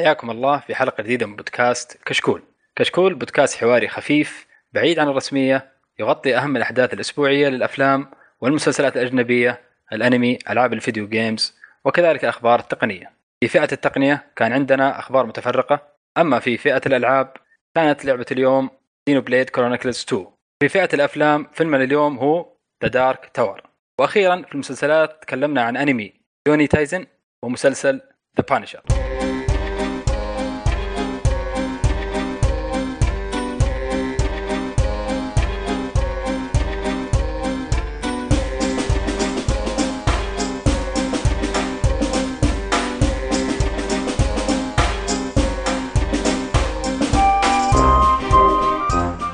[0.00, 2.42] حياكم الله في حلقة جديدة من بودكاست كشكول.
[2.76, 8.10] كشكول بودكاست حواري خفيف بعيد عن الرسمية يغطي أهم الأحداث الأسبوعية للأفلام
[8.40, 9.60] والمسلسلات الأجنبية،
[9.92, 13.12] الأنمي، ألعاب الفيديو games، وكذلك الأخبار التقنية.
[13.40, 15.82] في فئة التقنية كان عندنا أخبار متفرقة،
[16.18, 17.32] أما في فئة الألعاب
[17.74, 18.70] كانت لعبة اليوم
[19.06, 20.26] Xenoblade Chronicles 2.
[20.62, 22.46] في فئة الأفلام فيلمنا اليوم هو
[22.82, 23.62] The Dark Tower.
[23.98, 26.12] وأخيرا في المسلسلات تكلمنا عن أنمي
[26.48, 27.06] Juni Taisen
[27.42, 28.00] ومسلسل
[28.36, 28.99] The Punisher.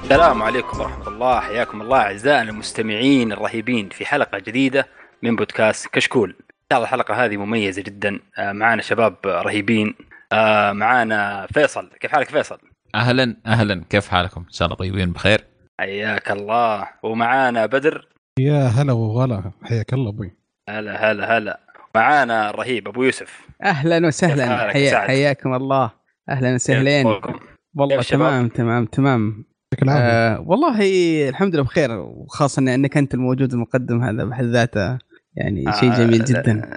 [0.07, 1.41] السلام عليكم ورحمة الله.
[1.41, 4.87] حياكم الله أعزائنا المستمعين الرهيبين في حلقة جديدة
[5.23, 6.31] من بودكاست كشكول.
[6.31, 6.37] إن
[6.73, 8.21] شاء الله الحلقة هذه مميزة جدا.
[8.39, 9.95] آه، معانا شباب رهيبين.
[10.33, 11.91] آه، معانا فيصل.
[12.01, 12.59] كيف حالك فيصل؟
[12.95, 13.85] أهلا أهلا.
[13.91, 15.45] كيف حالكم؟ إن شاء الله طيبين بخير.
[15.81, 16.89] حياك الله.
[17.03, 18.09] ومعانا بدر.
[18.39, 19.53] يا هلا وغلا.
[19.63, 20.37] حياك الله أبوي.
[20.69, 21.61] هلا هلا هلا.
[21.95, 23.47] معانا الرهيب أبو يوسف.
[23.63, 25.91] كيف وسهلا حيا؟ حياكم الله.
[26.55, 27.41] وسهلين كيفكم؟
[27.77, 29.45] والله؟ تمام تمام تمام.
[29.77, 30.05] يعطيك العافية.
[30.37, 30.79] آه والله
[31.29, 34.99] الحمد لله بخير وخاصة إن- إنك أنت الموجود المقدم هذا بحد ذاته
[35.37, 36.71] يعني شيء آه، جميل جدا.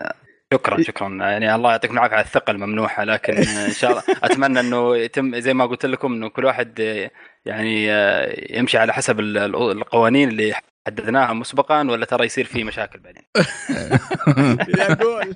[0.54, 1.10] شكرا شكرا.
[1.10, 5.54] يعني الله يعطيكم العافية على الثقة الممنوحة لكن إن شاء الله أتمنى إنه يتم زي
[5.54, 7.12] ما قلت لكم إنه كل واحد آه،
[7.46, 10.54] يعني آه، يمشي على حسب ال- ال- القوانين اللي
[10.88, 13.24] حددناها مسبقا ولا ترى يصير في مشاكل بعدين.
[14.80, 15.36] يا قول.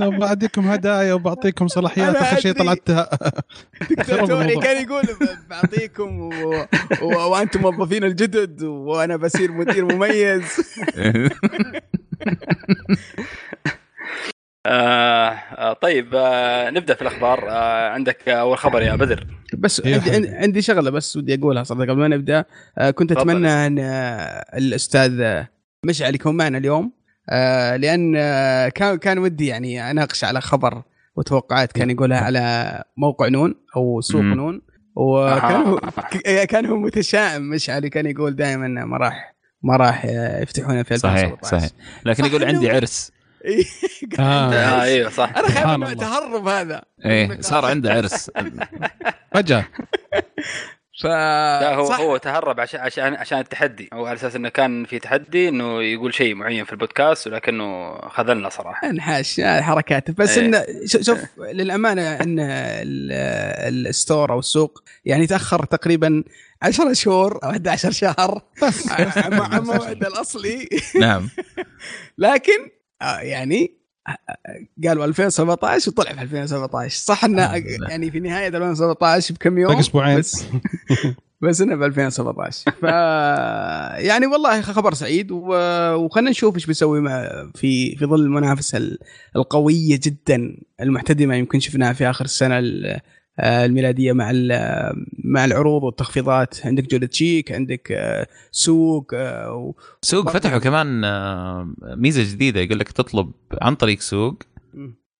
[0.00, 2.52] طب بعطيكم هدايا وبعطيكم صلاحيات آخر شيء.
[2.52, 3.08] طلعتها
[4.12, 4.62] الموضوع.
[4.62, 5.02] كان يقول
[5.50, 6.54] بعطيكم و...
[7.02, 7.06] و...
[7.30, 10.42] وأنتم موظفين الجدد وأنا بصير مدير مميز
[14.66, 20.28] آه آه طيب آه نبدأ في الأخبار آه عندك أول خبر يا بدر بس عندي.
[20.28, 22.44] عندي- شغلة بس ودي أقولها صراحة قبل ما نبدأ
[22.78, 23.12] آه كنت.
[23.12, 25.48] أتمنى أن آه الأستاذ آه،
[25.86, 26.92] مشعل يكون معنا اليوم
[27.28, 30.82] آه لأن آه كان كان ودي يعني أناقش على خبر
[31.16, 34.34] وتوقعات كان يقولها على موقع نون أو سوق مم.
[34.34, 34.62] نون.
[34.96, 35.80] وكان هو
[36.26, 36.44] آه.
[36.44, 40.04] كان هو متشائم مشعل كان يقول دائما ما راح ما راح
[40.42, 41.70] يفتحونها في صحيح 2017 صحيح.
[42.04, 43.12] لكن يقول عندي عرس.
[43.44, 43.64] إيه،
[44.18, 44.82] آه.
[44.82, 45.32] أيوه صح.
[45.36, 45.92] أنا خايف انه.
[45.92, 46.82] تهرب هذا.
[47.04, 48.30] إيه صار عنده عرس.
[49.34, 49.64] فجأة.
[51.00, 52.00] ف لا هو صح.
[52.00, 53.88] هو تهرب عشان عشان عشان التحدي.
[53.92, 58.48] هو على أساس إنه كان في تحدي إنه يقول شيء معين في البودكاست ولكنه خذلنا
[58.48, 58.90] صراحة.
[58.90, 60.46] انحاش حركاته بس إيه.
[60.46, 66.24] إنه شوف للأمانة إن ال- الستور أو السوق يعني تأخر تقريبا
[66.62, 68.42] 10 شهور أو 11 شهر.
[68.62, 68.86] بس.
[69.32, 70.68] مع الموعد الأصلي.
[71.00, 71.28] نعم.
[72.18, 72.70] لكن
[73.02, 73.79] آه، يعني
[74.86, 77.88] قالوا 2017 وطلع في 2017 صح إنه لله.
[77.90, 80.44] يعني في نهاية 2017 بكم يوم باقي أسبوعين بس
[81.42, 82.82] بس إنه ب 2017 ف
[84.04, 87.00] يعني والله خبر سعيد و- وخلنا نشوف إيش بيسوي
[87.54, 88.98] في في ظل المنافسة ال-
[89.36, 93.00] القوية جدا المحتدمه يمكن شفناها في آخر السنة ال- آه،
[93.40, 96.66] الميلادية مع ال- مع العروض والتخفيضات.
[96.66, 102.78] عندك جودة تشيك عندك آه، سوق آه، و- سوق فتحوا كمان آه، ميزة جديدة يقول
[102.78, 103.30] لك تطلب
[103.62, 104.42] عن طريق سوق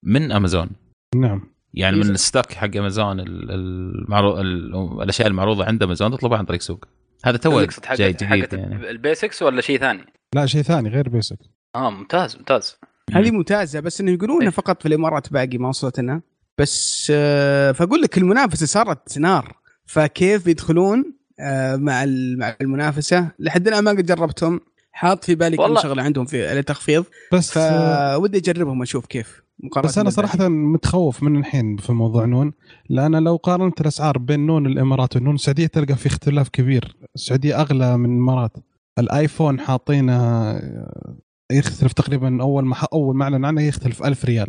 [0.03, 0.69] من أمازون.
[1.17, 1.51] نعم.
[1.75, 2.13] يعني من ميزة.
[2.13, 6.85] الستوك حق أمازون ال- المعروض ال- الأشياء المعروضة عند أمازون تطلبها عن طريق سوق.
[7.25, 8.91] هذا تو جاي جديد يعني.
[8.91, 10.03] ال basics ولا شيء ثاني؟
[10.35, 11.39] لا شيء ثاني غير basic
[11.77, 12.77] آه ممتاز ممتاز.
[13.13, 14.49] هذه ممتازة بس انه يقولون إيه.
[14.51, 16.23] فقط في الإمارات باقي ما وصلت لنا.
[16.61, 19.57] بس آه، فأقول لك المنافسة صارت نار
[19.87, 21.05] فكيف بيدخلون
[21.41, 24.61] آه، مع ال- مع المنافسة لحد الآن ما قد جربتهم
[24.93, 25.77] حاط في بالي كم.
[25.79, 30.11] شغلة عندهم في التخفيض بس فودي أجربهم أشوف كيف مقارنة بس أنا.
[30.11, 32.53] صراحة متخوف من الحين في موضوع نون
[32.89, 37.97] لأن لو قارنت الأسعار بين نون الإمارات ونون السعودية تلقى في اختلاف كبير السعودية أغلى
[37.99, 38.53] من الإمارات
[38.99, 40.53] الآيفون حاطينه
[41.53, 44.49] يختلف تقريبا أول ما أول ما اعلن عنه يختلف 1000 ريال.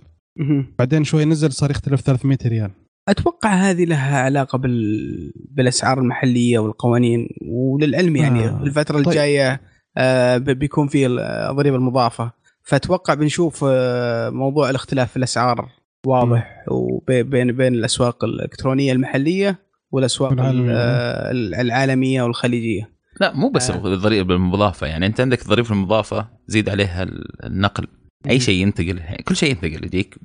[0.80, 2.72] بعدين شوي نزل صار يختلف 300 ريال
[3.08, 5.34] أتوقع هذه لها علاقة بال...
[5.52, 8.64] بالأسعار المحلية والقوانين وللعلم يعني آه.
[8.64, 9.08] الفترة طيب.
[9.08, 9.62] الجاية
[9.98, 12.32] آه، بيكون في الضريبه المضافة
[12.64, 15.70] فأتوقع بنشوف آه، موضوع الاختلاف في الأسعار
[16.06, 19.60] واضح وبين بين الأسواق الإلكترونية المحلية
[19.92, 20.72] والأسواق والعالمية.
[20.76, 21.32] آه،
[21.62, 22.92] العالمية والخليجية
[23.22, 23.94] لا مو بس آه.
[23.94, 27.88] الضريبة المضافة يعني أنت عندك الضريبه المضافة زيد عليها ال- النقل
[28.30, 30.16] أي شيء ينتقل كل شيء ينتقل يجيك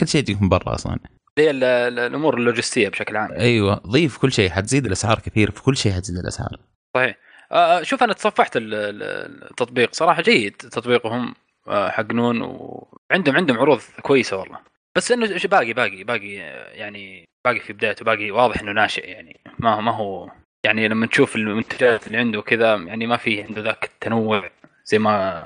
[0.00, 0.98] كل شيء يجيك من برا أصلا.
[1.38, 3.32] هي ال- ال- الأمور اللوجستية بشكل عام.
[3.32, 6.58] أيوه ضيف كل شيء حتزيد الأسعار كثير في كل شيء حتزيد الأسعار.
[6.96, 7.16] صحيح.
[7.52, 9.88] آه، شوف أنا تصفحت ال- ال- التطبيق.
[9.92, 11.34] صراحة جيد تطبيقهم.
[11.68, 14.58] آه، حق نون وعندهم عندهم عروض كويسة والله.
[14.96, 19.40] بس إنه باقي باقي باقي آه، يعني باقي في بدايته باقي واضح إنه ناشئ يعني.
[19.58, 20.30] ما ما هو
[20.64, 24.50] يعني لما تشوف المنتجات اللي عنده كذا يعني ما في عنده ذاك التنوع
[24.84, 25.42] زي ما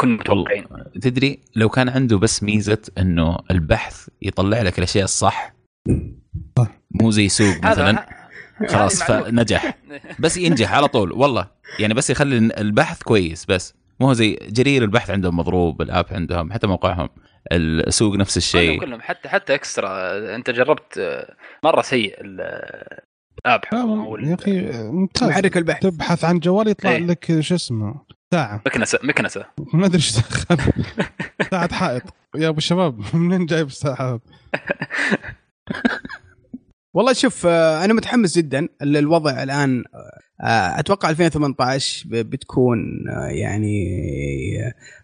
[0.00, 0.64] كنا متوقعين.
[1.02, 5.54] تدري لو كان عنده بس ميزة إنه البحث يطلع لك الأشياء الصح
[6.58, 6.66] صح.
[6.90, 8.06] مو زي سوق مثلا
[8.68, 9.02] خلاص.
[9.02, 9.78] فنجح.
[10.18, 11.48] بس ينجح على طول والله.
[11.78, 13.74] يعني بس يخلي البحث كويس بس.
[14.00, 17.08] مو هو زي جرير البحث عندهم مضروب الآب عندهم حتى موقعهم
[17.52, 18.80] السوق نفس الشيء.
[18.80, 19.90] كلهم حتى حتى إكسترا.
[20.36, 21.24] أنت جربت
[21.64, 22.40] مرة سيء ال-
[23.46, 23.60] الآب.
[24.22, 25.28] يا أخي ممتاز.
[25.28, 25.82] محرك البحث.
[25.82, 26.98] تبحث عن جوال يطلع إيه.
[26.98, 28.00] لك شو اسمه.
[28.34, 28.62] ساعة.
[28.66, 29.44] مكنسة مكنسة.
[29.74, 30.56] ما أدري إيش دخل.
[31.50, 32.02] ساعة حائط.
[32.36, 34.20] يا أبو الشباب منين جايب الساعة
[36.94, 39.84] والله شوف آه، أنا متحمس جدا ال- الوضع الآن.
[40.42, 42.78] آه، أتوقع 2018 ب- بتكون
[43.10, 43.84] آه، يعني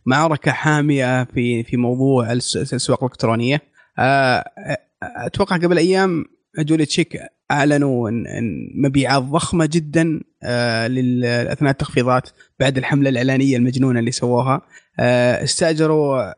[0.07, 3.61] معركة حامية في في موضوع الس- الاسواق الإلكترونية.
[5.03, 6.25] أتوقع قبل أيام
[6.59, 7.19] جولي تشيك
[7.51, 10.21] أعلنوا إن إن مبيعات ضخمة جدا.
[10.45, 12.29] اثناء التخفيضات
[12.61, 14.61] بعد الحملة الإعلانية المجنونة اللي سووها.
[15.01, 16.35] آه، استأجروا آه،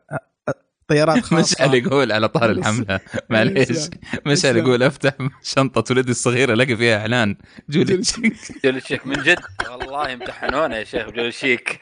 [0.49, 0.53] آه،
[0.87, 1.35] طيارات خاصة.
[1.65, 2.99] مشعل يقول على طار الحملة.
[3.29, 3.89] معليش.
[4.25, 4.57] مشعل.
[4.57, 5.13] يقول أفتح
[5.43, 7.35] شنطة ولدي الصغيرة الاقي فيها إعلان.
[7.69, 8.33] Jolly JollyChic.
[8.65, 9.39] JollyChic من جد.
[9.71, 11.79] والله امتحنونا يا شيخ جول الشيك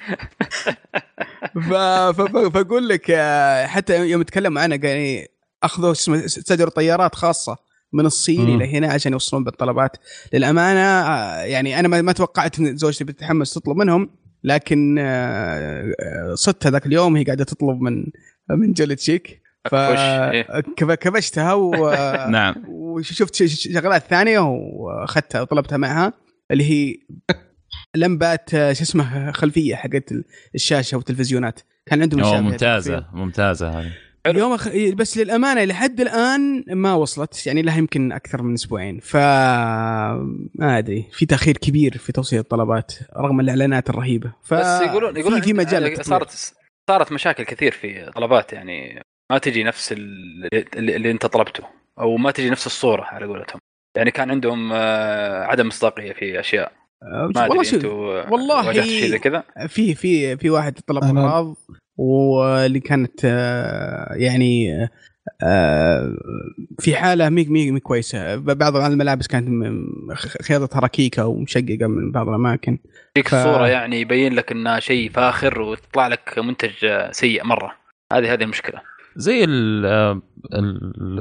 [1.70, 1.74] ف...
[1.74, 2.22] ف...
[2.22, 5.26] ف- فأقول لك آه، حتى يوم تكلم عنها قال
[5.64, 7.58] أخذوا استأجروا طيارات خاصة.
[7.96, 8.56] من الصين.
[8.56, 9.98] إلى هنا عشان يوصلون بالطلبات
[10.34, 14.10] للأمانة آه، يعني أنا ما ما توقعت إن زوجتي بتتحمس تطلب منهم
[14.44, 18.06] لكن آه، آه، صدت هذاك اليوم هي قاعدة تطلب من
[18.50, 21.54] من جولة شيك ف أكبش، إيه.
[21.54, 21.92] و...
[22.38, 26.14] نعم وشفت شغلات ثانية وأخذتها وطلبتها معها
[26.52, 26.96] اللي هي
[27.96, 30.14] لمبات شو اسمه خلفية حقت
[30.56, 33.92] الشاشة والتلفزيونات كان عندهم ممتازة ممتازة هذه.
[34.26, 34.70] اليوم أخ...
[34.94, 37.48] بس للأمانة لحد الآن ما وصلت.
[37.48, 39.00] يعني لها يمكن أكثر من أسبوعين.
[39.00, 39.16] ف
[40.56, 41.06] ما أدري.
[41.12, 44.34] في تأخير كبير في توصيل الطلبات رغم الإعلانات الرهيبة.
[44.44, 46.06] ف بس يقولون يقولون في, في مجال.
[46.06, 46.54] صارت
[46.90, 48.54] صارت مشاكل كثير في طلبات.
[48.54, 49.02] يعني
[49.32, 51.64] ما تجي نفس اللي, اللي أنت طلبته
[52.00, 53.60] أو ما تجي نفس الصورة على قولتهم.
[53.98, 56.72] يعني كان عندهم آه، عدم مصداقية في أشياء.
[57.04, 60.80] آه، ما والله ادري شوف أنتوا والله واجهتوا شيء زي كذا؟ في في في واحد
[60.88, 61.56] طلب اغراض
[61.98, 64.72] واللي كانت آه، يعني
[65.44, 66.18] آه،
[66.80, 68.36] في حالة مي مي مي كويسة.
[68.36, 69.50] بعض الملابس كانت
[70.42, 72.78] خياطتها ركيكة ومشققة من بعض الأماكن.
[73.16, 77.72] فيك ف- الصورة يعني يبين لك انها شيء فاخر وتطلع لك منتج آه، سيء مرة.
[78.14, 78.82] هذه هذه المشكلة.
[79.16, 80.22] زي ال-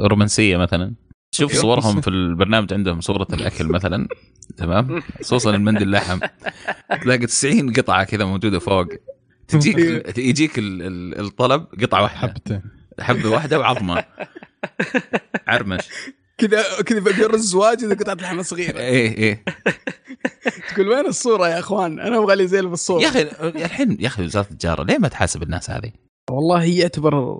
[0.04, 0.94] الرومانسية مثلا.
[1.34, 1.62] شوف أيوه.
[1.62, 4.08] صورهم في البرنامج عندهم صورة الأكل مثلا.
[4.56, 6.18] تمام؟ خصوصا المندي اللحم.
[7.02, 8.86] تلاقي 90 قطعة كذا موجودة فوق.
[9.48, 12.18] تجيك يجيك ال- ال- الطلب قطعة واحدة.
[12.28, 12.62] حبتين.
[13.00, 14.04] حبة واحدة وعظمة.
[15.48, 15.88] عرمش.
[16.38, 18.78] كذا كذا بيرز واجد قطعه لحمة صغيرة.
[18.78, 19.44] إيه إيه.
[20.74, 23.02] تقول وين الصورة يا أخوان؟ أنا أبغى لي زي اللي بالصورة.
[23.02, 23.22] يا أخي
[23.64, 25.92] الحين يا أخي وزارة التجارة ليه ما تحاسب الناس هذه؟
[26.30, 27.36] والله يعتبر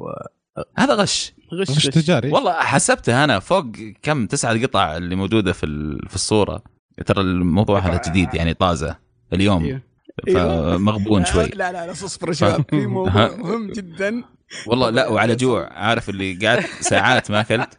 [0.79, 1.33] هذا غش.
[1.55, 2.31] غش, غش تجاري.
[2.31, 3.67] والله حسبتها أنا فوق
[4.03, 6.63] كم تسعة قطع اللي موجودة في ال- في الصورة.
[7.07, 8.99] ترى الموضوع هذا جديد يعني طازة
[9.33, 9.65] اليوم.
[9.65, 9.81] أيوه.
[10.35, 11.45] فمغبون شوي.
[11.47, 12.65] لا لا لا اصبر يا شباب.
[12.71, 13.37] في موضوع.
[13.37, 14.25] مهم جدا.
[14.67, 15.73] والله لا وعلى جوع.
[15.73, 17.79] عارف اللي قعدت ساعات ما أكلت؟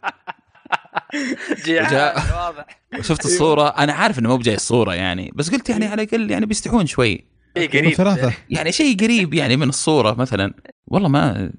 [1.64, 2.66] جيعان واضح.
[2.98, 3.68] وشفت الصورة.
[3.68, 7.24] أنا عارف إنه مو بجاي الصورة يعني بس قلت يعني على الأقل يعني بيستحون شوي.
[7.58, 7.92] شيء قريب.
[7.94, 10.54] ثلاثة يعني شيء قريب يعني من الصورة مثلا.
[10.86, 11.52] والله ما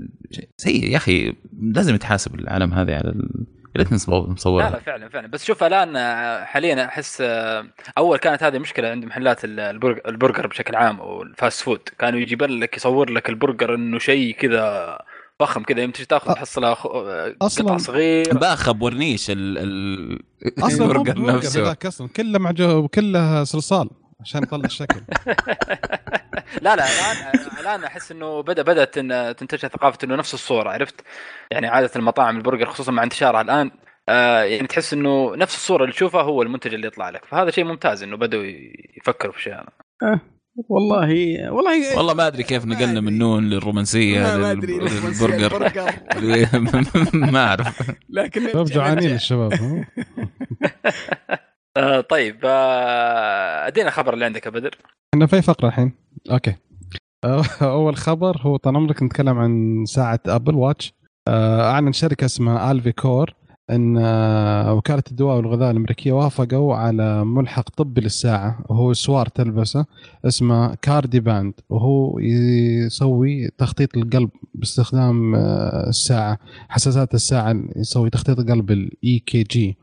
[0.57, 1.33] سيء يا أخي.
[1.61, 3.45] لازم يتحاسب العالم هذا على ال-
[3.77, 5.27] يا ريتني مصور- لا لا فعلا فعلا.
[5.27, 7.65] بس شوف الآن آه، حاليا أحس آه،
[7.97, 11.79] أول كانت هذه مشكلة عند محلات ال- البرجر, البرجر بشكل عام أو ال fast food.
[11.99, 14.97] كانوا يجيب لك يصور لك البرجر إنه شيء كذا
[15.39, 15.81] فخم كذا.
[15.81, 18.37] يوم تجي تاخذ خ- آه، أصلاً- قطع صغير.
[18.37, 20.19] باخ ورنيش ال ال
[20.59, 21.61] أصلا مو البرجر برجر نفسه.
[21.63, 23.89] هذاك أصلا كله معجو كله صلصال
[24.21, 25.01] عشان يطلع الشكل.
[26.61, 31.01] لا لا الآن الآن أحس إنه بدا بدأت إن تنتشر ثقافة إنه نفس الصورة عرفت؟
[31.51, 33.71] يعني عادة المطاعم البرجر خصوصا مع انتشارها الآن
[34.09, 37.25] آه يعني تحس إنه نفس الصورة اللي تشوفها هو المنتج اللي يطلع لك.
[37.25, 38.43] فهذا شيء ممتاز إنه بدأوا
[38.97, 39.53] يفكروا في شيء.
[40.69, 45.55] والله والله والله ما أدري كيف نقلنا من نون للرومانسية ما أدري للبرجر.
[45.55, 45.91] البرجر.
[47.31, 47.91] ما أعرف.
[48.09, 49.85] لكن شباب جوعانين الشباب ها؟
[51.77, 54.75] آه طيب آه أدينا الخبر اللي عندك يا بدر.
[55.13, 56.06] إحنا في فقرة الحين.
[56.31, 56.55] أوكي.
[57.61, 60.93] أول خبر هو طال عمرك نتكلم عن ساعة Apple Watch
[61.27, 63.33] آه، أعلن شركة اسمها AliveCor
[63.69, 69.85] إن آه، وكالة الدواء والغذاء الأمريكية وافقوا على ملحق طبي للساعة وهو سوار تلبسة
[70.25, 79.19] اسمه KardiaBand وهو يسوي تخطيط القلب باستخدام آه، الساعة حساسات الساعة يسوي تخطيط القلب ال
[79.19, 79.77] EKG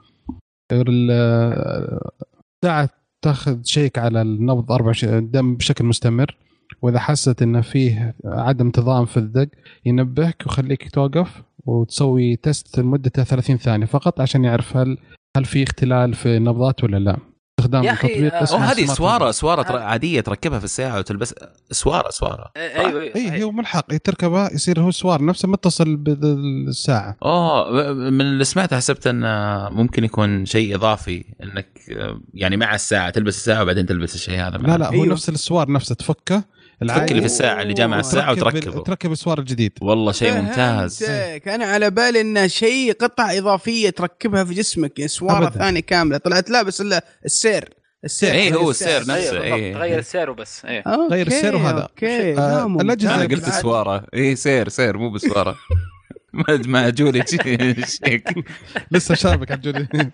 [0.72, 2.90] الساعة
[3.24, 6.36] تاخذ check على النبض 24 الدم بشكل مستمر.
[6.82, 9.48] وإذا حست انه فيه عدم انتظام في الدق
[9.84, 14.98] ينبهك ويخليك توقف وتسوي test لمدته 30 ثانية فقط عشان يعرف هل
[15.36, 17.16] هل في اختلال في النبضات ولا لا.
[17.60, 19.30] استخدام يا تطبيق آه، أو اسمه هذه سوارة.
[19.30, 21.34] سوارة تر- عادية تركبها في الساعة وتلبس
[21.70, 22.50] سوارة سوارة.
[22.56, 28.76] أيوه اي هو ملحق تركبه يصير هو سوار نفسه متصل بالساعة اوه من اللي سمعته
[28.76, 29.28] حسبت انه
[29.70, 34.56] ممكن يكون شيء إضافي إنك آه، يعني مع الساعة تلبس الساعة وبعدين تلبس الشيء هذا
[34.58, 35.06] لا لا هو أيوه.
[35.06, 36.44] نفس السوار نفسه تفكه
[36.88, 38.82] تفك اللي في الساعة اللي جاء مع الساعة تركب- وتركبه.
[38.82, 39.72] تركب السوار الجديد.
[39.82, 41.02] والله شيء ممتاز.
[41.46, 45.50] أنا على بالي انه شيء قطعه إضافية تركبها في جسمك يعني سوارة.
[45.50, 46.18] ثانية كاملة.
[46.18, 47.68] طلعت لا بس إلا السير.
[48.04, 48.32] السير.
[48.34, 49.00] إيه، تغير هو السير.
[49.00, 49.14] نفسه.
[49.14, 49.52] أيوه بالضبط.
[49.54, 49.74] إيه.
[49.74, 50.64] تغير السعر وبس.
[50.64, 50.82] إيه.
[50.86, 51.80] أوكي، غير السير وهذا.
[51.82, 52.38] أوكي.
[52.38, 53.06] آه، ممتاز.
[53.06, 55.56] أنا قلت سواره اي سير سير مو بسواره
[56.32, 58.24] ما ما جولي شيك
[58.92, 60.10] لسه شابك على الجولي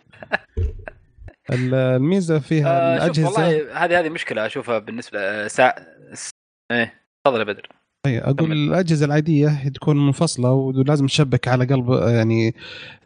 [1.51, 3.27] الميزة فيها آه الأجهزة.
[3.29, 5.75] والله هذه هذه مشكلة أشوفها بالنسبة ساعه
[6.71, 6.95] إيه
[7.27, 7.69] تفضل يا بدر
[8.07, 8.53] أي أقول كمل.
[8.53, 12.55] الأجهزة العادية تكون منفصلة ولازم تشبك على قلب يعني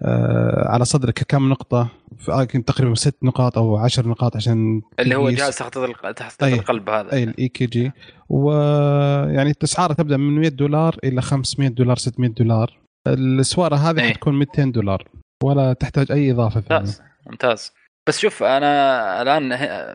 [0.03, 5.15] آه على صدرك كم نقطة في آه، تقريبا ست نقاط أو عشر نقاط عشان اللي
[5.15, 5.31] هو.
[5.31, 6.55] جهاز الق- تخطيط أي.
[6.55, 7.93] القلب هذا اي ال EKG
[8.29, 12.79] ويعني اسعارها تبدأ من 100 دولار إلى 500 دولار 600 دولار
[13.09, 14.11] السوارة هذه أي.
[14.11, 15.09] حتكون 200 دولار
[15.45, 17.73] ولا تحتاج أي إضافة ثانية ممتاز ممتاز
[18.09, 19.53] بس شوف أنا الآن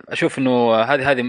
[0.09, 1.21] أشوف إنه هذه هذه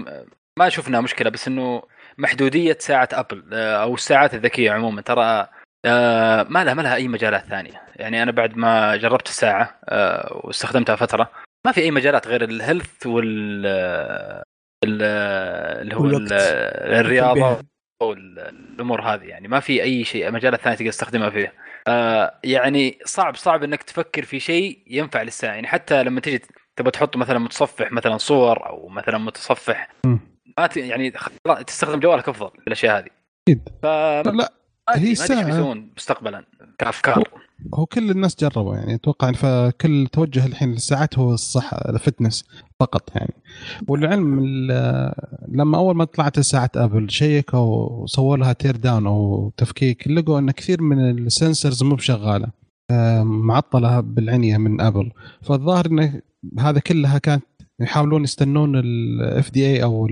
[0.59, 1.81] ما أشوف انها مشكلة بس إنه
[2.21, 5.47] محدودية ساعة Apple آه، أو الساعات الذكية عموما ترى
[5.85, 10.41] آه، ما لها ما لها أي مجالات ثانية يعني أنا بعد ما جربت الساعة آه،
[10.43, 11.31] واستخدمتها فترة
[11.65, 13.65] ما في أي مجالات غير ال health وال
[14.85, 15.01] ال-
[15.81, 16.05] اللي هو.
[16.05, 16.33] ال-
[16.99, 17.61] الرياضة.
[18.03, 21.53] والامور هذه يعني ما في أي شيء مجالات ثانية تقدر تستخدمها فيه
[21.87, 26.41] آه يعني صعب صعب إنك تفكر في شيء ينفع للساعة يعني حتى لما تجي
[26.79, 29.89] تبغى تحط مثلا متصفح مثلا صور أو مثلا متصفح.
[30.59, 30.77] ما ت...
[30.77, 31.13] يعني
[31.67, 33.07] تستخدم جوالك أفضل في الأشياء هذه.
[33.47, 33.69] أكيد.
[33.83, 34.53] فما لا
[34.89, 35.45] هي ساعة.
[35.45, 36.45] بيسوون مستقبلا
[36.77, 37.23] كأفكار.
[37.73, 42.45] هو كل الناس جربوا يعني أتوقع فكل توجه الحين للساعات هو الصحه الفتنس
[42.79, 43.33] فقط يعني.
[43.87, 45.13] والعلم ال-
[45.47, 50.51] لما أول ما طلعت ساعة Apple شيكوا وسووا لها tear down أو تفكيك لقوا إن
[50.51, 52.47] كثير من ال sensors مو بشغالة.
[52.91, 56.21] آه، معطلة بالعنية من Apple فالظاهر إن
[56.59, 57.43] هذا كلها كانت
[57.81, 60.07] يحاولون يستنون ال FDA أو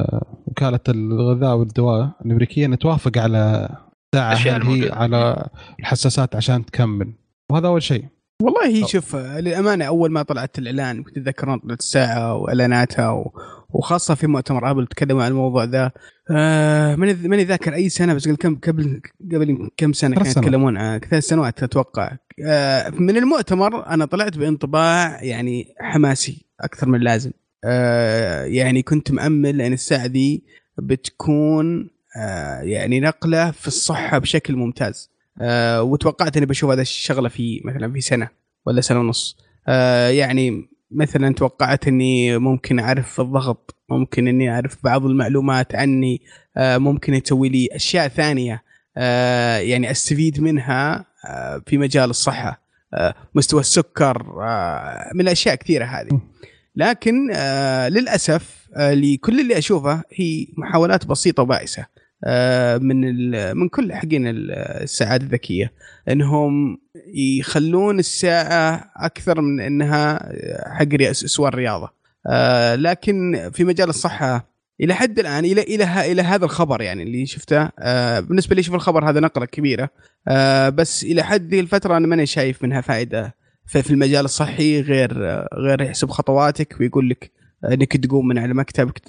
[0.00, 3.68] آه، وكالة الغذاء والدواء الأمريكية ان توافق على
[4.14, 4.90] ساعة هي.
[4.92, 5.48] على
[5.80, 7.12] الحساسات عشان تكمل.
[7.52, 8.04] وهذا أول شيء.
[8.42, 13.32] والله هي شوف للأمانة أول ما طلعت الإعلان كنت أتذكر طلعت الساعة وإعلاناتها و...
[13.70, 15.92] وخاصة في مؤتمر ابل تكلموا عن الموضوع ذا.
[16.30, 19.00] آه ماني ماني ذاكر أي سنة بس قبل كم قبل
[19.32, 20.30] قبل كم سنة كانوا.
[20.30, 22.16] يتكلمون عن ثلاث سنوات أتوقع.
[22.46, 27.30] آه من المؤتمر أنا طلعت بانطباع يعني حماسي أكثر من اللازم
[27.64, 30.44] آه يعني كنت مأمل أن الساعة دي
[30.78, 35.10] بتكون آه يعني نقلة في الصحة بشكل ممتاز.
[35.40, 38.28] آه وتوقعت أني بشوف هذا الشغلة في مثلا في سنة
[38.66, 39.36] ولا سنة ونص.
[39.68, 46.22] آه يعني مثلا توقعت إني ممكن أعرف الضغط ممكن إني أعرف بعض المعلومات عني
[46.56, 48.62] آه ممكن يسوي لي أشياء ثانية
[48.96, 52.66] آه يعني أستفيد منها آه في مجال الصحة
[53.34, 54.22] مستوى السكر
[55.14, 56.20] من الأشياء كثيرة هذه.
[56.76, 57.30] لكن
[57.88, 61.86] للأسف لكل اللي أشوفه هي محاولات بسيطة وبائسة.
[62.78, 64.50] من ال- من كل حقين ال-
[64.82, 65.72] الساعات الذكية.
[66.08, 66.78] إنهم
[67.14, 70.32] يخلون الساعة أكثر من إنها
[70.78, 71.90] حق سوى الرياضه
[72.26, 74.48] آه لكن في مجال الصحة
[74.80, 77.68] إلى حد الآن إلى إلى إلى هذا الخبر يعني اللي شفته.
[77.78, 79.90] آه بالنسبة لي شوف الخبر هذا نقلة كبيرة.
[80.28, 83.34] آه بس إلى حد ذي الفترة أنا ماني شايف منها فائدة
[83.66, 87.30] في المجال الصحي غير آه، غير يحسب خطواتك ويقول لك
[87.72, 89.00] إنك تقوم من على مكتبك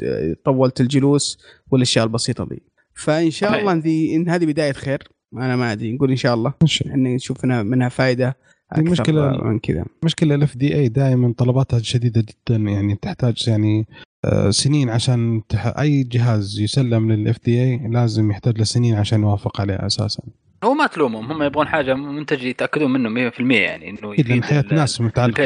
[0.46, 1.40] طولت الجلوس
[1.72, 2.62] والأشياء البسيطة ذي.
[2.98, 3.60] فإن شاء.
[3.60, 5.04] الله إن ذي إن هذه بداية خير.
[5.34, 6.54] أنا ما أدري نقول إن شاء الله
[6.86, 8.38] إن نشوف منها, منها فائده
[8.78, 9.86] مشكلة- من كذا.
[10.04, 13.88] مشكلة الاف دي اي دائما طلباتها شديدة جدا يعني تحتاج يعني
[14.26, 15.74] آه، سنين عشان تح...
[15.80, 20.24] أي جهاز يسلم للاف دي اي لازم يحتاج له سنين عشان يوافق عليه أساسا.
[20.64, 24.14] هو ما تلومهم هم يبغون حاجة منتج يتأكدون منه 100% يعني إنه
[24.44, 25.02] حياة ال- ناس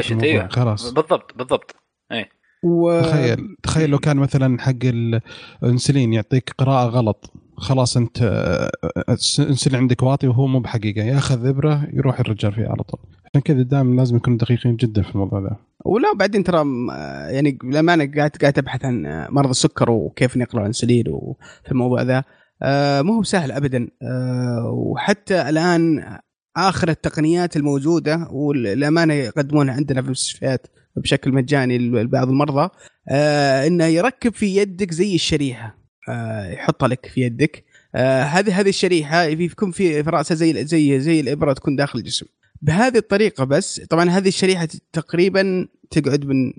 [0.10, 0.48] بالموضوع أيوه.
[0.48, 0.92] خلاص.
[0.94, 1.76] بالضبط بالضبط.
[2.64, 3.02] و...
[3.02, 4.74] تخيل تخيل لو كان مثلا حق
[5.64, 7.34] الانسولين يعطيك قراءة غلط.
[7.62, 8.18] خلاص انت
[9.40, 13.00] الانسولين عندك واطي وهو مو بحقيقة ياخذ ابره يروح الرجال فيه على طول.
[13.26, 16.66] عشان كذا دائما لازم نكون دقيقين جدا في الموضوع ذا ولا بعدين ترى
[17.30, 22.24] يعني لما أنا قاعد قاعد أبحث عن مرض السكر وكيف نقرا الإنسولين وفي الموضوع ذا
[22.64, 23.88] آه، مو هو سهل ابدا.
[24.02, 26.04] آه، وحتى الآن
[26.58, 32.70] آخر التقنيات الموجودة والامانه يقدمونها عندنا في المستشفيات بشكل مجاني لبعض المرضى
[33.10, 35.81] آه، إنه يركب في يدك زي الشريحة.
[36.54, 37.64] يحطها لك في يدك.
[37.96, 42.26] آه، هذه هذه الشريحة يكون في في رأسها زي زي زي الإبرة تكون داخل الجسم.
[42.62, 46.54] بهذه الطريقة بس طبعا هذه الشريحة تقريبا تقعد من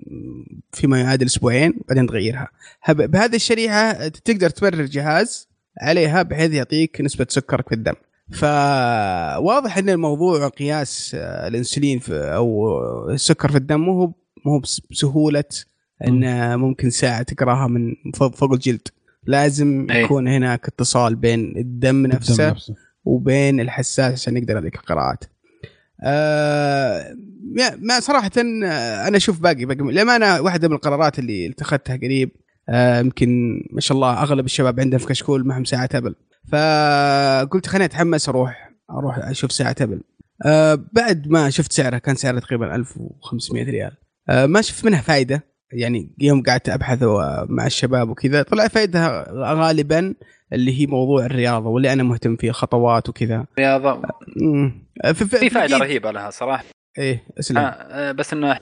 [0.73, 2.49] فيما يعادل أسبوعين بعدين تغيرها.
[2.89, 5.47] بهذه الشريحة تقدر تبرر جهاز
[5.81, 7.93] عليها بحيث يعطيك نسبة سكرك في الدم.
[8.31, 12.69] فواضح إن الموضوع قياس آه، الإنسولين أو
[13.09, 14.13] السكر في الدم مو هو
[14.45, 15.43] مو بس- بسهولة
[16.07, 18.87] إن ممكن ساعة تقراها من فوق الجلد.
[19.25, 20.03] لازم أي.
[20.03, 22.75] يكون هناك اتصال بين الدم نفسه الدم نفسه
[23.05, 25.23] وبين الحساس عشان يقدر يعطيك القراءات.
[26.03, 27.15] آه
[27.79, 32.31] ما صراحة آه، أنا أشوف باقي باقي للأمانة واحدة من القرارات اللي اتخذتها قريب.
[32.69, 36.15] آه، يمكن ما شاء الله أغلب الشباب عندنا في كشكول معهم ساعة أبل.
[36.51, 40.01] فقلت خليني أتحمس أروح أروح أشوف ساعة أبل.
[40.45, 43.91] آه بعد ما شفت سعرها كان سعرها تقريبا 1500 ريال.
[44.29, 45.52] آه ما شفت منها فايدة.
[45.73, 50.13] يعني يوم قعدت أبحث و- مع الشباب وكذا طلع فائدها غالبا
[50.53, 53.45] اللي هي موضوع الرياضة واللي أنا مهتم فيه خطوات وكذا.
[53.59, 54.01] رياضة.
[54.41, 54.85] مم.
[55.13, 56.63] في, في فائده رهيبة لها صراحة.
[56.97, 57.57] إيه اسلم.
[57.57, 58.57] آه، آه، بس إنه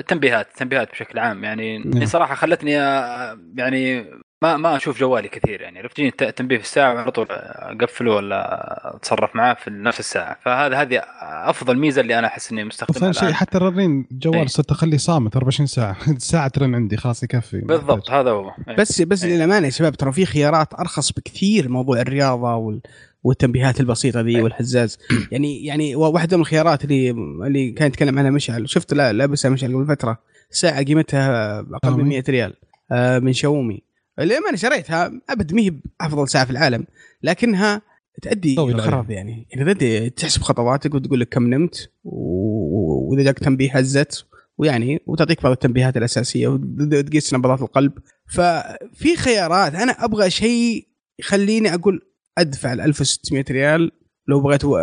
[0.00, 1.44] تنبيهات تنبيهات بشكل عام.
[1.44, 2.04] يعني نعم.
[2.06, 4.04] صراحة خلتني آه، يعني
[4.42, 8.96] ما ما أشوف جوالي كثير يعني عرفت تجيني تنبيه في الساعة وعلى طول أقفله ولا
[8.96, 13.32] أتصرف معاه في نفس الساعة فهذا هذه أفضل ميزة اللي أنا أحس إني مستخدمها شيء.
[13.32, 14.18] حتى الرنين إيه.
[14.18, 18.76] جوال صرت أخليه صامت 24 ساعة ساعة ترن عندي خلاص يكفي بالضبط هذا هو إيه.
[18.76, 19.36] بس بس إيه.
[19.36, 22.80] للأمانة يا شباب ترى في خيارات أرخص بكثير موضوع الرياضة وال
[23.24, 24.42] والتنبيهات البسيطة ذي إيه.
[24.42, 24.98] والهزاز
[25.32, 29.74] يعني يعني واحدة من الخيارات اللي اللي كان يتكلم عنها مشعل شفت لا لابسها مشعل
[29.74, 30.18] قبل فترة
[30.50, 32.54] ساعة قيمتها أقل من شاومي؟ 100 ريال
[32.92, 33.87] آه، من شاومي
[34.18, 36.84] للأمانة شريتها أبد ما هي افضل ساعة في العالم
[37.22, 37.82] لكنها
[38.22, 39.46] تؤدي طويلة الغرض يعني.
[39.50, 44.24] يعني تؤدي تحسب خطواتك وتقول لك كم نمت وإذا جاك تنبيه هزت
[44.58, 47.92] ويعني وتعطيك بعض التنبيهات الأساسية وتقيس نبضات القلب.
[48.26, 50.86] ففي خيارات أنا أبغى شيء
[51.18, 52.00] يخليني أقول
[52.38, 53.90] أدفع ال 1600 ريال
[54.28, 54.78] لو بغيت آه،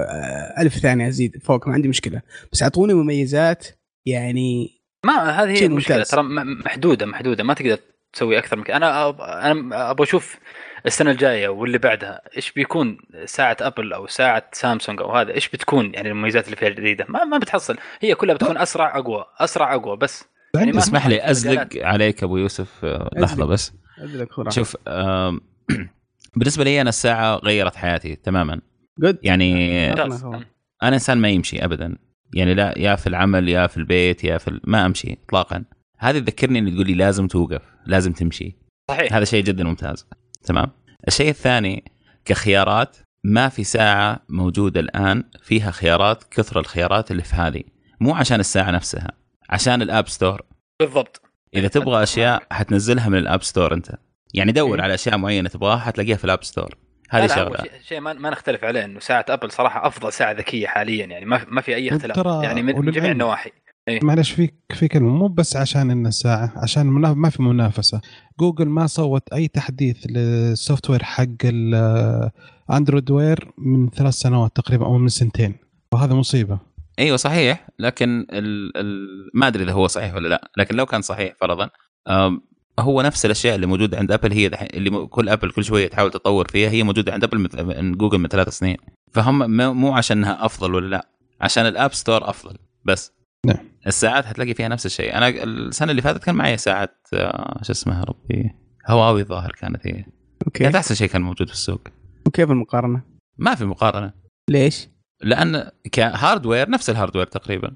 [0.61, 2.21] ألف ثانية أزيد فوق ما عندي مشكلة.
[2.51, 3.67] بس أعطوني مميزات
[4.05, 4.69] يعني
[5.05, 6.09] ما هذه هي ممتاز.
[6.09, 7.43] ترى م- محدودة محدودة.
[7.43, 7.77] ما تقدر
[8.15, 8.75] تسوي أكثر من كذا.
[8.77, 10.37] أنا أب- أنا أبغى أشوف
[10.85, 15.93] السنة الجاية واللي بعدها إيش بيكون ساعة أبل أو ساعة سامسونج أو هذا إيش بتكون
[15.93, 17.77] يعني المميزات اللي فيها الجديدة؟ ما ما بتحصل.
[18.01, 20.25] هي كلها بتكون أسرع أقوى أسرع أقوى بس.
[20.55, 23.45] يعني ما- اسمح لي أزلق عليك أبو يوسف آه، لحظة أزلق.
[23.47, 23.73] بس
[24.29, 24.49] خرافة.
[24.51, 24.77] شوف
[26.37, 28.61] بالنسبة لي أنا الساعة غيرت حياتي تماما.
[28.99, 29.93] good يعني
[30.83, 31.97] أنا إنسان ما يمشي ابدا.
[32.33, 35.63] يعني لا يا في العمل يا في البيت يا في ال- ما أمشي اطلاقا.
[36.09, 38.55] هذه تذكرني اني تقول لي لازم توقف لازم تمشي.
[38.91, 39.13] صحيح.
[39.13, 40.07] هذا شيء جدا ممتاز.
[40.43, 40.71] تمام؟
[41.07, 41.91] الشيء الثاني
[42.25, 47.63] كخيارات ما في ساعة موجودة الآن فيها خيارات كثر الخيارات اللي في هذه.
[47.99, 49.11] مو عشان الساعة نفسها
[49.49, 50.41] عشان ال App Store.
[50.79, 51.21] بالضبط.
[51.55, 53.91] إذا تبغى أشياء حتنزلها من ال App Store أنت.
[54.33, 54.81] يعني دور.
[54.81, 56.75] على أشياء معينة تبغاها حتلاقيها في ال App Store.
[57.09, 57.57] هذه شغلة.
[57.57, 61.25] شيء- شيء ما, ما نختلف عليه إنه ساعة Apple صراحة أفضل ساعة ذكية حاليا يعني
[61.25, 62.17] ما في ما في أي اختلاف.
[62.43, 63.51] يعني من جميع وللعلم-
[63.87, 68.01] النواحي معلش في في كلمة مو بس عشان ان الساعة عشان ما في منافسة.
[68.39, 74.85] جوجل ما سوت أي تحديث لل software حق ال Android Wear من ثلاث سنوات تقريبا
[74.85, 75.55] أو من سنتين
[75.91, 76.59] وهذا مصيبة.
[76.99, 77.67] أيوه صحيح.
[77.79, 81.69] لكن ال ال ما أدري إذا هو صحيح ولا لا لكن لو كان صحيح فرضا
[82.79, 86.47] هو نفس الأشياء اللي موجودة عند Apple هي اللي كل Apple كل شوية تحاول تطور
[86.47, 88.77] فيها هي موجودة عند Apple عند جوجل من ثلاث سنين.
[89.11, 91.07] فهم مو عشان انها أفضل ولا لا
[91.41, 93.11] عشان ال App Store أفضل بس.
[93.45, 93.74] نعم.
[93.87, 95.17] الساعات حتلاقي فيها نفس الشيء.
[95.17, 98.51] أنا السنة اللي فاتت كان معي ساعه آه، شو اسمها ربي؟
[98.87, 100.05] هواوي الظاهر كانت هي.
[100.45, 100.63] أوكي.
[100.63, 101.81] كانت أحسن شيء كان موجود في السوق.
[102.27, 103.01] وكيف المقارنة؟
[103.37, 104.13] ما في مقارنة.
[104.49, 104.89] ليش؟
[105.21, 107.75] لأن ك hardware نفس ال hardware تقريبا.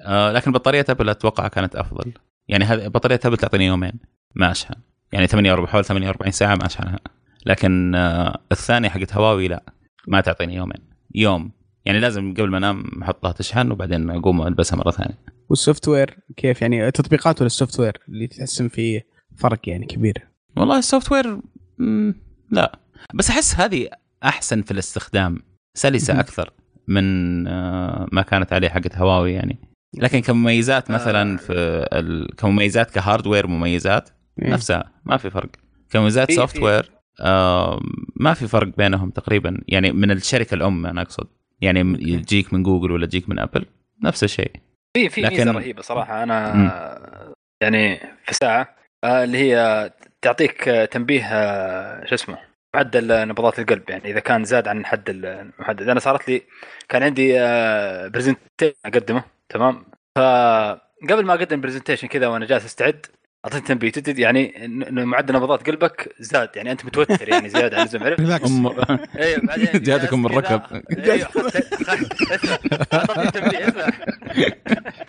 [0.00, 2.12] آه لكن بطارية Apple أتوقع كانت أفضل.
[2.48, 3.92] يعني هذه بطارية Apple تعطيني يومين
[4.34, 4.74] ما أشحن.
[5.12, 6.98] يعني 48 حوالي 48 ساعة ما أشحنها.
[7.46, 9.62] لكن آه الثانية حقت هواوي لا
[10.06, 10.88] ما تعطيني يومين.
[11.14, 11.50] يوم
[11.88, 15.18] يعني لازم قبل ما انام احطها تشحن وبعدين اقوم البسها مرة ثانية.
[15.48, 20.26] وال software كيف؟ يعني تطبيقات ولا ال software اللي تحس إن فيه فرق يعني كبير؟
[20.56, 21.40] والله ال software
[22.50, 22.78] لا.
[23.14, 23.88] بس أحس هذه
[24.24, 25.38] أحسن في الاستخدام
[25.74, 26.20] سلسة.
[26.20, 26.50] أكثر
[26.88, 29.58] من آه، ما كانت عليه حقت هواوي يعني.
[29.94, 31.36] لكن كمميزات مثلا آه.
[31.36, 31.52] في
[31.92, 32.36] ال...
[32.36, 34.08] كمميزات ك hardware مميزات
[34.42, 34.50] إيه.
[34.52, 35.50] نفسها ما في فرق.
[35.90, 37.80] كمميزات في- soft في- ware آه
[38.16, 39.60] ما في فرق بينهم تقريبا.
[39.68, 41.26] يعني من الشركة الأم أنا أقصد.
[41.60, 41.96] يعني م-.
[41.96, 43.66] تجيك من جوجل ولا تجيك من Apple
[44.04, 44.52] نفس الشيء.
[44.96, 46.22] في في لكن- ميزه رهيبة صراحة.
[46.22, 46.70] أنا مم.
[47.62, 49.90] يعني في ساعة آه، اللي هي
[50.22, 52.38] تعطيك آه، تنبيه آه، شو اسمه
[52.74, 53.90] معدل نبضات القلب.
[53.90, 56.42] يعني إذا كان زاد عن الحد المحدد أنا صارت لي
[56.88, 57.32] كان عندي
[58.08, 59.84] presentation أقدمه تمام؟
[60.18, 63.06] فقبل ما أقدم presentation كذا وأنا جالس أستعد
[63.48, 63.90] اعطيني تنبيه.
[63.90, 66.48] تدري يعني إن معدل نبضات قلبك زاد.
[66.56, 68.66] يعني أنت متوتر يعني زيادة عن اللزوم عرفت؟ relax ام
[69.18, 70.26] أيوه بعدين جلست كذا.
[70.26, 70.62] الركب.
[70.98, 71.28] أيوه
[73.68, 73.90] اسمع.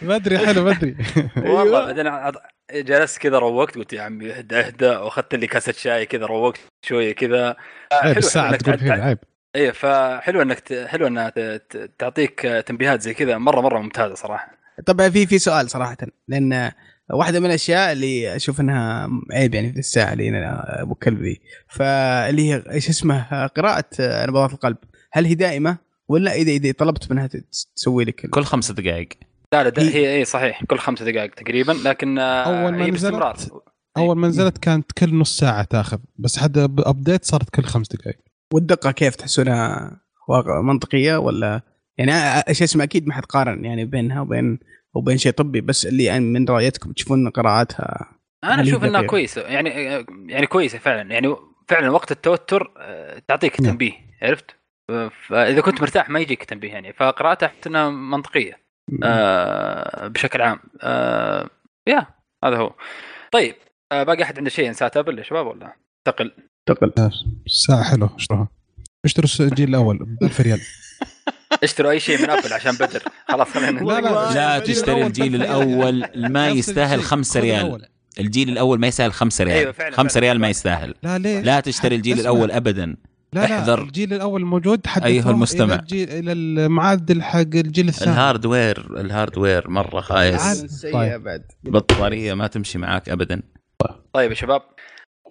[0.02, 0.96] بدري حلو بدري
[1.38, 2.42] والله بعدين عط-
[2.74, 7.16] جلست كذا روقت قلت يا عمي اهدى اهدى وأخذت لي كاسة شاي كذا روقت شوية
[7.16, 7.56] كذا.
[7.94, 9.18] عيب الساعة إنك تقول فيها عيب
[9.56, 10.74] إيه فحلو إنك ت...
[10.88, 11.40] حلو إنها ت...
[11.40, 13.38] ت- تعطيك تنبيهات زي كذا.
[13.38, 14.52] مرة مرة ممتازة صراحة.
[14.86, 15.98] طبعا في في سؤال صراحة
[16.28, 16.72] لأن
[17.14, 21.42] واحدة من الأشياء اللي أشوف إنها عيب يعني في الساعة اللي أنا أبو كلبي.
[21.68, 24.78] فاللي هي إيش اسمه؟ قراءة نبضات القلب.
[25.12, 29.10] هل هي دائمة ولا اذا إذا طلبت منها تس- تسوي لك كل خمس دقائق.
[29.54, 30.64] لا لا ده هي- هي اي صحيح.
[30.64, 33.38] كل خمسة دقائق تقريبا لكن آه، أول ما نزلت- باستمرار
[33.98, 38.18] أول ما نزلت كانت كل نص ساعة تأخذ بس حد ابديت صارت كل خمس دقائق.
[38.54, 39.92] والدقة كيف تحسونها
[40.64, 41.62] منطقية ولا
[41.98, 42.12] يعني
[42.50, 44.60] إيش اسمه؟ أكيد ما حد قارن يعني بينها وبين
[44.96, 49.70] وبين شيء طبي بس اللي يعني من رأيتكم تشوفون قراءاتها أنا أشوف إنها؟ كويسه يعني
[50.28, 51.14] يعني كويسة فعلا.
[51.14, 51.36] يعني
[51.68, 53.72] فعلا وقت التوتر آه، تعطيك نعم.
[53.72, 54.56] تنبيه عرفت؟
[55.28, 56.94] فإذا كنت مرتاح ما يجيك تنبيه يعني.
[56.94, 58.60] فقراءتها أحس إنها منطقية
[59.04, 60.60] آه بشكل عام.
[60.82, 61.50] آه
[61.88, 62.08] يا
[62.44, 62.74] هذا هو.
[63.32, 63.56] طيب
[63.92, 65.76] آه باقي أحد عنده شيء عن ساعة ابل يا شباب ولا؟
[66.08, 66.32] انتقل.
[66.70, 67.12] تقل
[67.46, 68.48] الساعة حلوة اشتروها
[69.06, 70.60] اشتروا الجيل الأول ب 1000 ريال.
[71.64, 74.34] اشتروا أي شيء من أبل عشان بدر خلاص خلينا لا، لا.
[74.34, 75.36] لا الجيل تشتري الأول الجيل.
[75.36, 77.10] الأول ما يستاهل الشيء.
[77.10, 77.86] 5 خذ ريال.
[78.20, 80.26] الجيل الأول ما يستاهل 5 ريال أيوة، فعلا، 5 فعلا.
[80.26, 82.20] ريال ما يستاهل لا ليش؟ لا تشتري الجيل.
[82.20, 82.86] الأول ابدا
[83.34, 83.82] لا لا احذر.
[83.82, 85.74] الجيل الأول موجود احذروه أيها المستمع.
[85.74, 90.42] إلى الجيل إلى المعدل حق الجيل الثاني ال hardware ال hardware مرة خايس.
[90.66, 91.24] سيئة طيب.
[91.24, 93.42] بعد بطارية ما تمشي معاك ابدا
[94.14, 94.62] طيب يا شباب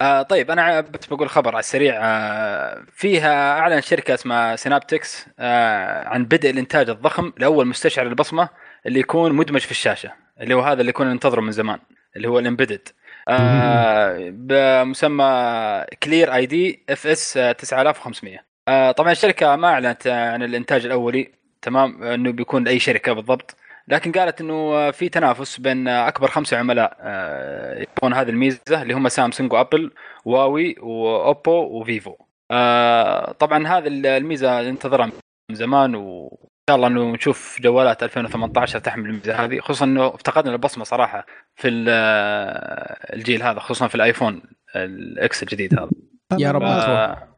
[0.01, 1.95] آه طيب أنا بس بقول خبر على السريع.
[2.03, 8.49] آه فيها اعلن شركة اسمها Synaptics آه عن بدء الإنتاج الضخم لأول مستشعر البصمه
[8.85, 11.79] اللي يكون مدمج في الشاشة اللي هو هذا اللي كنا ننتظره من زمان
[12.15, 12.87] اللي هو ال embedded.
[13.27, 21.31] آه بمسمى Clear ID FS 9500 آه طبعا الشركة ما أعلنت عن الإنتاج الأولي
[21.61, 23.55] تمام إنه بيكون لأي شركة بالضبط.
[23.89, 29.09] لكن قالت إنه في تنافس بين أكبر خمسة عملاء آه، يبغون هذه الميزة اللي هم
[29.09, 29.91] سامسونج وأبل
[30.25, 32.15] هواوي وأوبو وفيفو.
[32.51, 35.05] آه، طبعا هذه الميزة ننتظرها
[35.49, 36.37] من زمان وإن
[36.69, 39.59] شاء الله إنه نشوف جوالات 2018 تحمل الميزة هذه.
[39.59, 41.25] خصوصا إنه افتقدنا البصمة صراحة
[41.55, 44.41] في آه، الجيل هذا خصوصا في الآيفون
[44.75, 45.89] ال X الجديد هذا.
[46.37, 46.61] يا رب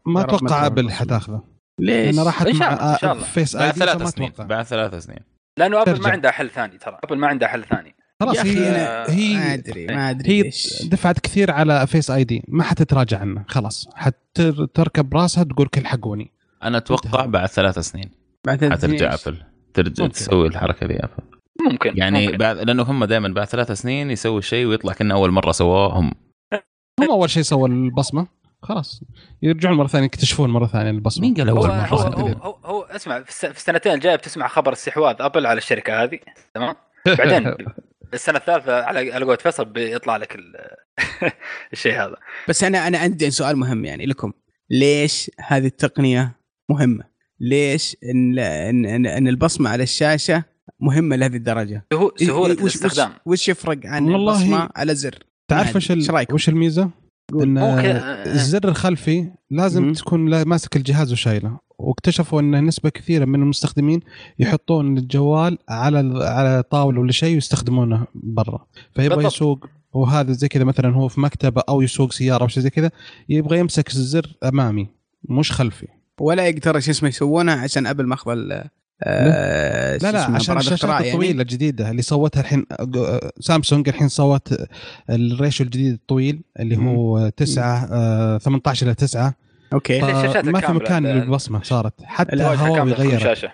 [0.06, 0.92] ما أتوقع أبل.
[0.92, 1.44] حتاخذه.
[1.80, 3.24] ليش؟ لأن راحت إن شاء مع الله، إن شاء الله.
[3.24, 4.32] Face ID بعد ثلاث سنين.
[4.40, 5.41] بعد ثلاث سنين.
[5.62, 6.04] لأنه ابل ترجع.
[6.04, 6.98] ما عندها حل ثاني ترى.
[7.04, 7.96] ابل ما عندها حل ثاني.
[8.22, 10.52] خلاص هي أنا ما هي أدري ما أدري هي
[10.90, 13.90] دفعت كثير على Face ID ما حتتراجع عنه خلاص.
[13.96, 16.32] حتركب راسها تقول كل حقوني.
[16.64, 18.12] أنا أتوقع بعد ثلاث سنين
[18.46, 19.36] بعد ثلاث حترجع سنين.
[19.38, 20.16] ابل ترجع ممكن.
[20.16, 21.24] تسوي الحركة دي ابل
[21.72, 22.38] ممكن يعني ممكن.
[22.38, 26.12] بعد لأنه هم دائما بعد ثلاث سنين يسوي شيء ويطلع كأنه أول مرة سووه هم.
[27.00, 28.28] هم أول شيء سووا البصمة.
[28.62, 29.04] خلاص
[29.42, 31.86] يرجعون مرة ثانية يكتشفون مرة ثانية البصمة مين قال هو أول هو, مرة
[32.22, 36.04] هو, هو, هو اسمع في الس- في السنتين الجاية بتسمع خبر استحواذ أبل على الشركة
[36.04, 36.20] هذه
[36.54, 36.76] تمام
[37.18, 37.56] بعدين
[38.14, 40.56] السنة الثالثة على على قولة فيصل بيطلع لك ال-
[41.74, 42.16] الشيء هذا
[42.50, 44.34] بس أنا أنا عندي سؤال مهم يعني لكم
[44.70, 46.36] ليش هذه التقنية
[46.70, 47.04] مهمة؟
[47.40, 50.44] ليش ان ان, إن, إن البصمة على الشاشة
[50.80, 55.16] مهمة لهذه الدرجة؟ سهو- سهولة إيه، وش- وش- الاستخدام وش يفرق عن البصمة على زر؟
[55.48, 55.92] تعرف وش.
[55.92, 56.90] إيش ال- رأيكم؟ وش الميزة؟
[57.36, 57.90] إن ممكن
[58.32, 59.94] الزر الخلفي لازم مم.
[59.94, 61.60] تكون لا- ماسك الجهاز وشايله.
[61.80, 64.00] واكتشفوا إن نسبة كثيرة من المستخدمين
[64.40, 68.66] يحطون الجوال على ال- على طاولة ولا شيء ويستخدمونه برا.
[68.96, 69.26] فيبغى.
[69.26, 72.92] يسوق وهذا زي كذا مثلا هو في مكتبة أو يسوق سيارة أو شيء زي كذا
[73.30, 74.88] يبغى يمسك الزر أمامي
[75.30, 75.88] مش خلفي.
[76.20, 78.64] ولا يقدر شو اسمه يسوونها عشان ابل ماخذ ال
[79.04, 84.54] آه، لا لا اسمه، عشان الشاشات الطويله الجديدة اللي سوتها الحين آه، سامسونج الحين سوت
[85.10, 89.34] ال ratio الجديد الطويل اللي هو 9 آه، 18 إلى 9
[89.74, 90.04] أوكي.
[90.04, 91.94] الشاشات ما في مكان للبصمة صارت.
[92.04, 93.52] حتى هواوي غيرت.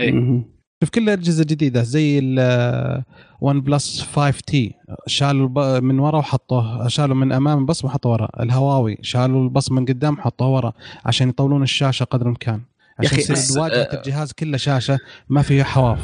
[0.00, 0.44] مهم.
[0.82, 3.04] شوف كل الأجهزة الجديدة زي ال
[3.44, 4.74] OnePlus 5T
[5.06, 8.28] شالوا من ورا وحطوه شالوا من أمام البصمة وحطوه ورا.
[8.40, 10.72] الهواوي شالوا البصمة من قدام وحطوه ورا
[11.04, 12.60] عشان يطولون الشاشة قدر الإمكان.
[12.98, 15.98] عشان يصير واجهه آه، الجهاز كله شاشة ما فيه حواف.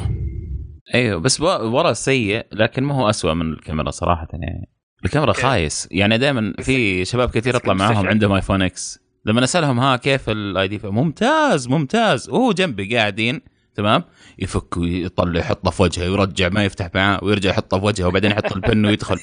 [0.93, 4.69] أيوه بس ورا سيء لكن ما هو أسوأ من الكاميرا صراحة يعني.
[5.05, 5.87] الكاميرا خايس.
[5.91, 8.07] يعني دائما في شباب كثير اطلع معاهم.
[8.07, 12.29] عندهم ايفون X لما أسألهم ها كيف الاي دي ممتاز ممتاز.
[12.29, 13.41] وهو جنبي قاعدين.
[13.75, 14.03] تمام؟
[14.39, 18.55] يفك ويطلع يحطه في وجهه ويرجع ما يفتح معاه ويرجع يحطه في وجهه وبعدين يحط
[18.55, 19.19] البن ويدخل.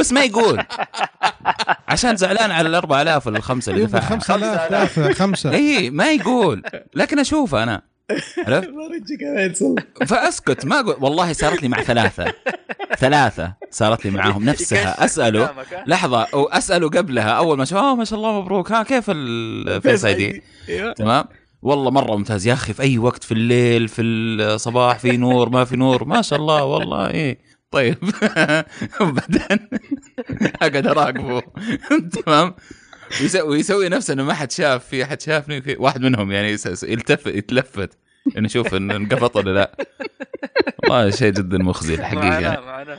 [0.00, 0.62] بس ما يقول.
[1.88, 4.00] عشان زعلان على ال 4000 ولا الخمسة اللي دفعها.
[4.02, 5.50] 5000 ثلاثة خمسة.
[5.52, 6.62] اي ما يقول.
[6.94, 7.82] لكن اشوفه أنا.
[8.46, 8.68] عرفت؟
[10.08, 10.96] فأسكت ما أقول.
[11.00, 12.32] والله صارت لي مع ثلاثة.
[12.98, 15.04] ثلاثة صارت لي معاهم نفسها.
[15.04, 15.50] أسأله.
[15.86, 16.26] لحظة.
[16.34, 17.30] واساله قبلها.
[17.30, 18.72] أول ما شاف "آه، ما شاء الله مبروك.
[18.72, 20.42] ها كيف ال Face ID
[20.96, 21.24] تمام.
[21.62, 22.46] والله مرة ممتاز.
[22.46, 26.04] يا أخي في أي وقت في الليل في الصباح في نور ما في نور.
[26.04, 27.38] ما شاء الله والله إيه.
[27.70, 27.96] طيب.
[29.00, 29.68] وبعدين
[30.62, 31.42] أقعد أراقبه.
[32.24, 32.54] تمام؟
[33.44, 37.26] ويسوي نفسه إنه ما حد شاف في احد شافني في واحد منهم يعني يس- يلتف
[37.26, 37.98] يتلفت.
[38.36, 39.76] إنه يشوف إنه انقفط ولا لا.
[40.82, 42.20] والله شيء جدا مخزي الحقيقة.
[42.30, 42.98] معنا معنا.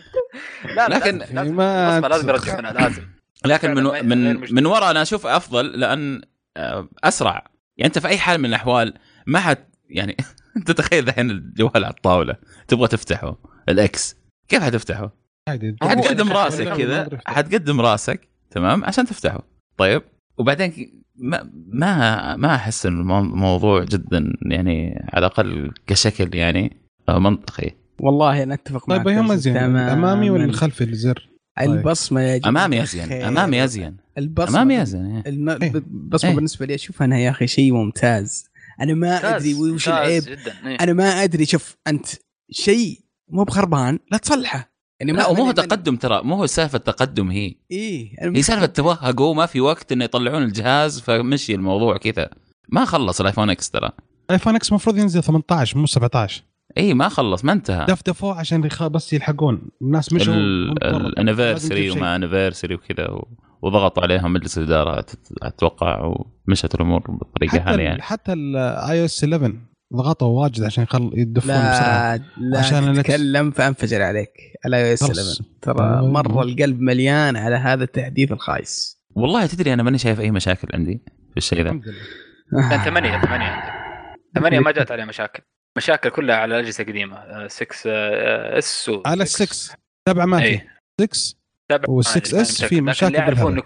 [0.76, 1.62] لا لكن لكن لازم
[2.08, 2.30] لازم.
[2.30, 3.02] يرجعونها لازم
[3.46, 4.54] لكن من من.
[4.54, 6.22] من وراء أنا أشوف أفضل لأن
[6.58, 7.34] آه، أسرع.
[7.78, 8.94] يعني أنت في أي حال من الأحوال
[9.28, 9.58] ما حد
[9.90, 10.18] يعني
[10.58, 12.36] أنت تخيل الحين الجوال على الطاولة.
[12.68, 13.38] تبغى تفتحه.
[13.70, 14.16] الإكس.
[14.50, 15.12] كيف حتفتحه؟
[15.50, 19.44] عادي حتقدم راسك كذا حتقدم راسك تمام عشان تفتحه
[19.78, 20.02] طيب
[20.38, 20.74] وبعدين
[21.16, 26.78] ما ما ما أحس إن المو- الموضوع جدا يعني على الأقل كشكل يعني
[27.10, 29.88] آه، منطقي والله أنا أتفق معك طيب ايهما يوسف زين تماماً.
[29.88, 31.70] الأمامي ولا الخلفي الزر؟ طيب.
[31.72, 33.12] البصمة يا جماعة أمامي ازين.
[33.12, 35.24] أمامي ازين البصمة أمامي ازين إيه.
[35.32, 35.50] الم...
[35.50, 35.72] إيه.
[35.76, 36.36] البصمه إيه.
[36.36, 38.46] بالنسبة لي أشوف انها يا أخي شيء ممتاز
[38.82, 40.76] أنا ما أدري وش العيب إيه.
[40.82, 42.06] أنا ما أدري شوف أنت
[42.52, 43.00] شيء
[43.30, 44.72] مو بخربان لا تصلحه.
[45.00, 47.56] يعني لا ومو هو تقدم ترى مو هو سالفة تقدم هي.
[47.72, 52.30] إيه هي سالفة توهقوا ما في وقت إنه يطلعون الجهاز فمشي الموضوع كذا.
[52.70, 53.90] ما خلص الآيفون X ترى.
[54.32, 56.44] آيفون X المفروض ينزل 18 مو 17
[56.78, 57.86] إي ما خلص ما انتهى.
[57.86, 59.62] دفدفوه عشان يخ- بس يلحقون.
[59.82, 60.34] الناس مشوا.
[60.34, 63.28] ال anniversary وما anniversary وكذا و-
[63.62, 65.06] وضغطوا عليهم مجلس الإدارة
[65.44, 66.14] أتوقع
[66.48, 69.54] ومشت الأمور بالطريقة حتى هذه يعني حتى ال iOS 11
[69.96, 72.16] ضغطوا واجد عشان يخل يدفون بسرعة.
[72.16, 72.94] لا لا عشان.
[72.94, 74.32] تتكلم فأنفجر عليك.
[74.66, 74.94] على.
[74.94, 76.02] 11 ترى آه.
[76.02, 79.00] مرة القلب مليان على هذا التحديث الخايس.
[79.16, 81.70] والله تدري أنا ماني شايف أي مشاكل عندي في الشيء ذا.
[81.70, 82.70] الحمد لله.
[82.70, 83.46] كان ثمانية ثمانية.
[83.46, 85.44] عندي ثمانية ما جات عليها مشاكل.
[85.78, 87.18] مشاكل كلها على الأجهزة القديمة.
[87.18, 89.76] آه، 6 آه، S و على 6
[90.10, 90.46] سبعة ما في.
[90.46, 90.68] اي
[91.02, 91.36] 6
[91.72, 93.52] سبعة و 6 ما S في مشاكل اللي يعرفون.
[93.52, 93.64] انه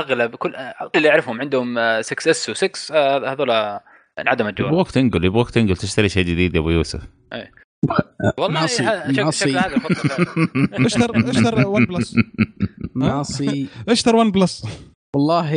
[0.00, 0.54] أغلب كل
[0.96, 3.78] اللي يعرفهم عندهم آه، 6 S و6 هذول
[4.18, 7.00] انعدم الجوال يبغوك تنقل يبغوك تنقل تشتري شيء جديد يا أبو يوسف.
[8.38, 9.38] والله معصي- ه- شك- معصي.
[9.50, 10.86] شكل هذا الخطة فعلاً.
[10.86, 12.14] اشتر اشتر OnePlus
[12.94, 14.66] معصي اشتر OnePlus
[15.14, 15.50] والله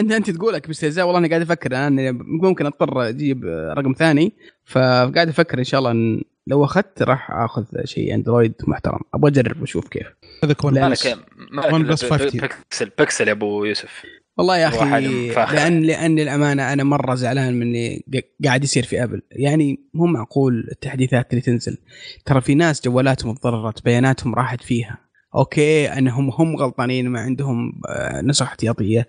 [0.00, 3.44] انت أنت تقولك باستهزاء والله أنا قاعد أفكر أنا ممكن أضطر أجيب
[3.78, 4.32] رقم ثاني
[4.64, 8.98] فقاعد أفكر إن شاء الله إن لو أخذت راح آخذ شيء Android محترم.
[9.14, 10.06] أبغى أجرب وأشوف كيف.
[10.44, 11.18] هذا One لا، Plus مالك
[11.50, 12.40] مالك One إلا plus ب- 5T.
[12.40, 14.02] Pixel Pixel يا أبو يوسف.
[14.38, 15.08] والله يا أخي.
[15.54, 19.22] لأن لأن الامانه أنا مرة زعلان من اللي ق- قاعد يصير في أبل.
[19.30, 21.78] يعني مو معقول التحديثات اللي تنزل.
[22.24, 24.98] ترى في ناس جوالاتهم تضررت بياناتهم راحت فيها.
[25.34, 29.08] أوكي أنهم هم غلطانين ما عندهم آه، نسخ احتياطية.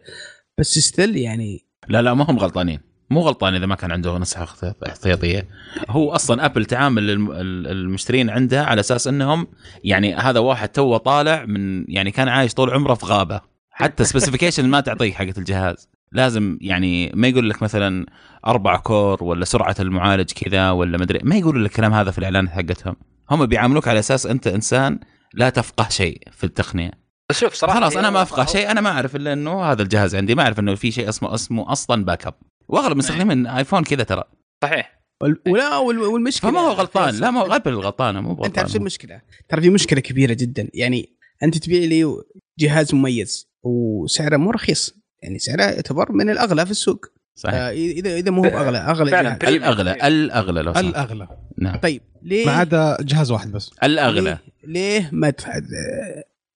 [0.58, 2.80] بس still يعني لا لا ما هم غلطانين.
[3.10, 5.48] مو غلطان إذا ما كان عنده نسخه احتياط- احتياطية.
[5.90, 9.48] هو أصلا أبل تعامل الم- ال- المشترين عندها على أساس إنهم
[9.84, 13.55] يعني هذا واحد توه طالع من يعني كان عايش طول عمره في غابة.
[13.76, 15.90] حتى specification ما تعطيك حقت الجهاز.
[16.12, 18.06] لازم يعني ما يقول لك مثلا
[18.48, 22.52] أربع كور ولا سرعة المعالج كذا ولا مدري ما يقولوا لك الكلام هذا في الاعلانات
[22.54, 22.96] حقتهم.
[23.32, 25.00] هم بيعاملوك على أساس أنت إنسان
[25.34, 26.92] لا تفقه شيء في التقنية.
[27.30, 29.82] بس شوف صراحة خلاص أنا هي- ما أفقه شيء أنا ما أعرف إلا إنه هذا
[29.82, 32.34] الجهاز عندي ما أعرف إنه في شيء اسمه اسمه أصلا backup
[32.68, 34.24] واغلب مستخدمين iPhone كذا ترى.
[34.64, 35.02] صحيح.
[35.46, 37.16] ولا وال- والمشكلة فما هو غلطان.
[37.16, 40.34] لا ما هو Apple غلطانه مو أنت عارف شو غلطان المشكلة؟ ترى في مشكلة كبيرة
[40.34, 40.70] جدا.
[40.74, 42.16] يعني أنت تبيع لي
[42.60, 43.48] جهاز مميز.
[43.66, 44.96] وسعره مو رخيص.
[45.24, 47.06] يعني سعره يعتبر من الأغلى في السوق.
[47.36, 47.56] صحيح.
[47.56, 49.38] آه اذا اذا مو هو أغلى أغلى فعلاً.
[49.42, 49.54] جهاز.
[49.54, 50.72] الأغلى الأغلى لو.
[50.72, 51.28] الأغلى.
[51.58, 51.76] نعم.
[51.80, 53.72] طيب ليه؟ ما عدا جهاز واحد بس.
[53.84, 54.22] الأغلى.
[54.22, 55.34] ليه, ليه ما.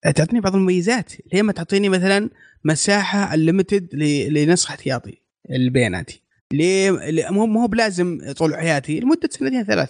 [0.05, 1.13] آه، تعطيني بعض المميزات.
[1.33, 2.29] ليه ما تعطيني مثلا
[2.65, 3.87] مساحة الليمتد
[4.29, 9.89] لنسخ احتياطي البياناتي؟ ليه؟ ليه- مو مو بلازم طول حياتي لمدة سنتين ثلاث.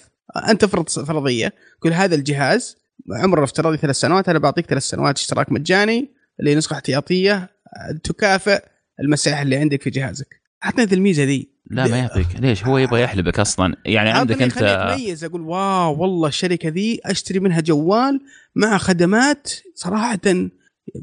[0.49, 2.77] أنت افرض فرضية كل هذا الجهاز
[3.11, 6.11] عمره الافتراضي ثلاث سنوات أنا بعطيك ثلاث سنوات اشتراك مجاني
[6.43, 8.63] لنسخة احتياطية آه، تكافئ
[8.99, 10.41] المساحة اللي عندك في جهازك.
[10.65, 11.49] اعطني ذي الميزة ذي.
[11.71, 12.27] لا ما يعطيك.
[12.39, 13.75] ليش؟ هو يبغى يحلبك أصلا.
[13.85, 18.19] يعني عندك أنت اتميز أقول واو والله الشركة ذي أشتري منها جوال
[18.55, 20.19] مع خدمات صراحة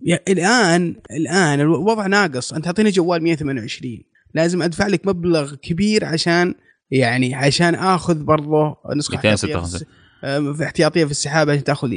[0.06, 2.52] يا- الآن الآن الوضع ناقص.
[2.52, 4.02] أنت تعطيني جوال 128
[4.34, 6.54] لازم أدفع لك مبلغ كبير عشان
[6.90, 9.36] يعني عشان آخذ برضه نسخة احتياطية.
[9.36, 9.88] في 256.
[10.20, 11.90] في احتياطية في السحابة عشان تاخذ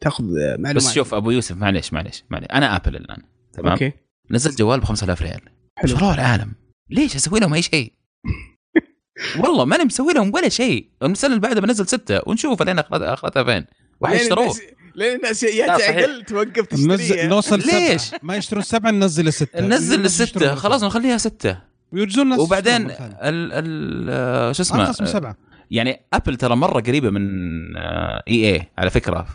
[0.00, 0.76] تاخذ معلومات.
[0.76, 2.48] بس شوف أبو يوسف معليش معليش معليش.
[2.52, 3.92] أنا آبل الآن تمام؟ أوكي.
[4.30, 5.40] نزل جوال ب 5000 ريال.
[5.76, 5.96] حلو.
[5.96, 6.52] شروع العالم.
[6.90, 7.92] ليش أسوي لهم أي شيء؟
[9.40, 10.88] والله ماني مسوي لهم ولا شيء.
[11.02, 12.20] السنة اللي بعدها بنزل ستة.
[12.26, 13.66] ونشوف لين أخذتها فين.
[14.00, 14.54] وحيشتروه
[14.94, 15.66] لين الناس يا.
[15.66, 21.58] تعقل توقف تشتريها نوصل ليش؟ ما يشترون سبعة ننزل السته ننزل السته خلاص نخليها ستة.
[21.92, 22.90] ويرجون الناس وبعدين.
[22.90, 22.96] ال
[23.52, 25.36] ال شو اسمه؟ ارخص من سبعة.
[25.72, 27.26] يعني Apple ترى مرة قريبة من
[28.28, 29.26] EA على فكرة.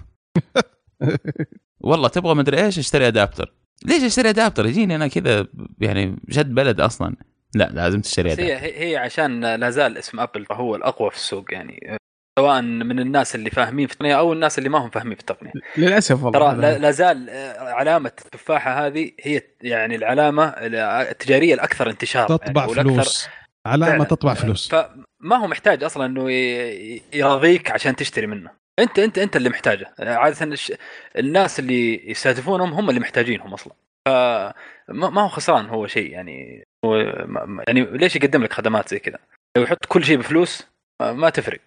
[1.82, 3.54] والله تبغى مدري إيش اشتري adapter
[3.86, 5.48] ليش اشتري adapter يجيني أنا كذا
[5.80, 7.16] يعني جد بلد أصلا.
[7.56, 11.16] لا لازم تشتري بس هي adapter هي عشان لا زال اسم Apple هو الأقوى في
[11.16, 11.98] السوق يعني.
[12.40, 15.52] سواء من الناس اللي فاهمين في التقنية أو الناس اللي ما هم فاهمين في التقنية.
[15.78, 16.62] للأسف والله ترى.
[16.62, 22.74] لا لا زال آه، علامة التفاحة هذه هي يعني العلامة التجارية الأكثر انتشار تطبع يعني
[22.74, 23.28] فلوس.
[23.66, 24.04] علامة.
[24.04, 24.76] تطبع فلوس.
[25.22, 29.94] فما هو محتاج أصلا إنه ي- يرضيك عشان تشتري منه أنت أنت أنت اللي محتاجه
[30.00, 30.74] عادة الش-
[31.18, 33.74] الناس اللي يستهدفونهم هم اللي محتاجينهم أصلا
[34.08, 34.54] فما
[35.10, 39.00] ما هو خسران هو شيء يعني هو ما- ما- يعني ليش يقدم لك خدمات زي
[39.00, 39.20] كذا
[39.58, 40.68] لو يحط كل شيء بفلوس
[41.02, 41.62] ما- ما تفرق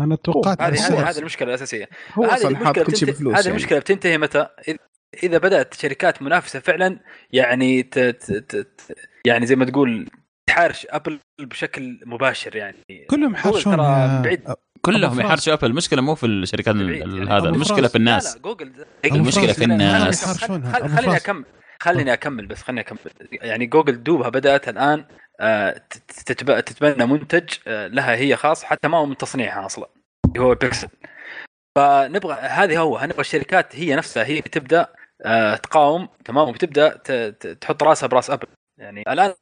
[0.00, 1.08] أنا توقعت هذه.
[1.10, 3.50] هذه المشكلة الأساسية هو هذه أصلا حاط المشكلة كل شيء بفلوس هذه يعني.
[3.56, 4.48] المشكلة بتنتهي متى
[5.22, 6.98] إذا بدأت شركات منافسة فعلا
[7.32, 7.82] يعني.
[7.82, 7.98] ت...
[7.98, 8.32] ت...
[8.54, 10.08] ت- يعني زي ما تقول
[10.50, 12.76] تحارش Apple بشكل مباشر يعني.
[13.10, 14.42] كلهم يا- بعيد.
[14.82, 15.20] كلهم.
[15.20, 15.66] يحرشوا Apple.
[15.66, 17.30] المشكلة مو في الشركات يعني.
[17.30, 17.88] هذا المشكلة.
[17.88, 18.26] في الناس.
[18.26, 18.72] لا لا جوجل.
[19.04, 20.24] المشكلة في الناس.
[20.96, 21.16] خليني.
[21.16, 21.44] أكمل.
[21.82, 22.98] خليني أكمل بس خليني أكمل.
[23.32, 25.04] يعني جوجل دوبها بدأت الآن
[25.40, 26.60] آه، تت- تتب...
[26.60, 29.88] تتبنى منتج آه، لها هي خاص حتى ما هو من تصنيعها أصلا
[30.26, 30.88] اللي هو بيكسل.
[31.76, 34.86] فنبغى هذه هو نبغى الشركات هي نفسها هي تبدا
[35.24, 36.52] آه، تقاوم تمام.
[36.54, 37.12] ت...
[37.60, 38.46] تحط راسها براس Apple.
[38.80, 39.34] يعني الآن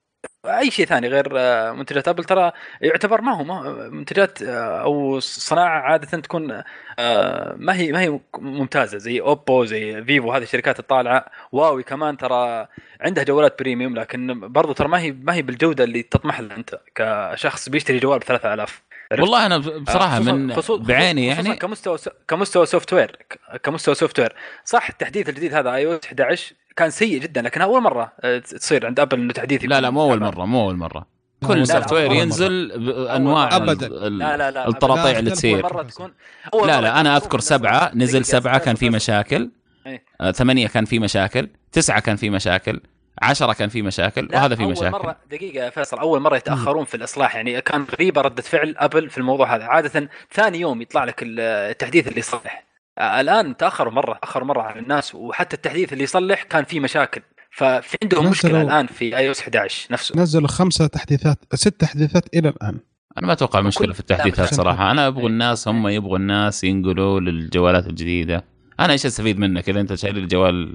[0.45, 5.21] أي شيء ثاني غير آه، منتجات Apple ترى يعتبر ما هو هو منتجات آه، أو
[5.21, 6.63] صناعة عادة تكون
[6.99, 12.17] آه، ما هي ما هي ممتازة زي Oppo زي Vivo هذه الشركات الطالعة واوي كمان
[12.17, 12.69] ترى
[13.01, 16.81] عندها جوالات premium لكن برضو ترى ما هي ما هي بالجودة اللي تطمح لها أنت
[16.95, 20.47] كشخص بيشتري جوال ب 3000 عرفت؟ والله أنا بصراحة خصوصاً- من
[20.83, 23.17] بعيني خصوصاً يعني كمستوى كمستوى software
[23.63, 24.33] كمستوى software
[24.65, 28.87] صح التحديث الجديد هذا اي أو 11 كان سيء جدا لكن أول مرة آه، تصير
[28.87, 30.21] عند Apple إنه تحديث لا لا مو أول.
[30.21, 31.07] مرة مو أول مرة.
[31.43, 32.13] لا، كل لا، software.
[32.13, 33.87] ينزل بأنواع أبداً.
[33.87, 35.55] ال- لا لا لا الطراطيع لا، اللي تصير.
[35.55, 36.13] أول مرة تكون
[36.55, 39.51] أول لا لا أنا أذكر سبعة نزل سبعة كان في مشاكل.
[39.87, 40.05] إيه.
[40.21, 41.49] آه، ثمانية كان في مشاكل.
[41.73, 42.81] تسعة كان في مشاكل.
[43.23, 44.91] عشرة كان في مشاكل وهذا في مشاكل.
[44.91, 49.11] مرة دقيقة يا فيصل أول مرة يتأخرون في الإصلاح يعني كان غريبة ردة فعل Apple
[49.11, 49.65] في الموضوع هذا.
[49.65, 52.65] عادة ثاني يوم يطلع لك التحديث اللي يصلح.
[52.99, 57.21] آه، الآن تأخروا مرة تأخروا مرة على الناس وحتى التحديث اللي يصلح كان فيه مشاكل.
[57.51, 60.21] ففي عندهم مشكلة الآن في iOS 11 نفسه.
[60.21, 62.81] نزلوا خمسة تحديثات ست تحديثات إلى الآن.
[63.19, 64.91] أنا ما أتوقع مشكلة كل- في التحديثات صراحة.
[64.91, 65.27] أنا أبغى إيه.
[65.27, 68.45] الناس هم يبغوا الناس ينقلوا للجوالات الجديدة.
[68.81, 70.75] أنا إيش أستفيد منك؟ اذا أنت شايل الجوال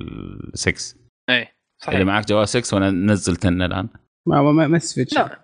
[0.53, 0.95] 6
[1.87, 3.87] اي اذا صحيح معك جوال 6 وأنا نزل 10 الآن.
[4.27, 5.05] ما ما ما شيء.
[5.15, 5.39] لا.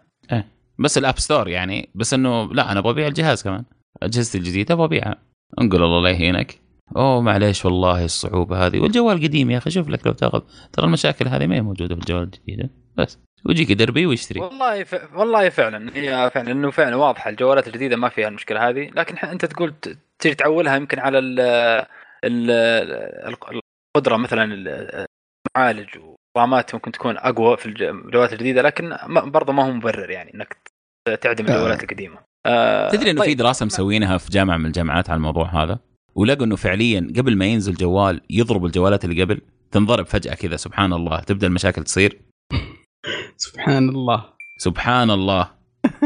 [0.80, 3.64] بس ال App Store يعني بس إنه لا أنا أبغى أبيع الجهاز كمان.
[4.04, 5.16] أجهزتي الجديدة أبغى أبيعها.
[5.62, 6.60] أنقل الله لا يهينك.
[6.96, 8.80] أوه معليش والله الصعوبة هذه.
[8.80, 10.42] والجوال قديم يا أخي شوف لك لو تأخذ.
[10.74, 12.70] ترى المشاكل هذه ما هي موجودة في الجوال الجديد.
[12.98, 13.20] بس.
[13.46, 14.40] ويجيك دربي ويشتري.
[14.40, 15.16] والله ف...
[15.16, 15.92] والله فعلا.
[15.98, 17.30] هي فعلا إنه فعلا واضحة.
[17.30, 18.90] الجوالات الجديدة ما فيها المشكلة هذه.
[18.96, 21.40] لكن ح- أنت تقول ت- تجي تعولها يمكن على ال
[22.26, 23.36] ال ال-
[23.96, 25.06] القدرة مثلا ال-
[25.58, 25.90] المعالج
[26.38, 30.58] ورامات ممكن تكون أقوى في الج- الجوالات الجديدة لكن برضه ما هو مبرر يعني إنك
[31.22, 31.50] تعدم آه.
[31.56, 32.18] الجوالات القديمة.
[32.46, 33.38] آه، تدري إنه في طيب.
[33.38, 35.80] دراسة مسوينها في جامعة من الجامعات على الموضوع هذا؟
[36.16, 40.94] ولقوا إنه فعليا قبل ما ينزل جوال يضرب الجوالات اللي قبل تنضرب فجأة كذا سبحان
[40.94, 41.20] الله.
[41.20, 42.20] تبدأ المشاكل تصير؟
[43.38, 44.26] سبحان الله.
[44.58, 45.52] سبحان الله.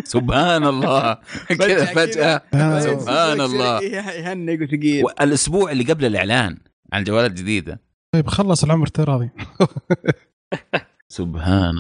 [0.03, 1.13] سبحان الله.
[1.59, 2.41] كذا فجأة.
[2.53, 2.79] آه.
[2.79, 3.83] سبحان الله.
[3.83, 5.05] يهنق وثقيل.
[5.21, 6.57] الأسبوع اللي قبل الإعلان
[6.93, 9.29] عن الجوالات الجديدة طيب خلص العمر افتراضي
[11.09, 11.75] سبحان.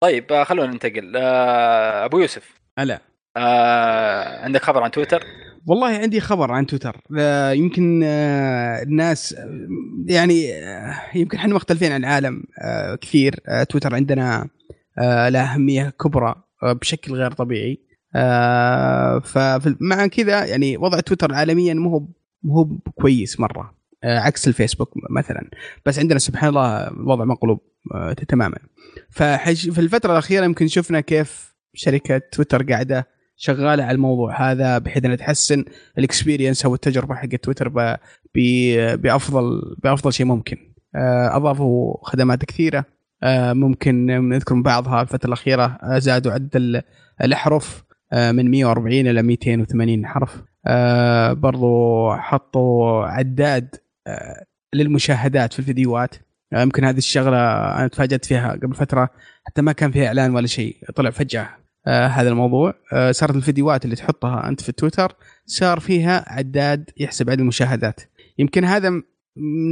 [0.00, 1.12] طيب آه، خلونا ننتقل.
[1.16, 2.60] آه، أبو يوسف.
[2.78, 3.00] هلا.
[3.36, 5.24] آه، عندك خبر عن تويتر؟
[5.66, 7.00] والله عندي خبر عن تويتر.
[7.18, 9.36] آه، يمكن آه، الناس
[10.06, 13.40] يعني آه، يمكن إحنا مختلفين عن العالم آه، كثير.
[13.48, 14.48] آه، تويتر عندنا
[14.98, 17.78] آه، له أهمية كبرى آه، بشكل غير طبيعي.
[18.16, 22.06] آه، فمع كذا يعني وضع تويتر عالميا مو هو
[22.42, 23.77] مو هو كويس مرة.
[24.04, 25.50] عكس الفيسبوك مثلا.
[25.86, 27.60] بس عندنا سبحان الله الوضع مقلوب
[27.94, 28.56] آه، تماما.
[29.10, 35.04] فحج في الفترة الأخيرة يمكن شفنا كيف شركة تويتر قاعدة شغالة على الموضوع هذا بحيث
[35.04, 35.64] إنها تحسن
[35.98, 37.68] الإكسبيرينس أو التجربة حق تويتر
[38.96, 40.56] بافضل بأفضل شيء ممكن.
[40.96, 42.84] آه، أضافوا خدمات كثيرة.
[43.22, 46.82] آه، ممكن نذكر بعضها الفترة الأخيرة آه، زادوا عدد ال-
[47.24, 50.42] الأحرف آه، من 140 إلى 280 حرف.
[50.66, 53.78] آه، برضو حطوا عداد آه،
[54.74, 56.14] للمشاهدات في الفيديوهات.
[56.52, 57.38] آه، يمكن هذه الشغلة
[57.78, 59.10] أنا تفاجأت فيها قبل فترة
[59.46, 60.76] حتى ما كان فيها إعلان ولا شيء.
[60.96, 61.48] طلع فجأة
[61.86, 62.74] آه هذا الموضوع.
[62.92, 68.00] آه صارت الفيديوهات اللي تحطها أنت في تويتر صار فيها عداد يحسب عدد المشاهدات.
[68.38, 69.02] يمكن هذا م-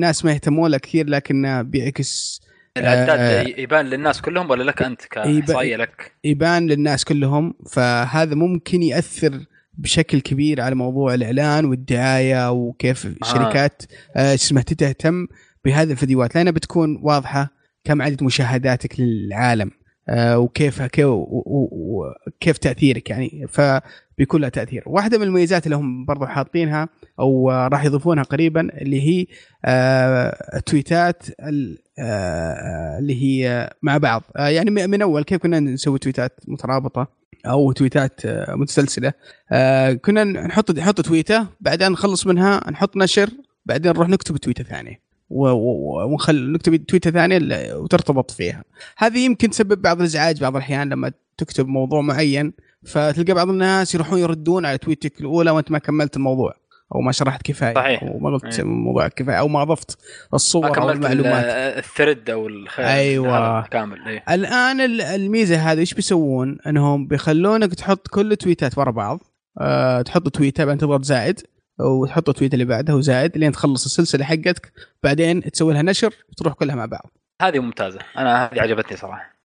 [0.00, 2.40] ناس ما يهتمون له كثير لكنه بيعكس
[2.76, 7.54] العداد آه، يبان للناس كلهم ولا لك أنت كإحصائية لك؟ يبان للناس كلهم.
[7.70, 9.40] فهذا ممكن يأثر
[9.78, 13.82] بشكل كبير على موضوع الإعلان والدعاية وكيف الشركات
[14.16, 15.26] آه، شو اسمه تهتم
[15.64, 16.34] بهذه الفيديوهات.
[16.34, 17.50] لأنها بتكون واضحة
[17.84, 19.70] كم عدد مشاهداتك للعالم
[20.08, 23.46] آه، وكيف كيف وكيف تأثيرك يعني.
[23.48, 24.82] فبيكون لها تأثير.
[24.86, 26.88] واحدة من المميزات اللي هم برضو حاطينها
[27.20, 29.26] أو آه، راح يضيفونها قريبا اللي هي
[29.64, 34.22] آه، تويتات ال- آه، اللي هي مع بعض.
[34.36, 37.08] آه، يعني من أول كيف كنا نسوي تويتات مترابطة.
[37.46, 39.12] أو تويتات آه، متسلسلة.
[39.52, 43.30] آه، كنا نحط نحط تويتة بعدين نخلص منها نحط نشر
[43.66, 45.06] بعدين نروح نكتب تويتة ثانية.
[45.30, 48.64] ونخل نكتب تويتة ثانية وترتبط فيها.
[48.96, 52.52] هذه يمكن تسبب بعض الإزعاج بعض الأحيان لما تكتب موضوع معين
[52.86, 56.54] فتلقى بعض الناس يروحون يردون على تويتك الأولى وأنت ما كملت الموضوع.
[56.94, 58.02] أو ما شرحت كفاية صحيح.
[58.02, 58.60] أو ما قلت أي.
[58.62, 59.98] الموضوع كفاية أو ما اضفت
[60.34, 63.58] الصور أو المعلومات ال- الثريد أو الخير أيوة.
[63.58, 64.24] هذا كامل إيه.
[64.30, 69.20] الآن ال- الميزة هذه إيش بيسوون؟ إنهم بيخلونك تحط كل التويتات ورا بعض
[69.60, 71.40] أه تحط تويتة بعدين تضغط زائد
[71.80, 74.72] وتحط التويتة اللي بعدها وزائد لين تخلص السلسلة حقتك
[75.02, 77.10] بعدين تسوي لها نشر وتروح كلها مع بعض.
[77.42, 79.36] هذه ممتازة أنا هذه عجبتني صراحة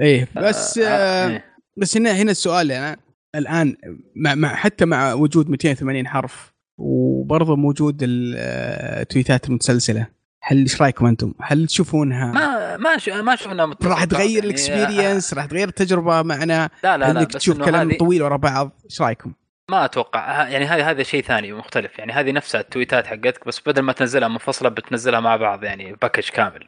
[0.00, 1.44] إيه بس آه، آه إيه.
[1.76, 2.96] بس هنا هنا السؤال أنا
[3.34, 3.76] الآن
[4.16, 6.49] مع, مع حتى مع وجود 280 حرف
[6.80, 10.06] وبرضه موجود ال- آه، التويتات المتسلسلة.
[10.42, 13.08] هل إيش رأيكم أنتم؟ هل تشوفونها؟ ما ما ش...
[13.08, 17.58] ما شفنا راح تغير يعني- ال experience راح تغير التجربة معنا؟ لا لا لا تشوف
[17.62, 19.32] كلام هذه- طويل ورا بعض؟ إيش رأيكم؟
[19.70, 20.48] ما أتوقع.
[20.48, 21.98] يعني هذه هذا شيء ثاني مختلف.
[21.98, 26.28] يعني هذه نفسها التويتات حقتك بس بدل ما تنزلها منفصلة بتنزلها مع بعض يعني package
[26.28, 26.66] كامل.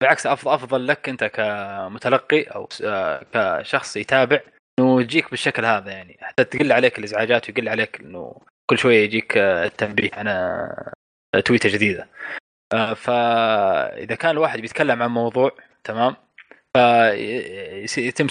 [0.00, 4.40] بالعكس افضل أفضل لك أنت كمتلقي أو آه، كشخص يتابع
[4.78, 6.16] إنه يجيك بالشكل هذا يعني.
[6.20, 8.34] حتى تقل عليك الإزعاجات ويقل عليك إنه
[8.70, 10.92] كل شوية يجيك آه، التنبيه على
[11.44, 12.08] تويته جديدة
[12.72, 15.52] آه، فاذا كان الواحد بيتكلم عن موضوع
[15.84, 16.16] تمام
[17.86, 18.26] فيتم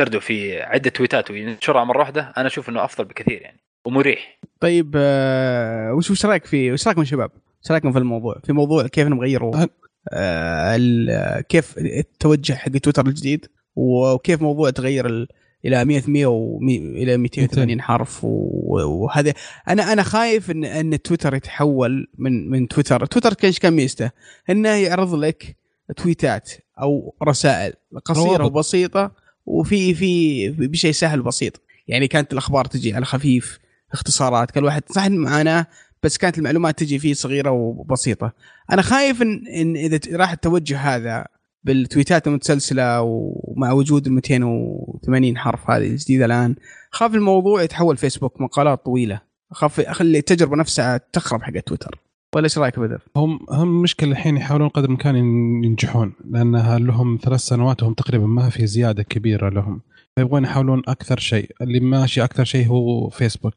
[0.00, 4.94] سرده في عدة تويتات وينشرها مرة واحدة أنا أشوف إنه أفضل بكثير يعني ومريح طيب
[4.96, 7.30] آه وش وش رأيك في وش رأيكم شباب؟
[7.64, 9.68] وش رأيكم في الموضوع؟ في موضوع كيف نغيره أه.
[10.12, 15.28] آه كيف التوجه حق تويتر الجديد وكيف موضوع تغير ال
[15.64, 19.34] إلى 100 100 و إلى 280 حرف وهذا
[19.68, 23.06] أنا أنا خايف إن إن تويتر يتحول من من تويتر.
[23.06, 24.10] تويتر كان إيش كان ميزته؟
[24.50, 25.56] إنه يعرض لك
[25.96, 26.50] تويتات
[26.80, 27.72] أو رسائل
[28.04, 28.56] قصيرة روابط.
[28.56, 29.12] وبسيطة
[29.46, 31.60] وفي في بشيء سهل وبسيط.
[31.88, 33.58] يعني كانت الأخبار تجي على خفيف
[33.92, 35.66] اختصارات كل واحد صح إن معاناه
[36.02, 38.32] بس كانت المعلومات تجي فيه صغيرة وبسيطة.
[38.72, 41.26] أنا خايف إن إن إذا راح التوجه هذا
[41.64, 46.54] بالتويتات المتسلسلة ومع وجود ال 280 حرف هذه الجديدة الآن
[46.90, 49.20] خاف الموضوع يتحول فيسبوك مقالات طويلة.
[49.52, 51.98] اخاف أخلي التجربة نفسها تخرب حق تويتر.
[52.34, 57.18] ولا إيش رأيك بدر؟ هم هم مشكلة الحين يحاولون قدر الإمكان ين- ينجحون لأنها لهم
[57.22, 59.80] ثلاث سنوات وهم تقريبا ما في زيادة كبيرة لهم.
[60.16, 61.50] فيبغون يحاولون أكثر شيء.
[61.60, 63.54] اللي ماشي أكثر شيء هو فيسبوك.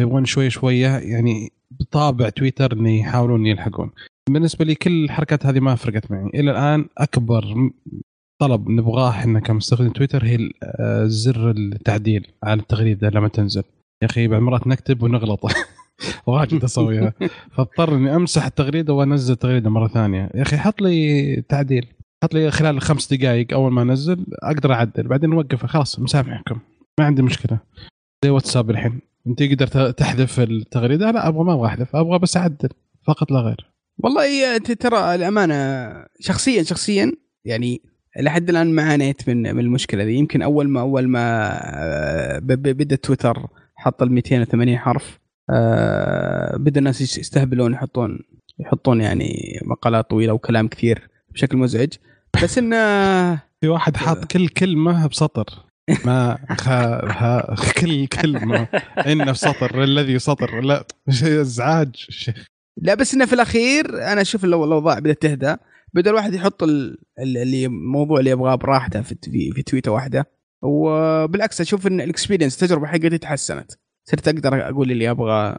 [0.00, 3.90] يبغون شوي شوية يعني بطابع تويتر إن يحاولون يلحقون.
[4.30, 6.30] بالنسبة لي كل الحركات هذه ما فرقت معي.
[6.34, 7.70] إلى الآن أكبر
[8.40, 13.62] طلب نبغاه إحنا كمستخدم تويتر هي آه، زر التعديل على التغريدة لما تنزل.
[14.02, 15.40] يا أخي بعض المرات نكتب ونغلط.
[16.26, 17.12] واجد أسويها.
[17.52, 20.30] فاضطر إني أمسح التغريدة وأنزل التغريدة مرة ثانية.
[20.34, 21.86] يا أخي حط لي تعديل.
[22.24, 25.08] حط لي خلال خمس دقائق أول ما أنزل أقدر أعدل.
[25.08, 26.58] بعدين نوقفها خلاص مسامحكم
[27.00, 27.58] ما عندي مشكلة.
[28.24, 29.00] زي واتساب الحين.
[29.26, 31.10] أنت تقدر تحذف التغريدة.
[31.10, 31.96] لا أبغى ما أبغى أحذف.
[31.96, 32.68] أبغى بس أعدل.
[33.06, 33.73] فقط لا غير.
[33.98, 35.54] والله ت- ترى الأمانة
[36.20, 37.12] شخصيا شخصيا
[37.44, 37.82] يعني
[38.20, 42.96] لحد الآن ما عانيت من من المشكلة دي يمكن أول ما أول ما آه، بدأ
[42.96, 45.18] تويتر حط ال 280 حرف
[45.50, 48.18] آه، بدأ الناس يس- يستهبلون يحطون
[48.58, 51.88] يحطون يعني مقالات طويلة وكلام كثير بشكل مزعج.
[52.42, 52.76] بس انه
[53.60, 55.46] في واحد حاط كل كلمة بسطر.
[56.06, 56.68] ما خ...
[56.68, 57.54] ها...
[57.80, 58.68] كل كلمة.
[59.06, 60.86] ان في سطر الذي سطر لا
[61.22, 62.46] ازعاج شيخ
[62.82, 65.56] لا بس إنه في الأخير أنا أشوف لو الاوضاع بدات تهدى.
[65.94, 70.26] بدأ الواحد يحط ال- ال- اللي الموضوع اللي يبغاه براحته في في, في تويته واحدة.
[70.62, 73.72] وبالعكس أشوف إن الاكسبيرينس التجربة حقتي تحسنت.
[74.10, 75.58] صرت أقدر أقول اللي أبغى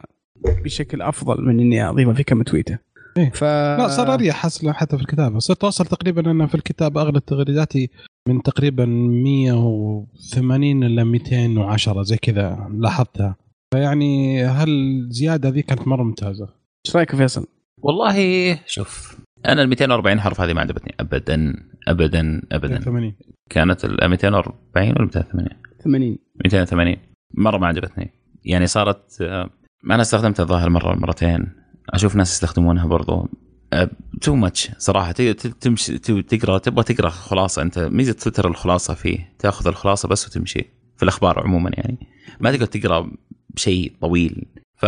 [0.64, 2.78] بشكل أفضل من إني أضيفه في كم تويتة.
[3.18, 3.30] إيه.
[3.30, 5.38] ف لا صار أريح حتى في الكتابة.
[5.38, 7.90] صرت أوصل تقريبا أنا في الكتابة اغلب تغريداتي
[8.28, 13.36] من تقريبا 180 إلى 210 زي كذا لاحظتها.
[13.74, 16.48] فيعني هالزياده ذي كانت مرة ممتازة؟
[16.86, 17.46] إيش رأيك يا فيصل؟
[17.78, 22.80] والله شوف أنا ال 240 حرف هذه ما عجبتني ابدا ابدا ابدا.
[22.80, 23.14] 80
[23.50, 25.48] كانت ال 240 ولا 280
[25.84, 26.96] 80 280
[27.34, 28.10] مرة ما عجبتني.
[28.44, 29.50] يعني صارت آه،
[29.84, 31.52] أنا استخدمتها الظاهر مرة مرتين.
[31.90, 33.28] أشوف ناس يستخدمونها برضو.
[34.20, 35.12] تو ماتش صراحة.
[35.12, 37.62] تمشي ت- تقرأ تبغى تقرأ خلاصة.
[37.62, 39.32] أنت ميزة تويتر الخلاصة فيه.
[39.38, 40.64] تأخذ الخلاصة بس وتمشي
[40.96, 41.98] في الأخبار عموما يعني.
[42.40, 43.10] ما تقدر تقرأ
[43.56, 44.46] شيء طويل.
[44.76, 44.86] ف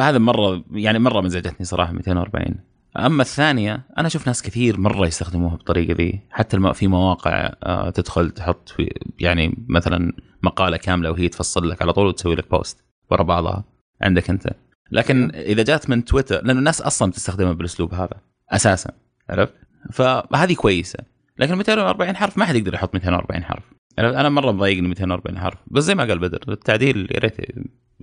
[0.00, 2.54] هذا مرة يعني مرة مزعجتني صراحة 240
[2.96, 6.20] أما الثانية أنا أشوف ناس كثير مرة يستخدموها بالطريقة ذي.
[6.30, 10.12] حتى الم- في مواقع آه، تدخل تحط في يعني مثلا
[10.42, 13.64] مقالة كاملة وهي تفصل لك على طول وتسوي لك بوست ورا بعضها
[14.02, 14.48] عندك أنت.
[14.92, 18.20] لكن إذا جات من تويتر لأنه الناس أصلا تستخدمها بالأسلوب هذا
[18.50, 18.90] أساسا
[19.30, 19.54] عرفت؟
[19.92, 20.98] فهذه كويسة.
[21.38, 23.62] لكن 240 حرف ما حد يقدر يحط 240 حرف؟
[23.98, 27.36] أنا مرة مضايقني 240 حرف بس زي ما قال بدر التعديل يا ريت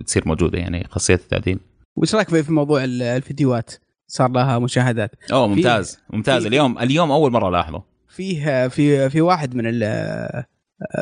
[0.06, 1.58] تصير موجودة يعني خاصية التعديل.
[1.96, 3.70] وش رأيك في موضوع ال- الفيديوهات؟
[4.06, 5.10] صار لها مشاهدات.
[5.32, 6.46] أوه ممتاز ممتاز.
[6.46, 9.64] اليوم اليوم أول مرة الاحظه فيه في في واحد من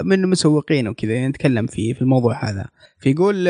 [0.04, 2.66] من المسوقين وكذا نتكلم في في الموضوع هذا.
[2.98, 3.44] فيقول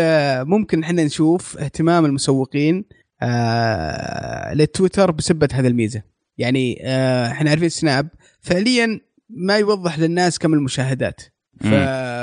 [0.45, 2.85] ممكن إحنا نشوف اهتمام المسوقين
[3.23, 6.03] آه، للتويتر بسبة هذه الميزة.
[6.39, 8.09] يعني آه، إحنا عارفين سناب
[8.41, 11.21] فعليا ما يوضح للناس كم المشاهدات.
[11.61, 11.67] ف.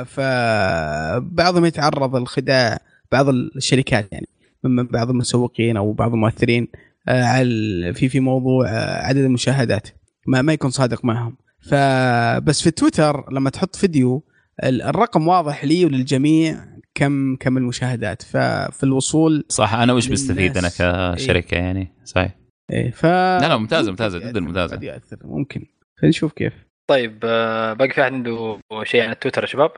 [0.05, 2.79] فبعضهم يتعرض للخداع
[3.11, 4.27] بعض الشركات يعني.
[4.63, 6.67] من بعض المسوقين أو بعض المؤثرين
[7.07, 9.87] آه، على في في موضوع آه، عدد المشاهدات.
[10.27, 11.37] ما ما يكون صادق معهم.
[11.61, 14.23] فبس في تويتر لما تحط فيديو
[14.63, 18.21] ال- الرقم واضح لي وللجميع كم كم المشاهدات.
[18.21, 20.81] ففي الوصول صح أنا وش بستفيد أنا للناس.
[21.21, 22.35] كشركة يعني؟ صحيح.
[22.71, 25.59] إيه ف لا لا ممتازه ممتازه جدا ممتازه قد يأثر ممكن.
[25.97, 26.53] خلينا نشوف كيف.
[26.89, 29.71] طيب آه، باقي في احد عنده شيء عن التويتر يا شباب؟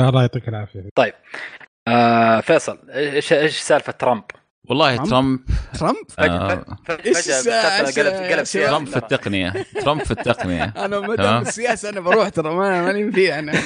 [0.00, 0.88] الله يعطيك العافية.
[1.88, 4.22] آه فيصل إيش إيش سالفة ترامب؟
[4.68, 5.40] والله ترامب؟ ترامب.
[5.78, 6.54] ترامب؟ آه،
[7.84, 8.42] فجأة.
[8.68, 9.52] ترامب في التقنية.
[9.80, 10.64] ترامب في التقنية.
[10.84, 11.14] أنا ما.
[11.16, 13.52] دام السياسة أنا بروح ترى ما ماني فيه أنا.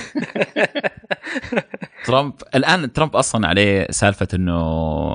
[2.06, 4.60] ترامب الآن ترامب أصلا عليه سالفة إنه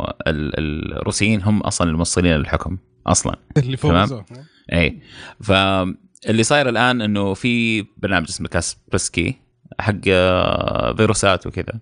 [0.03, 2.77] ال- الروسيين هم أصلا الموصلين للحكم
[3.07, 3.35] أصلا.
[3.57, 4.25] اللي فوزوه
[4.73, 5.01] اي
[5.43, 9.35] فاللي صاير الآن إنه في برنامج اسمه كاسبرسكي
[9.79, 11.79] حق آه، فيروسات وكذا.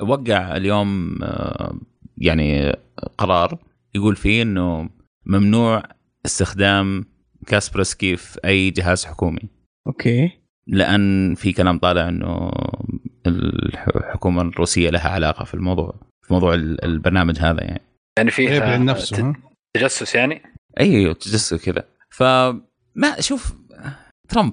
[0.00, 1.78] فوقع اليوم آه،
[2.18, 2.76] يعني
[3.18, 3.58] قرار
[3.94, 4.90] يقول فيه إنه
[5.26, 5.82] ممنوع
[6.26, 7.04] استخدام
[7.46, 9.42] كاسبرسكي في أي جهاز حكومي.
[9.86, 10.30] أوكي.
[10.66, 12.50] لأن في كلام طالع إنه
[13.26, 15.94] الحكومة الروسية لها علاقة في الموضوع
[16.26, 17.82] في موضوع ال- البرنامج هذا يعني.
[18.18, 19.34] يعني فيه يبعد آه، نفسه؟
[19.76, 20.42] تجسس يعني؟
[20.80, 21.84] أيوه تجسس كذا.
[22.10, 23.52] فما شوف
[24.28, 24.52] ترامب.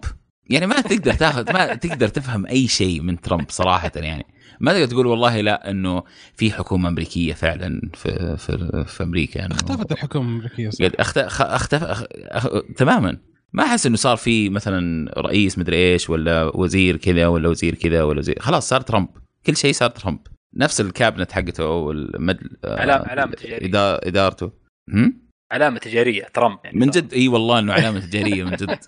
[0.49, 4.25] يعني ما تقدر تاخذ ما تقدر تفهم أي شيء من ترامب صراحة يعني.
[4.59, 6.03] ما تقدر تقول والله لا إنه
[6.35, 11.19] في حكومة أمريكية فعلا في في, في أمريكا إنه اختفت الحكومة الأمريكية صح؟ قد اخت...
[11.19, 12.03] خ- اختفى أخ...
[12.13, 12.47] أخ...
[12.77, 13.17] تماما.
[13.53, 18.03] ما أحس إنه صار في مثلا رئيس مدري إيش ولا وزير كذا ولا وزير كذا
[18.03, 19.07] ولا وزير خلاص صار ترامب.
[19.45, 20.19] كل شيء صار ترامب.
[20.55, 22.39] نفس ال cabinet حقته والمد...
[22.65, 23.67] علامة- علامة تجارية.
[23.67, 23.99] إدار...
[24.03, 24.51] إدارته.
[24.93, 28.77] هم؟ علامة تجارية ترامب يعني من جد؟ إي والله إنه علامة تجارية من جد.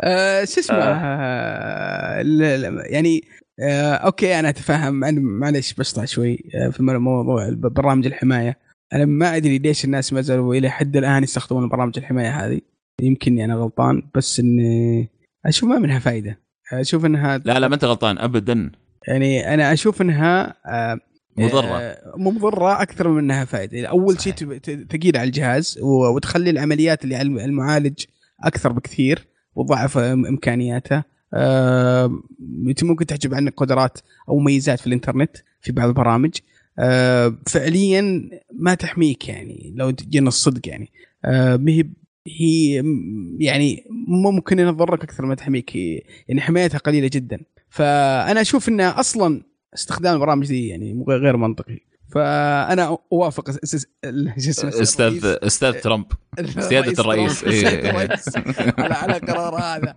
[0.00, 3.24] آه، شو اسمه؟ آه، ل- يعني
[3.62, 5.04] آه، أوكي أنا أتفهم.
[5.04, 8.56] أنا معلش بشطح شوي آه، في موضوع برامج الحماية.
[8.92, 12.60] أنا ما أدري ليش الناس ما زالوا إلى حد الآن يستخدمون برامج الحماية هذه.
[13.02, 15.08] يمكن أنا غلطان بس إني
[15.46, 16.38] أشوف ما منها فائده
[16.72, 18.70] أشوف إنها لا لا ما أنت غلطان ابدا.
[19.08, 20.98] يعني أنا أشوف إنها آه،
[21.38, 21.66] مضرة.
[21.78, 24.48] آه، مضرة أكثر من إنها فائده أول شيء صحيح.
[24.48, 28.04] تب- ت- ثقيل على الجهاز وتخلي العمليات اللي على الم- المعالج
[28.44, 29.29] أكثر بكثير.
[29.54, 31.02] وضعف إمكانياته.
[31.34, 32.22] آه،
[32.82, 33.98] ممكن تحجب عنك قدرات
[34.28, 36.30] أو ميزات في الإنترنت في بعض البرامج.
[36.78, 40.90] آه، فعليا ما تحميك يعني لو جينا الصدق يعني.
[41.24, 41.60] آه،
[42.26, 42.82] هي
[43.38, 45.76] يعني ممكن انها تضرك أكثر ما تحميك
[46.28, 47.40] يعني حمايتها قليلة جدا.
[47.68, 49.42] فأنا أشوف انه أصلا
[49.74, 51.89] استخدام البرامج دي يعني غير منطقي.
[52.12, 53.84] فأنا أوافق أستاذ
[55.24, 56.06] أستاذ ترامب.
[56.58, 57.40] سيادة الرئيس.
[57.40, 57.90] ترامب، سيادة إيه.
[57.90, 58.36] الرئيس.
[58.78, 59.94] على على قرار هذا.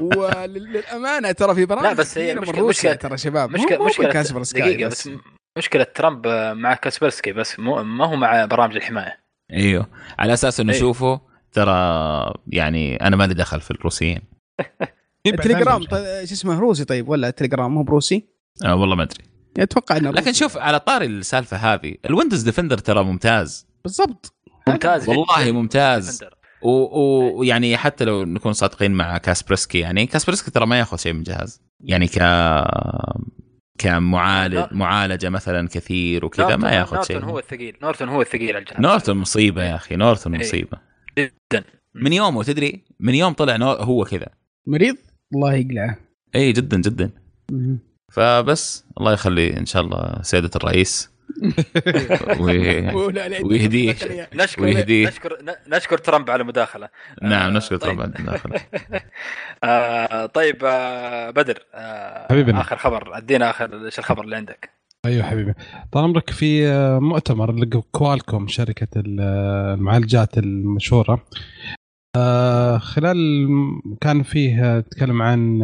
[0.00, 3.50] وللأمانة ترى في برامج لا، بس هي مشكلة- ترى شباب.
[3.50, 5.10] مشكله مشكله دقيقة بس.
[5.58, 9.18] مشكلة ترامب مع Kaspersky بس مو ما هو مع برامج الحماية.
[9.52, 9.86] أيوه.
[10.18, 10.80] على أساس إنه أيوه.
[10.80, 11.18] شوفوا
[11.52, 14.20] ترى يعني أنا ما لي دخل في الروسيين.
[15.26, 15.96] التليجرام شو
[16.34, 18.28] اسمه روسي طيب ولا التليجرام مو بروسي؟
[18.64, 19.24] آه والله ما أدري.
[19.62, 20.32] أتوقع إنه لكن.
[20.32, 23.66] شوف على طاري السالفة هذه ال Windows Defender ترى ممتاز.
[23.84, 24.34] بالضبط.
[24.68, 25.08] ممتاز.
[25.08, 25.52] والله.
[25.52, 26.24] ممتاز.
[26.62, 31.62] ويعني حتى لو نكون صادقين مع Kaspersky يعني Kaspersky ترى ما ياخذ شيء من جهاز.
[31.80, 32.18] يعني ك
[33.78, 34.66] كمعالج.
[34.72, 37.76] معالجة مثلا كثير وكذا ما Norton- ياخذ Norton شيء هو الثقيل.
[37.82, 38.80] Norton هو الثقيل على الجهاز.
[38.80, 40.40] Norton مصيبة يا أخي Norton إيه.
[40.40, 40.78] مصيبة.
[41.18, 41.64] جدا.
[41.94, 44.28] من يومه تدري؟ من يوم طلع Norton هو كذا.
[44.66, 44.96] مريض؟
[45.34, 45.96] الله يقلعه.
[46.34, 47.10] اي جدا جدا.
[47.50, 47.78] مم.
[48.12, 51.10] فبس الله يخلي إن شاء الله سيادة الرئيس
[52.40, 54.28] ويهديه.
[54.34, 55.08] نشكر ويهديه.
[55.08, 55.38] نشكر
[55.68, 56.88] نشكر ترامب على المداخلة
[57.22, 57.94] نعم آه، نشكر طيب.
[57.94, 58.50] طبعا داخل
[59.64, 61.62] آه طيب آه بدر
[62.30, 62.60] حبيبنا.
[62.60, 64.70] آخر خبر أدينا آخر إيش الخبر اللي عندك
[65.06, 65.54] أيوه حبيبي
[65.92, 66.68] طال عمرك في
[67.00, 69.20] مؤتمر ل Qualcomm شركة ال-
[69.78, 71.24] المعالجات المشهورة
[72.78, 73.48] خلال
[74.00, 75.62] كان فيه تكلم عن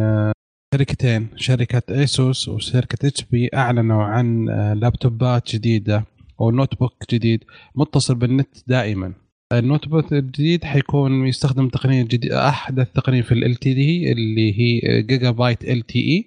[0.75, 6.05] شركتين شركة Asus وشركة HP أعلنوا عن آه، لابتوبات جديدة
[6.41, 7.43] أو notebook جديد
[7.75, 9.13] متصل بالنت دائما.
[9.53, 15.63] ال notebook الجديد حيكون يستخدم تقنية جديدة أحدث تقنية في ال دي اللي هي gigabyte
[15.63, 16.25] LTE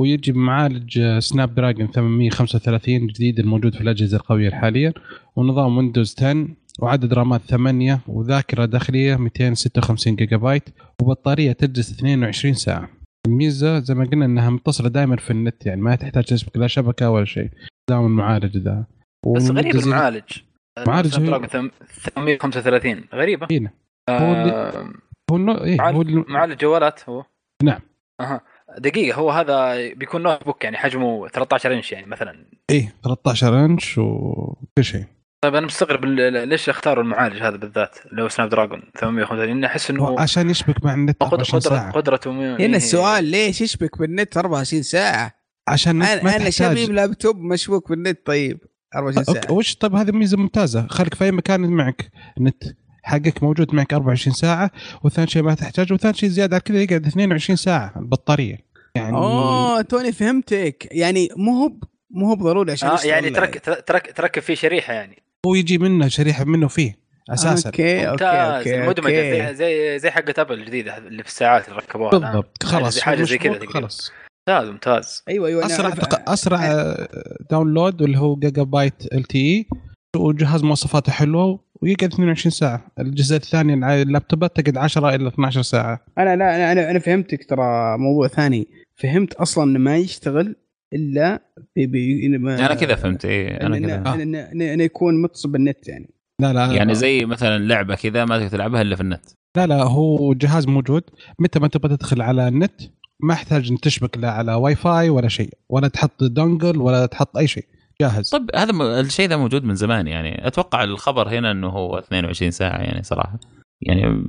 [0.00, 4.92] ويجي بمعالج Snapdragon 835 جديد الموجود في الأجهزة القوية حاليا
[5.36, 6.48] ونظام Windows 10
[6.80, 10.68] وعدد رامات 8 وذاكرة داخلية 256 جيجا بايت
[11.02, 13.01] وبطارية تجلس 22 ساعة.
[13.32, 17.10] الميزه زي ما قلنا إنها متصلة دائما في النت يعني ما تحتاج تشبك لا شبكة
[17.10, 17.50] ولا شيء.
[17.90, 18.84] دام المعالج ذا.
[19.36, 20.38] بس غريب المعالج.
[20.86, 21.70] معالج Snap هي- dragon ثم-
[22.14, 23.48] 835 غريبة.
[23.50, 23.70] هنا.
[24.10, 24.92] هو اللي- آه
[25.30, 25.52] هو النو...
[25.52, 27.24] إيه هو معالج ال- معالج جوالات هو.
[27.62, 27.80] نعم.
[28.20, 28.40] أها.
[28.78, 32.46] دقيقة هو هذا بيكون notebook يعني حجمه 13 إنش يعني مثلا.
[32.70, 35.04] إيه 13 إنش وكل شيء.
[35.42, 40.50] طيب أنا مستغرب ليش اختاروا المعالج هذا بالذات اللي هو Snapdragon 835 أحس إنه عشان
[40.50, 41.92] يشبك مع النت قدرة 24 قدرة ساعة.
[41.92, 45.34] قدرته هنا هي- السؤال ليش يشبك بالنت 24 ساعة؟
[45.68, 48.58] عشان أنا أنا شبيب لابتوب مشبوك بالنت طيب.
[48.96, 49.52] 24 okay، ساعة.
[49.56, 50.86] وش طيب هذه ميزة ممتازة.
[50.90, 52.62] خليك في أي مكان معك نت.
[53.02, 54.70] حقك موجود معك 24 ساعة
[55.04, 58.58] وثاني شيء ما تحتاج وثاني شيء زيادة على كذا يقعد 22 ساعة البطاريه
[58.94, 60.88] يعني أوه توني فهمتك.
[60.92, 61.72] يعني مو هو
[62.10, 65.22] مو هو ضروري عشان آه يعني ترك ترك تركب فيه شريحة يعني.
[65.46, 66.96] هو يجي منه شريحة منه فيه
[67.30, 67.68] أساسا.
[67.68, 68.88] okay okay ممتاز okay.
[68.88, 72.10] مدمجه زي زي زي حقت Apple الجديدة اللي في الساعات اللي ركبوها.
[72.10, 72.62] بالضبط.
[72.62, 73.58] خلاص زي حاجة زي كذا.
[73.66, 74.12] خلاص.
[74.48, 75.22] ممتاز ممتاز.
[75.28, 76.30] أيوه أيوه أسرع تق...
[76.30, 76.94] أسرع
[77.50, 79.66] download اللي هو gigabyte LTE
[80.16, 82.86] وجهاز مواصفاته حلوة ويقعد 22 ساعة.
[82.98, 86.00] الجزء الثاني الع- اللابتوبات تقعد 10 إلى 12 ساعة.
[86.18, 88.68] أنا لا أنا أنا, أنا فهمتك ترى موضوع ثاني.
[88.96, 90.56] فهمت أصلا إنه ما يشتغل
[90.92, 91.42] إلا
[91.76, 93.24] ب- ب- ما- أنا كذا فهمت.
[93.24, 94.02] إيه أنا كذا.
[94.04, 96.10] إن- انه يكون متصل بالنت يعني.
[96.40, 99.24] لا لا يعني زي مثلا لعبة كذا ما تقدر تلعبها إلا في النت.
[99.56, 101.02] لا لا هو جهاز موجود.
[101.38, 102.80] متى ما تبغى تدخل على النت
[103.22, 107.36] ما يحتاج إن تشبك لا على واي فاي ولا شيء ولا تحط dongle ولا تحط
[107.36, 107.64] أي شيء.
[108.00, 108.30] جاهز.
[108.30, 110.46] طيب هذا الشيء ذا موجود من زمان يعني.
[110.46, 113.38] أتوقع الخبر هنا إنه هو 22 ساعة يعني صراحة.
[113.82, 114.24] يعني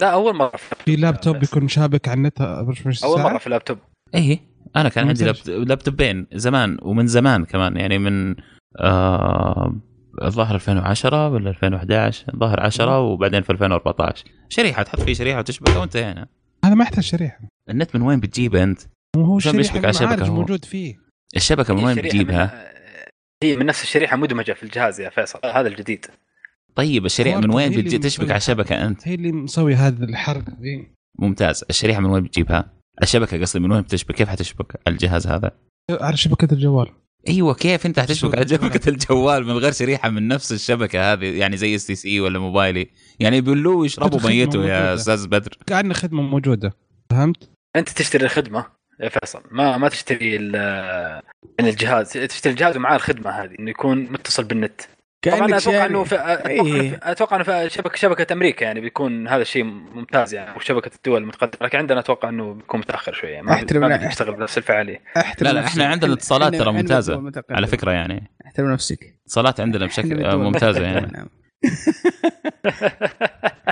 [0.00, 0.52] لا أول مرة.
[0.84, 3.78] في لابتوب يكون شابك على النت 24 ساعه أول مرة في اللابتوب
[4.14, 4.38] إيه.
[4.76, 8.34] أنا كان عندي لابتوبين زمان ومن زمان كمان يعني من
[8.78, 9.74] آه
[10.22, 16.26] الظاهر 2010 ولا 2011 الظاهر 10 وبعدين في 2014 شريحة تحط فيه شريحة وتشبكها وانتهينا.
[16.64, 17.40] هذا ما يحتاج شريحة.
[17.70, 18.80] النت من وين بتجيبه أنت؟
[19.16, 20.34] هو عشان شريحة بيشبك على الشبكة هو.
[20.34, 20.96] موجود فيه.
[21.36, 25.38] الشبكة من وين بتجيبها؟ من- هي من نفس الشريحة مدمجة في الجهاز يا فيصل.
[25.44, 26.06] هذا الجديد.
[26.74, 30.44] طيب الشريحة من هو وين بتجي تشبك على الشبكه أنت؟ هي اللي مسوي هذا الحرق
[30.60, 31.64] ذي ممتاز.
[31.70, 32.72] الشريحة من وين بتجيبها؟
[33.02, 35.50] الشبكة قصدي من وين بتشبك؟ كيف حتشبك الجهاز هذا؟
[35.90, 36.88] على شبكة الجوال
[37.28, 41.38] أيوه كيف أنت حتشبك على شبكة شبكة الجوال من غير شريحة من نفس الشبكة هذه
[41.38, 42.86] يعني زي STC ولا موبايلي
[43.20, 44.94] يعني بيقولوا له يشربوا ميته يا.
[44.94, 46.72] أستاذ بدر كأن خدمة موجودة
[47.10, 48.66] فهمت؟ أنت تشتري الخدمة
[49.00, 50.54] يا فيصل ما ما تشتري ال-
[51.58, 54.80] يعني الجهاز تشتري الجهاز ومعاه الخدمة هذه إنه يكون متصل بالنت
[55.24, 56.14] كأنك أتوقع شاري- إنه في
[56.48, 57.00] إيه.
[57.02, 61.56] أتوقع إنه في شبكه شبكة أمريكا يعني بيكون هذا الشيء ممتاز يعني وشبكه الدول المتقدمة
[61.66, 63.96] لكن عندنا أتوقع إنه بيكون متأخر شوية ما أحترم ما لا.
[63.96, 65.66] بيقدر يشتغل بنفس الفعالية أحترم لا لا.
[65.66, 67.32] إحنا عندنا اتصالات ترى ممتازة.
[67.50, 71.28] على فكرة يعني أحترم نفسك اتصالات عندنا بشكل ممتازه يعني.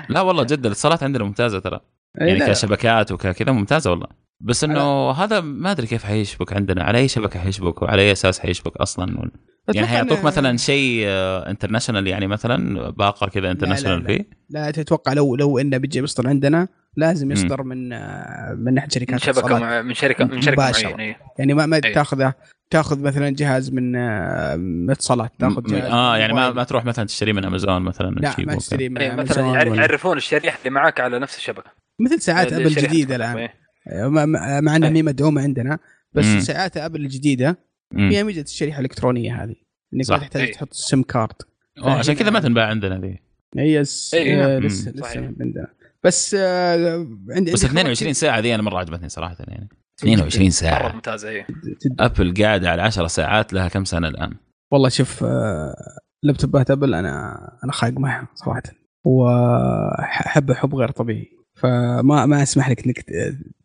[0.08, 1.80] لا والله جد الاتصالات عندنا ممتازة ترى
[2.20, 4.06] إيه، يعني كشبكات وكذا ممتازة والله
[4.44, 8.38] بس إنه هذا ما أدري كيف حيشبك عندنا على أي شبكة حيشبك وعلى أي أساس
[8.40, 9.30] حيشبك أصلا يعني
[9.68, 14.04] أتوقع حيعطوك إنه- مثلا شيء international يعني مثلا باقة كذا international.
[14.06, 18.88] فيه لا تتوقع لو لو إنه بيجي يصدر عندنا لازم يصدر من آه، من ناحية
[18.88, 19.58] شركات من شبكة.
[19.58, 20.56] مع من شركه من شركة.
[20.62, 21.16] معينة إيه.
[21.38, 21.80] يعني ما ما أي.
[21.80, 22.34] تاخذه
[22.70, 24.58] تاخذ مثلا جهاز من آه،
[24.92, 26.50] اتصالات تاخذ جهاز آه يعني ما.
[26.52, 30.58] ما تروح مثلا تشتري من امازون مثلا لا ما تشتري من إيه، مثلا يعرفون الشريحة
[30.58, 31.70] اللي معاك على نفس الشبكة
[32.00, 33.61] مثل ساعات Apple الجديده تكون- الآن إيه.
[33.86, 34.92] مع- مع مع انها أي.
[34.92, 35.78] مي مدعومة عندنا
[36.12, 36.40] بس مم.
[36.40, 37.58] ساعات Apple الجديدة.
[37.96, 39.54] فيها ميزة الشريحة الإلكترونية هذه
[39.94, 40.14] إنك صح.
[40.14, 40.52] ما تحتاج أي.
[40.52, 41.42] تحط SIM card
[41.84, 43.18] عشان كذا ما تنباع عندنا ذي
[43.56, 44.14] هي س...
[44.14, 44.58] أي، آه،.
[44.58, 44.90] لسه.
[44.90, 45.20] لسه.
[45.40, 45.66] عندنا
[46.04, 49.68] بس آه، عندي بس عندي 22 ساعة ذي أنا مرة عجبتني صراحة يعني
[50.00, 51.46] 22 مره ساعة ممتازة إيه
[51.84, 54.34] جدا Apple قاعدة على 10 ساعات لها كم سنة الآن
[54.72, 55.74] والله شوف آه،
[56.22, 58.62] لابتوبات Apple أنا أنا خاقق معها صراحة
[59.04, 63.00] واحب حب غير طبيعي فما ما أسمح لك إنك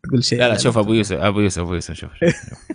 [0.04, 0.92] تقول شيء لا لا عن شوف أبو.
[0.92, 2.34] يوسف أبو يوسف أبو يوسف شوف, شوف,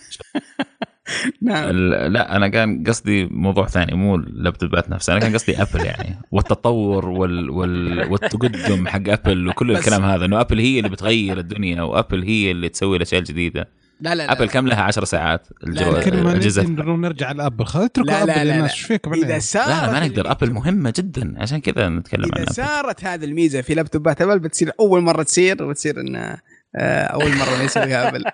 [0.09, 0.21] شوف.
[1.41, 6.19] نعم لا أنا كان قصدي موضوع ثاني مو اللابتوبات نفسها أنا كان قصدي Apple يعني
[6.31, 11.81] والتطور وال وال والتقدم حق Apple وكل الكلام هذا إنه Apple هي اللي بتغير الدنيا
[11.81, 13.69] و Apple هي اللي تسوي الأشياء الجديدة
[14.01, 14.31] لا لا, لا.
[14.31, 17.65] Apple كم لها 10 ساعات اجهزه نرجع ل Apple.
[17.65, 18.63] خلاص اتركوا لا، لا، Apple لا، الناس لا.
[18.63, 20.31] إيش فيك؟ إذا صارت لا لا ما نقدر.
[20.31, 21.35] Apple مهمة جدا.
[21.37, 25.63] عشان كذا نتكلم عن اذا صارت هذه الميزة في لابتوبات Apple بتصير أول مرة تصير
[25.63, 26.41] وتصير انها
[26.75, 28.23] آه، أول مرة ما يسويها Apple.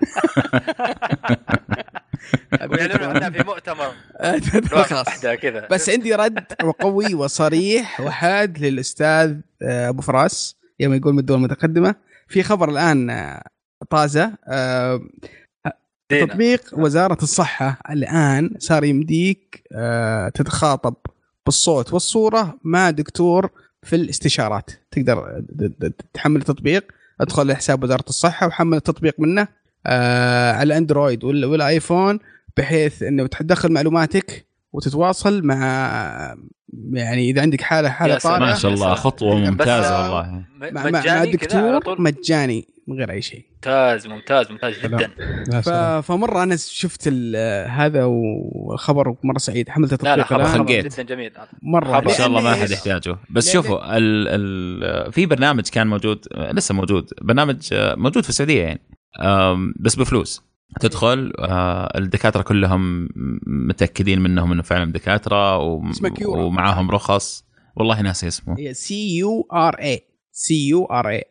[3.04, 3.92] عنها في مؤتمر.
[4.90, 5.68] خلاص كذا.
[5.72, 11.96] بس عندي رد قوي وصريح وحاد للأستاذ آه، أبو فراس يوم يقول من الدول المتقدمة.
[12.28, 13.44] في خبر الآن آه،
[13.90, 14.34] طازة.
[16.10, 20.96] تطبيق وزارة الصحة الآن صار يمديك آه، تتخاطب
[21.46, 23.50] بالصوت والصورة مع دكتور
[23.84, 24.72] في الاستشارات.
[24.92, 25.44] تقدر
[26.14, 26.92] تحمل التطبيق
[27.22, 29.48] ادخل لحساب وزارة الصحة وحمل التطبيق منه
[29.86, 32.20] آه، على الاندرويد وال- والايفون
[32.58, 36.36] بحيث إنه تدخل معلوماتك وتتواصل مع
[36.94, 38.18] يعني إذا عندك حالة حالة.
[38.18, 38.46] طارئة.
[38.46, 38.94] ما شاء الله.
[38.94, 40.30] خطوة ممتازة والله.
[40.32, 43.46] م- مع, مع, مع مجاني من غير أي شيء.
[43.56, 45.10] ممتاز ممتاز ممتاز جدا.
[45.62, 45.70] ف...
[46.12, 49.70] فمرة أنا شفت ال- هذا والخبر مره سعيد.
[49.70, 50.94] حملت لا لا التطبيق خبر خلقيت.
[51.00, 51.32] جدا جميل.
[51.62, 51.98] مرة.
[52.00, 52.10] خبر.
[52.12, 53.18] إن شاء الله ما أحد؟ يحتاجه.
[53.30, 57.10] بس شوفوا ال ال في برنامج كان موجود لسه موجود.
[57.22, 58.82] برنامج آه، موجود في السعودية يعني.
[59.80, 60.49] بس بفلوس.
[60.80, 63.10] تدخل آه، الدكاترة كلهم
[63.48, 65.58] متأكدين منهم إنه فعلا دكاترة.
[66.26, 67.46] ومعاهم رخص.
[67.76, 68.56] والله ناسي اسمه.
[68.60, 70.02] هي سي يو ار اي
[70.32, 71.24] سي يو ار اي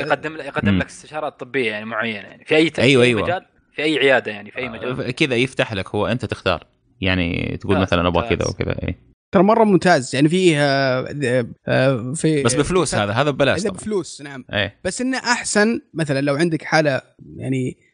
[0.00, 0.78] يقدم لك يقدم.
[0.78, 3.22] لك استشارات طبية يعني معينة يعني في أي أيوة، في أي أيوة.
[3.22, 6.66] مجال؟ في أي عيادة يعني في أي مجال؟ آه، كذا يفتح لك هو أنت تختار.
[7.00, 8.48] يعني تقول ممتاز، مثلا أبغى كذا.
[8.48, 8.94] وكذا اي
[9.32, 10.14] ترى مرة ممتاز.
[10.14, 13.76] يعني فيه آه، آه، في بس بفلوس هذا هذا ببلاش طبعا.
[13.76, 14.44] بفلوس نعم.
[14.52, 14.80] إيه.
[14.84, 17.00] بس إنه أحسن مثلا لو عندك حالة
[17.36, 17.89] يعني آه،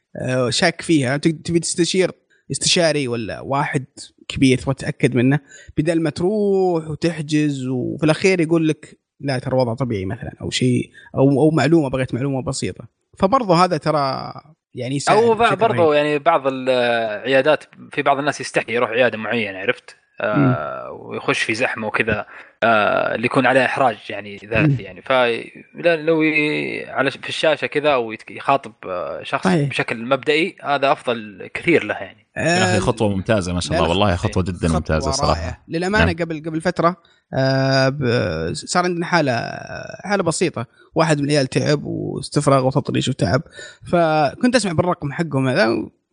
[0.48, 1.16] شاك فيها.
[1.16, 2.10] تبي تستشير؟
[2.50, 3.84] استشاري ولا واحد
[4.28, 5.40] كبير تبغى تتأكد منه؟
[5.76, 10.90] بدل ما تروح وتحجز وفي الأخير يقول لك لا ترى وضع طبيعي مثلا أو شيء
[11.14, 12.88] أو أو معلومة بغيت معلومة بسيطة.
[13.18, 14.32] فبرضه هذا ترى
[14.74, 15.92] يعني أو رهيب.
[15.92, 21.86] يعني بعض العيادات في بعض الناس يستحي يروح عيادة معينة عرفت؟ آه ويخش في زحمة
[21.86, 22.26] وكذا.
[22.62, 24.36] آه اللي يكون عليه إحراج يعني.
[24.44, 25.02] ذاتي يعني.
[25.02, 26.22] فلو
[26.88, 29.68] على في الشاشة كذا أو يخاطب آه، شخص صحيح.
[29.68, 32.26] بشكل مبدئي هذا أفضل كثير له يعني.
[32.36, 33.88] يا أخي آه، خطوة ممتازة ما شاء الله.
[33.88, 35.64] والله خطوة جدا خطوة ممتازة صراحة.
[35.68, 36.14] للأمانة نعم.
[36.16, 36.96] قبل قبل فترة
[37.34, 39.32] آه ب- صار عندنا حالة
[40.04, 40.66] حالة بسيطة.
[40.94, 43.42] واحد من العيال تعب واستفرغ وتطريش وتعب.
[43.84, 45.68] فكنت أسمع بالرقم حقهم هذا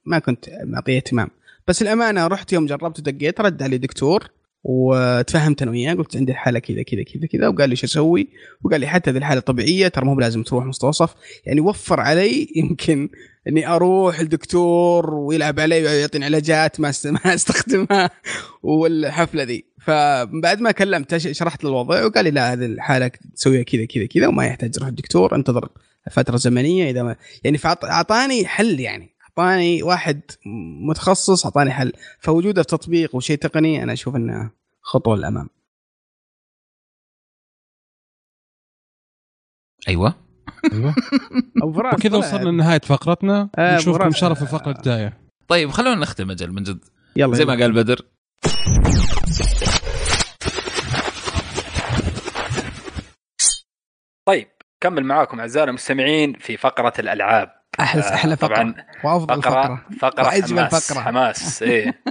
[0.06, 1.30] ما كنت معطيه اهتمام.
[1.68, 4.30] بس الامانه رحت يوم جربت ودقيت رد علي دكتور.
[4.64, 8.28] وتفهمت أنا وياه قلت عندي الحالة كذا كذا كذا كذا وقال لي شو أسوي
[8.64, 11.14] وقال لي حتى هذه الحالة طبيعية ترى مو بلازم تروح مستوصف.
[11.46, 13.10] يعني وفر علي يمكن
[13.48, 18.10] إني أروح الدكتور ويلعب علي ويعطيني علاجات ما أست- ما أستخدمها
[18.64, 19.66] والحفلة ذي.
[19.82, 24.28] فبعد ما كلمته شرحت له الوضع وقال لي لا هذه الحالة تسويها كذا كذا كذا
[24.28, 25.70] وما يحتاج تروح الدكتور أنتظر
[26.12, 26.90] فترة زمنية.
[26.92, 29.13] إذا ما يعني فأعط- أعطاني حل يعني.
[29.40, 30.22] أعطاني واحد
[30.90, 31.94] متخصص أعطاني حل.
[32.20, 35.50] فوجوده في تطبيق وشيء تقني أنا أشوف إنه خطوة للأمام.
[39.88, 40.16] أيوه.
[40.74, 40.96] أيوه.
[41.94, 42.18] وكذا.
[42.18, 43.50] وصلنا لنهاية فقرتنا.
[43.58, 44.16] آه، نشوفكم براس.
[44.16, 45.18] شرف الفقره الجايه
[45.48, 46.84] طيب خلونا نختم أجل من جد.
[47.16, 48.06] يلا زي ما قال بدر.
[54.26, 54.48] طيب
[54.82, 57.63] كمل معاكم اعزائنا المستمعين في فقرة الألعاب.
[57.80, 58.56] أحلى آه، أحلى فقرة.
[58.56, 61.02] طبعا وأفضل فقره فقرة فقره وأجمل حماس فقرة.
[61.04, 62.02] حماس إيه.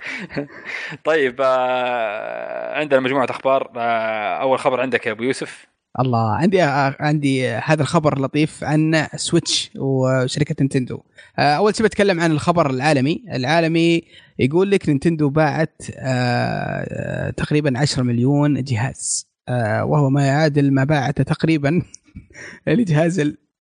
[1.04, 3.70] طيب آه، عندنا مجموعة أخبار.
[3.76, 5.66] آه، أول خبر عندك يا أبو يوسف.
[6.00, 6.60] الله عندي
[7.00, 11.02] عندي هذا الخبر لطيف عن سويتش وشركة نينتندو.
[11.38, 13.24] آه، أول شيء بتكلم عن الخبر العالمي.
[13.32, 14.02] العالمي
[14.38, 19.30] يقول لك نينتندو باعت آه، آه، تقريبا 10 مليون جهاز.
[19.48, 21.82] آه، وهو ما يعادل ما باعته تقريبا
[22.66, 23.20] لجهاز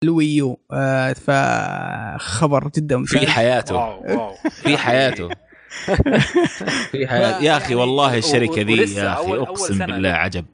[0.03, 3.75] الـ Wii U آه، فخبر جدا ممتاز في حياته.
[3.75, 4.33] واو واو.
[4.51, 5.29] في حياته.
[6.91, 7.43] في حياته.
[7.43, 9.85] يا أخي والله الشركة ذي يا أخي أقسم.
[9.85, 10.45] بالله عجب.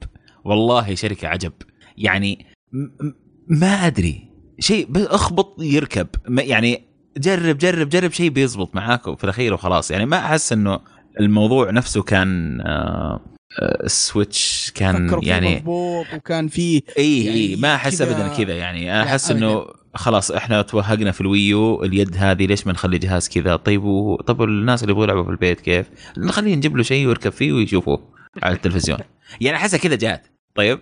[0.44, 1.52] والله شركة عجب.
[1.98, 2.46] يعني
[3.48, 4.28] ما أدري.
[4.60, 6.06] شيء أخبط يركب.
[6.28, 6.82] يعني
[7.16, 9.90] جرب جرب جرب شيء بيزبط معاك في الأخير وخلاص.
[9.90, 10.80] يعني ما أحس إنه
[11.20, 13.20] الموضوع نفسه كان آه،
[13.84, 18.92] السويتش كان يعني مضبوط وكان فيه اي يعني اي ما أحس ابدا كذا يعني.
[18.94, 19.30] أنا أحس.
[19.30, 23.56] إنه خلاص إحنا توهقنا في الـ Wii U اليد هذه ليش ما نخلي جهاز كذا؟
[23.56, 24.16] طيب و...
[24.16, 25.86] طب الناس اللي يبغوا يلعبوا في البيت كيف؟
[26.18, 28.00] نخليه نجيب له شيء ويركب فيه ويشوفه
[28.42, 28.98] على التلفزيون.
[29.40, 30.26] يعني أحسها كذا جات.
[30.54, 30.80] طيب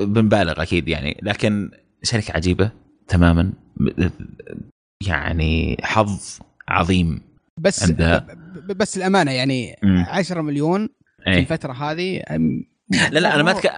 [0.00, 1.20] بنبالغ أكيد يعني.
[1.22, 1.70] لكن
[2.02, 2.70] شركة عجيبة
[3.08, 3.52] تماما.
[5.06, 6.38] يعني حظ
[6.68, 7.20] عظيم.
[7.60, 8.26] بس عندها-
[8.68, 10.04] بس الأمانة يعني مم.
[10.08, 10.88] 10 مليون
[11.26, 11.38] في إيه.
[11.38, 12.22] الفترة هذه
[13.10, 13.72] لا لا أنا ما أتك...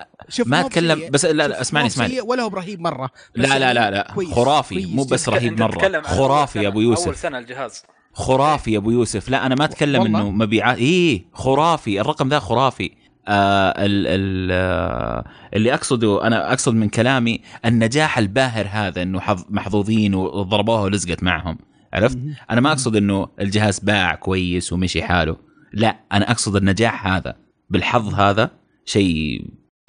[0.46, 1.02] ما هو أتكلم.
[1.10, 2.20] بس لا لا اسمعني اسمعني.
[2.20, 4.86] ولا هو برهيب مرة لا لا لا لا كويس خرافي كويس.
[4.88, 5.28] مو بس.
[5.28, 6.00] رهيب مرة.
[6.02, 7.06] خرافي يا أبو سنة- يوسف.
[7.06, 7.82] أول سنة الجهاز.
[8.12, 9.28] خرافي يا أبو يوسف.
[9.28, 10.78] لا أنا ما أتكلم؟ إنه مبيعات.
[10.78, 12.00] إيه خرافي.
[12.00, 12.90] الرقم ذا خرافي.
[13.28, 15.24] آه ال ال آه
[15.54, 21.58] اللي أقصده أنا أقصد من كلامي النجاح الباهر هذا إنه حظ محظوظين وضربوها ولزقت معهم.
[21.92, 22.18] عرفت.
[22.50, 25.47] أنا ما أقصد إنه الجهاز باع كويس ومشي حاله.
[25.72, 27.36] لا أنا أقصد النجاح هذا.
[27.70, 28.50] بالحظ هذا
[28.84, 29.44] شيء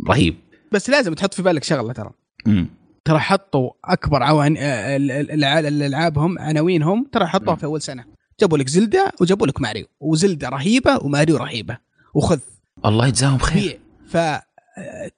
[0.10, 0.36] رهيب.
[0.72, 2.12] بس لازم تحط في بالك شغلة ترى.
[2.48, 2.68] امم
[3.06, 7.56] ترى حطوا أكبر عوان آه، ال- ال- الع- الألعابهم عناوينهم ترى حطوها.
[7.56, 8.06] في أول سنة.
[8.40, 9.86] جابوا لك زلدا وجابوا لك ماريو.
[10.00, 11.78] وزلدا رهيبة وماريو رهيبة.
[12.14, 12.40] وخذ.
[12.86, 13.80] الله يجزاهم خير.
[14.10, 14.42] ف آه،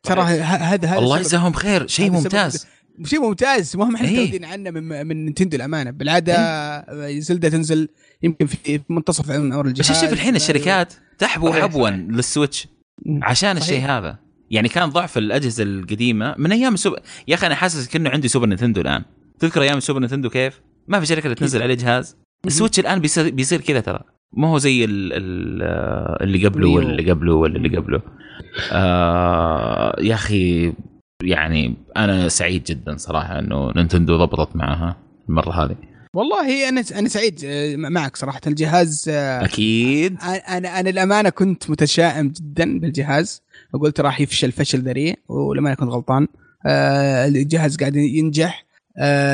[0.03, 1.19] ترى هذا هذا الله.
[1.19, 1.87] يجزاهم خير.
[1.87, 2.67] شيء ممتاز.
[3.05, 4.13] شيء ممتاز ما هم إحنا إيه.
[4.13, 7.89] متعودين عنه من من نينتندو الأمانة بالعادة زلدا تنزل
[8.23, 11.89] يمكن في منتصف عمر الجهاز بس شوف الحين الشركات تحبو حبوا.
[11.89, 12.67] للسويتش.
[13.21, 13.57] عشان.
[13.57, 14.17] الشيء هذا
[14.51, 18.47] يعني كان ضعف الأجهزة القديمة من أيام السوبر يا أخي أنا حاسس كأنه عندي سوبر
[18.47, 19.03] نتندو الآن
[19.39, 23.61] تذكر أيام السوبر نتندو كيف؟ ما في شركة تنزل عليه جهاز السويتش الآن بيصير, بيصير
[23.61, 23.99] كذا ترى
[24.37, 25.61] ما هو زي ال ال
[26.23, 26.69] اللي قبله.
[26.69, 28.01] واللي قبله واللي قبله
[28.71, 30.73] آه يا أخي
[31.23, 34.95] يعني أنا سعيد جدا صراحة إنه نينتندو ضبطت معها
[35.29, 35.75] المرة هذه.
[36.13, 38.41] والله أنا أنا سعيد آه، معك صراحة.
[38.47, 40.17] الجهاز آه، أكيد.
[40.49, 43.41] أنا أنا الامانه كنت متشائم جدا بالجهاز.
[43.73, 46.27] وقلت راح يفشل فشل ذريع ولما كنت غلطان.
[46.65, 48.65] آه، الجهاز قاعد ينجح.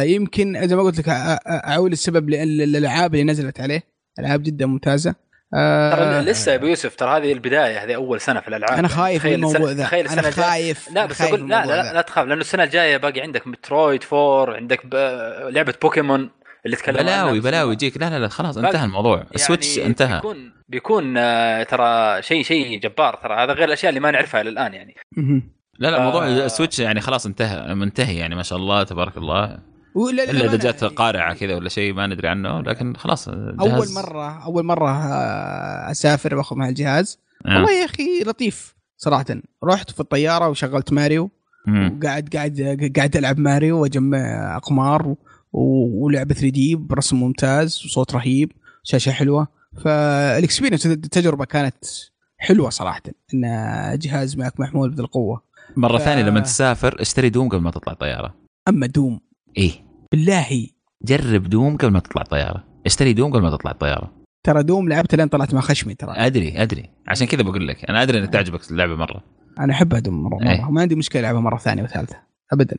[0.04, 3.84] يمكن زي ما قلت لك أعول السبب لأن الألعاب اللي نزلت عليه
[4.20, 5.16] ألعاب جدا ممتازة.
[5.54, 8.88] آه، ترى لسه يا أبو يوسف ترى هذه البداية هذه أول سنة في الألعاب أنا
[8.88, 11.84] خايف من الموضوع ذا تخيل أنا السنة الجاية خايف لا بس خايف أقول لا لا,
[11.84, 11.94] ذا.
[11.94, 14.82] لا تخاف لأنه السنة الجاية باقي عندك Metroid 4 عندك.
[15.54, 16.30] لعبة بوكيمون
[16.66, 20.52] اللي تكلم بلاوي بلاوي يجيك لا لا لا خلاص انتهى الموضوع السويتش يعني انتهى بيكون
[20.70, 24.74] بيكون آه، ترى شيء شيء جبار ترى هذا غير الأشياء اللي ما نعرفها إلى الآن
[24.74, 24.96] يعني.
[25.80, 26.46] لا لا موضوع آه.
[26.46, 29.60] السويتش يعني خلاص انتهى منتهي يعني ما شاء الله تبارك الله
[29.96, 34.64] إلا إذا جات قارعة كذا ولا شيء ما ندري عنه لكن خلاص أول مرة أول
[34.66, 37.20] مرة آه، أسافر وأخذ مع الجهاز.
[37.46, 37.56] آه.
[37.56, 39.26] والله يا أخي لطيف صراحة.
[39.64, 41.30] رحت في الطيارة وشغلت ماريو
[41.68, 41.98] مم.
[42.04, 44.18] وقاعد قاعد قاعد ألعب ماريو وأجمع
[44.58, 45.16] أقمار
[45.54, 48.52] ولعبة 3D برسم ممتاز وصوت رهيب
[48.84, 49.48] شاشة حلوة.
[49.84, 51.76] فال experience التجربه كانت
[52.38, 53.02] حلوة صراحة
[53.34, 53.42] إن
[54.00, 55.42] جهاز معك محمول بذي القوة.
[55.78, 58.34] مرة ف- ثانية لما تسافر اشتري دوم قبل ما تطلع الطيارة.
[58.68, 59.20] أما دوم.
[59.58, 59.72] إيه.
[60.12, 60.68] بالله.
[61.04, 64.12] جرب دوم قبل ما تطلع الطياره اشتري دوم قبل ما تطلع الطياره
[64.44, 66.12] ترى دوم لعبت لين طلعت مع خشمي ترى.
[66.12, 66.90] أدري أدري.
[67.08, 69.24] عشان كذا بقول لك أنا أدري انك تعجبك اللعبة مرة.
[69.60, 70.50] أنا أحبها دوم مرة, مرة.
[70.50, 70.72] إيه.
[70.72, 72.16] ما عندي مشكلة ألعبها مرة ثانية وثالثة.
[72.54, 72.78] ابدا.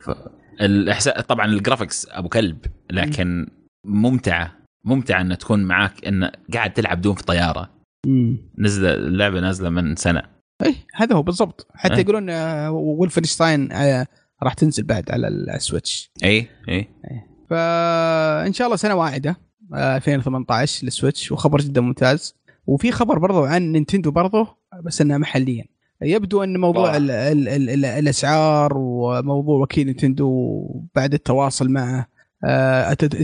[0.61, 2.59] الاحساس طبعا ال graphics أبو كلب
[2.91, 3.47] لكن
[3.87, 4.53] ممتعة.
[4.85, 7.71] ممتعة ان تكون معاك إن قاعد تلعب دوم في طيارة.
[8.59, 10.23] نزل اللعبة نازلة من سنة.
[10.63, 11.67] إيه هذا هو بالضبط.
[11.75, 12.01] حتى إيه.
[12.01, 14.07] يقولون آه، وولفنشتاين آه،
[14.43, 16.11] راح تنزل بعد على السويتش.
[16.25, 16.89] إي إي.
[17.51, 19.37] فإن شاء الله سنة واعدة
[19.75, 22.35] آه، 2018 للسويتش وخبر جدا ممتاز.
[22.67, 24.47] وفي خبر برضو عن نينتندو برضو
[24.85, 25.65] بس انها محليا.
[26.03, 27.33] يبدو أن موضوع الله.
[27.33, 30.31] ال ال ال ال الأسعار وموضوع وكيل نينتندو
[30.95, 32.07] بعد التواصل معه
[32.45, 33.15] آه، الت-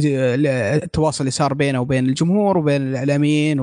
[0.84, 3.60] التواصل اللي صار بينه وبين الجمهور وبين الإعلاميين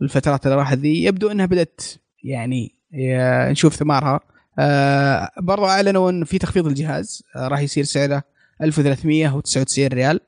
[0.00, 1.80] والفترات اللي راحت ذي يبدو أنها بدأت
[2.24, 4.20] يعني آه، نشوف ثمارها.
[4.58, 8.22] آه، برضو أعلنوا إن في تخفيض الجهاز آه، راح يصير سعره
[8.62, 10.20] 1399 ريال.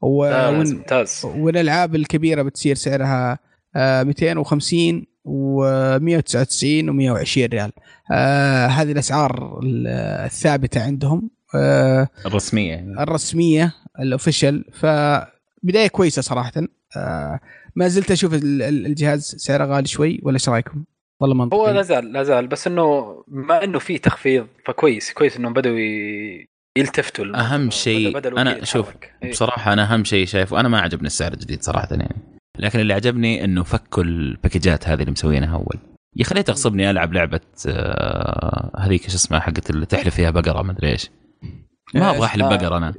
[0.00, 3.38] و- ممتاز والألعاب الكبيرة بتصير سعرها
[3.76, 7.72] آه، 250 و199 و120 ريال.
[8.12, 9.86] آه، هذه الأسعار ال-
[10.24, 12.70] الثابتة عندهم آه، الرسمية.
[12.70, 13.02] يعني.
[13.02, 16.52] الرسمية ال official فبداية كويسة صراحة.
[16.96, 17.40] آه،
[17.76, 20.84] ما زلت أشوف ال- ال- الجهاز سعره غالي شوي ولا إيش رأيكم؟
[21.20, 25.36] والله هو لا منطقي زال لا زال بس إنه ما إنه في تخفيض فكويس كويس
[25.36, 25.78] إنهم بدوا
[26.78, 27.40] يلتفتوا.
[27.40, 28.94] أهم شيء بدأ الوكيل أنا شوف.
[29.22, 29.30] إيه.
[29.30, 32.16] بصراحة أنا أهم شيء شايفه أنا ما عجبني السعر الجديد صراحة يعني
[32.58, 35.78] لكن اللي عجبني إنه فكوا الباكجات هذه اللي مسوينها أول
[36.16, 40.62] يا أخي ليه تغصبني ألعب لعبة آه، هذيك شو اسمها حقت اللي تحلف فيها بقرة
[40.62, 41.10] ما أدري إيش
[41.94, 42.56] ما أبغى احلب آه.
[42.56, 42.94] بقر أنا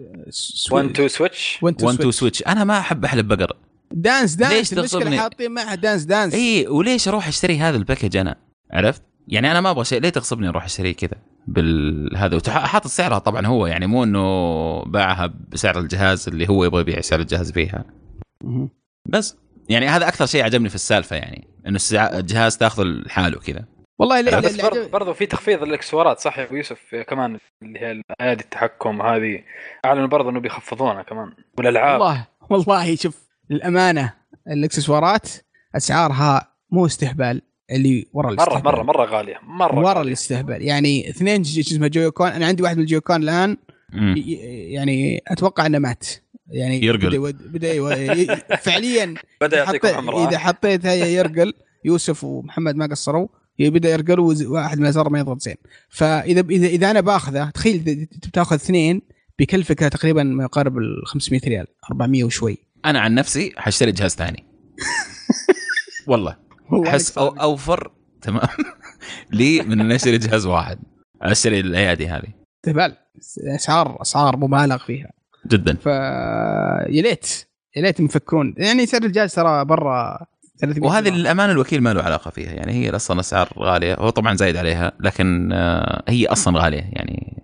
[0.72, 3.57] 1 2 Switch 1 1 2 Switch أنا ما أحب احلب بقر
[3.92, 6.34] دانس دانس ليش المشكلة؟ حاطين معها dance dance.
[6.34, 8.36] إي وليش أروح أشتري هذا ال package أنا؟
[8.72, 10.02] عرفت؟ يعني أنا ما أبغى شيء.
[10.02, 11.18] ليه تغصبني أروح اشتريه كذا
[11.48, 17.02] بالهذا وحاطط سعرها طبعا هو يعني مو إنه باعها بسعر الجهاز اللي هو يبغى يبيع
[17.02, 17.86] سعر الجهاز فيها.
[19.06, 19.38] بس.
[19.70, 23.66] يعني هذا أكثر شيء عجبني في السالفة يعني إنه السع- الجهاز تاخذه لحاله كذا.
[24.00, 27.80] والله لا بس لا برضو, برضو في تخفيض للإكسسوارات صح يا أبو يوسف؟ كمان اللي
[27.80, 29.44] هي ايادي التحكم هذه.
[29.86, 31.34] أعلنوا برضو إنه بيخفضونها كمان.
[31.58, 32.02] والألعاب.
[32.02, 34.14] والله والله شوف للأمانة
[34.47, 35.30] الإكسسوارات
[35.76, 37.41] أسعارها مو استهبال
[37.72, 40.02] اللي ورا مرة الاستهبال مرة مرة غالية مرة ورا غالية.
[40.02, 43.58] الاستهبال يعني اثنين اسمه جويكون أنا عندي واحد من الجويكون الآن
[43.93, 44.16] مم.
[44.47, 46.08] يعني أتوقع إنه مات
[46.47, 47.20] يعني يرقل.
[47.20, 51.54] بدأ بدأ فعليا بدأ إذا يعطيكم حطيت- حمراء إذا حطيت هي يرقل
[51.86, 53.28] يوسف ومحمد ما قصروا
[53.60, 55.56] بدأ يرقل وز- واحد من الأزرار ما يضغط زين
[55.89, 59.02] فإذا اذا إذا أنا باخذه تخيل بتاخذ اثنين
[59.39, 64.45] بيكلفك تقريبا ما يقارب ال 500 ريال 400 وشوي أنا عن نفسي حاشتري جهاز ثاني.
[66.07, 66.38] والله.
[66.88, 67.27] أحس أو.
[67.27, 68.47] أوفر تمام.
[69.32, 70.80] لي من إني أشتري جهاز واحد.
[71.21, 72.27] أشتري الأيادي هذه.
[72.65, 72.97] استهبال
[73.55, 75.11] أسعار أسعار مبالغ فيها.
[75.47, 75.75] جدا.
[75.75, 80.25] ف يا ليت يا ليت يفكرون يعني سعر الجهاز ترى برا
[80.61, 81.09] 300 وهذه.
[81.09, 82.51] للامانه الوكيل ما له علاقة فيها.
[82.51, 83.95] يعني هي أصلا أسعار غالية.
[83.95, 86.89] هو طبعا زايد عليها لكن آه، هي أصلا غالية.
[86.93, 87.43] يعني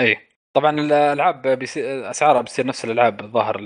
[0.00, 0.16] اي
[0.54, 3.60] طبعا الألعاب بيصير أسعارها بتصير نفس الألعاب الظاهر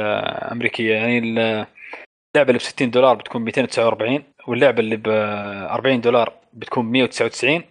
[0.00, 0.04] ال-
[0.44, 6.32] الامريكيه يعني ال- اللعبة اللي ب 60 دولار بتكون 249 واللعبة اللي ب 40 دولار
[6.52, 7.62] بتكون 199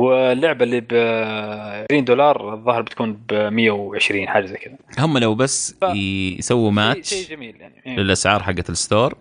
[0.00, 0.94] واللعبة اللي ب
[1.90, 5.84] 20 دولار الظاهر بتكون ب 120 حاجة زي كذا هم لو بس ف-
[6.38, 7.96] يسووا ماتش شيء جميل يعني إيه.
[7.96, 9.14] للأسعار حقت ال store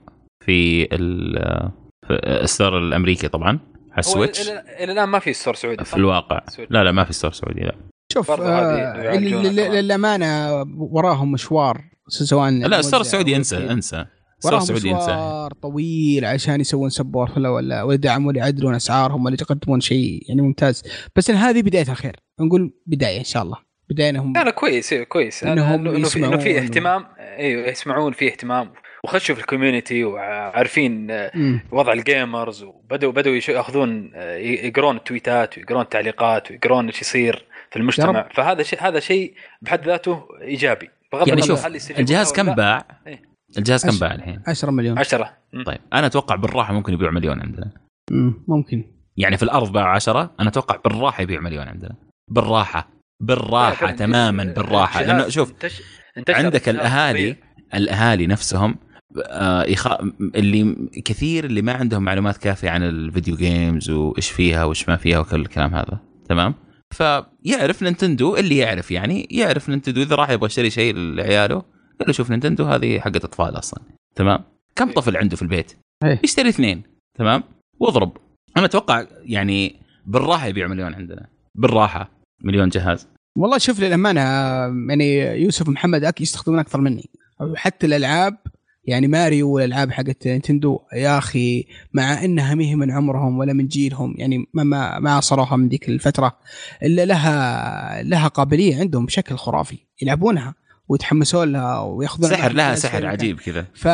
[0.45, 1.69] في ال-
[2.07, 3.59] في ال store الأمريكي طبعا
[3.91, 6.71] على السويتش إلى الآن ما في store سعودي في؟ الواقع سويتش.
[6.71, 7.75] لا لا ما في store سعودي لا
[8.13, 9.17] شوف آه.
[9.17, 13.57] للأمانة وراهم مشوار سواء لا الموزع السعودي أنسى.
[13.57, 14.05] أنسى.
[14.45, 15.49] وراهم السعودي أنسى.
[15.61, 20.41] طويل عشان يسوون support ولا ولا ولا يدعمون ولا يعدلون أسعارهم ولا يقدمون شيء يعني
[20.41, 20.83] ممتاز.
[21.15, 22.15] بس إن هذه بداية الخير.
[22.39, 23.57] نقول بداية إن شاء الله.
[23.89, 25.43] بداية إنهم لا لا كويس إيه، كويس.
[25.43, 26.59] إنهم انه إنه في, إنه في.
[26.59, 27.05] اهتمام.
[27.19, 28.71] إيوه يسمعون في اهتمام.
[29.03, 31.59] وخشوا في ال community وعارفين آه، مم.
[31.71, 37.45] وضع ال gamers وبدأوا بدأوا يش- يأخذون آه، يقرون التويتات ويقرون التعليقات ويقرون إيش يصير
[37.71, 38.29] في المجتمع.
[38.33, 40.89] فهذا شيء هذا شيء بحد ذاته إيجابي.
[41.13, 41.65] يعني النظر شوف
[41.99, 42.55] الجهاز كم.
[42.55, 43.21] باع؟ إيه.
[43.57, 43.99] الجهاز كم.
[43.99, 45.63] باع الحين؟ 10 مليون 10 مم.
[45.63, 47.71] طيب أنا أتوقع بالراحة ممكن يبيع مليون عندنا
[48.11, 48.33] مم.
[48.47, 48.83] ممكن
[49.17, 51.95] يعني في الأرض باع 10 أنا أتوقع بالراحة يبيع مليون عندنا
[52.31, 52.89] بالراحة
[53.21, 55.81] بالراحة تماما بالراحة لأنه شوف انتش...
[56.17, 57.35] انتشر عندك الأهالي.
[57.73, 58.75] الأهالي نفسهم
[59.27, 59.87] آه يخ...
[60.35, 65.19] اللي كثير اللي ما عندهم معلومات كافية عن الفيديو جيمز وإيش فيها وإيش ما فيها
[65.19, 65.99] وكل الكلام هذا
[66.29, 66.53] تمام
[66.93, 71.55] فيعرف نينتندو اللي يعرف يعني يعرف نينتندو إذا راح يبغى يشتري شيء لعياله
[71.99, 73.83] قال له شوف نينتندو هذه حقت أطفال أصلا
[74.15, 74.43] تمام؟
[74.75, 75.73] كم طفل عنده في البيت؟
[76.03, 76.19] إيه.
[76.23, 76.83] يشتري اثنين
[77.17, 77.43] تمام؟
[77.79, 78.17] واضرب.
[78.57, 79.75] أنا أتوقع يعني
[80.05, 82.11] بالراحة يبيع مليون عندنا بالراحة
[82.43, 83.07] مليون جهاز.
[83.37, 84.21] والله شوف للأمانة
[84.89, 87.09] يعني يوسف ومحمد أك يستخدمون أكثر مني
[87.55, 88.37] حتى الألعاب
[88.83, 93.67] يعني ماريو والألعاب حقت نينتندو يا أخي مع إنها ما هي من عمرهم ولا من
[93.67, 96.37] جيلهم يعني ما ما, ما عصروها من ذيك الفترة
[96.83, 100.55] إلا لها لها قابلية عندهم بشكل خرافي يلعبونها
[100.87, 103.65] ويتحمسون لها وياخذون سحر لها سحر عجيب كذا.
[103.73, 103.85] ف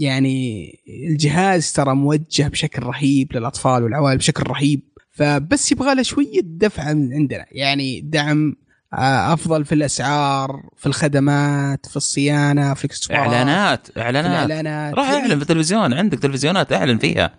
[0.00, 0.68] يعني
[1.08, 4.80] الجهاز ترى موجه بشكل رهيب للأطفال والعوائل بشكل رهيب
[5.10, 8.56] فبس يبغى له شوية دفعه من عندنا يعني دعم
[8.92, 14.46] أفضل في الأسعار في الخدمات في الصيانة في الاكسسوارات إعلانات إعلانات.
[14.46, 14.94] الإعلانات.
[14.94, 17.34] راح أعلن في التلفزيون عندك تلفزيونات أعلن فيها.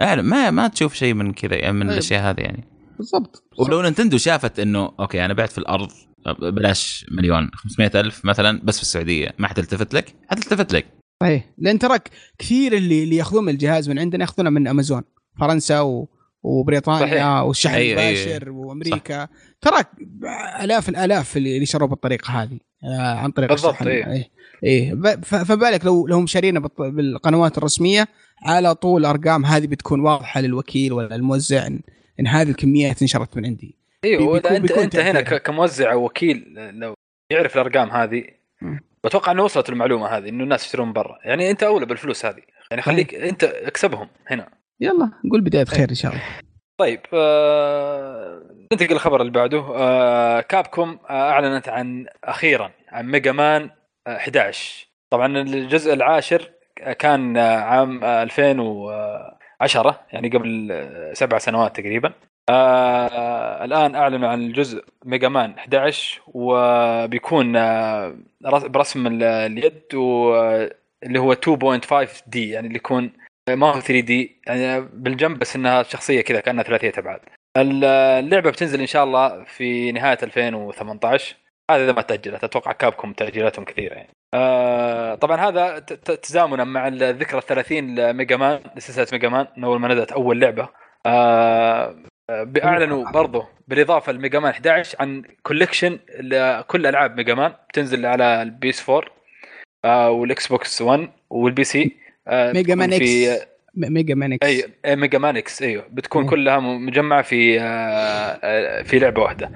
[0.00, 1.90] أعلن ما ما تشوف شيء من كذا يعني من طيب.
[1.92, 2.64] الأشياء هذه يعني.
[2.98, 3.44] بالضبط.
[3.58, 5.88] ولو نينتندو شافت إنه okay أنا بعت في الأرض
[6.42, 10.86] بلاش مليون 500 ألف مثلا بس في السعودية ما حتلتفت لك؟ حتلتفت لك.
[11.22, 15.02] صحيح لأن تراك كثير اللي اللي يأخذون الجهاز من عندنا يأخذونه من أمازون
[15.40, 16.08] فرنسا و...
[16.42, 17.26] وبريطانيا صحيح.
[17.26, 19.28] والشحن أي- أي- المباشر وأمريكا.
[19.60, 19.86] تراك
[20.62, 23.88] آلاف الآلاف اللي شروا بالطريقة هذه آه، عن طريق بالضبط، الشحن.
[23.88, 24.06] إيه.
[24.12, 24.30] إيه,
[24.64, 24.94] إيه.
[25.22, 28.08] فبالك لو لو شارينا بالقنوات الرسمية
[28.42, 31.80] على طول ارقام هذه بتكون واضحة للوكيل ولا الموزع ان,
[32.20, 33.76] إن هذه الكميات انشرت من عندي.
[34.04, 36.94] أيوه بيكون- انت بيكون أنت هنا كموزع أو وكيل لو
[37.32, 38.24] يعرف الأرقام هذه.
[39.04, 41.18] بتوقع إنه وصلت المعلومة هذه إنه الناس يشترون برا.
[41.24, 42.40] يعني أنت أولى بالفلوس هذه.
[42.70, 44.48] يعني خليك أنت اكسبهم هنا.
[44.80, 46.22] يلا نقول بداية خير إن شاء الله.
[46.78, 48.42] طيب آه...
[48.72, 49.58] ننتقل للخبر اللي بعده.
[49.76, 50.40] آه...
[50.40, 51.30] Capcom آه...
[51.30, 53.70] أعلنت عن أخيرا عن Mega Man
[54.06, 54.16] آه...
[54.16, 56.50] 11 طبعا الجزء العاشر
[56.98, 62.12] كان آه، عام آه، 2010 يعني قبل آه، سبع سنوات تقريبا.
[62.50, 68.16] آه الآن أعلنوا عن الجزء Mega Man 11 وبيكون آه
[68.46, 70.66] رس- برسم ال- اليد و-
[71.02, 73.10] اللي هو 2.5D يعني اللي يكون
[73.54, 77.20] ما هو 3D يعني بالجنب بس إنها شخصية كذا كأنها ثلاثية ابعاد
[77.56, 81.36] اللعبة بتنزل إن شاء الله في نهاية 2018
[81.70, 84.10] هذا إذا ما تاجلت أتوقع Capcom تأجيلاتهم كثيرة يعني.
[84.34, 85.78] آه طبعا هذا
[86.22, 90.12] تزامنا مع الذكرى ال 30 ل Mega Man لسلسلة Mega Man من أول ما نزلت
[90.12, 90.68] أول لعبة.
[91.06, 91.94] آه
[92.64, 98.42] اعلنوا برضه بالإضافة ل Mega Man 11 عن collection لكل ألعاب Mega Man بتنزل على
[98.42, 99.10] ال PS4
[99.84, 101.96] آه وال Xbox One وال PC
[102.28, 103.10] Mega Man X
[103.74, 106.30] Mega Man X أي Mega Man X أيوه بتكون مم.
[106.30, 109.50] كلها مجمعة في آه، آه، في لعبة واحدة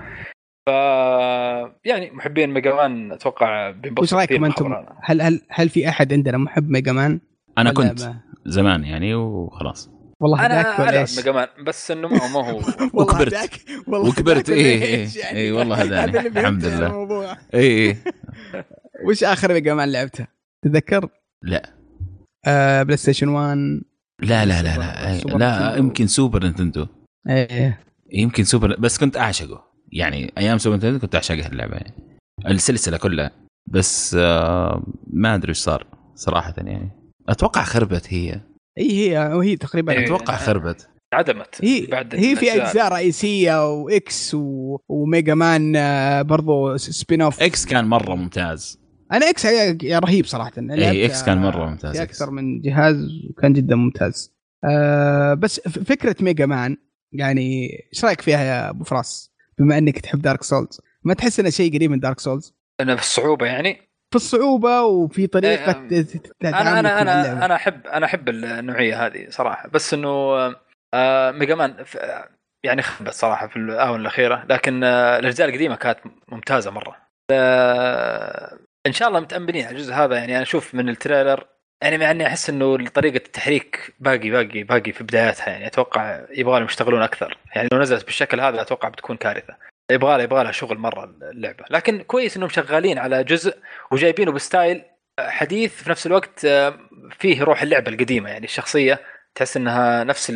[0.66, 0.70] ف
[1.84, 6.38] يعني محبين Mega Man أتوقع بينبسطوا وش رأيكم أنتم؟ هل هل هل في أحد عندنا
[6.38, 7.20] محب Mega Man؟
[7.58, 9.90] أنا كنت ما- زمان يعني وخلاص
[10.20, 12.56] والله أنا العب؟ ميجا مان بس إنه ما هو ما هو
[12.94, 13.60] والله وكبرت.
[13.88, 17.36] وكبرت، ولا إيه، إيه، يعني؟ إيه، والله هذا اللي الحمد لله.
[17.54, 17.96] اي اي
[19.06, 20.26] وش آخر Mega Man لعبته؟
[20.64, 21.08] تتذكر؟
[21.42, 21.70] لا
[22.46, 23.58] آه بلاي ستيشن 1
[24.22, 24.78] لا لا لا.
[24.78, 25.76] لا سوبر لا.
[25.76, 26.86] يمكن سوبر نينتندو
[27.28, 27.80] إيه.
[28.12, 29.64] يمكن سوبر بس كنت أعشقه.
[29.92, 31.74] يعني أيام سوبر نينتندو كنت اعشق اللعبة.
[31.74, 31.94] يعني
[32.46, 33.30] السلسلة كلها.
[33.66, 36.90] بس آه ما أدري إيش صار صراحة يعني.
[37.28, 38.40] أتوقع خربت هي.
[38.78, 39.92] اي هي وهي تقريبا.
[39.92, 40.04] إيه.
[40.04, 40.88] أتوقع خربت.
[41.14, 41.64] عدمت.
[41.64, 42.62] هي بعد هي في.
[42.62, 44.76] أجزاء رئيسية و X و...
[44.88, 48.83] و Mega Man آه، برضو spin off X كان مرة ممتاز.
[49.16, 50.52] أنا X يا- رهيب صراحة.
[50.70, 51.96] اي X كان آه، مرة ممتاز.
[52.00, 52.96] أكثر من جهاز
[53.30, 54.34] وكان جدا ممتاز.
[54.64, 56.76] آه بس فكرة Mega Man
[57.12, 61.50] يعني إيش رأيك فيها يا أبو فراس؟ بما إنك تحب Dark Souls ما تحس إنه
[61.50, 63.74] شيء قريب من Dark Souls أنا في الصعوبة يعني؟
[64.10, 67.44] في الصعوبة وفي طريقة إيه، ت- أنا أنا أنا.
[67.44, 69.68] أنا احب أنا أحب النوعية هذه صراحة.
[69.68, 70.08] بس إنه
[70.94, 71.98] آه، Mega Man ف-
[72.64, 75.98] يعني خبت صراحة في الآونة الأخيرة لكن آه، الأجزاء القديمة كانت
[76.28, 76.96] ممتازة مرة.
[77.30, 80.16] آه، إن شاء الله متأملين على الجزء هذا.
[80.16, 81.46] يعني أنا أشوف من ال trailer
[81.82, 85.50] يعني مع إني أحس إنه طريقة التحريك باقي باقي باقي في بداياتها.
[85.50, 87.38] يعني أتوقع يبغى لهم يشتغلون أكثر.
[87.54, 89.56] يعني لو نزلت بالشكل هذا أتوقع بتكون كارثة.
[89.90, 91.64] يبغى لها يبغى لها شغل مرة اللعبة.
[91.70, 93.56] لكن كويس إنهم شغالين على جزء
[93.90, 94.82] وجايبينه ب style
[95.20, 96.78] حديث في نفس الوقت آه،
[97.18, 98.30] فيه روح اللعبة القديمة.
[98.30, 99.00] يعني الشخصية
[99.34, 100.30] تحس إنها نفس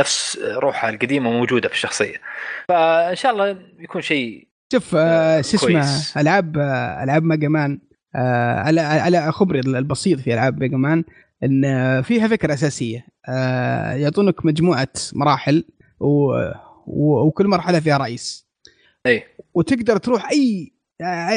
[0.00, 2.20] نفس روحها القديمة موجوده في الشخصية.
[2.68, 6.20] فإن شاء الله يكون شيء شوف آه، شو اسمه.
[6.20, 7.78] ألعاب آه، ألعاب Mega Man
[8.16, 11.04] آه، على على خبري البسيط في ألعاب Mega Man
[11.44, 13.06] إن آه، فيها فكرة أساسية.
[13.28, 15.64] آه، يعطونك مجموعة مراحل
[16.00, 16.32] و...
[16.86, 18.46] وكل مرحلة فيها رئيس.
[19.06, 19.22] أي.
[19.54, 20.72] وتقدر تروح أي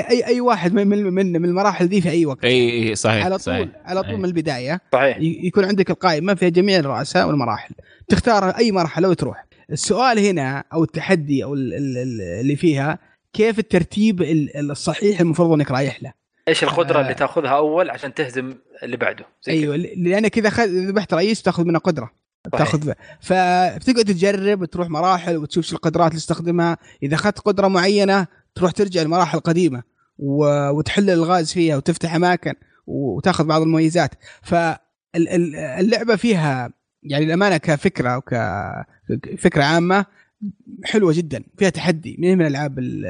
[0.10, 2.46] أي أي, واحد من من من المراحل دي في أي وقت.
[2.46, 4.18] أي صحيح على صحيح طول على طول أي.
[4.18, 4.82] من البداية.
[4.94, 5.18] صحيح.
[5.22, 7.76] يكون عندك القائمة فيها جميع الرؤساء والمراحل.
[8.10, 9.46] تختار أي مرحلة وتروح.
[9.72, 13.00] السؤال هنا أو التحدي أو ال- ال- ال- اللي فيها
[13.34, 16.14] كيف الترتيب ال- الصحيح المفروض إنك رايح له.
[16.48, 17.02] إيش القدرة آه.
[17.02, 18.54] اللي تأخذها أول عشان تهزم
[18.84, 22.12] اللي بعده؟ زي أيوه ل- لانك إذا خد- ذبحت رئيس تأخذ منه قدرة.
[22.52, 26.78] تأخذ فبتقعد تجرب وتروح مراحل وتشوف شو القدرات اللي تستخدمها.
[27.04, 29.84] إذا أخذت قدرة معينة تروح ترجع لمراحل قديمة
[30.18, 32.54] وتحل الغاز فيها وتفتح أماكن
[32.88, 34.12] وتأخذ بعض المميزات.
[34.42, 36.70] فاللعبه فيها
[37.04, 40.06] يعني الامانه كفكرة وكفكره عامة
[40.86, 41.44] حلوة جدا.
[41.58, 42.16] فيها تحدي.
[42.20, 43.06] من من الألعاب ال-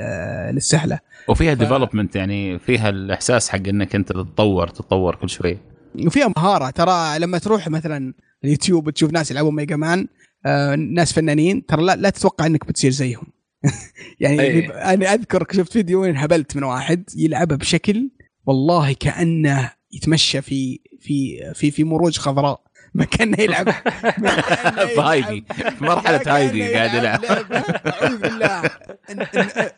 [0.57, 5.57] السهلة؟ وفيها ف- development يعني فيها الإحساس حق إنك أنت تتطور تتطور كل شوي
[6.05, 6.69] وفيها مهارة.
[6.69, 8.13] ترى لما تروح مثلا
[8.43, 10.07] اليوتيوب وتشوف ناس يلعبون Mega Man
[10.45, 13.23] آه ناس فنانين ترى لا, لا تتوقع إنك بتصير زيهم.
[14.19, 14.65] يعني أي.
[14.67, 18.09] أنا أذكر شفت فيديو انهبلت من واحد يلعبها بشكل
[18.45, 22.61] والله كأنه يتمشى في في في في مروج خضراء.
[22.94, 23.68] ما كان يلعب.
[25.00, 25.44] هايدي.
[25.82, 28.62] مرحلة هايدي قاعد يلعب أعوذ بالله.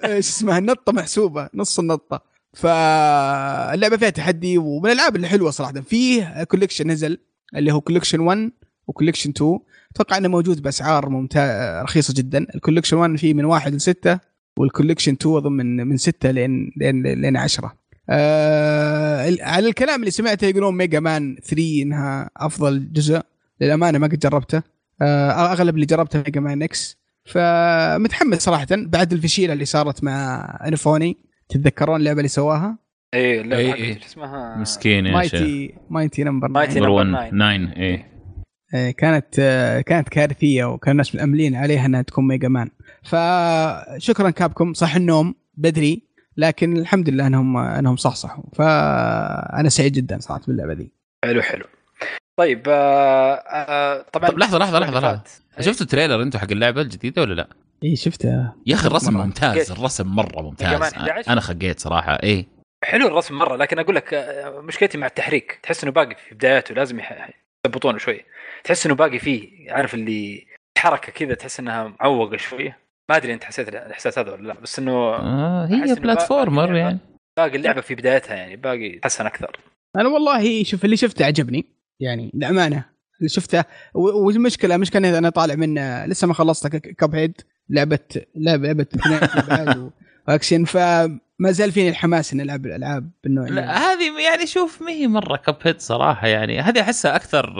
[0.06, 2.22] إيش اسمها؟ النطه محسوبة نص النطة.
[2.54, 5.74] فاللعبة فيها تحدي ومن الألعاب اللي حلوة صراحة.
[5.74, 7.18] فيه collection نزل
[7.56, 8.52] اللي هو collection 1
[8.88, 9.60] و collection 2
[9.96, 12.48] أتوقع إنه موجود بأسعار ممتازه رخيصة جدا.
[12.56, 14.20] ال collection 1 فيه من واحد لستة
[14.58, 17.74] وال collection 2 أظن من من 6 لين لين لين 10
[18.10, 23.22] آه على الكلام اللي سمعته يقولون Mega Man 3 إنها أفضل جزء.
[23.62, 24.62] للأمانة ما قد جربته.
[25.02, 28.68] آه أغلب اللي جربته Mega Man X فمتحمس صراحة.
[28.72, 31.18] بعد الفشيلة اللي صارت مع Inafune
[31.50, 32.78] تتذكرون اللعبة اللي سواها؟
[33.14, 33.94] اي اللعبة إي، حقت إي.
[33.94, 35.34] شو اسمها؟ مسكين يا شيخ.
[35.42, 37.68] Mighty Mighty Number Mighty Number Number 1 9.
[37.68, 38.06] 9 اي
[38.74, 42.70] إيه، كانت آه، كانت كارثية وكان الناس مأملين عليها إنها تكون Mega Man
[43.04, 44.74] فشكرا Capcom.
[44.74, 46.13] صح النوم بدري.
[46.38, 50.92] لكن الحمد لله انهم انهم صحصحوا فأنا سعيد جدا صراحة باللعبة دي
[51.26, 51.66] حلو حلو
[52.40, 55.18] طيب آه آه طبعا طب لحظة، لحظة، لحظة، لحظة.
[55.56, 55.66] فات.
[55.66, 57.48] شفتوا ال trailer أنتم حق اللعبة الجديدة ولا لا؟
[57.84, 59.24] اي شفتها يا أخي الرسم مرة.
[59.26, 59.72] ممتاز.
[59.72, 61.32] الرسم مرة ممتاز كمان 11.
[61.34, 62.46] أنا خقيت صراحة إيه
[62.84, 66.76] حلو الرسم مرة لكن أقول لك آه، مشكلتي مع التحريك تحس إنه باقي في بداياته
[66.76, 67.30] لازم يح-
[67.68, 68.22] يضبطونه شوي
[68.64, 70.46] تحس إنه باقي فيه عارف اللي
[70.78, 72.78] حركة كذا تحس إنها معوقة شوية
[73.10, 77.00] ما أدري أنت حسيت الاحساس هذا ولا لا بس إنه آه هي بلاتفورمر باقي- يعني
[77.38, 79.58] باقي اللعبة في بدايتها يعني باقي تحسن أكثر.
[79.96, 81.66] أنا والله شوف اللي شفته عجبني
[82.00, 82.86] يعني للامانه
[83.20, 83.64] اللي شفته
[83.94, 88.00] و- والمشكلة مش كان أنا طالع من لسه ما خلصت كاب هيد لعبه
[88.36, 89.92] لعبه لعبة
[90.28, 91.20] وأكشن فما
[91.52, 95.80] زال فيني الحماس إني ألعب الالعاب بالنوع لا هذه يعني شوف ما هي مرة Cuphead
[95.82, 97.54] صراحة يعني هذه أحسها أكثر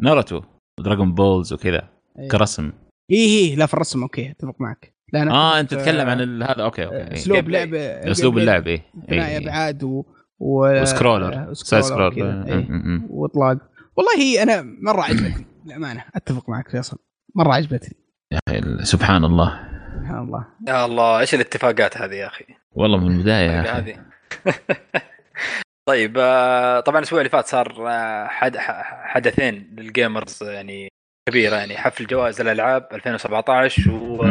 [0.00, 0.42] Naruto
[0.80, 2.28] و Dragon Balls وكذا إيه.
[2.28, 2.72] كرسم.
[3.10, 3.16] اي
[3.50, 4.94] اي لا في الرسم okay أتفق معك.
[5.12, 6.96] لا أنا آه أنت تتكلم عن ال- هذا okay okay.
[6.96, 7.12] إيه.
[7.12, 7.48] أسلوب Gameplay.
[7.50, 8.78] لعب أسلوب اللعب
[9.08, 9.38] ثنائي إيه.
[9.44, 10.04] أبعاد و
[10.38, 11.52] و و scroller.
[11.54, 12.12] side scroller
[12.46, 12.54] إيه.
[12.54, 12.66] إيه.
[13.08, 13.58] وإطلاق.
[13.96, 16.04] والله هي أنا مرة عجبتني للأمانة.
[16.14, 16.98] أتفق معك فيصل.
[17.34, 17.96] مرة عجبتني.
[18.32, 19.60] يا أخي سبحان الله.
[20.00, 20.46] سبحان الله.
[20.68, 23.70] يا الله إيش الاتفاقات هذه يا أخي؟ والله من البداية يا أخي.
[23.70, 23.96] هذه.
[25.88, 28.56] طيب آه، طبعا الأسبوع اللي فات صار آه، حد
[29.04, 30.88] حدثين لل gamers يعني
[31.28, 34.24] كبيرة يعني حفل جوائز الألعاب 2017 و.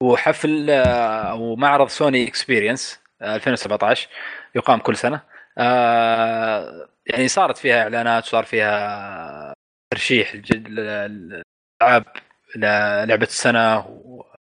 [0.00, 4.08] وحفل آه، أو معرض Sony Experience 2017
[4.54, 5.20] يقام كل سنة
[5.58, 9.54] آه، يعني صارت فيها إعلانات صار فيها
[9.92, 12.04] ترشيح الالعاب
[13.06, 13.78] لعبة السنة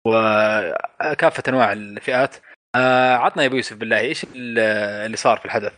[0.05, 2.35] وكافة أنواع الفئات
[2.75, 4.59] آه عطنا يا أبو يوسف بالله إيش ال-
[5.05, 5.73] اللي صار في الحدث؟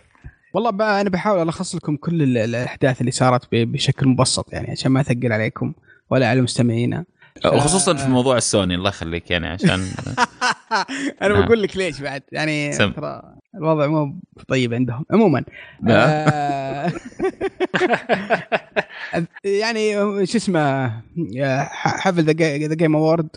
[0.54, 4.92] والله بقى أنا بحاول ألخص لكم كل ال- الأحداث اللي صارت بشكل مبسط يعني عشان
[4.92, 5.74] ما أثقل عليكم
[6.10, 7.06] ولا على مستمعينا
[7.46, 9.70] وخصوصا في موضوع السوني الله يخليك يعني عشان
[11.22, 11.46] أنا نعم.
[11.46, 12.78] بقول لك ليش بعد يعني.
[12.78, 13.22] ترى
[13.56, 14.16] الوضع مو
[14.48, 15.44] طيب عندهم عموما.
[15.90, 16.92] آه،
[19.62, 19.94] يعني
[20.26, 20.88] شو اسمه
[21.74, 23.28] حفل The Game Award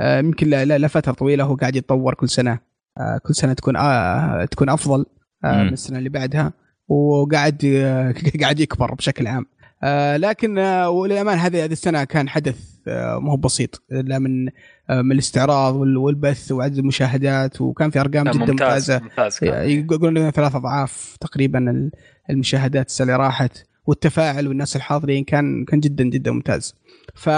[0.00, 2.58] يمكن لفتره طويلة هو قاعد يتطور كل سنة
[2.98, 5.06] آه، كل سنة تكون آه، تكون أفضل
[5.44, 5.62] آه،.
[5.62, 6.52] من السنة اللي بعدها
[6.88, 7.62] وقاعد
[8.42, 9.46] قاعد يكبر بشكل عام.
[9.82, 12.56] آه، لكن آه، وللامانه هذه هذه السنة كان حدث
[12.88, 13.82] آه، مو بسيط.
[13.90, 14.44] لا من
[14.90, 19.00] من الاستعراض وال- والبث وعدد المشاهدات وكان في أرقام جدا ممتاز ممتازة.
[19.00, 19.38] ممتاز.
[19.44, 21.90] يقولون لنا ثلاث أضعاف تقريبا ال-
[22.30, 26.74] المشاهدات السنة اللي راحت والتفاعل والناس الحاضرين كان كان جدا جدا ممتاز.
[27.14, 27.28] ف...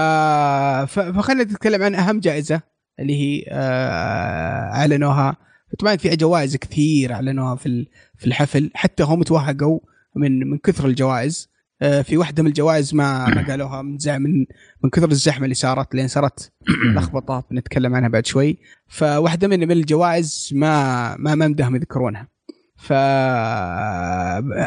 [1.00, 2.60] فخلينا نتكلم عن أهم جائزة
[3.00, 5.36] اللي هي آه، أعلنوها
[5.78, 7.86] طبعا في جوائز كثير أعلنوها في
[8.16, 8.70] في الحفل.
[8.74, 9.80] حتى هم توهقوا
[10.16, 11.48] من من كثر الجوائز.
[11.82, 14.46] آه، في واحدة من الجوائز ما ما قالوها من من
[14.84, 16.52] من كثر الزحمة اللي صارت لين صارت
[16.94, 18.58] لخبطة بنتكلم عنها بعد شوي.
[18.88, 22.28] فواحدة من من الجوائز ما ما ما مدهم يذكرونها.
[22.76, 22.92] ف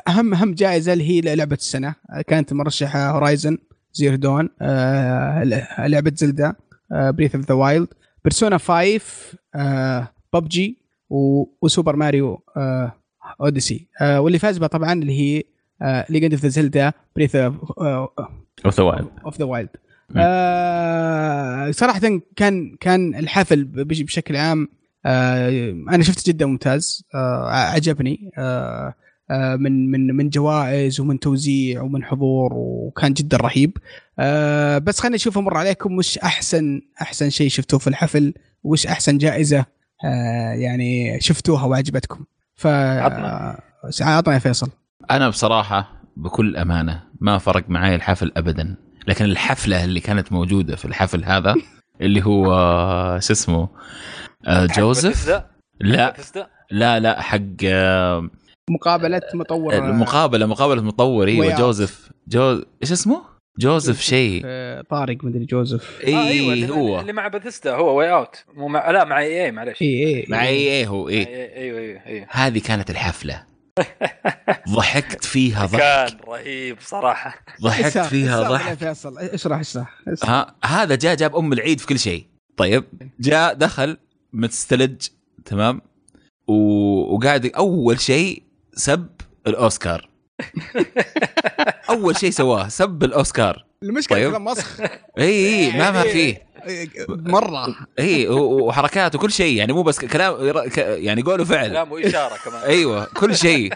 [0.07, 1.95] اهم أهم جائزة اللي هي لعبة السنة.
[2.27, 3.57] كانت مرشحة Horizon
[3.93, 4.49] Zero Dawn
[5.79, 6.53] لعبة Zelda
[6.91, 7.87] Breath of the Wild
[8.23, 10.77] Persona 5 PUBG
[11.09, 12.43] و Super Mario
[13.41, 15.43] Odyssey واللي فاز بها طبعا اللي هي
[16.09, 19.69] Legend of the Zelda Breath of the Wild of the Wild.
[21.75, 21.99] صراحة
[22.35, 24.67] كان كان الحفل بش- بشكل عام
[25.05, 28.93] آه أنا شفته جدا ممتاز آه عجبني آه
[29.31, 33.77] آه من من من جوائز ومن توزيع ومن حضور وكان جدا رهيب.
[34.19, 38.33] آه بس خلينا نشوف أمر عليكم وش أحسن أحسن شيء شفتوه في الحفل؟
[38.63, 39.65] وش أحسن جائزة؟
[40.53, 43.59] يعني شفتوها وعجبتكم ف عطنا.
[44.01, 44.69] عطنا يا فيصل
[45.11, 48.75] أنا بصراحة بكل أمانة ما فرق معي الحفل ابدا
[49.07, 51.55] لكن الحفلة اللي كانت موجودة في الحفل هذا
[52.01, 53.69] اللي هو آه، شو اسمه
[54.47, 55.29] آه، جوزيف؟
[55.79, 56.15] لا؟
[56.71, 58.29] لا لا حق آه،
[58.69, 61.55] مقابلة مطور المقابله مقابلة مطور Way أيوه.
[61.55, 63.21] جوزيف جو إيش اسمه؟
[63.59, 64.41] جوزيف شيء.
[64.45, 65.99] آه، طارق مدري جوزيف.
[66.07, 66.99] إي آه اللي, هو.
[66.99, 68.35] اللي مع بثزدا هو واي اوت.
[68.53, 70.79] مو مع لا مع إي إي معلش إي إي مع إي.
[70.79, 71.27] إي هو إي.
[71.55, 73.43] أيوه أيوه أيوه هذه كانت الحفلة.
[74.69, 75.79] ضحكت فيها ضحك.
[75.79, 77.45] كان رهيب صراحة.
[77.61, 78.77] ضحكت فيها ضحك.
[78.77, 80.29] فيصل اشرح اشرح اشرح.
[80.29, 82.25] ها هذا جاء جاب أم العيد في كل شيء.
[82.57, 82.83] طيب
[83.19, 83.97] جاء دخل
[84.33, 85.07] متسطل
[85.45, 85.81] تمام؟
[86.47, 86.53] و...
[87.15, 89.07] وقاعد أول شيء سب
[89.47, 90.09] الأوسكار.
[91.89, 93.65] اول شيء سواه سب الأوسكار.
[93.83, 94.29] المشكلة طيب.
[94.29, 94.81] كلام مسخ.
[95.17, 96.49] إي إي ما ما فيه
[97.09, 97.75] مرة.
[97.99, 100.35] إي وحركات وكل شيء يعني مو بس كلام
[100.77, 102.61] يعني قول وفعل كلام وإشارة كمان.
[102.63, 103.73] أيوه كل شيء.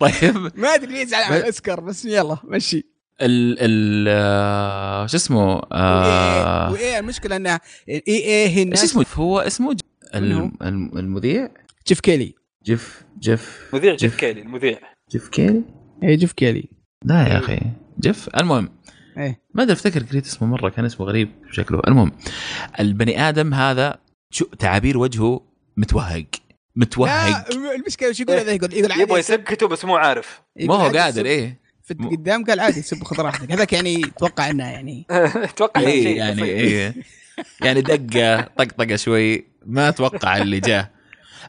[0.00, 0.52] طيب.
[0.54, 2.92] ما أدري ليه يزعل على الأوسكار بس يلا مشي.
[3.20, 9.06] ال ال آه، شو اسمه؟ آه، وإيه المشكلة انها إي إي هي إيش الناس اسمه؟
[9.14, 9.76] هو اسمه
[10.14, 11.48] المذيع؟
[11.86, 12.34] جيف كيلي.
[12.64, 13.62] جيف جيف.
[13.72, 14.20] مذيع جيف جيف.
[14.20, 14.78] كيلي المذيع.
[15.12, 15.62] جيف كيلي؟
[16.02, 16.68] اي جيف كيلي.
[17.04, 17.60] لا يا أخي.
[18.00, 18.68] جيف المهم.
[19.18, 19.40] إيه.
[19.54, 22.12] ما أدري أفتكر قريت اسمه مرة كان اسمه غريب شكله المهم
[22.80, 23.98] البني آدم هذا
[24.30, 25.40] شو تعابير وجهه
[25.76, 26.24] متوهق.
[26.76, 27.50] متوهق.
[27.54, 30.42] لا المشكلة وش يقول هذا؟ يقول يقول يبغى يسكته بس مو عارف.
[30.60, 31.60] ما هو قادر إيه.
[31.82, 33.52] في قدام قال عادي سب خذ راحتك.
[33.52, 35.06] هذاك يعني توقع إنه يعني
[35.50, 36.48] أتوقع اي شيء يعني بسيط.
[36.48, 36.94] اي
[37.60, 39.44] يعني دقة طقطقة شوي.
[39.66, 40.90] ما أتوقع اللي جاه.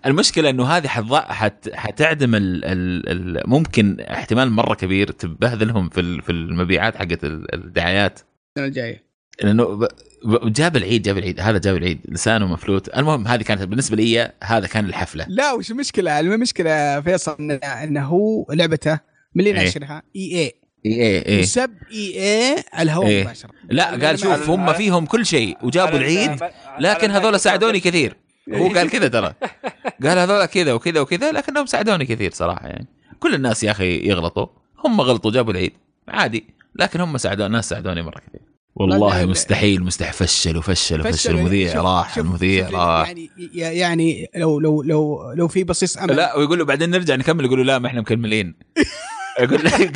[0.06, 1.70] المشكلة إنه هذه حتض- حت...
[1.74, 2.66] حتعدم ال...
[2.66, 3.10] ال...
[3.38, 3.50] ال...
[3.50, 8.20] ممكن احتمال مرة كبير تبهذلهم في ال- في المبيعات حقت ال- الدعايات.
[8.20, 9.04] السنة الجاية.
[9.44, 9.88] لأنه ب...
[10.26, 10.54] ب...
[10.54, 12.98] جاب العيد جاب العيد هذا جاب العيد لسانه مفلوت.
[12.98, 15.26] المهم هذه كانت بالنسبة لي هذا كان الحفلة.
[15.30, 19.00] لا وش المشكلة؟ المشكلة فيصل انه إنه هو لعبته
[19.36, 19.66] من اللي إيه.
[19.66, 20.52] ناشرها EA
[20.86, 21.42] إي إي إي.
[21.42, 23.24] وسب إي إي على الهواء إيه.
[23.24, 23.50] مباشرة.
[23.70, 26.40] لا قال شوف هم فيهم كل شيء وجابوا العيد
[26.80, 28.16] لكن هذول ساعدوني كثير.
[28.50, 29.34] هو قال كذا ترى.
[30.04, 32.88] قال هذول كذا وكذا وكذا لكنهم ساعدوني كثير صراحة يعني.
[33.20, 34.48] كل الناس يا أخي يغلطوا.
[34.86, 35.74] هم غلطوا جابوا العيد.
[36.08, 36.46] عادي.
[36.76, 38.42] لكن هم ساعدوا الناس ساعدوني مرة كثير.
[38.76, 39.26] والله لا.
[39.26, 40.14] مستحيل مستحيل.
[40.14, 41.36] فشل وفشل وفشل فشل.
[41.36, 43.10] المذيع راح المذيع راح.
[43.10, 46.16] يعني يعني لو لو لو لو في بصيص أمل.
[46.16, 48.56] لا ويقول له بعدين نرجع نكمل يقول له لا ما إحنا مكملين.
[49.40, 49.92] يقول له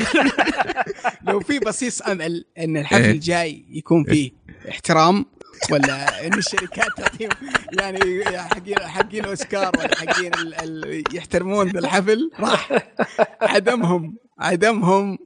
[1.28, 3.12] لو في بصيص أمل إن الحفل إيه.
[3.12, 4.32] الجاي يكون فيه
[4.70, 5.26] احترام
[5.72, 7.30] ولا ان الشركات تعطيهم
[7.80, 10.54] يعني حقين حقين أوسكار ولا حقين ال
[10.86, 12.70] ال يحترمون ذا الحفل؟ راح.
[13.42, 14.18] عدمهم.
[14.40, 15.18] عدمهم.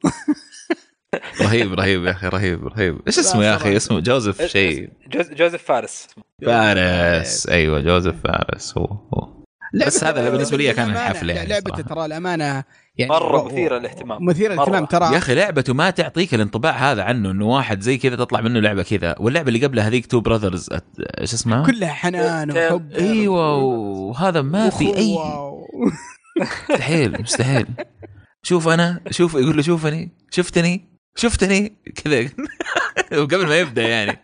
[1.41, 2.99] رهيب رهيب يا أخي رهيب رهيب.
[3.07, 6.07] إيش اسمه يا أخي؟ اسمه جوزيف شيء جوز- جوزيف فارس.
[6.45, 7.47] فارس.
[7.49, 8.77] أيوه جوزيف فارس.
[8.77, 9.41] هو هو
[9.85, 11.81] بس هذا بالنسبة لي كان الأمانة- الحفل يعني لعبته.
[11.81, 12.63] ترى الأمانة
[12.97, 14.25] يعني مرة و- مثيرة للاهتمام.
[14.25, 14.85] مثيرة للاهتمام.
[14.85, 18.59] ترى يا أخي لعبته ما تعطيك الانطباع هذا عنه إنه واحد زي كذا تطلع منه
[18.59, 19.15] لعبة كذا.
[19.19, 20.69] واللعبة اللي قبلها هذيك Two Brothers
[21.19, 22.91] إيش اسمها؟ كلها حنان وحب.
[22.91, 25.17] أيوه وهذا ما في اي.
[26.69, 27.67] مستحيل مستحيل.
[28.43, 31.73] شوف أنا شوف يقول له شوفني شفتني شفتني
[32.03, 32.29] كذا.
[33.21, 34.19] وقبل ما يبدأ يعني.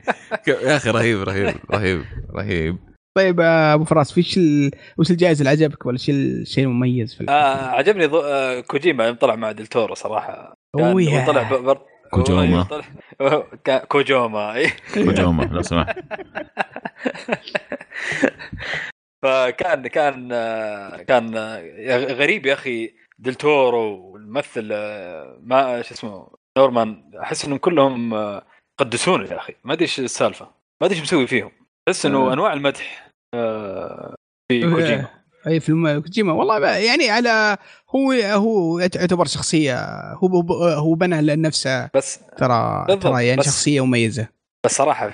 [0.47, 2.03] يا أخي رهيب رهيب رهيب
[2.35, 2.77] رهيب.
[3.17, 4.71] طيب أبو فراس فيش ال...
[4.97, 8.21] وش الجائزة اللي عجبك ولا شيء الشيء المميز في؟ آه عجبني ضو...
[8.21, 10.53] آه كوجيما يوم طلع مع دلتورو صراحة.
[10.75, 11.53] هو طلع ب...
[11.53, 11.79] بر...
[12.11, 12.67] كوجوما.
[13.89, 14.63] كوجوما.
[14.93, 15.99] كوجوما لو سمحت
[19.23, 21.37] فكان كان آه، كان
[21.89, 28.45] غريب يا أخي دلتورو والممثل آه، ما شو اسمه نورمان أحس إنهم كلهم آه،
[28.77, 30.45] قدسونه يا أخي ما أدري إيش السالفة
[30.81, 31.51] ما أدري إيش مسوي فيهم
[31.87, 32.33] أحس إنه.
[32.33, 34.69] أنواع المدح في آه.
[34.69, 35.07] كوجيما.
[35.47, 36.33] أي فيلم كوجيما.
[36.33, 37.57] والله يعني على
[37.95, 39.79] هو هو يعتبر شخصية
[40.13, 44.27] هو هو- هو بنى لنفسه بس ترى ترى يعني شخصية مميزة.
[44.65, 45.11] بس صراحة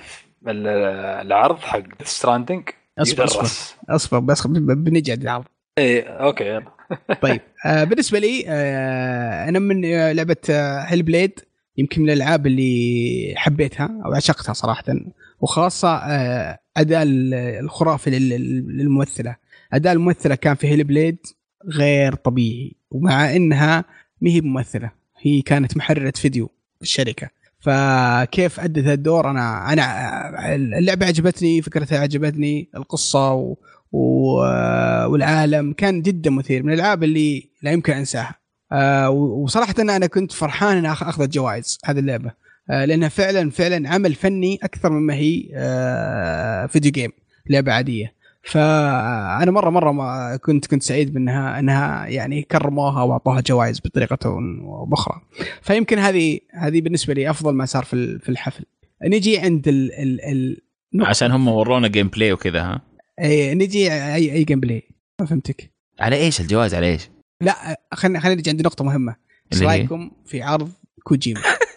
[0.48, 2.70] العرض حق Stranding
[3.00, 3.48] أصبر أصبر.
[3.90, 5.46] أصبر بس بنجي عند العرض.
[5.78, 6.66] إيه okay يلا.
[7.22, 11.40] طيب آه بالنسبة لي آه أنا من آه لعبة آه Hellblade
[11.78, 14.84] يمكن من الألعاب اللي حبيتها أو عشقتها صراحة
[15.40, 19.36] وخاصة آه أداء ال- الخرافي لل- للممثلة.
[19.74, 21.18] أداء الممثلة كان في Hellblade
[21.70, 23.86] غير طبيعي ومع إنها
[24.22, 24.92] ما هي ممثلة
[25.22, 27.30] هي كانت محررة فيديو في الشركة.
[27.60, 33.56] فكيف أدت الدور أنا أنا اللعبة عجبتني فكرتها عجبتني القصة و...
[33.92, 34.02] و...
[35.12, 38.36] والعالم كان جدا مثير من الألعاب اللي لا يمكن أنساها.
[38.72, 42.32] آه وصراحة أنا كنت فرحان انها أخذت جوائز هذه اللعبة.
[42.70, 47.12] لانها فعلا فعلا عمل فني أكثر مما هي آه video game
[47.50, 48.14] لعبة عادية
[48.44, 54.86] فأنا مرة مرة ما كنت كنت سعيد بأنها أنها يعني كرموها وأعطوها جوائز بطريقة أو
[54.86, 55.22] باخرى
[55.62, 58.64] فيمكن هذه هذه بالنسبة لي أفضل ما صار في في الحفل
[59.04, 60.58] نجي عند ال ال ال
[60.94, 61.10] نقطة.
[61.10, 62.82] عشان هم ورونا gameplay وكذا ها
[63.20, 64.84] أي نجي أي أي gameplay
[65.20, 67.10] ما فهمتك على إيش الجوائز على إيش؟
[67.42, 69.16] لا خلينا خلينا نجي عند نقطة مهمة
[69.54, 70.72] إيش؟ رأيكم في عرض
[71.04, 71.42] كوجيما؟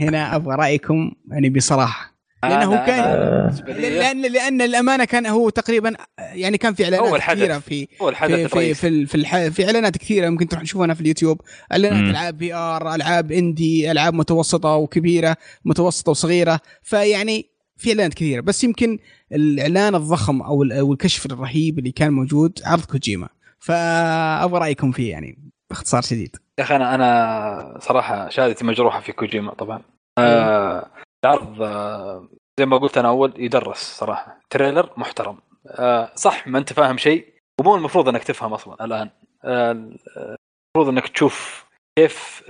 [0.00, 2.10] هنا أبغى رأيكم يعني بصراحة.
[2.42, 7.22] لأنه هو أنا- كان لأن لأن الأمانة كان هو تقريبا يعني كان في إعلانات أول
[7.22, 7.38] حدث.
[7.38, 9.48] كثيرة في هو الحدث في في في, ال- في, الح...
[9.48, 11.40] في إعلانات كثيرة ممكن تروح تشوفونها في اليوتيوب.
[11.72, 12.10] إعلانات.
[12.10, 16.60] ألعاب في ار ألعاب إندي ألعاب متوسطة وكبيرة متوسطة وصغيرة.
[16.82, 18.40] فيعني في إعلانات كثيرة.
[18.40, 18.98] بس يمكن
[19.32, 23.28] الإعلان الضخم أو ال- أو الكشف الرهيب اللي كان موجود عرض كوجيما.
[23.58, 25.38] فأبغى رأيكم فيه يعني
[25.70, 26.36] باختصار شديد.
[26.60, 29.82] يا أخي أنا أنا صراحة شهادتي مجروحة في كوجيما طبعا.
[30.18, 30.86] آه
[31.24, 32.28] العرض آه
[32.60, 34.40] زي ما قلت أنا أول يدرس صراحة.
[34.50, 35.38] تريلر محترم.
[35.66, 39.10] آه صح ما أنت فاهم شيء ومو المفروض إنك تفهم أصلا الآن.
[39.44, 41.66] آه المفروض إنك تشوف
[41.98, 42.42] كيف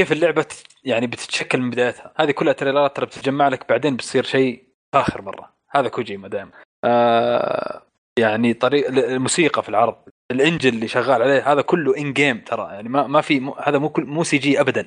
[0.00, 0.46] كيف اللعبة
[0.84, 2.12] يعني بتتشكل من بدايتها.
[2.16, 5.54] هذه كلها تريلرات ترى بتتجمع لك بعدين بتصير شيء فاخر مرة.
[5.70, 6.50] هذا كوجيما دائما.
[6.84, 7.82] آه
[8.18, 9.96] يعني طريق الموسيقى في العرض.
[10.30, 12.68] ال engine اللي شغال عليه هذا كله in-game ترى.
[12.72, 14.82] يعني ما ما في مو هذا مو كل- مو CG ابدا.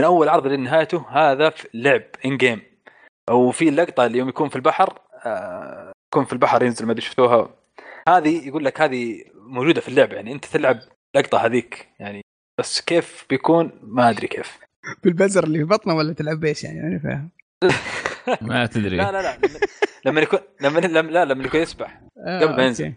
[0.00, 2.62] من أول عرض لنهايته هذا في لعب in-game
[3.30, 7.54] وفي اللقطه اللي يوم يكون في البحر آه يكون في البحر ينزل ما أدري شفتوها.
[8.08, 10.78] هذه يقول لك هذه موجودة في اللعبه يعني أنت تلعب
[11.16, 12.22] لقطة هذيك يعني
[12.60, 14.58] بس كيف بيكون؟ ما أدري كيف.
[15.04, 17.30] بالبزر اللي في بطنه ولا تلعب بيش يعني؟ ماني فاهم.
[18.50, 18.96] ما تدري.
[18.96, 19.38] لا لا لا.
[20.04, 22.00] لما- يكون لما لما- لا لما يكون يسبح.
[22.26, 22.94] آه، قبل ما ينزل.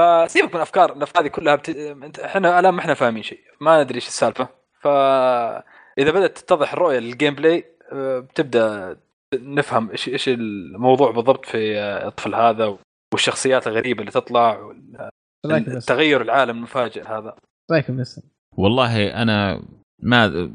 [0.00, 1.68] فسيبك من الافكار الأفكار هذه كلها بت...
[1.68, 4.48] انت- إحنا الآن ما إحنا فاهمين شيء ما ندري إيش السالفة.
[4.80, 8.96] فاذا بدأت تتضح الرؤية لل gameplay آه، بتبدأ
[9.34, 12.76] نفهم إيش إيش الموضوع بالضبط في آه، الطفل هذا
[13.12, 14.72] والشخصيات الغريبة اللي تطلع
[15.44, 15.84] بس.
[15.86, 17.36] تغير العالم المفاجئ هذا.
[17.72, 18.20] رايك بس.
[18.56, 19.62] والله أنا
[20.02, 20.50] ما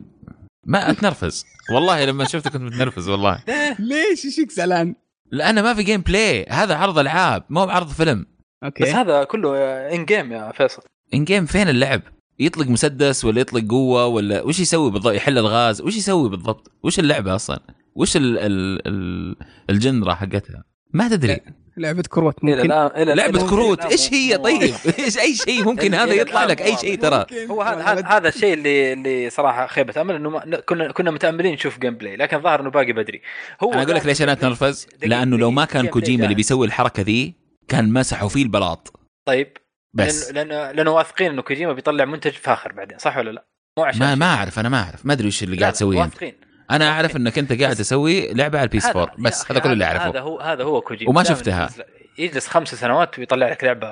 [0.66, 1.46] ما أتنرفز.
[1.74, 3.44] والله لما شفته كنت متنرفز والله.
[3.80, 4.96] ليش؟ إيش زعلان؟
[5.32, 8.26] لأنه ما في gameplay هذا عرض ألعاب ما هو عرض فيلم.
[8.70, 9.56] بس okay هذا كله
[9.96, 10.82] in-game يا فيصل.
[11.14, 12.02] in-game فين اللعب؟
[12.40, 17.00] يطلق مسدس ولا يطلق قوة ولا وش يسوي بالضبط يحل الغاز؟ وش يسوي بالضبط؟ وش
[17.00, 17.60] اللعبة أصلا؟
[17.96, 19.36] وش ال ال ال
[19.70, 20.64] ال genre حقتها؟
[20.94, 21.40] ما تدري.
[21.78, 22.60] لعبة كروت ممكن.
[22.72, 26.62] الان إلى لعبة الآن- كروت إيش هي طيب؟ إيش أي شيء ممكن هذا يطلع لك
[26.62, 27.00] أي شيء.
[27.00, 27.26] ترى.
[27.52, 31.54] هو هذا هذا هذا الشيء اللي اللي صراحة خيبة أمل إنه ما كنا كنا متأملين
[31.54, 33.22] نشوف gameplay لكن ظهر إنه باقي بدري.
[33.64, 36.36] هو أنا أقول لك ليش أنا أتنرفز؟ لأنه لو ما كان اسم كوجيما اللي.
[36.36, 37.34] بيسوي الحركة ذي
[37.68, 39.00] كان مسحوا فيه البلاط.
[39.28, 39.58] طيب
[39.94, 40.32] بس.
[40.32, 43.46] لأنه لأنه واثقين إنه كوجيما بيطلع منتج فاخر بعدين صح ولا لا؟
[43.80, 44.16] مو عشان ما.
[44.16, 45.06] ما أعرف أنا ما أعرف.
[45.06, 46.34] ما أدري وش اللي قاعد تسويه واثقين.
[46.72, 49.72] أنا أعرف إنك أنت قاعد تسوي لعبة على البيس 4 يا بس أخي هذا كل
[49.72, 50.20] اللي هذا أعرفه.
[50.20, 51.10] هو هذا هو كوجيما.
[51.12, 51.70] وما شفتها.
[52.18, 53.88] يجلس- خمس سنوات ويطلع لك لعبة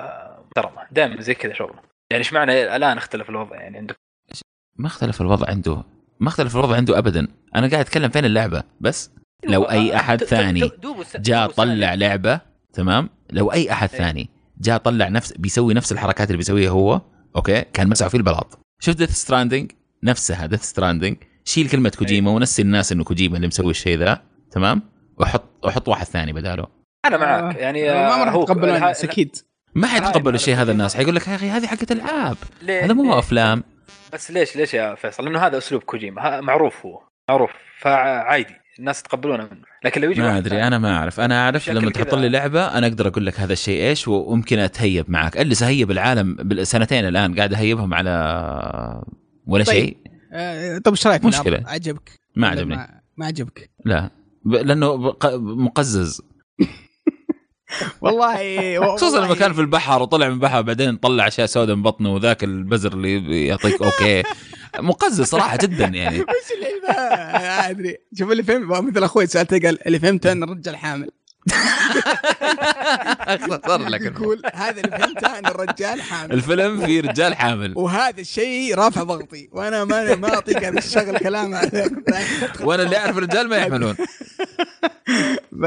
[0.46, 0.82] محترمة.
[0.90, 1.78] دائما زي كذا شغله.
[2.10, 3.96] يعني إيش معنى الآن اختلف الوضع؟ يعني عندك
[4.76, 5.82] ما اختلف الوضع عنده.
[6.20, 7.28] ما اختلف الوضع عنده ابدا.
[7.54, 9.10] أنا قاعد أتكلم فين اللعبة؟ بس.
[9.48, 10.70] لو أي أحد ثاني
[11.16, 11.50] جاء.
[11.50, 12.40] طلع لعبة
[12.72, 13.98] تمام؟ لو أي أحد إيه.
[13.98, 14.30] ثاني
[14.60, 17.00] جاء طلع نفس بيسوي نفس الحركات اللي بيسويها هو
[17.36, 18.58] okay كان مسحوا فيه البلاط.
[18.80, 23.70] شفت Death Stranding نفسها Death Stranding شيل كلمة كوجيما ونسي الناس إنه كوجيما اللي مسوي
[23.70, 24.82] الشيء ذا تمام؟
[25.18, 26.66] وحط وحط واحد ثاني بداله.
[27.04, 29.36] أنا معك يعني آه، ما آه، راح الناس أكيد.
[29.74, 30.72] ما حيتقبلوا الشيء هذا.
[30.72, 30.96] الناس.
[30.96, 32.36] حيقول لك يا أخي هذه حقت العاب
[32.68, 33.62] هذا مو أفلام.
[34.12, 37.50] بس ليش ليش يا فيصل؟ لأنه هذا أسلوب كوجيما معروف هو معروف
[37.80, 39.64] فعادي الناس يتقبلونه منه.
[39.84, 41.20] لكن لو يجي ما أدري أنا ما أعرف.
[41.20, 45.10] أنا أعرف لما تحط لي لعبة أنا أقدر أقول لك هذا الشيء إيش وممكن أتهيب
[45.10, 45.36] معك.
[45.36, 48.10] أجلس أهيب العالم بالسنتين الآن قاعد أهيبهم على
[49.46, 49.76] ولا طيب.
[49.76, 49.96] شيء.
[50.32, 51.24] آه، طيب إيش رأيك.
[51.24, 52.76] العرض؟ عجبك ما عجبني.
[53.16, 54.10] ما, عجبك لا.
[54.44, 54.96] لأنه
[55.36, 56.22] مقزز.
[58.00, 62.14] والله خصوصا لما كان في البحر وطلع من البحر بعدين طلع أشياء سوداء من بطنه
[62.14, 64.22] وذاك البزر اللي يعطيك أوكي.
[64.78, 66.20] مقزز صراحة جدا يعني.
[66.30, 67.96] وش اللي ما أدري.
[68.18, 71.10] شوف اللي فهم مثل أخوي سألته قال اللي فهمته إن الرجال حامل.
[73.66, 76.32] صار لك يقول هذا اللي فهمته ان الرجال حامل.
[76.32, 77.72] الفيلم فيه رجال حامل.
[77.76, 79.48] وهذا الشيء رافع ضغطي.
[79.52, 81.54] وأنا ما ما أعطيك هذا الشغل كلام.
[82.60, 83.94] وأنا اللي أعرف الرجال ما يحملون.
[85.62, 85.64] ف...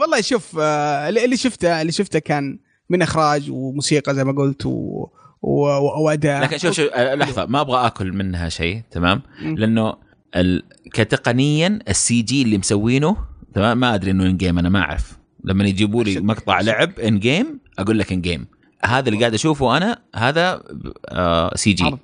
[0.00, 2.58] والله شوف آه، اللي شفته اللي شفته كان
[2.90, 5.06] من إخراج وموسيقى زي ما قلت و...
[5.42, 5.60] و...
[6.04, 6.42] وأداء.
[6.42, 9.22] لكن شوف شوف آه، لحظة ما أبغى آكل منها شيء تمام.
[9.42, 9.94] لأنه
[10.36, 10.62] ال...
[10.92, 13.16] كتقنيا ال CG اللي مسوينه
[13.56, 15.18] تمام؟ ما أدري إنه in-game أنا ما أعرف.
[15.44, 16.60] لما يجيبوا لي مقطع.
[16.60, 18.46] لعب in-game أقول لك in-game
[18.84, 20.62] هذا اللي قاعد أشوفه أنا هذا
[21.08, 21.98] آه CG عرض.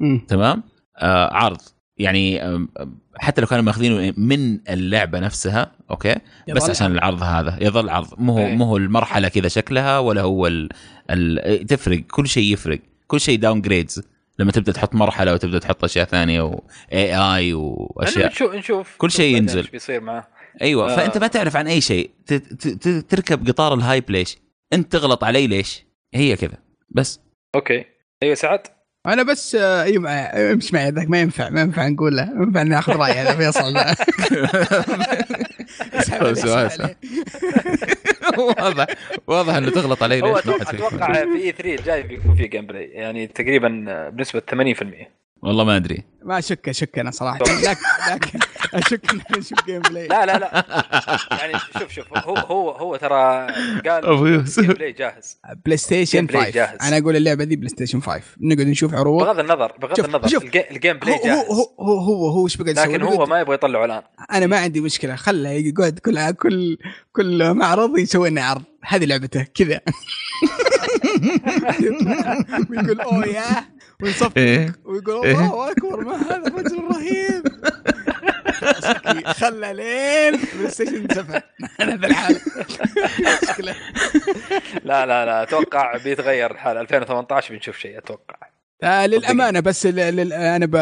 [0.00, 0.26] مم.
[0.28, 0.62] تمام؟
[0.96, 1.60] آه عرض.
[1.98, 2.40] يعني
[3.16, 6.16] حتى لو كانوا ماخذينه من اللعبة نفسها okay؟
[6.48, 7.58] بس عشان العرض هذا.
[7.60, 8.08] يظل عرض.
[8.18, 8.54] مو هو إيه.
[8.54, 10.68] مو هو المرحلة كذا شكلها ولا هو ال...
[11.10, 11.66] ال...
[11.66, 12.00] تفرق.
[12.00, 12.80] كل شيء يفرق.
[13.06, 14.02] كل شيء downgrades
[14.38, 18.26] لما تبدأ تحط مرحلة وتبدأ تحط أشياء ثانية و AI وأشياء.
[18.26, 19.62] نشوف نشوف كل شيء ينزل.
[19.72, 20.26] بيصير معاه
[20.62, 20.96] أيوه آه.
[20.96, 22.10] فأنت ما تعرف عن أي شيء.
[22.26, 22.34] ت...
[22.34, 22.68] ت...
[22.68, 22.88] ت...
[22.88, 24.38] تركب قطار ال hype ليش؟
[24.72, 26.58] أنت تغلط علي ليش؟ هي كذا.
[26.90, 27.20] بس.
[27.54, 27.84] Okay.
[28.22, 28.60] أيوه سعد؟
[29.06, 32.42] أنا بس آه، اي معي امشي معي ذاك ما ينفع ما ينفع نقول له ما
[32.44, 33.74] ينفع ناخذ رأي هذا فيصل.
[38.38, 38.86] واضح
[39.26, 43.26] واضح إنه تغلط علي هو ليش ما أتوقع في E3 الجاي بيكون في gameplay يعني
[43.26, 43.68] تقريبا
[44.08, 44.54] بنسبة 80%
[45.42, 46.04] والله ما أدري.
[46.22, 47.38] ما أشك أشك أنا صراحة.
[47.38, 47.54] لكن
[48.12, 48.38] لكن
[48.74, 50.64] أشك ان أشوف gameplay لا لا لا.
[51.30, 52.18] يعني شوف شوف.
[52.18, 53.46] هو هو هو ترى
[53.88, 54.44] قال.
[54.46, 55.38] gameplay جاهز.
[55.66, 56.78] PlayStation gameplay 5 جاهز.
[56.82, 59.24] أنا أقول اللعبة دي PlayStation 5 نقعد نشوف عروض.
[59.24, 60.28] بغض النظر بغض شوف- النظر.
[60.28, 60.42] شوف.
[60.44, 61.38] ال ga- ال gameplay هو جاهز.
[61.46, 64.02] هو هو هو, هو إيش بقعد يسوي؟ لكن هو ما يبغى يطلعه الآن.
[64.32, 65.16] أنا ما عندي مشكلة.
[65.16, 66.78] خله يقعد كل كل
[67.12, 68.62] كل معرض يسوي لنا عرض.
[68.84, 69.46] هذه لعبته.
[69.54, 69.80] كذا.
[72.70, 73.42] ويقول أوه يا
[74.02, 74.74] ويصفق إيه.
[74.84, 75.32] ويقول إيه.
[75.34, 77.48] الله أكبر ما هذا الرجل الرهيب.
[79.26, 81.42] خلى لين بلاي ستيشن 7
[81.80, 82.40] أنا ذا الحال
[83.42, 83.74] مشكلة.
[84.84, 88.36] لا لا لا أتوقع بيتغير الحال 2018 بنشوف شيء أتوقع.
[88.82, 89.86] آه للأمانة بس.
[89.86, 90.32] لل...
[90.32, 90.76] أنا ب...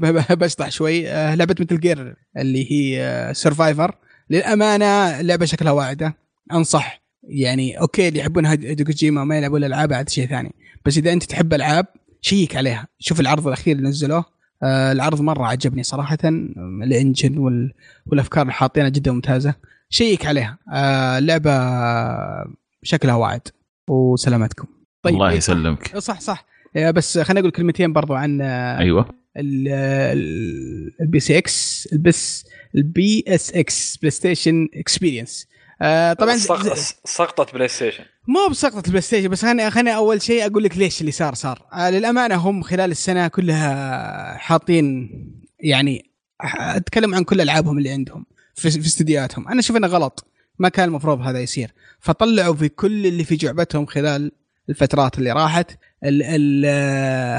[0.00, 0.38] ب...
[0.38, 1.08] بشطح شوي.
[1.08, 3.94] آه لعبة مثل جير اللي هي آه سرفايفر
[4.30, 6.16] للأمانة لعبة شكلها واعدة.
[6.52, 7.00] أنصح.
[7.22, 10.54] يعني okay اللي يحبون هيدو كوجيما ما يلعبون الألعاب عاد شيء ثاني.
[10.86, 11.86] بس إذا أنت تحب ألعاب
[12.20, 12.88] check عليها.
[12.98, 14.24] شوف العرض الأخير اللي نزلوه
[14.62, 16.18] آه العرض مرة عجبني صراحة.
[16.84, 17.72] ال engine وال...
[18.06, 19.54] والأفكار اللي حاطينها جدا ممتازة.
[19.90, 20.58] check عليها.
[20.72, 21.50] آه اللعبة
[22.82, 23.48] شكلها واعد.
[23.88, 24.66] وسلامتكم.
[25.02, 25.98] طيب الله يسلمك.
[25.98, 26.44] صح صح.
[26.76, 29.20] آه، بس خليني أقول كلمتين برضو عن أيوه.
[31.00, 32.44] ال PSX البس
[32.74, 35.46] ال PSX PlayStation Experience
[36.18, 36.36] طبعا
[37.04, 41.12] سقطت PlayStation مو بسقطة ال PlayStation بس خليني خليني أول شيء أقول لك ليش اللي
[41.12, 41.62] صار صار.
[41.72, 45.10] آه للأمانة هم خلال السنة كلها حاطين
[45.60, 49.48] يعني أتكلم عن كل ألعابهم اللي عندهم في, في استديوهاتهم.
[49.48, 50.26] أنا أشوف إنه غلط.
[50.58, 51.72] ما كان المفروض هذا يصير.
[52.00, 54.32] فطلعوا في كل اللي في جعبتهم خلال
[54.68, 55.70] الفترات اللي راحت.
[56.04, 56.66] ال ال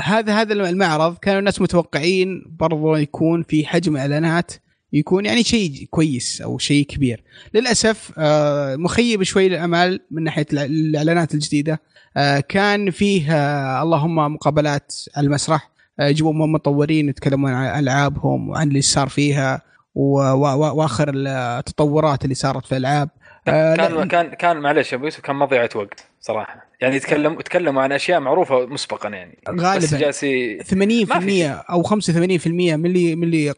[0.03, 4.51] هذا هذا المعرض كانوا الناس متوقعين برضو يكون في حجم إعلانات
[4.93, 7.23] يكون يعني شيء كويس أو شيء كبير.
[7.53, 11.81] للأسف آه، مخيب شوي الامال من ناحية الإعلانات الجديدة.
[12.17, 18.81] آه، كان فيه آه، اللهم مقابلات على المسرح يجيبون مطورين يتكلمون عن ألعابهم وعن اللي
[18.81, 19.61] صار فيها
[19.95, 23.09] وآخر التطورات اللي صارت في الألعاب.
[23.45, 26.70] كان كان كان معلش أبو يوسف كان مضيعه وقت صراحة.
[26.81, 29.37] يعني يتكلم تكلموا عن أشياء معروفة مسبقا يعني.
[29.49, 29.97] غالبا.
[29.97, 33.53] جالسي 80% أو 85% من اللي من اللي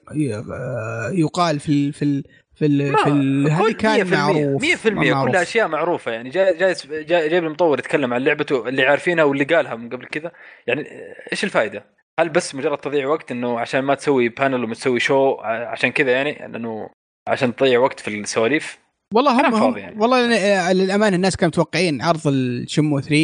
[1.13, 2.23] يقال في في
[2.55, 6.29] في ال في ال هذه كان معروف 100% كلها أشياء معروفة يعني.
[6.29, 10.31] جاي جاي جايب المطور يتكلم عن لعبته اللي عارفينها واللي قالها من قبل كذا.
[10.67, 10.87] يعني
[11.31, 11.85] إيش الفائده؟
[12.19, 16.45] هل بس مجرد تضييع وقت إنه عشان ما تسوي بانل ومتسوي شو عشان كذا يعني؟
[16.45, 16.89] انه
[17.27, 18.82] عشان تضيع وقت في السواليف؟
[19.13, 19.95] والله هم, هم يعني.
[19.99, 23.15] والله للأمانة الناس كانوا متوقعين عرض الشمو 3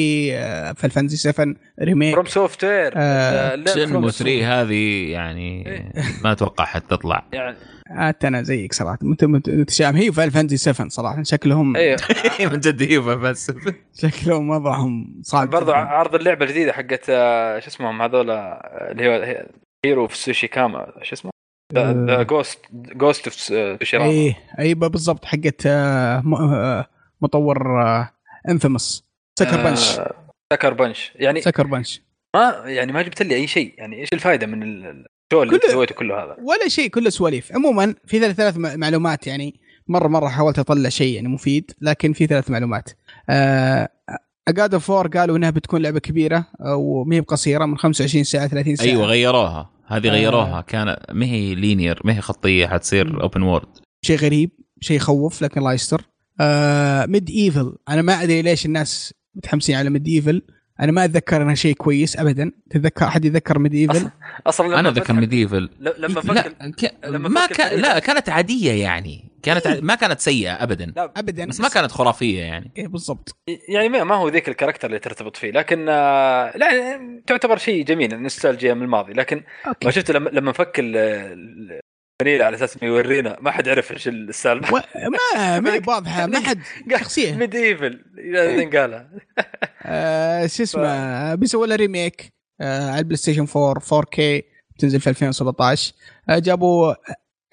[0.73, 2.93] في الفانزي 7 ريميك فروم سوفت وير
[3.85, 5.91] شمو 3 هذه يعني إيه.
[6.23, 7.57] ما أتوقع حتطلع يعني
[7.97, 8.97] حتى أنا زيك صراحة.
[9.01, 11.23] متشائم هي في فانتسي 7 صراحة.
[11.23, 11.97] شكلهم أيوه
[12.53, 17.59] من جد هي في فانتسي 7 شكلهم وضعهم صعب برضو عرض اللعبة الجديدة حقت آه،
[17.59, 19.45] شو اسمهم هذول اللي هو
[19.85, 21.31] هيرو في سوشي كاما شو اسمه؟
[21.73, 26.85] جوست جوست اوف اي اي بالضبط حقت آه، آه،
[27.21, 27.81] مطور
[28.49, 29.05] Infamous
[29.39, 29.99] Sucker Punch
[30.53, 32.01] Sucker Punch يعني Sucker Punch
[32.35, 33.73] ما يعني ما جبت لي أي شيء.
[33.77, 37.51] يعني إيش الفائده من ال show اللي سويته كله هذا؟ ولا شيء كله سواليف.
[37.53, 42.27] عموما في ثلاث ثلاث معلومات يعني مرة مرة حاولت أطلع شيء يعني مفيد لكن في
[42.27, 42.89] ثلاث معلومات.
[44.47, 48.75] God of War قالوا إنها بتكون لعبة كبيرة وما هي بقصيرة من 25 ساعة 30
[48.75, 48.87] ساعة.
[48.87, 49.78] أيوه غيروها.
[49.89, 50.11] هذه آه.
[50.11, 53.67] غيروها كان ما هي linear ما هي خطية حتصير open world
[54.01, 54.51] شيء غريب
[54.81, 56.01] شيء يخوف لكن الله يستر.
[56.41, 60.41] آه MediEvil أنا ما أدري ليش الناس متحمسين على MediEvil
[60.79, 62.51] أنا ما أتذكر انها شيء كويس ابدا.
[62.69, 64.09] تتذكر أحد يذكر MediEvil
[64.47, 67.05] أصلا أنا أتذكر MediEvil لما فكر لا ك...
[67.05, 69.28] لما ما كان لا كانت عادية يعني.
[69.43, 70.93] كانت إيه؟ ما كانت سيئة ابدا.
[70.95, 71.45] لا ابدا.
[71.45, 72.71] بس ما كانت خرافية يعني.
[72.77, 73.37] إيه بالضبط.
[73.69, 78.21] يعني ما هو ذيك ال character اللي ترتبط فيه لكن آه، لا تعتبر شيء جميل
[78.21, 79.13] نوستالجيا من الماضي.
[79.13, 79.85] لكن okay.
[79.85, 80.79] ما شفت لما لما فك
[82.21, 84.83] على أساس إنه يورينا ما حد عرف إيش السالفة.
[84.95, 86.61] ما ما واضحة ما حد
[86.91, 88.05] شخصيه Medi Evil
[88.77, 89.09] قالها؟
[89.83, 94.43] آه، شو اسمه بيسوي له remake آه، على ال PlayStation 4 4K
[94.79, 95.93] تنزل في 2017
[96.29, 96.93] آه، جابوا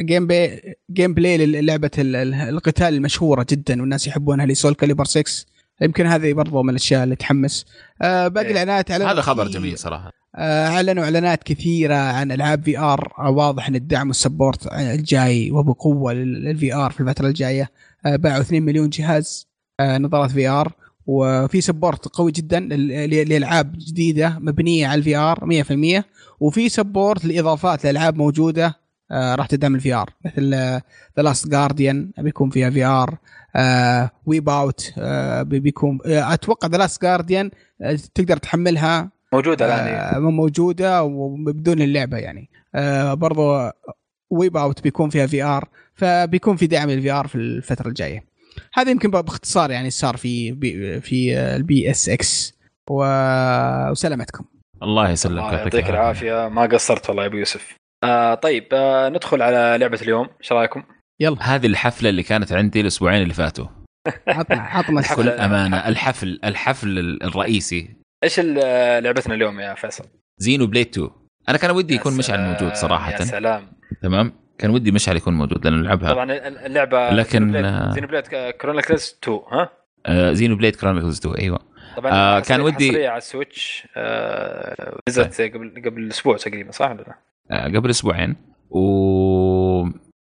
[0.03, 5.47] gamep gameplay للعبة القتال المشهورة جدا والناس يحبونها اللي Soulcalibur 6
[5.81, 7.67] يمكن هذه برضو من الأشياء اللي تحمس.
[8.01, 8.51] باقي إيه.
[8.51, 10.13] الإعلانات على هذا خبر جميل صراحة.
[10.39, 16.91] أعلنوا إعلانات كثيرة عن ألعاب VR واضح إن الدعم وال support الجاي وبقوة لل VR
[16.91, 17.71] في الفترة الجاية.
[18.05, 19.49] باعوا 2 مليون جهاز
[19.81, 20.73] نظارات VR
[21.07, 25.39] وفي support قوي جدا لألعاب جديدة مبنية على ال VR
[26.01, 26.05] 100%
[26.41, 28.67] وفي support لإضافات لألعاب موجودة.
[28.67, 30.83] آه راح تدعم ال VR مثل The
[31.23, 33.19] Last Guardian بيكون فيها VR
[34.27, 34.93] Wipeout
[35.41, 37.51] بيكون آه أتوقع The Last Guardian
[38.15, 39.11] تقدر تحملها.
[39.33, 42.51] موجودة الآن آه موجودة وبدون اللعبة يعني.
[42.75, 43.71] آه برضو
[44.31, 48.25] Wipeout بيكون فيها VR فبيكون في دعم لل VR في الفترة الجاية.
[48.75, 52.55] هذا يمكن باختصار يعني صار في بي في ال PSX
[52.91, 54.45] وسلامتكم.
[54.83, 55.39] الله يسلمك.
[55.39, 56.49] الله يعطيك العافية.
[56.49, 57.77] ما قصرت والله يا أبو يوسف.
[58.05, 60.29] آه طيب آه ندخل على لعبة اليوم.
[60.41, 60.83] إيش رأيكم؟
[61.21, 61.37] يلا.
[61.41, 63.67] هذه الحفلة اللي كانت عندي الأسبوعين اللي فاتوا.
[64.29, 67.97] عطنا بكل أمانة الحفل الحفل الرئيسي.
[68.25, 70.05] إيش لعبتنا اليوم يا فيصل؟
[70.39, 71.11] Xenoblade 2
[71.49, 73.13] أنا كان ودي يكون مشعل موجود صراحة.
[73.13, 73.73] يا سلام.
[74.03, 76.13] تمام؟ كان ودي مشعل يكون موجود لأنه نلعبها.
[76.13, 76.33] طبعا
[76.67, 77.53] اللعبة لكن
[77.93, 78.27] Xenoblade
[78.61, 79.71] Chronicles 2 ها؟
[80.07, 81.59] آه Xenoblade Chronicles 2 أيوه.
[81.97, 87.03] طبعا آه كان ودي على ال Switch آه نزلت قبل قبل أسبوع تقريبا صح ولا
[87.03, 87.19] لا؟
[87.51, 88.37] آه قبل أسبوعين
[88.71, 88.81] و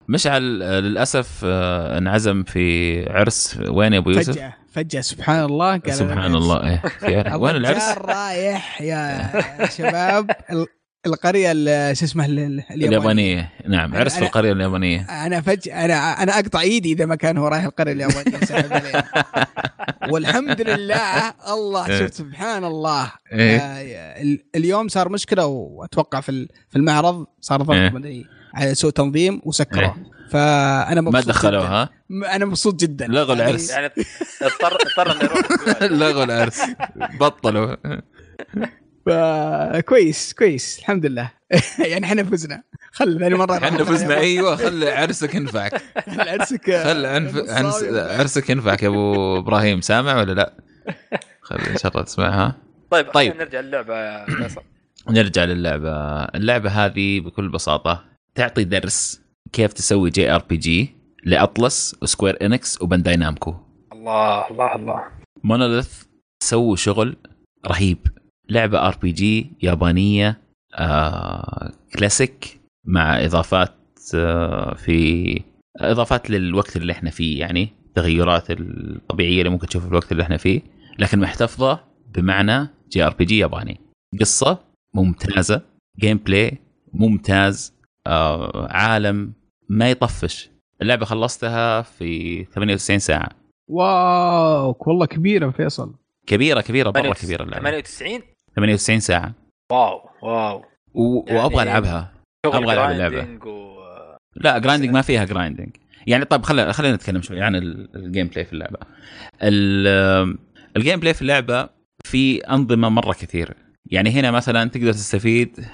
[0.08, 5.76] مشعل آه، للأسف آه، انعزم في عرس وين يا أبو يوسف؟ فجأة فجأة سبحان الله
[5.78, 6.34] قال سبحان.
[6.34, 7.36] الله إيه.
[7.36, 9.30] وين العرس؟ رايح يا
[9.66, 10.30] شباب
[11.06, 15.84] القرية ال- شو اسمه ال- ال- اليابانية اليابانية نعم عرس في القرية اليابانية أنا فجاه
[15.84, 19.04] أنا أنا أقطع إيدي إذا ما كان هو رايح القرية اليابانية.
[20.12, 21.98] والحمد لله الله إيه.
[21.98, 23.56] شوف سبحان الله إيه.
[23.58, 27.70] آه، ال- اليوم صار مشكلة وأتوقع في ال- في المعرض صار ضغط
[28.04, 28.24] إيه.
[28.54, 30.14] على سوء تنظيم وسكروه إيه.
[30.30, 32.34] فأنا ما مبسوط دخلوها جداً.
[32.36, 33.70] أنا مبسوط جدا لغوا يعني العرس.
[33.70, 33.86] يعني
[34.42, 36.60] اضطر اضطر إنه يروح لغوا العرس
[37.20, 37.76] بطلوا
[39.06, 41.30] فكويس كويس الحمد لله.
[41.90, 42.62] يعني إحنا فزنا.
[42.92, 44.18] خل ثاني مرة إحنا فزنا.
[44.26, 45.82] أيوه خلي عرسك ينفعك.
[46.08, 47.50] عرسك خل عنف...
[47.50, 47.84] عنس...
[48.18, 49.80] عرسك ينفعك يا أبو إبراهيم.
[49.80, 50.54] سامع ولا لا؟
[51.40, 52.56] خلي إن شاء الله تسمعها.
[52.90, 53.32] طيب طيب.
[53.32, 53.36] طيب.
[53.36, 54.62] نرجع للعبة يا فيصل.
[55.10, 56.24] نرجع للعبة.
[56.24, 58.04] اللعبة هذه بكل بساطة
[58.34, 59.20] تعطي درس
[59.52, 60.94] كيف تسوي JRPG
[61.24, 63.54] ل Atlus و Square Enix و Bandai Namco
[63.92, 65.04] الله الله الله.
[65.44, 66.02] Monolith
[66.42, 67.16] سووا شغل
[67.66, 67.98] رهيب.
[68.48, 70.40] لعبة RPG يابانية
[70.74, 73.74] آه كلاسيك مع إضافات
[74.14, 75.40] آه في
[75.80, 80.36] إضافات للوقت اللي إحنا فيه يعني تغيرات الطبيعية اللي ممكن تشوفها في الوقت اللي إحنا
[80.36, 80.62] فيه
[80.98, 81.80] لكن محتفظة
[82.14, 83.80] بمعنى JRPG ياباني.
[84.20, 84.58] قصة
[84.94, 85.62] ممتازة
[86.00, 86.58] gameplay
[86.92, 87.74] ممتاز
[88.06, 89.32] آه عالم
[89.68, 90.50] ما يطفش.
[90.82, 93.28] اللعبة خلصتها في 98 ساعة.
[93.70, 95.94] wow والله كبيرة فيصل.
[96.26, 97.80] كبيرة كبيرة مرة كبيرة اللعبة.
[97.80, 98.20] 98
[98.56, 99.32] 98 ساعة.
[99.72, 100.62] wow wow.
[100.94, 101.24] و...
[101.26, 102.12] يعني- وابغى العبها
[102.46, 103.22] ألعب اللعبة.
[103.22, 103.74] grinding و...
[104.36, 105.76] لا grinding ما فيها grinding
[106.06, 108.78] يعني طيب خلينا خلينا نتكلم شوي عن ال- ال gameplay في اللعبة.
[109.42, 110.36] ال-
[110.76, 111.68] ال gameplay في اللعبة
[112.04, 113.54] في أنظمة مرة كثير.
[113.90, 115.64] يعني هنا مثلا تقدر تستفيد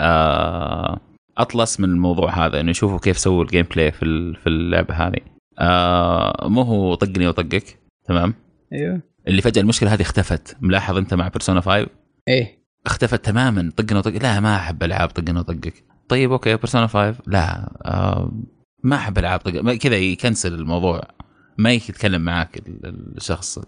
[0.00, 1.00] آه،
[1.38, 5.20] Atlus من الموضوع هذا إنه يشوفوا كيف سووا ال gameplay في ال- في اللعبة هذه.
[5.58, 8.34] آه، مو هو طقني وطقك تمام؟
[8.72, 9.00] أيوه.
[9.28, 10.56] اللي فجأة المشكلة هذه اختفت.
[10.60, 11.86] ملاحظ أنت مع Persona 5
[12.28, 12.58] إيه.
[12.86, 17.72] اختفت تماما طقنا وطق لا ما أحب ألعاب طقنا وطقك طيب okay Persona 5 لا
[17.84, 18.32] آه
[18.82, 21.02] ما أحب ألعاب طق كذا يكنسل الموضوع.
[21.58, 23.66] ما يتكلم معاك ال- الشخص ال-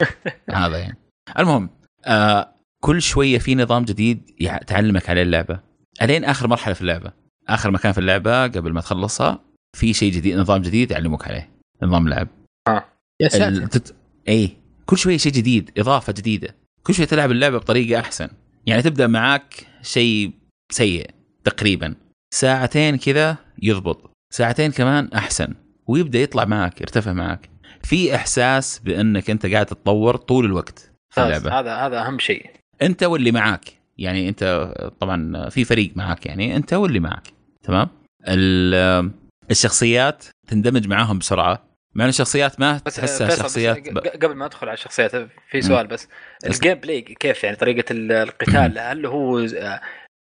[0.54, 0.96] هذا يعني.
[1.38, 1.70] المهم
[2.06, 4.30] آه كل شوية في نظام جديد
[4.66, 5.60] تعلمك عليه اللعبة.
[6.02, 7.12] ألين آخر مرحلة في اللعبة.
[7.48, 9.40] آخر مكان في اللعبة قبل ما تخلصها
[9.76, 11.50] في شيء جديد نظام جديد يعلموك عليه.
[11.82, 12.28] نظام لعب.
[13.20, 13.48] يا ساتر.
[13.48, 13.94] ال- تت...
[14.28, 14.56] اي
[14.86, 16.54] كل شوية شيء جديد إضافة جديدة.
[16.86, 18.28] كل شوية تلعب اللعبة بطريقة أحسن.
[18.66, 20.30] يعني تبدأ معاك شيء
[20.70, 21.10] سيء
[21.44, 21.94] تقريبا.
[22.34, 24.10] ساعتين كذا يضبط.
[24.32, 25.54] ساعتين كمان أحسن.
[25.86, 27.48] ويبدأ يطلع معك يرتفع معك
[27.82, 31.36] في إحساس بأنك أنت قاعد تتطور طول الوقت في.
[31.36, 31.60] اللعبة.
[31.60, 32.50] هذا هذا أهم شيء.
[32.82, 33.32] أنت واللي
[33.98, 37.32] يعني أنت طبعا في فريق معك يعني أنت واللي معك
[37.62, 37.88] تمام؟
[38.28, 39.10] ال-
[39.50, 41.73] الشخصيات تندمج معاهم بسرعة.
[41.94, 45.10] مع ان الشخصيات ما تحسها شخصيات بس قبل ما ادخل على الشخصيات
[45.50, 46.08] في سؤال بس.
[46.46, 49.38] ال gameplay كيف يعني؟ طريقة ال- القتال هل هو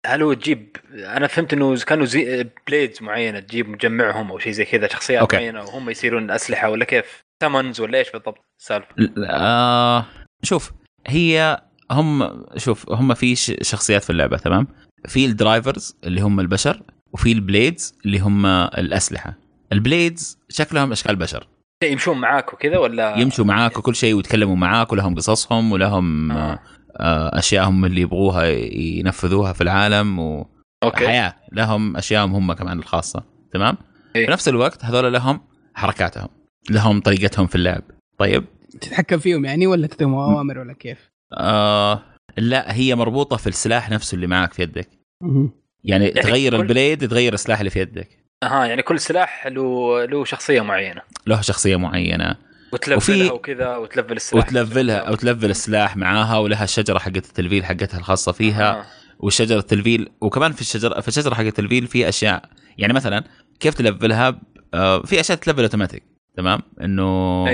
[0.06, 4.64] هل هو تجيب أنا فهمت إنه كانوا زي blades معينة تجيب مجمعهم أو شيء زي
[4.64, 5.36] كذا شخصيات okay.
[5.36, 8.88] معينة وهم يصيرون أسلحة ولا كيف؟ summons ولا إيش بالضبط؟ السالفه؟
[9.30, 10.06] آه
[10.42, 10.72] شوف
[11.06, 14.66] هي هم شوف هم في شخصيات في اللعبة تمام؟
[15.08, 16.82] في ال drivers اللي هم البشر
[17.12, 19.34] وفي ال blades اللي هم الأسلحة.
[19.72, 21.46] ال blades شكلهم أشكال بشر.
[21.84, 26.58] يمشون معاك وكذا ولا؟ يمشوا معاك وكل شيء ويتكلموا معاك ولهم قصصهم ولهم آه.
[26.96, 31.04] آه، اشيائهم اللي يبغوها ينفذوها في العالم okay.
[31.04, 33.24] وحياه لهم اشيائهم هم كمان الخاصة.
[33.52, 33.76] تمام؟
[34.16, 34.26] إيه.
[34.26, 35.40] في نفس الوقت هذول لهم
[35.74, 36.28] حركاتهم.
[36.70, 37.82] لهم طريقتهم في اللعب.
[38.18, 38.44] طيب؟
[38.80, 42.02] تتحكم فيهم يعني ولا تعطيهم أوامر ولا كيف؟ آه
[42.36, 44.88] لا هي مربوطة في السلاح نفسه اللي معك في يدك.
[45.22, 45.50] يعني,
[45.84, 48.17] يعني تغير كل- ال blade تغير السلاح اللي في يدك.
[48.42, 51.02] أها يعني كل سلاح له له شخصية معينة.
[51.26, 52.36] له شخصية معينة.
[52.72, 54.46] وت level ها وفي- وكذا وت level السلاح.
[54.46, 58.70] وت level ها أو ت level السلاح معاها ولها الشجرة حقت التلفيل حقتها الخاصة فيها.
[58.80, 58.84] آه.
[59.18, 62.44] والشجرة التلفيل وكمان في الشجرة في الشجرة حق التلفيل في أشياء.
[62.78, 63.24] يعني مثلا
[63.60, 64.40] كيف ت level ها؟
[64.74, 66.02] آه، في أشياء ت level أوتوماتيك
[66.36, 67.44] تمام؟ إنه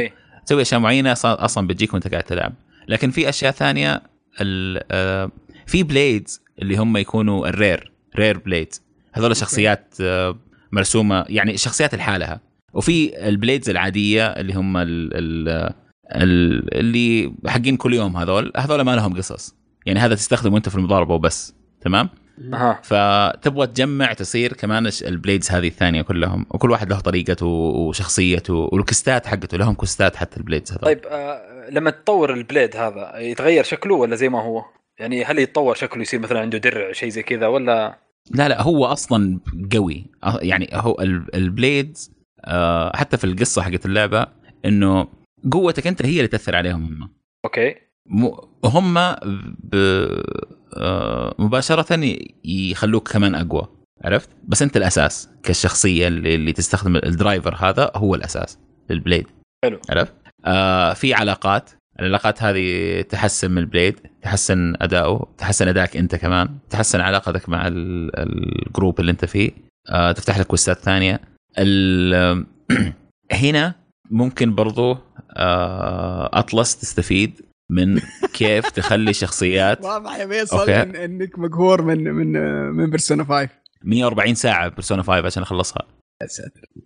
[0.47, 2.53] تسوي أشياء معينة أصلا بتجيك وأنت قاعد تلعب.
[2.89, 4.03] لكن في أشياء ثانية
[4.41, 5.31] ال- آه،
[5.67, 8.83] في blades اللي هم يكونوا ال rare rare blades
[9.13, 10.39] هذول شخصيات آه،
[10.75, 12.41] مرسومة يعني شخصيات لحالها
[12.73, 15.49] وفي ال blades العادية اللي هم ال ال
[16.15, 19.55] ال اللي حقين كل يوم هذول هذول ما لهم قصص.
[19.87, 22.09] يعني هذا تستخدمه أنت في المضاربة وبس تمام؟
[22.83, 28.86] فتبغى تجمع تصير كمان ال blades هذه الثانية كلهم وكل واحد له طريقته وشخصيته وال
[28.86, 30.83] quest ات حقته لهم quest ات حتى ال blades هذول.
[30.83, 34.65] طيب آه لما تطور ال blade هذا يتغير شكله ولا زي ما هو؟
[34.99, 37.99] يعني هل يتطور شكله يصير مثلا عنده درع شيء زي كذا ولا
[38.31, 39.41] لا لا هو أصلا
[39.75, 40.07] قوي.
[40.43, 42.11] يعني هو ال- ال blades
[42.45, 44.27] آه، حتى في القصة حقت اللعبة
[44.65, 45.09] إنه
[45.53, 47.11] قوتك أنت هي اللي تأثر عليهم هم.
[47.45, 47.75] okay.
[48.65, 48.95] هم
[49.59, 49.75] ب...
[50.77, 53.69] آه، مباشرة يخلوك كمان أقوى
[54.05, 58.59] عرفت؟ بس أنت الأساس كالشخصية اللي, اللي تستخدم ال driver هذا هو الأساس
[58.91, 59.27] لل blade
[59.65, 59.81] حلو.
[59.91, 60.13] عرفت؟
[60.45, 66.49] آه في علاقات العلاقات هذه تحسن من ال blade تحسن أداؤه تحسن أدائك أنت كمان
[66.71, 68.11] تحسن علاقتك مع ال-
[68.69, 69.51] ال group اللي أنت فيه.
[69.91, 71.21] آه تفتح لك quest ات ثانية.
[73.33, 73.75] هنا
[74.11, 74.97] ممكن برضو
[75.37, 77.41] آه Atlus تستفيد
[77.71, 78.01] من
[78.33, 79.85] كيف تخلي شخصيات.
[79.85, 82.33] واضح يا فيصل إنك مقهور من من
[82.71, 83.49] من Persona 5
[83.85, 85.83] 140 ساعة Persona 5 عشان أخلصها.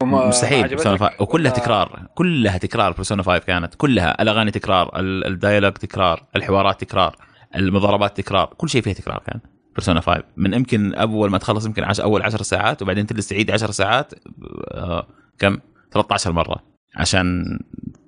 [0.02, 3.74] مستحيل؟ بيرسونا 5 وكلها ولا- تكرار كلها تكرار بيرسونا 5 كانت.
[3.74, 7.16] كلها الأغاني تكرار ال- الدايلوج تكرار الحوارات تكرار
[7.56, 9.40] المضاربات تكرار كل شيء فيها تكرار كان.
[9.74, 13.50] بيرسونا 5 من يمكن أول ما تخلص يمكن عش أول 10 ساعات وبعدين تجلس تعيد
[13.50, 14.12] 10 ساعات
[14.74, 15.06] آه
[15.38, 15.59] كم؟
[15.92, 16.62] 13 مرة
[16.96, 17.59] عشان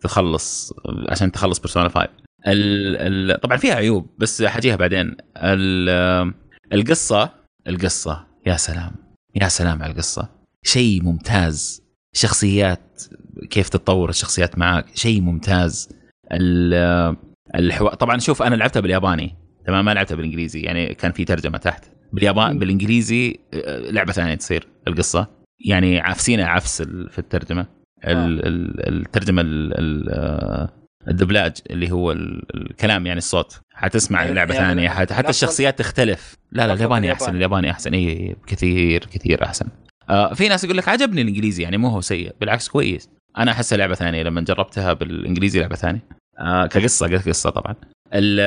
[0.02, 0.72] تخلص
[1.09, 2.09] عشان تخلص بيرسونا 5
[2.47, 5.16] ال ال طبعا فيها عيوب بس حجيها بعدين.
[5.36, 6.34] ال-
[6.72, 7.30] القصة
[7.68, 8.92] القصة يا سلام
[9.34, 10.40] يا سلام على القصة.
[10.65, 11.82] شيء ممتاز.
[12.12, 13.03] شخصيات
[13.51, 15.89] كيف تتطور الشخصيات معك شيء ممتاز.
[16.32, 17.16] ال-
[17.55, 19.35] الحوار طبعا شوف أنا لعبتها بالياباني.
[19.66, 21.85] تمام ما لعبتها بالإنجليزي يعني كان في ترجمة تحت.
[22.12, 22.59] باليابان.
[22.59, 25.27] بالإنجليزي آه، لعبة ثانية تصير القصة.
[25.66, 27.66] يعني عافسينها عفس في الترجمة.
[28.05, 30.69] ال- ال- الترجمة ال- ال- آه،
[31.09, 33.61] الدبلاج اللي هو ال- الكلام يعني الصوت.
[33.74, 36.35] حتسمع لعبة يعني ثانية حتى الشخصيات تختلف.
[36.53, 37.37] لا لا الياباني أحسن.
[37.37, 37.95] الياباني أحسن.
[37.95, 39.66] اي كثير كثير أحسن.
[40.11, 43.09] آه في ناس يقول لك عجبني الإنجليزي يعني مو هو سيء بالعكس كويس.
[43.39, 46.05] أنا احسها لعبه ثانية لما جربتها بالإنجليزي لعبة ثانية.
[46.39, 47.74] آه كقصة قصة طبعا.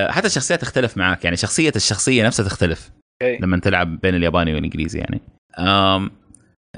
[0.09, 2.91] حتى الشخصيات تختلف معك يعني شخصية الشخصية نفسها تختلف
[3.23, 3.37] أوكي.
[3.41, 5.21] لما تلعب بين الياباني والإنجليزي يعني.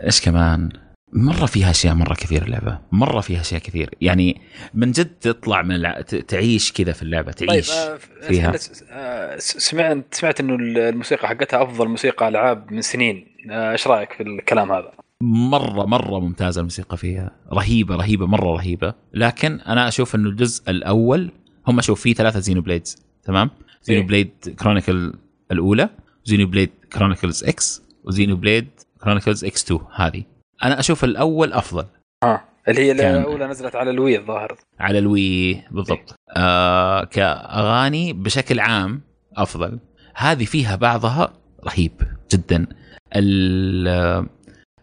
[0.03, 0.69] إيش كمان؟
[1.13, 2.79] مرة فيها أشياء مرة كثير اللعبة.
[2.91, 3.89] مرة فيها أشياء كثير.
[4.01, 4.41] يعني
[4.73, 6.01] من جد تطلع من الع...
[6.01, 8.53] تعيش كذا في اللعبة طيب تعيش آه، فيها.
[8.91, 13.34] آه، سمعت سمعت إنه الموسيقى حقتها أفضل موسيقى ألعاب من سنين.
[13.51, 14.91] إيش رأيك في الكلام هذا؟
[15.21, 17.31] مرة مرة ممتازة الموسيقى فيها.
[17.53, 18.93] رهيبة رهيبة مرة رهيبة.
[19.13, 21.31] لكن أنا أشوف إنه الجزء الأول
[21.67, 23.49] هم شوف فيه ثلاثة Xenoblades تمام؟
[23.83, 24.07] Xeno إيه.
[24.07, 25.13] blade Chronicle
[25.51, 25.89] الأولى
[26.25, 28.67] Xenoblade Chronicles X و Xenoblade
[29.03, 30.23] Chronicles X 2 هذه.
[30.63, 31.85] أنا أشوف الأول أفضل.
[32.23, 34.57] ها اللي هي الأولى نزلت على ال Wii الظاهر.
[34.79, 36.15] على ال Wii بالضبط.
[36.37, 39.01] آه كأغاني بشكل عام
[39.37, 39.79] أفضل.
[40.15, 41.33] هذه فيها بعضها
[41.65, 41.91] رهيب
[42.33, 42.61] جدا.
[42.61, 42.75] آه،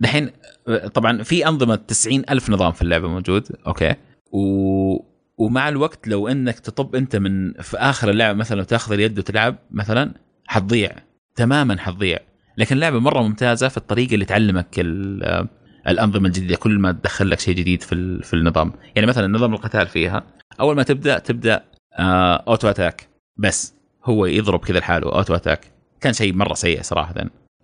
[0.00, 0.30] دحين
[0.68, 3.94] آه، طبعا في أنظمة 90 ألف نظام في اللعبة موجود أوكي.
[4.32, 9.56] و ومع الوقت لو إنك تطب أنت من في آخر اللعبة مثلا تاخذ اليد وتلعب
[9.70, 10.12] مثلا
[10.46, 10.90] حتضيع
[11.36, 12.18] تماما حتضيع.
[12.58, 15.48] لكن اللعبة مرة ممتازة في الطريقة اللي تعلمك ال- آه،
[15.88, 18.72] الأنظمة الجديدة كل ما تدخل لك شيء جديد في في النظام.
[18.94, 20.22] يعني مثلا نظام القتال فيها
[20.60, 21.64] أول ما تبدأ تبدأ
[21.98, 25.60] آه auto attack بس هو يضرب كذا لحاله auto attack
[26.00, 27.14] كان شيء مرة سيء صراحة.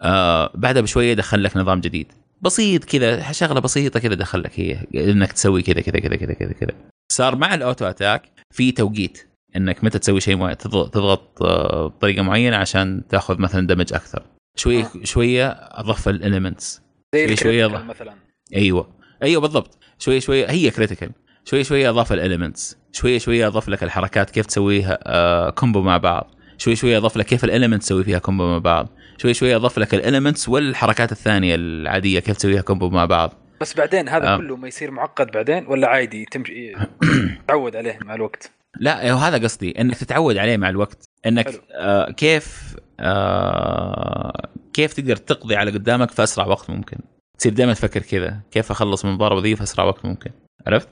[0.02, 2.12] آه بعدها بشوية دخل لك نظام جديد.
[2.42, 6.52] بسيط كذا شغلة بسيطة كذا دخل لك هي إنك تسوي كذا كذا كذا كذا كذا
[6.52, 6.70] كذا.
[7.12, 8.22] صار مع ال auto attack
[8.54, 13.94] في توقيت إنك متى تسوي شيء معين تضغط, آه، بطريقة معينة عشان تأخذ مثلا damage
[13.94, 14.22] أكثر.
[14.56, 15.04] شوية آه.
[15.04, 16.82] شوية اضاف ال elements
[17.14, 18.14] زي شوي شوي ال critical يض- مثلا.
[18.54, 18.88] أيوه.
[19.22, 19.78] أيوه بالضبط.
[19.98, 21.10] شوي شوي هي critical
[21.44, 25.96] شوي شوي أضاف ال elements شوي شوي أضاف لك الحركات كيف تسويها آه combo مع
[25.96, 26.34] بعض.
[26.58, 28.88] شوي شوي أضاف لك كيف ال elements تسوي فيها combo مع بعض.
[29.18, 33.32] شوي شوي أضاف لك ال elements والحركات الثانية العادية كيف تسويها combo مع بعض.
[33.60, 34.36] بس بعدين هذا آه.
[34.36, 36.72] كله ما يصير معقد بعدين ولا عادي تمشي
[37.48, 41.04] تعود عليه مع الوقت؟ لا هو هذا قصدي إنك تتعود عليه مع الوقت.
[41.26, 41.58] إنك حلو.
[41.72, 46.96] آه كيف آه كيف تقدر تقضي على قدامك في أسرع وقت ممكن؟
[47.38, 50.30] تصير دائما تفكر كذا كيف أخلص من المضاربة ذي في أسرع وقت ممكن؟
[50.66, 50.88] عرفت؟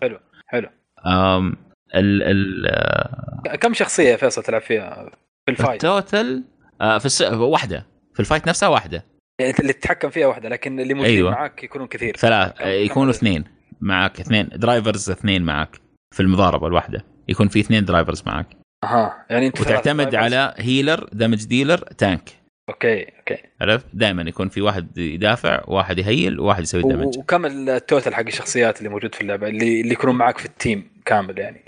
[0.46, 0.68] حلو
[1.06, 1.56] آم
[1.94, 5.10] ال ال آه، كم شخصية فيصل تلعب فيها
[5.46, 6.44] في ال fight؟ ال total
[6.80, 7.22] آه في الس...
[7.22, 7.86] واحدة.
[8.16, 9.04] في ال fight نفسها واحدة.
[9.40, 11.30] يعني اللي تتحكم فيها واحدة لكن اللي موجودين أيوة.
[11.30, 12.16] معاك يكونون كثير.
[12.16, 13.44] ثلاث كم يكونوا؟ اثنين
[13.80, 15.80] معك اثنين drivers اثنين معك
[16.14, 17.04] في المضاربة الواحدة.
[17.28, 18.46] يكون في اثنين drivers معك
[18.84, 20.14] أها يعني أنت وتعتمد.
[20.14, 22.30] على healer damage dealer tank
[22.68, 23.38] okay okay.
[23.60, 28.14] عرفت؟ دائما يكون في واحد يدافع واحد ي heal وواحد يسوي damage وكم ال total
[28.14, 31.64] حق الشخصيات اللي موجود في اللعبة اللي اللي يكونون معاك في ال team كامل يعني؟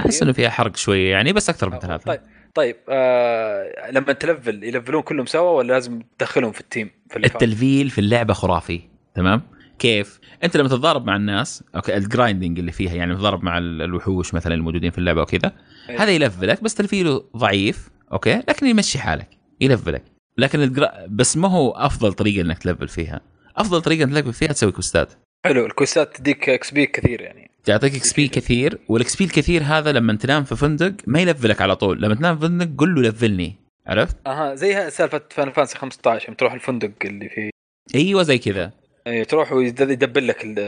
[0.00, 2.04] أحس إنه فيها حرق شوية يعني بس أكثر من ثلاثة.
[2.04, 2.20] طيب.
[2.56, 6.66] طيب آه لما ت level ي level ون كلهم سوا ولا لازم تدخلهم في ال
[6.66, 8.80] team في ال fight؟ التلفيل في اللعبة خرافي
[9.14, 9.42] تمام؟
[9.78, 13.82] كيف؟ انت لما تتضارب مع الناس okay ال grinding اللي فيها يعني تتضارب مع ال-
[13.82, 15.52] الوحوش مثلا الموجودين في اللعبة وكذا
[15.88, 16.02] أيوة.
[16.02, 19.28] هذا يلفلك بس تلفيله ضعيف okay؟ لكن يمشي حالك
[19.60, 20.02] يلفلك.
[20.38, 20.90] لكن الجرا...
[21.08, 23.20] بس ما هو أفضل طريقة إنك تلفل فيها.
[23.56, 25.12] أفضل طريقة إنك تلفل فيها تسوي كوستات.
[25.46, 27.45] حلو الكوستات تديك XP كثير يعني.
[27.66, 32.02] تعطيك XP كثير وال XP الكثير هذا لما تنام في فندق ما يلفلك على طول.
[32.02, 33.54] لما تنام في فندق قل له لفلني.
[33.86, 37.50] عرفت؟ أها زي سالفة Final Fantasy 15 يوم تروح الفندق اللي فيه.
[37.94, 38.70] أيوه زي كذا.
[39.06, 40.58] إيه تروح ويدبل لك ال-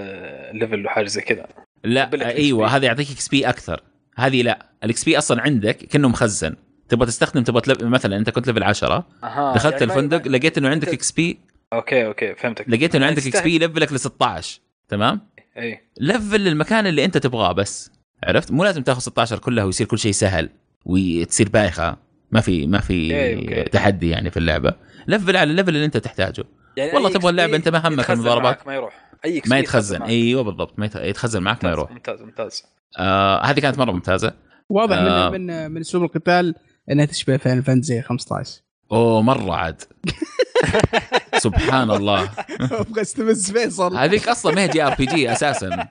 [0.54, 1.46] ال level وحاجة زي كذا.
[1.84, 2.66] لا أيوه.
[2.76, 3.82] هذا يعطيك XP أكثر.
[4.16, 6.56] هذه لا ال XP أصلا عندك كأنه مخزن.
[6.88, 7.82] تبغى تستخدم تبغى تلف...
[7.82, 11.38] مثلا أنت كنت level 10 أها دخلت يعني الفندق ما- لقيت إنه عندك XP
[11.72, 12.68] okay okay فهمتك.
[12.68, 15.20] لقيت إنه عندك XP يلفلك ل 16 تمام؟
[15.58, 17.90] اي لفل للمكان اللي أنت تبغاه بس
[18.24, 20.48] عرفت؟ مو لازم تاخذ 16 كلها ويصير كل شيء سهل
[20.84, 21.96] وتصير بايخة.
[22.32, 23.62] ما في ما في okay.
[23.70, 24.74] تحدي يعني في اللعبة.
[25.08, 26.44] لفل على ال level اللي أنت تحتاجه.
[26.76, 28.66] يعني والله تبغى اللعبة XP أنت ما همك يتخزن المضاربات.
[28.66, 29.10] ما يروح.
[29.24, 30.02] أي ما يتخزن.
[30.02, 30.78] إيوه بالضبط.
[30.78, 31.90] ما يت- يتخزن معك ما يروح.
[31.92, 32.64] ممتاز ممتاز.
[32.98, 34.32] آه هذه كانت مرة ممتازة.
[34.68, 35.30] واضح آه.
[35.30, 36.54] من من من أسلوب القتال
[36.90, 38.60] إنها تشبه Final Fantasy 15
[38.92, 39.82] أوه مرة عاد.
[41.38, 42.30] سبحان الله.
[42.60, 43.96] أبغى استفز فيصل.
[43.96, 45.88] هذيك أصلا ما هي JRPG أساسا.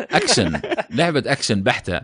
[0.00, 0.60] اكشن
[0.90, 2.00] لعبة اكشن بحتة.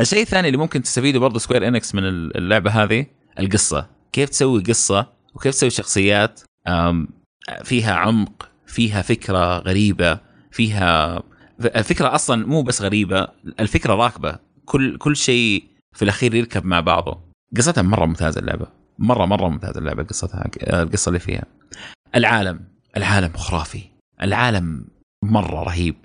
[0.00, 3.06] الشيء الثاني اللي ممكن تستفيده برضه Square Enix من اللعبة هذه
[3.38, 3.86] القصة.
[4.12, 6.40] كيف تسوي قصة وكيف تسوي شخصيات؟
[7.64, 10.18] فيها عمق فيها فكرة غريبة
[10.50, 11.22] فيها
[11.60, 13.28] الفكرة أصلا مو بس غريبة
[13.60, 14.38] الفكرة راكبة.
[14.64, 17.20] كل كل شيء في الأخير يركب مع بعضه.
[17.56, 18.66] قصتها مرة ممتازة اللعبة.
[18.98, 21.44] مره مرة ممتازة اللعبة قصتها القصة اللي فيها.
[22.14, 22.60] العالم
[22.96, 23.82] العالم خرافي.
[24.22, 24.86] العالم
[25.24, 25.96] مرة رهيب.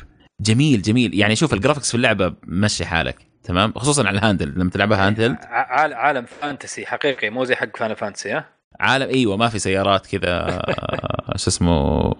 [0.41, 1.13] جميل جميل.
[1.19, 5.07] يعني شوف ال graphics في اللعبة مشي حالك تمام؟ خصوصا على ال handheld لما تلعبها
[5.07, 8.49] handheld عال- عالم fantasy حقيقي مو زي حق Final Fantasy ها؟
[8.79, 10.61] عالم إيوه ما في سيارات كذا
[11.41, 12.11] شو اسمه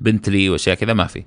[0.00, 1.24] بنتلي وأشياء كذا ما في.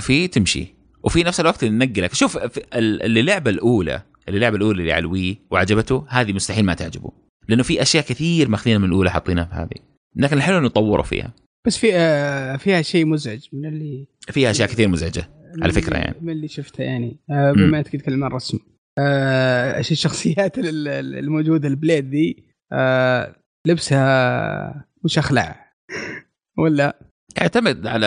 [0.00, 0.74] في تمشي.
[1.02, 2.38] وفي نفس الوقت ننقلك شوف
[2.74, 7.12] اللي اللعبه الاولى اللي اللعبه الأولى اللي على ال Wii وعجبته هذه مستحيل ما تعجبه.
[7.50, 9.84] لأنه في أشياء كثير ماخذينها من الأولى حاطينها في هذه.
[10.16, 11.32] لكن الحلو إنه طوروا فيها.
[11.66, 15.30] بس في آه، فيها شيء مزعج من اللي فيها أشياء كثير مزعجة
[15.62, 16.16] على فكرة يعني.
[16.20, 17.16] من اللي شفته يعني.
[17.30, 17.52] آه،.
[17.52, 18.58] بما إنك تتكلم عن الرسم.
[18.98, 23.36] آه، الشخصيات ال- ال- الموجودة البليد دي آه،
[23.66, 25.72] لبسها وش أخلع.
[26.58, 26.98] ولا؟
[27.40, 28.06] يعتمد على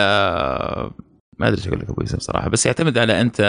[1.39, 3.39] ما أدري إيش أقول لك أبو يوسف صراحة بس يعتمد على أنت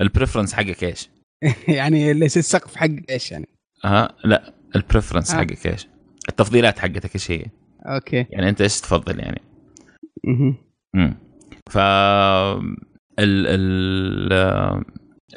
[0.00, 1.08] ال preference حقك إيش؟
[1.68, 3.48] يعني اللي السقف حق إيش يعني؟
[3.84, 4.61] ها لا.
[4.76, 5.38] ال preference آه.
[5.38, 5.88] حقك إيش؟
[6.28, 7.44] التفضيلات حقتك إيش هي؟
[7.86, 9.42] okay يعني أنت إيش تفضل يعني؟
[10.96, 11.14] امم
[11.70, 14.82] ف ال ال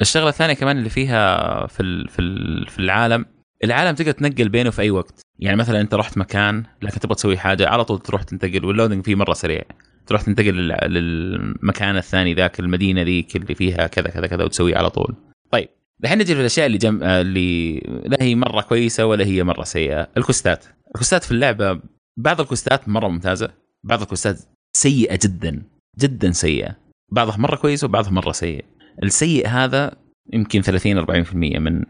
[0.00, 3.24] الشغلة الثانية كمان اللي فيها في ال في ال في العالم
[3.64, 7.38] العالم تقدر تنقل بينه في أي وقت يعني مثلا أنت رحت مكان لكن تبغى تسوي
[7.38, 9.62] حاجة على طول تروح تنتقل وال loading فيه مرة سريع
[10.06, 14.90] تروح تنتقل لل- للمكان الثاني ذاك المدينة ذيك اللي فيها كذا كذا كذا وتسويه على
[14.90, 15.14] طول
[15.50, 15.68] طيب
[16.04, 17.02] الحين نجي للأشياء اللي جم...
[17.02, 20.08] اللي لا هي مرة كويسة ولا هي مرة سيئة.
[20.16, 20.64] الكوستات.
[20.94, 21.80] الكوستات في اللعبة
[22.16, 23.50] بعض الكوستات مرة ممتازة
[23.84, 24.38] بعض الكوستات
[24.76, 25.62] سيئة جدا
[25.98, 26.76] جدا سيئة.
[27.12, 28.64] بعضها مرة كويس وبعضها مرة سيء
[29.02, 29.96] السيء هذا
[30.32, 31.82] يمكن 30 40% من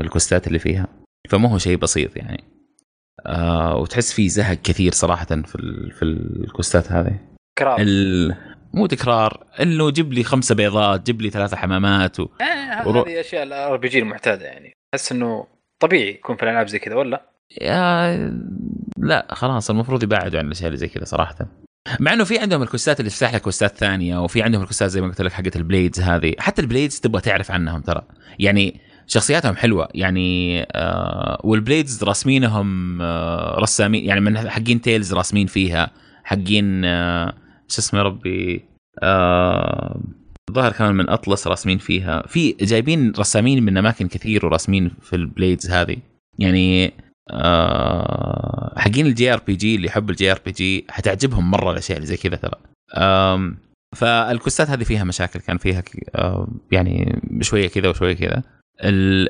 [0.00, 0.88] الكوستات اللي فيها.
[1.28, 2.44] فمو هو شيء بسيط يعني.
[3.26, 5.90] آه وتحس في زهق كثير صراحة في ال...
[5.92, 7.18] في الكوستات هذه.
[7.58, 8.34] تكرار ال...
[8.74, 12.28] مو تكرار إنه جيب لي خمسة بيضات جيب لي ثلاثة حمامات و...
[12.40, 14.72] آه، ورو- هذه أشياء ال RPG المعتاده يعني.
[14.94, 15.46] أحس إنه
[15.82, 17.22] طبيعي يكون في الألعاب زي كذا ولا؟
[17.60, 18.16] يا
[18.98, 21.34] لا خلاص المفروض يبعدوا عن الأشياء اللي زي كذا صراحة.
[22.00, 25.06] مع إنه في عندهم الكوستات اللي تفتح لك كوستات ثانية وفي عندهم الكوستات زي ما
[25.08, 26.34] قلت لك حقت ال Blades هذه.
[26.38, 28.02] حتى ال Blades تبغى تعرف عنهم ترى.
[28.38, 29.88] يعني شخصياتهم حلوة.
[29.94, 35.90] يعني آه وال Blades راسمينهم آه رسامين يعني من حقين Tales راسمين فيها
[36.24, 37.34] حقين آه
[37.72, 38.64] شو اسمه يا ربي
[39.02, 40.00] آه
[40.52, 42.22] ظهر كمان من Atlus راسمين فيها.
[42.26, 45.96] في جايبين رسامين من أماكن كثير وراسمين في ال Blades هذه.
[46.38, 46.92] يعني
[47.30, 51.96] آه حقين الجي ار بي جي اللي يحب الجي ار بي جي حتعجبهم مرة الأشياء
[51.98, 52.54] اللي زي كذا ترى.
[52.96, 53.56] آم،
[53.96, 55.82] فالكوستات هذه فيها مشاكل كان فيها
[56.14, 58.42] آه، يعني شوية كذا وشوية كذا.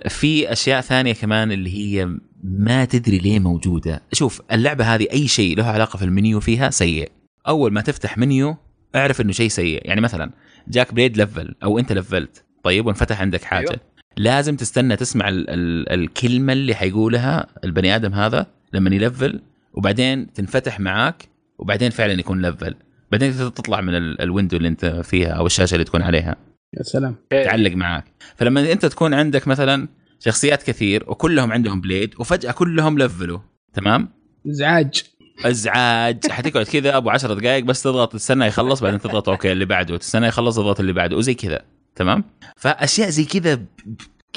[0.08, 2.08] في أشياء ثانية كمان اللي هي
[2.44, 4.02] ما تدري ليه موجودة.
[4.12, 7.10] شوف اللعبة هذه أي شيء له علاقة في المنيو فيها سيء.
[7.48, 8.56] أول ما تفتح منيو
[8.96, 9.80] اعرف إنه شيء سيء.
[9.88, 10.30] يعني مثلا
[10.68, 13.70] جاك بليد لفل أو أنت لفلت طيب وانفتح عندك حاجة.
[13.70, 13.80] أيوة.
[14.16, 19.40] لازم تستنى تسمع ال ال الكلمة اللي حيقولها البني آدم هذا لما يلفل
[19.74, 21.28] وبعدين تنفتح معاك
[21.58, 22.74] وبعدين فعلا يكون level
[23.12, 26.36] بعدين تطلع من ال- ال window اللي أنت فيها أو الشاشة اللي تكون عليها.
[26.78, 27.16] يا سلام.
[27.30, 28.04] تعلق معاك.
[28.36, 29.88] فلما أنت تكون عندك مثلا
[30.18, 33.38] شخصيات كثير وكلهم عندهم Blade وفجأة كلهم لفلوا
[33.74, 34.08] تمام؟
[34.50, 35.02] إزعاج.
[35.44, 36.26] أزعاج.
[36.30, 40.26] حتقعد كذا أبو 10 دقائق بس تضغط تستنى يخلص بعدين تضغط okay اللي بعده تستنى
[40.26, 41.60] يخلص تضغط اللي بعده وزي كذا.
[41.96, 42.24] تمام؟
[42.56, 43.60] فأشياء زي كذا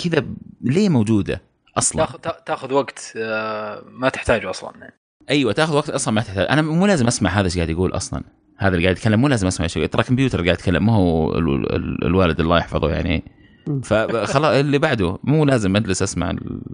[0.04, 0.26] كذا
[0.62, 1.42] ليه موجودة
[1.78, 4.72] أصلا؟ تاخذ تاخذ وقت آه، ما تحتاجه أصلا.
[4.80, 4.94] يعني.
[5.30, 8.24] أيوه تاخذ وقت أصلا ما تحتاج أنا مو لازم أسمع هذا إيش قاعد يقول أصلا.
[8.58, 9.86] هذا اللي قاعد يتكلم مو لازم أسمع شيء.
[9.86, 13.24] ترى كمبيوتر قاعد يتكلم ما هو ال- ال- الوالد الله يحفظه يعني.
[13.84, 16.32] فخلاص اللي بعده مو لازم أجلس أسمع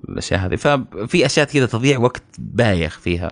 [0.10, 0.56] الأشياء هذه.
[0.56, 3.32] ففي أشياء كذا تضيع وقت بايخ فيها.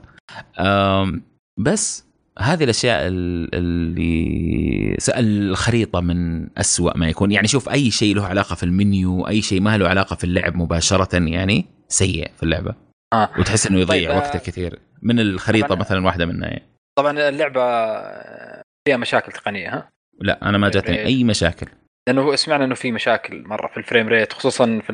[1.59, 2.05] بس
[2.39, 7.31] هذه الأشياء ال- اللي س- الخريطة من أسوأ ما يكون.
[7.31, 10.55] يعني شوف أي شيء له علاقة في المنيو أي شيء ما له علاقة في اللعب
[10.55, 12.75] مباشرة يعني سيء في اللعبة.
[13.13, 13.29] آه.
[13.39, 14.79] وتحس إنه يضيع طيب، آه، وقته كثير.
[15.01, 16.63] من الخريطة مثلا واحدة منها يعني.
[16.97, 19.89] طبعا اللعبة آه، فيها مشاكل تقنية ها؟
[20.21, 21.67] لا أنا ما جاتني أي مشاكل.
[22.07, 24.89] لأنه سمعنا إنه في مشاكل مرة في ال frame rate خصوصا في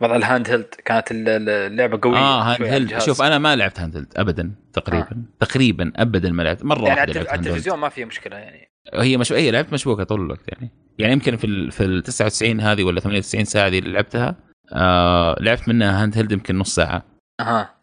[0.00, 2.98] وضع ال handheld كانت ال- ال- اللعبة قوية آه handheld.
[2.98, 5.04] شوف أنا ما لعبت handheld ابدا تقريبا.
[5.10, 5.44] آه.
[5.46, 6.64] تقريبا ابدا ما لعبت.
[6.64, 8.70] مرة يعني واحدة على التلفزيون ما فيها مشكلة يعني.
[8.94, 10.70] هي مش هي لعبت مشبوكة طول الوقت يعني.
[10.98, 14.36] يعني يمكن في ال في ال 99 هذه ولا 98 ساعة دي اللي لعبتها
[14.72, 17.02] آه لعبت منها handheld يمكن نص ساعة.
[17.40, 17.74] أها.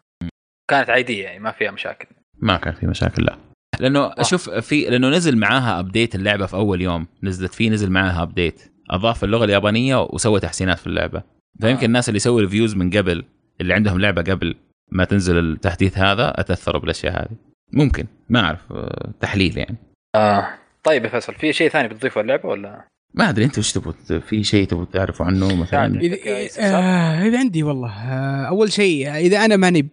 [0.70, 2.06] كانت عادية يعني ما فيها مشاكل.
[2.42, 3.36] ما كان في مشاكل لا.
[3.80, 7.06] لأنه شوف في لأنه نزل معاها update اللعبة في أول يوم.
[7.22, 11.35] نزلت فيه نزل معاها update أضاف اللغة اليابانية وسوى تحسينات في اللعبة.
[11.60, 11.86] فيمكن آه.
[11.86, 13.24] الناس اللي يسووا reviews من قبل
[13.60, 14.54] اللي عندهم لعبة قبل
[14.92, 17.36] ما تنزل التحديث هذا أتأثروا بالأشياء هذه
[17.72, 19.76] ممكن ما أعرف آه، تحليل يعني
[20.14, 20.48] آه.
[20.84, 22.84] طيب يا فيصل في شيء ثاني بتضيفه اللعبة ولا
[23.14, 26.06] ما أدري انت وش تبغى في شيء تبغى تعرفوا عنه مثلا يعني.
[26.06, 26.16] اذا؟
[26.58, 29.90] آه إذا عندي والله آه أول شيء إذا أنا ماني ب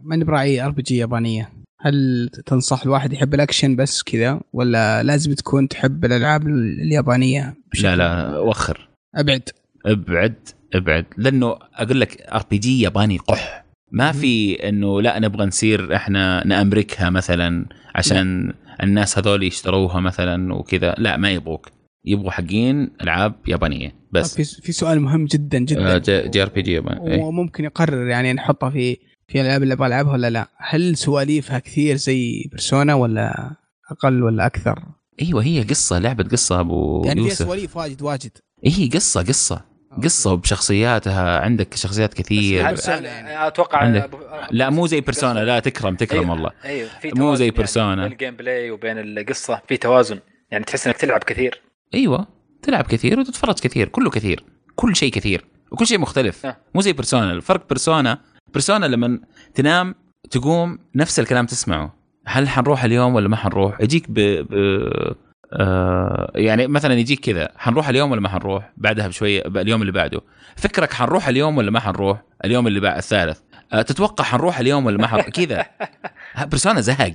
[0.00, 6.04] ماني براعي RPG يابانية هل تنصح الواحد يحب الأكشن بس كذا ولا لازم تكون تحب
[6.04, 9.48] الألعاب اليابانية بشكل لا لا وخر أبعد
[9.86, 11.04] أبعد أبعد.
[11.16, 13.64] لأنه أقول لك RPG ياباني قح.
[13.92, 20.94] ما في إنه لا نبغى نصير إحنا نأمركها مثلا عشان الناس هذول يشتروها مثلا وكذا.
[20.98, 21.68] لا ما يبغوك.
[22.04, 23.94] يبغوا حقين ألعاب يابانية.
[24.12, 24.40] بس.
[24.40, 25.94] في سؤال مهم جدا جدا.
[25.94, 25.98] آه،
[26.28, 27.12] JRPG ياباني.
[27.12, 27.22] إيه.
[27.22, 28.96] وممكن يقرر يعني نحطها في
[29.28, 30.48] في الألعاب اللي أبغى ألعبها ولا لا.
[30.56, 33.56] هل سواليفها كثير زي بيرسونا ولا
[33.90, 34.82] أقل ولا أكثر؟
[35.22, 37.46] أيوه هي قصة لعبة قصة أبو يعني فيها يوسف.
[37.46, 38.30] سواليف واجد واجد.
[38.64, 39.64] هي قصة قصة.
[40.04, 43.46] قصة وبشخصياتها عندك شخصيات كثير يعني.
[43.46, 44.10] أتوقع عندك-
[44.50, 46.30] لا مو زي بيرسونا لا تكرم تكرم أيوة.
[46.30, 47.86] والله أيوه في مو زي بيرسونا.
[47.88, 50.18] يعني بين ال gameplay وبين القصة في توازن
[50.50, 51.62] يعني تحس إنك تلعب كثير
[51.94, 52.26] أيوه
[52.62, 54.44] تلعب كثير وتتفرج كثير كله كثير
[54.74, 56.56] كل شيء كثير وكل شيء مختلف آه.
[56.74, 58.18] مو زي بيرسونا الفرق بيرسونا
[58.52, 59.20] بيرسونا لما
[59.54, 59.94] تنام
[60.30, 61.96] تقوم نفس الكلام تسمعه
[62.26, 65.16] هل حنروح اليوم ولا ما حنروح يجيك ب, ب...
[65.52, 70.20] آه يعني مثلا يجيك كذا حنروح اليوم ولا ما حنروح؟ بعدها بشويه اليوم اللي بعده.
[70.56, 73.38] فكرك حنروح اليوم ولا ما حنروح؟ اليوم اللي بعد الثالث.
[73.72, 75.66] آه تتوقع حنروح اليوم ولا ما حنروح؟ كذا.
[76.50, 77.14] بيرسونا زهق.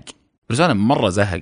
[0.49, 1.41] بيرسونا مرة زهق.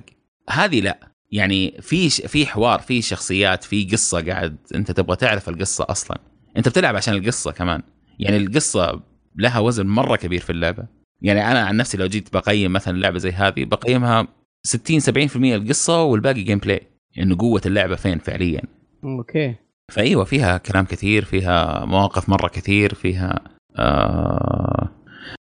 [0.50, 0.98] هذه لا.
[1.32, 6.18] يعني في ش- في حوار في شخصيات في قصة قاعد أنت تبغى تعرف القصة أصلا.
[6.56, 7.82] أنت بتلعب عشان القصة كمان.
[8.18, 9.00] يعني القصة
[9.36, 10.84] لها وزن مرة كبير في اللعبة.
[11.22, 14.28] يعني أنا عن نفسي لو جيت بقيم مثلا لعبة زي هذه بقيمها
[14.66, 16.80] 60 70% القصة والباقي gameplay
[17.18, 18.62] انه قوة اللعبة فين فعليا.
[19.04, 19.54] okay.
[19.92, 23.40] فإيوه فيها كلام كثير فيها مواقف مرة كثير فيها
[23.76, 24.88] آه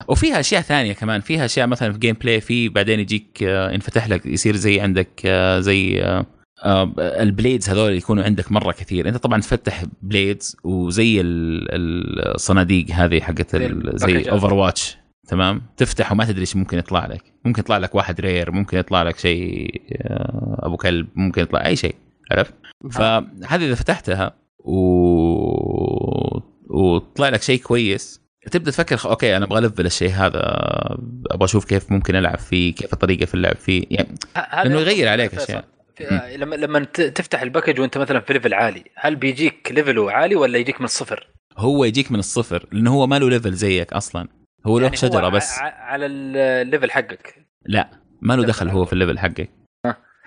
[0.08, 1.22] وفيها أشياء ثانية كمان.
[1.22, 5.60] فيها أشياء مثلا في gameplay في بعدين يجيك آه ينفتح لك يصير زي عندك آه
[5.60, 6.26] زي آه
[7.00, 9.08] ال blades هذول يكونوا عندك مرة كثير.
[9.10, 14.22] أنت طبعا تفتح blades وزي ال- الصناديق هذه حقت ال- زي.
[14.30, 17.22] Overwatch تمام؟ تفتح وما تدري إيش ممكن يطلع لك.
[17.46, 21.76] ممكن يطلع لك واحد rare ممكن يطلع لك شيء آه، أبو كلب ممكن يطلع أي
[21.76, 21.96] شيء
[22.32, 22.54] عرفت؟
[22.92, 24.80] فهذه إذا فتحتها و...
[26.70, 28.22] وطلع لك شيء كويس
[28.52, 30.40] تبدأ تفكر okay أنا أبغى أ level الشيء هذا
[31.32, 34.16] أبغى أشوف كيف ممكن ألعب فيه كيف الطريقة في اللعب فيه يعني
[34.64, 35.40] لأنه يغير عليك.
[35.40, 35.62] في-
[36.12, 40.12] آه، لما لما تفتح ال package وأنت مثلا في level عالي هل بيجيك level ه
[40.12, 41.28] عالي ولا يجيك من الصفر؟
[41.58, 44.28] هو يجيك من الصفر لأنه هو ما له level زيك أصلا.
[44.66, 45.60] هو له يعني شجرة ع- بس.
[45.60, 47.46] على ال level حقك.
[47.66, 47.90] لا
[48.22, 49.50] ما له دخل هو في ال level حقك.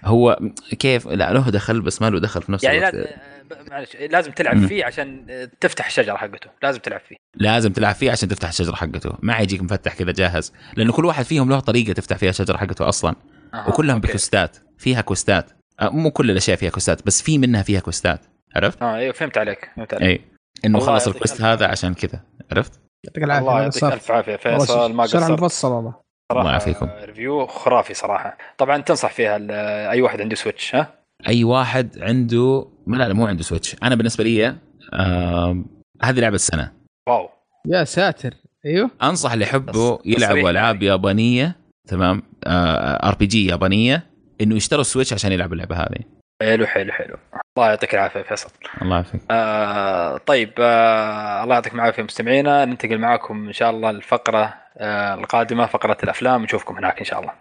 [0.05, 0.39] هو
[0.79, 2.95] كيف؟ لا له دخل بس ما له دخل في نفس يعني الوقت.
[2.95, 4.67] لازم معلش لازم تلعب.
[4.67, 5.27] فيه عشان
[5.61, 6.51] تفتح الشجره حقته.
[6.63, 7.17] لازم تلعب فيه.
[7.35, 9.13] لازم تلعب فيه عشان تفتح الشجره حقته.
[9.23, 10.53] ما يجيك مفتح كذا جاهز.
[10.77, 13.15] لأنه كل واحد فيهم له طريقة تفتح فيها الشجره حقته أصلا.
[13.55, 14.09] أها، وكلهم okay.
[14.09, 14.57] ب quest ات.
[14.79, 15.51] فيها quest ات.
[15.81, 18.21] أه، مو كل الأشياء فيها quest ات بس في منها فيها quest ات.
[18.57, 20.07] عرفت؟ آه أيوه فهمت عليك فهمت عليك.
[20.09, 20.25] اي
[20.65, 22.21] إنه خلص ال quest هذا عشان كذا
[22.53, 24.37] عرفت؟ يعطيك العافية الله يعطيك ألف عافية.
[24.37, 25.41] فيصل ما شرح قصرت.
[25.43, 25.95] مفصل والله.
[26.33, 26.89] صراحة الله يعافيكم.
[27.05, 28.39] review خرافي صراحة.
[28.59, 29.51] طبعا تنصح فيها ال-
[29.91, 30.95] أي واحد عنده Switch ها؟
[31.29, 34.57] أي واحد عنده لا لا مو عنده Switch أنا بالنسبة لي
[34.95, 35.65] آه...
[36.03, 36.73] هذه لعبة السنة.
[37.09, 37.29] wow.
[37.67, 38.35] يا ساتر.
[38.67, 38.91] أيوه.
[39.03, 40.87] أنصح اللي يحبوا يلعبوا العاب يعني.
[40.87, 41.57] يابانية
[41.89, 44.07] تمام؟ RPG يابانية
[44.41, 46.01] إنه يشتروا ال Switch عشان يلعبوا اللعبة هذه.
[46.43, 47.17] حلو حلو حلو.
[47.57, 48.51] الله يعطيك العافية فيصل.
[48.83, 49.21] الله يعافيك.
[49.31, 52.65] آه طيب آه الله يعطيكم العافية مستمعينا.
[52.65, 57.33] ننتقل معاكم إن شاء الله الفقره آه القادمة فقرة الأفلام نشوفكم هناك إن شاء الله.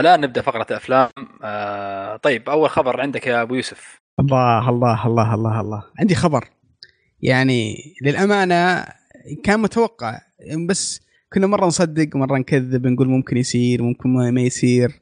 [0.00, 1.08] الآن نبدأ فقرة الأفلام.
[1.44, 4.00] آه طيب أول خبر عندك يا أبو يوسف.
[4.20, 5.82] الله الله الله الله الله.
[6.00, 6.44] عندي خبر.
[7.22, 8.86] يعني للأمانة
[9.44, 10.18] كان متوقع
[10.68, 15.00] بس كنا مرة نصدق مره نكذب نقول ممكن يصير ممكن ما يصير.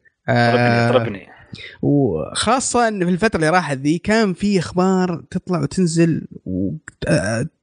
[0.92, 1.38] طربني آه
[1.82, 6.72] وخاصة إن في الفترة اللي راحت ذي كان في أخبار تطلع وتنزل و-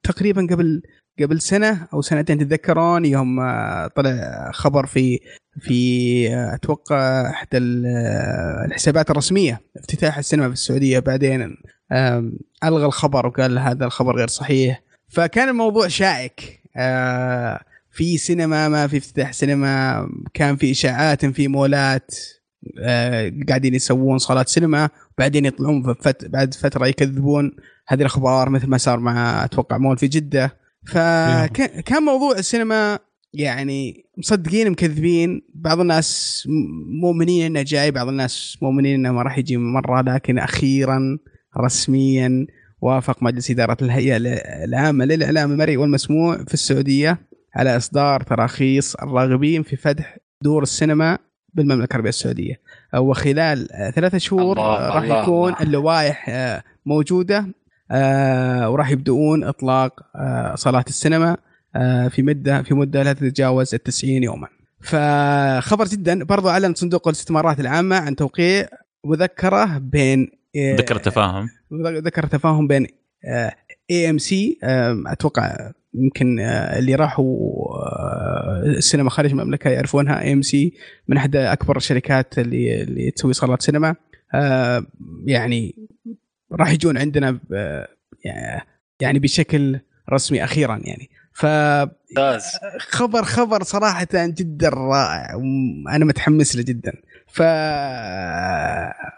[0.02, 0.82] تقريبا قبل
[1.22, 5.20] قبل سنة أو سنتين تتذكرون يوم آه، طلع خبر في
[5.60, 10.98] في آه، أتوقع إحدى ال- آه، الحسابات الرسمية افتتاح السينما في السعودية.
[10.98, 11.56] بعدين
[12.64, 14.82] ألغى الخبر وقال هذا الخبر غير صحيح.
[15.08, 16.60] فكان الموضوع شائك.
[16.76, 17.60] آه،
[17.96, 22.14] في سينما ما في افتتاح سينما كان في إشاعات في مولات
[22.80, 26.24] آه، قاعدين يسوون صالات سينما بعدين يطلعون فت...
[26.24, 27.52] بعد فترة يكذبون.
[27.88, 30.56] هذه الأخبار مثل ما صار مع أتوقع مول في جدة.
[30.86, 32.98] فكان موضوع السينما
[33.32, 35.42] يعني مصدقين مكذبين.
[35.54, 36.42] بعض الناس
[37.02, 41.18] مؤمنين إنه جاي بعض الناس مؤمنين إنه ما راح يجي مرة لكن أخيرا
[41.58, 42.46] رسميا
[42.80, 44.16] وافق مجلس إدارة الهيئة
[44.64, 47.26] العامة للإعلام المرئي والمسموع في السعودية.
[47.56, 51.18] على إصدار تراخيص الراغبين في فتح دور السينما
[51.54, 52.60] بالمملكة العربية السعودية
[52.96, 55.54] وخلال آه، ثلاثة شهور آه، راح يكون.
[55.60, 57.46] اللوائح آه، موجودة
[57.90, 61.36] آه، وراح يبدؤون إطلاق آه، صالات السينما
[61.76, 64.48] آه، في مدة في مدة لا تتجاوز ال 90 يوما.
[64.80, 68.68] فخبر جدا برضو أعلن صندوق الاستثمارات العامة عن توقيع
[69.04, 71.48] مذكرة بين آه، ذكر التفاهم
[71.82, 72.86] ذكر تفاهم بين
[73.90, 74.58] AMC
[75.06, 77.36] أتوقع يمكن آه، اللي راحوا
[77.76, 80.20] آه، السينما خارج المملكة يعرفونها.
[80.22, 80.72] AMC
[81.08, 83.94] من احدى أكبر الشركات اللي اللي تسوي صالات سينما.
[84.34, 84.86] آه،
[85.26, 85.88] يعني
[86.52, 87.84] راح يجون عندنا ب-
[89.00, 89.80] يعني بشكل
[90.12, 91.10] رسمي أخيرا يعني.
[91.32, 92.44] ف ممتاز.
[92.78, 95.34] خبر خبر صراحة جدا رائع.
[95.34, 96.92] وأنا متحمس له جدا.
[97.28, 97.42] ف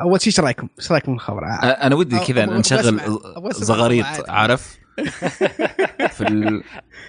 [0.01, 3.01] أول شيء إيش رأيكم؟ إيش رأيكم بالخبر؟ أنا ودي كذا نشغل
[3.51, 4.07] زغاريط.
[4.29, 4.79] عارف؟
[6.16, 6.62] في ال-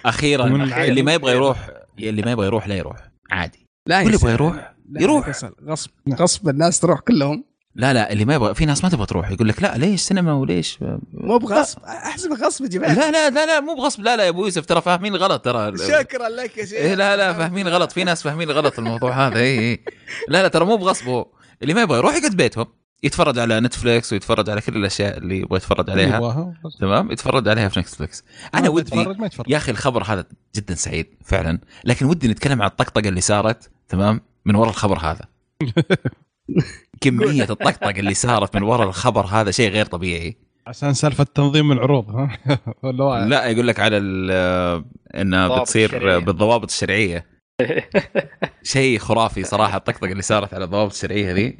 [0.06, 0.44] أخيرا.
[0.84, 2.96] اللي ما يبغى يروح اللي ما يبغى يروح لا يروح
[3.30, 3.66] عادي.
[3.86, 4.32] لا واللي يا يبغى.
[4.32, 5.28] يروح لا يروح.
[5.68, 7.44] غصب غصب الناس تروح كلهم.
[7.74, 10.32] لا لا اللي ما يبغى في ناس ما تبغى تروح يقول لك لا ليش سينما
[10.32, 10.78] وليش؟
[11.12, 12.94] مو بغصب أحسب غصب يا جماعة.
[12.94, 14.00] لا لا لا لا مو بغصب.
[14.02, 16.72] لا لا يا أبو يوسف ترى فاهمين غلط ترى شكرا لك يا شيخ.
[16.78, 17.92] إيه لا لا فاهمين غلط.
[17.92, 19.84] في ناس فاهمين غلط الموضوع هذا اي اي
[20.28, 21.26] لا لا ترى مو بغصب هو.
[21.62, 22.66] اللي ما يبغى يروح يقعد بيتهم.
[23.02, 26.54] يتفرج على Netflix ويتفرج على كل الأشياء اللي يبغى يتفرج عليها.
[26.80, 28.24] تمام؟ يتفرج عليها في Netflix.
[28.54, 29.06] أنا ودي
[29.48, 30.24] يا أخي الخبر هذا
[30.56, 31.58] جدا سعيد فعلا.
[31.84, 35.24] لكن ودي نتكلم عن الطقطقة اللي صارت تمام؟ من وراء الخبر هذا.
[37.00, 40.36] كمية الطقطقة اللي صارت من وراء الخبر هذا شيء غير طبيعي.
[40.66, 42.38] عشان سالفة تنظيم العروض ها؟
[42.82, 43.28] ولا.
[43.28, 46.18] لا يقول لك على ال- إنها بتصير الشرعية.
[46.18, 47.26] بالضوابط الشرعية.
[48.62, 51.58] شيء خرافي صراحة الطقطقة اللي صارت على الضوابط الشرعية ذي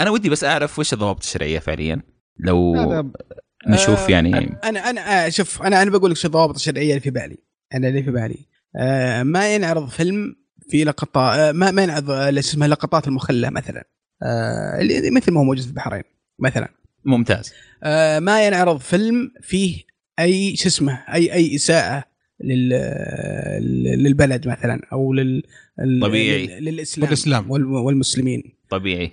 [0.00, 2.00] أنا ودي بس أعرف وش الضوابط الشرعية فعليا؟
[2.38, 2.74] لو
[3.68, 4.56] نشوف آه، يعني.
[4.64, 7.36] أنا أنا آه، شوف أنا أنا بقول لك شو الضوابط الشرعية اللي في بالي.
[7.74, 8.38] أنا اللي في بالي.
[8.76, 10.36] آه، ما ينعرض فيلم
[10.70, 13.84] في لقطات آه، ما ما ينعرض آه، اسمها لقطات المخلة مثلا.
[14.22, 16.02] آه، اللي مثل ما هو موجود في البحرين
[16.38, 16.68] مثلا.
[17.04, 17.52] ممتاز.
[17.82, 19.82] آه، ما ينعرض فيلم فيه
[20.18, 22.04] أي شو اسمه أي أي إساءة
[22.44, 22.68] لل
[24.02, 25.42] للبلد مثلا أو لل
[26.02, 26.46] طبيعي.
[26.46, 27.50] لل- للإسلام والإسلام.
[27.50, 28.42] وال- والمسلمين.
[28.70, 29.12] طبيعي.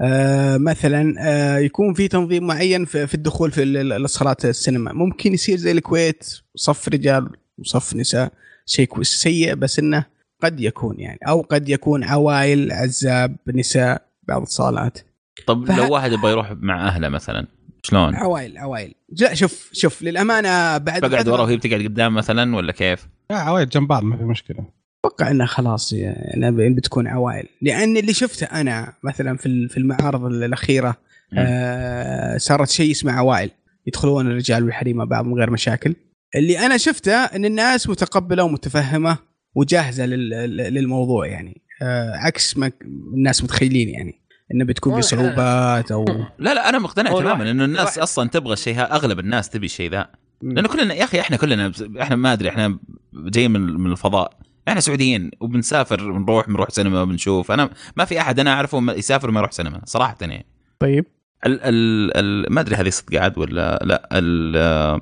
[0.00, 4.92] آه مثلا آه يكون في تنظيم معين في, في الدخول في ال- ال- الصالات السينما
[4.92, 6.24] ممكن يصير زي الكويت
[6.56, 7.28] صف رجال
[7.58, 8.32] وصف نساء
[8.66, 10.04] شيء سيء بس إنه
[10.42, 14.98] قد يكون يعني أو قد يكون عوائل عزاب نساء بعض الصالات
[15.46, 17.46] طب فه- لو واحد يبغى يروح مع أهله مثلا
[17.82, 22.72] شلون؟ عوائل عوائل لا شوف شوف للأمانة بعد بقعد ورا وهي بتقعد قدام مثلا ولا
[22.72, 24.64] كيف؟ لا عوايد جنب بعض ما في مشكلة
[25.06, 27.46] أتوقع انها خلاص يعني بتكون عوائل.
[27.62, 30.96] لأن اللي شفته أنا مثلا في ال- في المعارض الأخيرة.
[31.38, 33.50] آه صارت شيء اسمه عوائل.
[33.86, 35.94] يدخلون الرجال والحريم مع بعض من غير مشاكل.
[36.36, 39.18] اللي أنا شفته إن الناس متقبلة ومتفهمة
[39.54, 41.62] وجاهزة لل- للموضوع يعني.
[41.82, 42.70] آه عكس ما
[43.14, 44.20] الناس متخيلين يعني.
[44.54, 46.04] إنه بتكون في هو- صعوبات أو
[46.38, 49.66] لا لا أنا مقتنع تماما إنه الناس الواحد- أصلا تبغى الشيء هذا أغلب الناس تبي
[49.66, 50.08] الشيء ذا.
[50.42, 52.78] لأنه كلنا يا أخي إحنا كلنا إحنا ما أدري إحنا
[53.14, 54.32] جايين من من الفضاء.
[54.68, 59.28] إحنا سعوديين وبنسافر بنروح بنروح سينما بنشوف أنا ما في أحد أنا أعرفه ما- يسافر
[59.28, 60.46] وما يروح سينما صراحة يعني
[60.78, 61.04] طيب
[61.46, 65.00] ال ال ال ما أدري هذه صدق عاد ولا لا ال-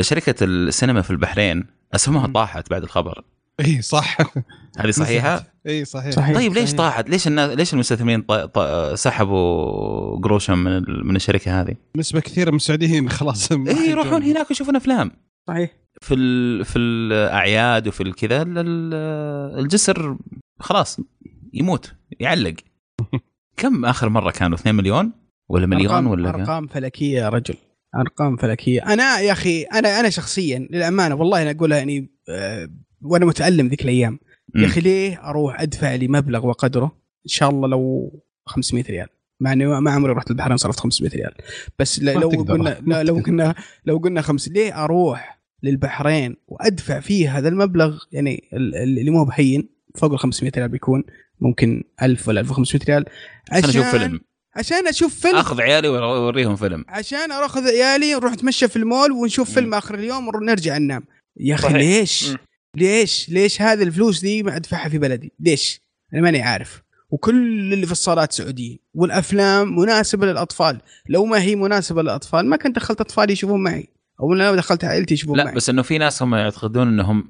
[0.00, 1.64] شركة السينما في البحرين
[1.94, 2.26] أسهمها.
[2.26, 3.24] طاحت بعد الخبر
[3.60, 4.16] إي صح
[4.78, 6.34] هذه صحيحة إي صحيح صحيح.
[6.36, 6.78] طيب ليش صحيح.
[6.78, 8.32] طاحت؟ ليش الناس ليش المستثمرين ط...
[8.32, 8.58] ط...
[8.94, 11.06] سحبوا قروشهم من ال...
[11.06, 13.90] من الشركة هذه؟ نسبة كثيرة من السعوديين خلاص ما إي.
[13.90, 15.10] يروحون هناك ويشوفون أفلام
[15.48, 15.70] صحيح
[16.04, 16.64] في ال...
[16.64, 20.16] في الأعياد وفي الكذا ال- ال- الجسر
[20.60, 21.00] خلاص
[21.52, 22.54] يموت يعلق
[23.56, 25.12] كم آخر مرة كانوا 2 مليون
[25.48, 27.54] ولا مليون أرقام ولا؟ أرقام فلكية يا رجل
[27.96, 32.68] أرقام فلكية أنا يا أخي أنا أنا شخصيا للأمانة والله أنا أقولها يعني آه،
[33.02, 34.18] وأنا متألم ذيك الأيام
[34.56, 34.66] يا.
[34.66, 36.84] أخي ليه أروح أدفع لي مبلغ وقدره
[37.26, 38.12] إن شاء الله لو
[38.46, 39.06] 500 ريال
[39.40, 41.32] مع إني ما عمري رحت البحرين صرفت 500 ريال
[41.78, 42.28] بس لو.
[42.28, 43.20] قلنا لو.
[43.26, 43.54] قلنا
[43.84, 45.33] لو قلنا خمس ليه أروح
[45.64, 50.68] للبحرين وأدفع فيه هذا المبلغ يعني ال- ال- اللي مو بهين فوق ال 500 ريال
[50.68, 51.04] بيكون
[51.40, 53.04] ممكن 1000 ولا 1500 ريال.
[53.52, 54.20] عشان أشوف فيلم.
[54.56, 55.36] عشان أشوف فيلم.
[55.36, 56.84] أخذ عيالي واوريهم فيلم.
[56.88, 59.50] عشان أروح اخذ عيالي ونروح نتمشى في المول ونشوف.
[59.54, 61.02] فيلم آخر اليوم ونرجع ننام.
[61.40, 61.72] يا أخي.
[61.72, 62.36] ليش؟ مم.
[62.76, 65.80] ليش؟ ليش هذه الفلوس دي ما أدفعها في بلدي؟ ليش؟
[66.14, 66.82] أنا ماني عارف.
[67.10, 70.80] وكل اللي في الصالات سعوديين والأفلام مناسبة للأطفال.
[71.08, 73.88] لو ما هي مناسبة للأطفال ما كنت دخلت اطفالي يشوفون معي.
[74.20, 77.28] أو لو دخلت عائلتي يشوفون لا معي بس إنه في ناس هم يعتقدون إنهم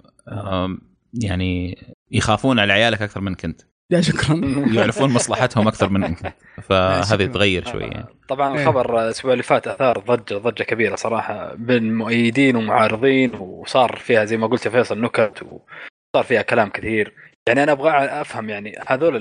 [1.23, 1.79] يعني
[2.11, 4.41] يخافون على عيالك أكثر منك انت لا شكرا
[4.77, 7.27] يعرفون مصلحتهم أكثر منك انت فهذه.
[7.27, 8.63] تغير شوي يعني طبعا إيه.
[8.63, 14.37] الخبر الأسبوع اللي فات أثار ضجة ضجة كبيرة صراحة بين مؤيدين ومعارضين وصار فيها زي
[14.37, 17.13] ما قلت يا فيصل نكت وصار فيها كلام كثير
[17.49, 19.17] يعني أنا أبغى أفهم يعني هذول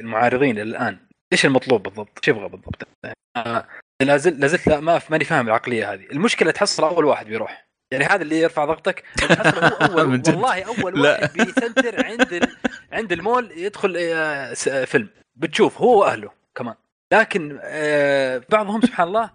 [0.00, 0.98] المعارضين إلى الان
[1.32, 2.88] إيش المطلوب بالضبط؟ إيش يبغى بالضبط؟
[4.02, 7.66] آه، لا زلت لا ما ماني فاهم العقلية هذه، المشكلة تحصل أول واحد بيروح.
[7.92, 9.04] يعني هذا اللي يرفع ضغطك.
[9.22, 10.22] هو اول.
[10.28, 11.00] والله أول.
[11.00, 12.48] واحد بيسنتر عند ال...
[12.92, 15.08] عند المول يدخل آه، آه، فيلم.
[15.36, 16.74] بتشوف هو وأهله كمان.
[17.12, 19.30] لكن آه، بعضهم سبحان الله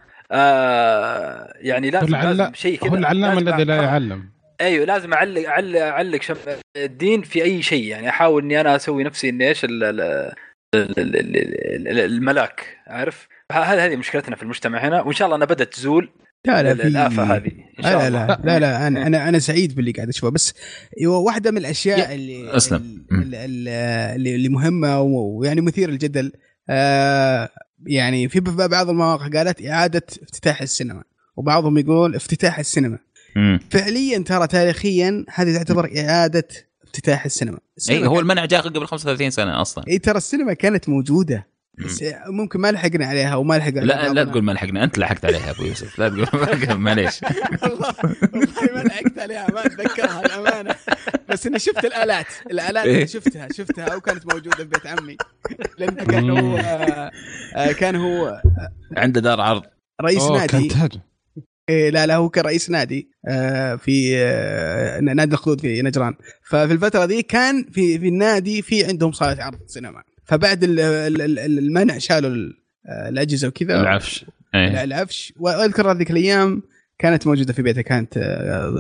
[1.55, 2.89] يعني لازم, لازم شيء كذا.
[2.89, 4.29] هو العلام لازم الذي لا يعلم.
[4.61, 6.35] أيوه لازم اعلق اعلق أعلق شم
[6.77, 7.83] الدين في أي شيء.
[7.83, 10.01] يعني أحاول إني أنا أسوي نفسي إني إيش ال- ال-
[10.75, 15.35] ال- ال- ال- ال- الملاك عارف؟ هذه هذه مشكلتنا في المجتمع هنا وإن شاء الله
[15.35, 16.09] أنها بدأت تزول
[16.45, 17.51] لا لا في الآفة هذه.
[17.79, 18.25] إن شاء لا الله.
[18.27, 20.29] لا لا لا أنا أنا أنا سعيد باللي قاعد أشوفه.
[20.31, 20.53] بس
[21.05, 23.05] هو واحدة من الأشياء اللي أسلم.
[23.11, 23.45] اللي,
[24.15, 26.31] اللي, اللي مهمة ويعني مثير للجدل.
[26.69, 27.49] آه
[27.85, 31.03] يعني في بعض المواقع قالت إعادة افتتاح السينما
[31.35, 32.97] وبعضهم يقول افتتاح السينما.
[33.35, 33.59] مم.
[33.71, 36.47] فعليا ترى تاريخيا هذه تعتبر إعادة
[36.83, 37.57] افتتاح السينما.
[37.57, 39.83] اي السينما هو كان- المنع جاء قبل 35 سنة أصلا.
[39.87, 41.47] اي ترى السينما كانت موجودة.
[41.85, 44.83] بس ممكن ما لحقنا عليها وما لحق لا لا تقول ما لحقنا.
[44.83, 45.99] أنت لحقت عليها يا أبو يوسف.
[45.99, 47.19] لا تقول معليش.
[47.63, 47.93] والله
[48.33, 50.75] والله ما لحقت عليها ما أتذكرها الامانه
[51.29, 52.25] بس إني شفت الآلات.
[52.51, 53.05] الآلات إيه.
[53.05, 55.17] شفتها شفتها وكانت موجودة في بيت عمي.
[55.77, 57.11] لأنه كان هو آه،
[57.55, 58.41] آه، كان هو
[58.97, 59.63] عنده دار عرض.
[60.01, 60.67] رئيس كان نادي.
[60.67, 60.91] تاج.
[61.69, 66.13] إيه لا لا هو كان رئيس نادي آه، في آه، نادي الخلود في نجران.
[66.49, 70.03] ففي الفترة دي كان في في النادي في عندهم صالة عرض سينما.
[70.27, 72.53] فبعد ال- ال- ال- المنع شالوا ال-
[73.09, 73.81] الأجهزة وكذا.
[73.81, 74.25] العفش.
[74.55, 74.83] إيه.
[74.83, 75.33] العفش.
[75.39, 76.63] وأذكر هذيك الأيام
[76.99, 78.73] كانت موجودة في بيته كانت آه،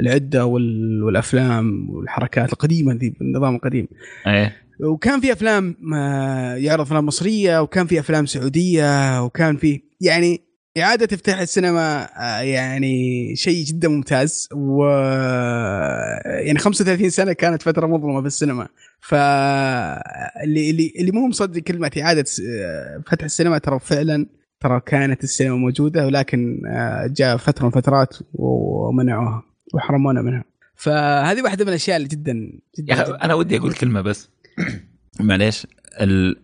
[0.00, 3.88] العدة وال- والأفلام والحركات القديمة ذي بالنظام القديم.
[4.26, 4.56] إيه.
[4.80, 10.40] وكان في أفلام آه، يعرض أفلام مصرية وكان في أفلام سعودية وكان في يعني
[10.78, 14.48] إعادة افتتاح السينما آه، يعني شيء جدا ممتاز.
[14.52, 14.84] و
[16.46, 18.68] يعني 35 سنة كانت فترة مظلمة في السينما.
[19.00, 19.14] ف
[20.44, 24.26] اللي اللي مو مصدق كلمة إعادة س- آه، فتح السينما ترى فعلا
[24.60, 29.42] ترى كانت السينما موجودة ولكن آه، جاء فترة من فترات ومنعوها
[29.74, 30.44] وحرمونا منها.
[30.76, 32.32] فهذه واحدة من الأشياء اللي جدا
[32.78, 33.24] جدا, أخي جداً.
[33.24, 34.28] أنا ودي أقول كلمة بس.
[35.20, 35.66] معليش.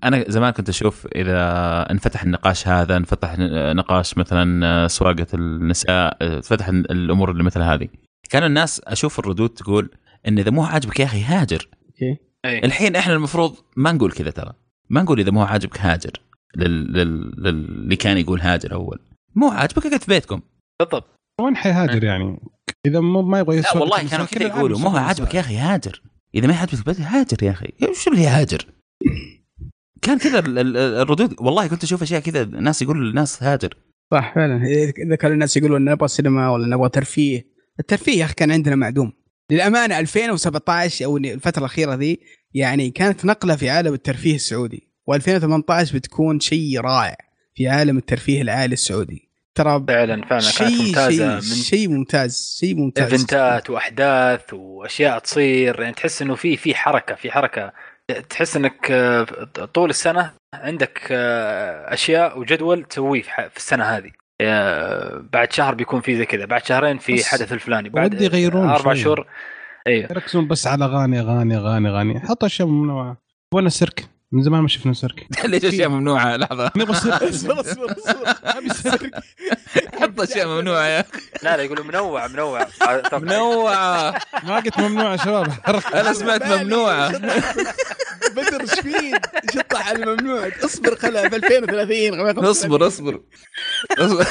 [0.05, 1.41] أنا زمان كنت أشوف إذا
[1.91, 7.89] انفتح النقاش هذا انفتح ن- نقاش مثلا سواقة النساء انفتح الأمور اللي مثل هذه.
[8.31, 9.91] كان الناس أشوف الردود تقول
[10.29, 11.69] إن إذا مو عاجبك يا أخي هاجر.
[11.87, 12.59] أوكي أي.
[12.59, 14.53] الحين إحنا المفروض ما نقول كذا ترى.
[14.91, 16.13] ما نقول إذا مو عاجبك هاجر.
[16.57, 16.93] لل...
[16.93, 17.35] لل...
[17.39, 17.49] لل...
[17.49, 18.99] اللي كان يقول هاجر أول.
[19.35, 20.41] مو عاجبك اقعد في بيتكم.
[20.81, 21.05] بالضبط.
[21.41, 22.41] وين حيهاجر يعني؟
[22.87, 25.41] إذا مو ما يبغى لا يسوق والله كانوا كذا يقولوا مو عاجبك يا.
[25.41, 26.03] أخي هاجر.
[26.35, 27.73] إذا ما يعجبك البيت هاجر يا أخي.
[27.95, 28.67] شو اللي هاجر؟
[30.03, 31.35] كان كذا ال- ال- الردود.
[31.41, 33.75] والله كنت أشوف أشياء كذا ناس يقولوا للناس هاجر
[34.11, 34.63] صح فعلا.
[35.07, 37.47] إذا كان الناس يقولون نبغى سينما ولا نبغى ترفيه
[37.81, 39.13] الترفيه يا أخي كان عندنا معدوم.
[39.51, 42.21] للأمانة 2017 أو الفترة الأخيرة ذي
[42.55, 44.89] يعني كانت نقلة في عالم الترفيه السعودي.
[45.11, 47.17] و2018 بتكون شيء رائع
[47.55, 49.29] في عالم الترفيه العالي السعودي.
[49.55, 50.27] ترى فعلا فعلا.
[50.29, 53.13] كانت شيء ممتازة شيء من شيء ممتاز شيء ممتاز.
[53.13, 55.81] إيفنتات وأحداث وأشياء تصير.
[55.81, 57.73] يعني تحس إنه في في حركة في حركة
[58.31, 59.25] تحس إنك آه،
[59.75, 64.11] طول السنة عندك آه، أشياء وجدول تسويه في السنة هذه.
[65.33, 68.95] بعد شهر بيكون في زي كذا بعد شهرين في حدث الفلاني بعد ودي يغيرون أربع.
[68.95, 69.27] شهور.
[69.87, 73.17] أيوه يركزون بس على اغاني اغاني اغاني اغاني حط أشياء منوعه
[73.55, 76.71] وين السيرك؟ من زمان ما شفنا سيرك ليش أشياء ممنوعة؟ لحظة.
[76.77, 79.11] نبغى سيرك اصبر اصبر اصبر
[80.01, 81.09] حط أشياء ممنوعة يا أخي.
[81.43, 82.67] لا لا يقولوا منوع منوع.
[83.13, 84.15] منوعه
[84.45, 85.53] ما قلت ممنوع يا شباب.
[85.95, 87.19] أنا سمعت ممنوعه
[88.37, 89.21] بدر إيش فيك؟
[89.55, 90.51] شطح على الممنوع.
[90.65, 93.21] اصبر خلها في 2030 اصبر اصبر
[93.99, 94.27] اصبر.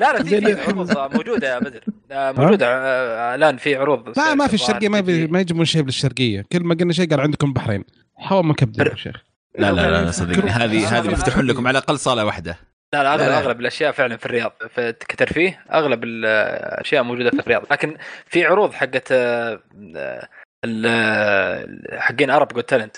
[0.00, 0.60] لا لا في.
[0.60, 1.80] عروض موجودة يا بدر.
[2.10, 5.26] آه، موجودة آه، الآن في عروض لا ما في الشرقية ما, بي...
[5.26, 6.44] ما يجيبون شيء بالشرقية.
[6.52, 7.84] كل ما قلنا شيء قال عندكم بحرين.
[8.16, 9.16] حاول ما كبدوا يا شيخ.
[9.58, 12.58] لا لا لا صدقني هذه هذه بيفتحون لكم على الأقل صالة واحدة.
[12.94, 13.38] لا لا اغلب لا.
[13.38, 14.52] أغلب الأشياء فعلا في الرياض.
[14.74, 17.62] في كترفيه أغلب الأشياء موجودة في الرياض.
[17.70, 17.96] لكن
[18.26, 19.60] في عروض حقت آه،
[19.96, 20.28] آه،
[20.64, 22.96] ال- آه، حقين ارب جوت تالنت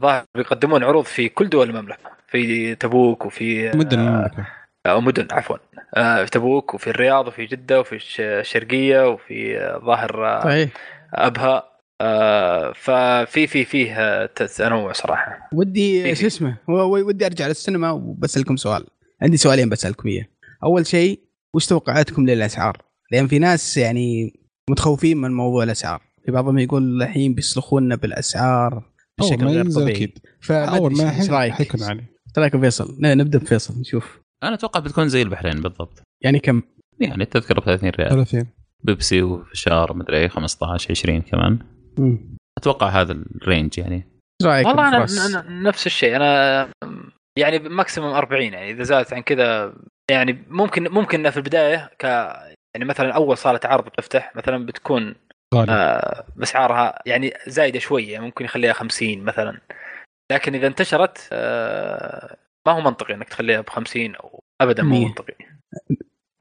[0.00, 2.10] ظاهر بيقدمون عروض في كل دول المملكة.
[2.28, 4.46] في تبوك وفي آه، مدن المملكة.
[4.86, 5.56] أو مدن عفوا.
[5.96, 10.70] آه، في تبوك وفي الرياض وفي جدة وفي الش- الشرقية وفي آه، ظاهر آه، صحيح.
[11.14, 11.62] أبها.
[12.00, 15.48] آه، ففي في فيه آه، تنوع صراحة.
[15.52, 18.84] ودي شو اسمه ودي أرجع للسينما وبسألكم سؤال.
[19.22, 20.26] عندي سؤالين بسألكم إياه.
[20.64, 21.20] أول شيء
[21.54, 22.82] وش توقعاتكم للأسعار؟
[23.12, 24.34] لأن في ناس يعني
[24.70, 26.02] متخوفين من موضوع الأسعار.
[26.26, 28.82] في بعضهم يقول الحين بيسلخونا بالأسعار
[29.20, 29.90] بشكل غير طبيعي.
[29.92, 30.18] أكيد.
[30.40, 34.18] فما أول أدري ما إيش رأيك؟ حيكون عالي إيش رأيك فيصل؟ ن- نبدأ بفيصل نشوف.
[34.46, 36.02] أنا أتوقع بتكون زي البحرين بالضبط.
[36.24, 36.62] يعني كم؟
[37.00, 38.10] يعني التذكره ب 30 ريال.
[38.10, 38.46] 30
[38.84, 41.58] بيبسي وفشار مدري إيه 15 20 كمان.
[41.98, 42.36] مم.
[42.58, 43.94] أتوقع هذا الرينج يعني.
[43.94, 46.16] إيش رأيك؟ والله أنا؟ أنا نفس الشيء.
[46.16, 46.68] أنا
[47.38, 48.70] يعني maximum 40 يعني.
[48.70, 49.74] إذا زادت عن كذا
[50.10, 52.04] يعني ممكن ممكن في البداية ك
[52.74, 55.14] يعني مثلا أول صالة عرض بتفتح مثلا بتكون
[55.54, 55.72] غالي.
[55.72, 59.60] آه بأسعارها يعني زايدة شوية ممكن يخليها 50 مثلا.
[60.32, 65.06] لكن إذا انتشرت آه ما هو منطقي إنك تخليها ب 50 أو ابدا مية.
[65.06, 65.34] منطقي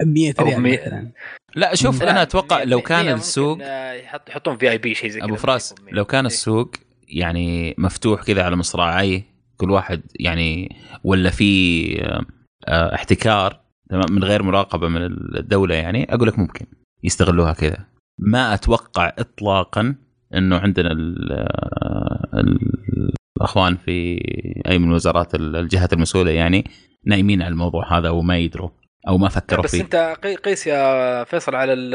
[0.05, 0.81] 100 أو ريال مية.
[0.81, 1.11] مثلا
[1.55, 3.57] لا شوف لا، أنا أتوقع مية- لو كان السوق
[4.03, 6.25] يحط يحطون في اي بي شيء زي كذا أبو فراس لو كان.
[6.25, 6.71] السوق
[7.07, 9.23] يعني مفتوح كذا على مصراعي
[9.57, 12.25] كل واحد يعني ولا في آه،
[12.67, 13.59] آه، احتكار
[13.89, 15.01] تمام من غير مراقبة من
[15.37, 16.65] الدولة يعني أقول لك ممكن
[17.03, 17.77] يستغلوها كذا
[18.19, 19.95] ما أتوقع اطلاقا
[20.33, 24.19] إنه عندنا ال- آه، ال- الاخوان في
[24.67, 26.63] أي من وزارات ال- الجهات المسؤولة يعني
[27.05, 28.69] نايمين على الموضوع هذا وما يدروا
[29.07, 29.81] أو ما فكروا بس فيه.
[29.81, 31.89] أنت قي- قيس يا فيصل على ال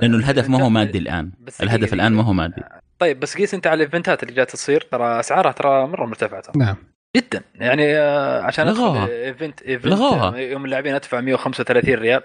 [0.00, 1.32] لأنه الهدف ما هو مادي الآن.
[1.40, 2.62] بس الهدف الآن ما هو مادي.
[2.98, 6.06] طيب بس قيس أنت على ال event ات اللي جالسه تصير ترى أسعارها ترى مرة
[6.06, 6.40] مرتفعة.
[6.40, 6.76] ترى نعم.
[7.16, 7.42] جدا.
[7.54, 9.06] يعني آه، عشان لغوها.
[9.08, 10.34] event event لغوها.
[10.34, 12.20] آه، يوم اللاعبين أدفع 135 ريال.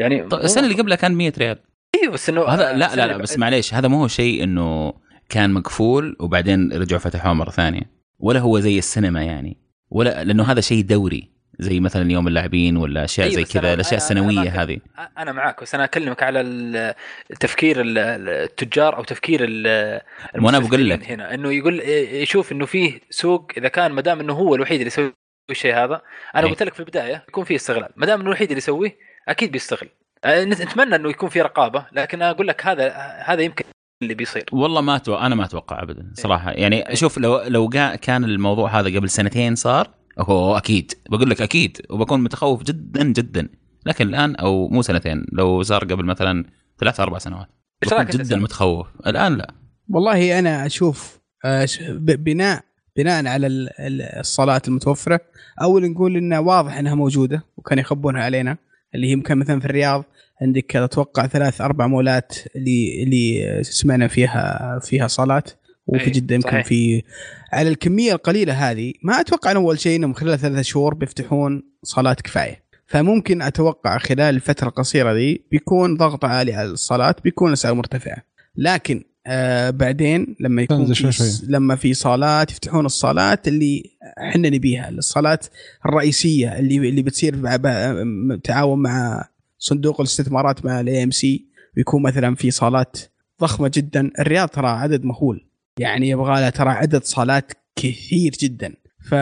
[0.00, 1.58] يعني طيب السنة اللي قبلها كان 100 ريال.
[2.02, 4.92] أيوه بس إنه هذا آه، لا لا لا بس معليش هذا مو هو شيء إنه
[5.34, 7.82] كان مقفول وبعدين رجعوا فتحوه مرة ثانية.
[8.18, 9.56] ولا هو زي السينما يعني.
[9.90, 11.34] ولا لأنه هذا شيء دوري.
[11.58, 14.78] زي مثلا يوم اللاعبين ولا أشياء أيوة، زي كذا الأشياء السنوية هذه.
[15.18, 16.94] أنا معك بس أنا أكلمك على
[17.40, 17.98] تفكير ال-
[18.28, 21.10] التجار أو تفكير وأنا بقول لك.
[21.10, 21.34] هنا.
[21.34, 21.80] إنه يقول
[22.22, 25.12] يشوف إنه فيه سوق إذا كان ما دام إنه هو الوحيد اللي يسوي
[25.50, 26.00] الشيء هذا.
[26.36, 26.50] أنا أي.
[26.50, 27.88] قلت لك في البداية يكون فيه استغلال.
[27.96, 28.96] ما دام إنه الوحيد اللي يسويه
[29.28, 29.88] أكيد بيستغل.
[30.26, 32.88] نت- نتمنى إنه يكون في رقابة لكن أنا أقول لك هذا
[33.24, 33.64] هذا يمكن
[34.04, 34.44] اللي بيصير.
[34.52, 36.50] والله ما أتوقع أنا ما أتوقع ابدا صراحة.
[36.50, 37.68] يعني شوف لو لو
[38.02, 40.92] كان الموضوع هذا قبل سنتين صار هو أكيد.
[41.10, 43.48] بقول لك أكيد وبكون متخوف جدا جدا.
[43.86, 46.44] لكن الآن أو مو سنتين لو صار قبل مثلا
[46.80, 47.48] ثلاث أربع سنوات
[47.82, 48.86] بكون جدا سامي؟ متخوف.
[49.06, 49.54] الآن لا.
[49.88, 51.68] والله أنا أشوف آه،
[51.98, 52.64] بناء
[52.96, 55.20] بناء على ال- ال- الصالات المتوفرة
[55.62, 58.56] اول نقول إنه واضح إنها موجودة وكانوا يخبونها علينا
[58.94, 60.04] اللي هي يمكن مثلا في الرياض
[60.44, 65.50] عندك أتوقع ثلاث أربع مولات اللي اللي سمعنا فيها فيها صالات
[65.86, 66.66] وفي أي، جدة يمكن صحيح.
[66.66, 67.02] في
[67.52, 72.20] على الكمية القليلة هذه ما أتوقع ان أول شيء إنهم خلال ثلاثة شهور بيفتحون صالات
[72.20, 78.16] كفاية فممكن أتوقع خلال الفترة القصيره ذي بيكون ضغط عالي على الصالات بيكون الأسعار مرتفعة
[78.56, 81.28] لكن آه بعدين لما يكون شوي شوي.
[81.48, 85.46] لما في صالات يفتحون الصالات اللي إحنا نبيها الصالات
[85.86, 87.34] الرئيسية اللي اللي بتصير
[88.44, 89.28] تعاون مع
[89.64, 91.46] صندوق الاستثمارات مع ال AMC
[91.76, 92.96] ويكون مثلا في صالات
[93.40, 94.10] ضخمة جدا.
[94.18, 95.46] الرياض ترى عدد مهول.
[95.78, 98.74] يعني يبغى لها ترى عدد صالات كثير جدا.
[99.08, 99.14] ف...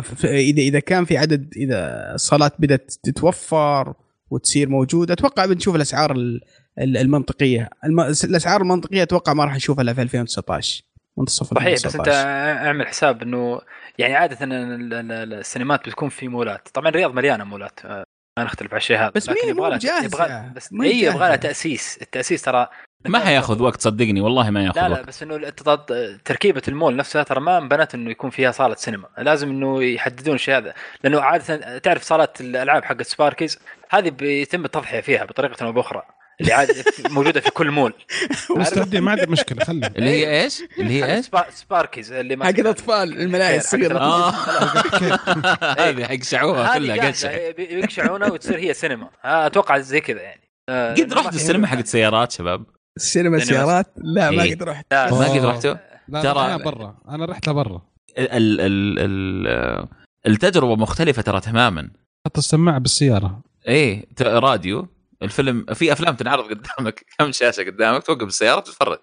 [0.00, 3.94] فاذا اذا كان في عدد إذا الصالات بدأت تتوفر
[4.30, 6.40] وتصير موجودة أتوقع بنشوف الأسعار ال-
[6.78, 7.70] ال- المنطقية.
[7.84, 8.00] الم...
[8.00, 10.82] الأسعار المنطقية أتوقع ما راح نشوفها إلا في 2019
[11.18, 12.66] منتصف صحيح بس أنت 2019.
[12.66, 13.60] أعمل حساب إنه
[13.98, 16.68] يعني عادة ال- ال- ال- السينمات بتكون في مولات.
[16.74, 17.80] طبعا الرياض مليانة مولات.
[18.40, 21.36] ما نختلف على الشيء هذا بس مين؟ يبغى؟ يبغى بس مو اي يبغى لها.
[21.36, 21.98] تأسيس.
[22.02, 22.68] التأسيس ترى
[23.06, 25.06] ما حياخذ وقت صدقني والله ما ياخذ لا لا وقت.
[25.06, 29.08] بس إنه التضاد- تركيبة المول نفسها ترى ما انبنت إنه يكون فيها صالة سينما.
[29.18, 30.74] لازم إنه يحددون الشيء هذا.
[31.04, 33.58] لأنه عادة تعرف صالات الألعاب حقت سباركيز
[33.90, 36.02] هذه بيتم التضحية فيها بطريقة أو بأخرى.
[36.40, 36.68] اللي عاد
[37.10, 37.92] موجودة في كل مول.
[38.56, 42.44] مستعدين ما عندي مشكلة خلي اللي هي إيش؟ اللي هي إيش؟ سبا- سباركيز اللي ما
[42.44, 44.30] حق الأطفال الملاهي الصغيره آه.
[45.88, 49.08] هذه حق شعوها كلها قشع بيقشعونها وتصير هي سينما.
[49.24, 50.40] آه، أتوقع زي كذا يعني.
[50.68, 52.64] آه، قد رحت السينما حقت سيارات شباب؟
[52.96, 54.54] السينما السيارات لا ما إيه.
[54.54, 54.86] قد رحت.
[54.92, 55.44] ما قد.
[55.44, 55.74] رحتوا؟
[56.12, 56.96] ترى- أنا برا.
[57.08, 57.82] أنا رحت لبرا.
[58.18, 58.30] ال
[58.60, 59.86] ال ال
[60.26, 61.90] التجربة مختلفة ترى تماما.
[62.26, 63.40] حط السماعة بالسيارة.
[63.68, 64.88] إيه راديو.
[65.22, 68.98] الفيلم في أفلام تنعرض قدامك كم شاشة قدامك توقف السيارة تتفرج.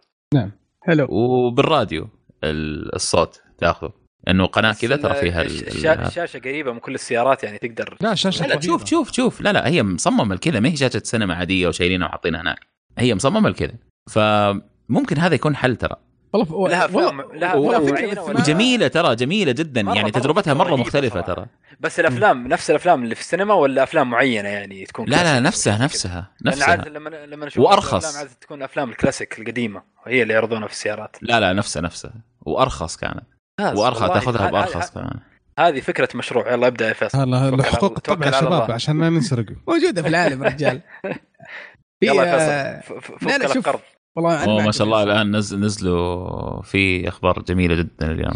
[0.81, 1.07] حلو.
[1.09, 2.09] وبالراديو
[2.43, 3.93] ال- الصوت تاخذه
[4.27, 7.97] انه قناة كذا ترى فيها ال- ال- الشا- الشاشه قريبة من كل السيارات يعني تقدر
[8.01, 8.59] لا شاشة لا لا.
[8.61, 9.41] شوف شوف شوف.
[9.41, 12.59] لا لا هي مصممة لكذا ما هي شاشة سينما عادية وشايلينها وحاطينها هناك.
[12.97, 13.73] هي مصممة لكذا.
[14.09, 15.95] فممكن هذا يكون حل ترى.
[16.37, 21.33] والله لها افلام لها جميلة ترى جميلة جدا مرة- يعني مرة تجربتها مرة مختلفة صراحة.
[21.33, 21.45] ترى.
[21.79, 25.77] بس الافلام نفس الأفلام اللي في السينما ولا أفلام معينة يعني تكون لا لا نفسها؟
[25.83, 26.69] نفسها لأن نفسها.
[26.69, 27.65] عاده لما لما نشوف.
[27.73, 31.15] الافلام عادة تكون أفلام الكلاسيك القديمة وهي اللي يعرضونها في السيارات.
[31.21, 32.13] لا لا نفسها نفسها.
[32.41, 33.23] وأرخص كانت.
[33.61, 34.07] وأرخص.
[34.13, 35.19] تاخذها بأرخص كمان.
[35.59, 36.53] هذه فكرة مشروع.
[36.53, 37.17] يلا ابدأ يا فيصل.
[37.19, 38.71] هلا توكل على- حقوق توكل الطبع يا شباب.
[38.71, 40.81] عشان ما ننسرق موجودة في العالم رجال.
[42.03, 43.69] يلا يا آه، فيصل لا، فك لا، لك شوف.
[43.69, 43.79] قرض
[44.17, 48.33] والله أنا ما شاء الله الآن نزل نزلوا في أخبار جميلة جدا اليوم.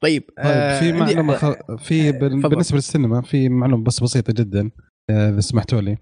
[0.00, 1.52] طيب طيب آه، في عندي- معلومة خ...
[1.78, 2.42] في آه، بال-.
[2.48, 4.70] بالنسبة للسينما في معلومة بس بسيطة جدا
[5.10, 5.96] آه، إذا سمحتوا لي.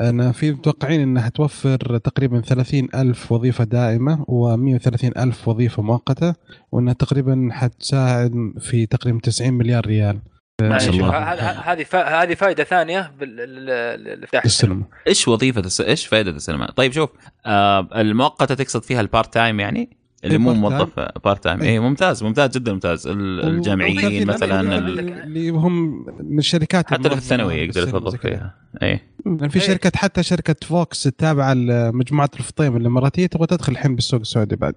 [0.00, 6.34] أنا في متوقعين إنها توفر تقريبا 30 ألف وظيفة دائمة و130 ألف وظيفة مؤقتة
[6.72, 10.18] وإنها تقريبا حتساعد في تقريبا 90 مليار ريال.
[10.62, 11.18] ما شاء يعني الله.
[11.18, 15.84] ه- ه- هذه فا- هذه فائدة ثانية بالافتتاح للسينما إيش وظيفة.
[15.88, 17.10] إيش فائدة السينما؟ طيب شوف
[17.46, 20.54] آه المؤقتة تقصد فيها ال part time يعني؟ اللي إيه، مو.
[20.54, 21.68] موظف part time إيه.
[21.70, 25.22] اي ممتاز ممتاز جدا ممتاز ال- الجامعيين و30 مثلا اللي- ال...
[25.22, 28.20] اللي هم من الشركات حتى في الثانوي يقدر يتوظف.
[28.20, 29.66] فيها اي لأن في إيه.
[29.66, 34.74] شركات حتى شركة فوكس التابعة لمجموعة الفطيم الإماراتية تبغى تدخل الحين بالسوق السعودي بعد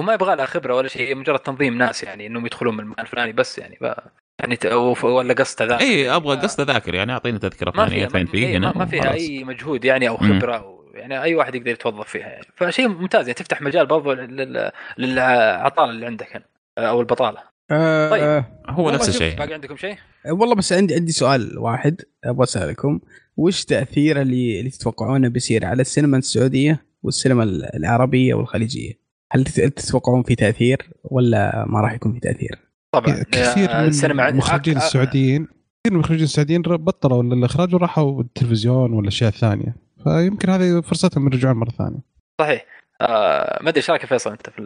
[0.00, 3.04] وما يبغى لها خبرة ولا شيء هي مجرد تنظيم ناس يعني إنهم يدخلون من المكان
[3.04, 3.94] الفلاني بس يعني ب...
[4.40, 4.66] يعني ت...
[4.66, 8.30] أو- ولا قصد ذا اي أبغى قصد ذاكر يعني أعطيني تذكرة فلانيه فيها فين ما,
[8.30, 9.12] فيه هنا ما, فيها.
[9.12, 10.16] أي مجهود يعني أو.
[10.16, 14.12] خبرة أو يعني أي واحد يقدر يتوظف فيها يعني فشيء ممتاز يعني تفتح مجال برضو
[14.12, 14.70] لل...
[14.98, 16.44] للعطاله اللي عندك هنا
[16.88, 17.38] أو البطالة
[17.70, 18.22] آه، طيب.
[18.22, 19.96] آه، هو نفس الشيء باقي عندكم شيء؟
[20.30, 23.00] والله بس عندي عندي سؤال واحد أبغى أسألكم
[23.36, 27.42] وش تأثير اللي اللي تتوقعونه بيصير على السينما السعودية والسينما
[27.74, 28.92] العربية والخليجية؟
[29.32, 32.58] هل تت- تتوقعون في تأثير ولا ما راح يكون في تأثير؟
[33.00, 33.22] طبعا.
[33.32, 38.92] كثير آه، من المخرجين أك- أ- السعوديين كثير من المخرجين السعوديين بطلوا الإخراج وراحوا التلفزيون
[38.92, 41.98] والاشياء الثانية فيمكن هذه فرصتهم يرجعون مرة ثانية.
[42.40, 42.64] صحيح.
[43.00, 44.58] آه ما أدري إيش رأيك فيصل أنت في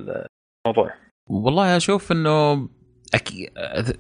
[0.67, 0.95] الموضوع؟
[1.27, 2.69] والله أشوف إنه
[3.15, 3.51] أكيد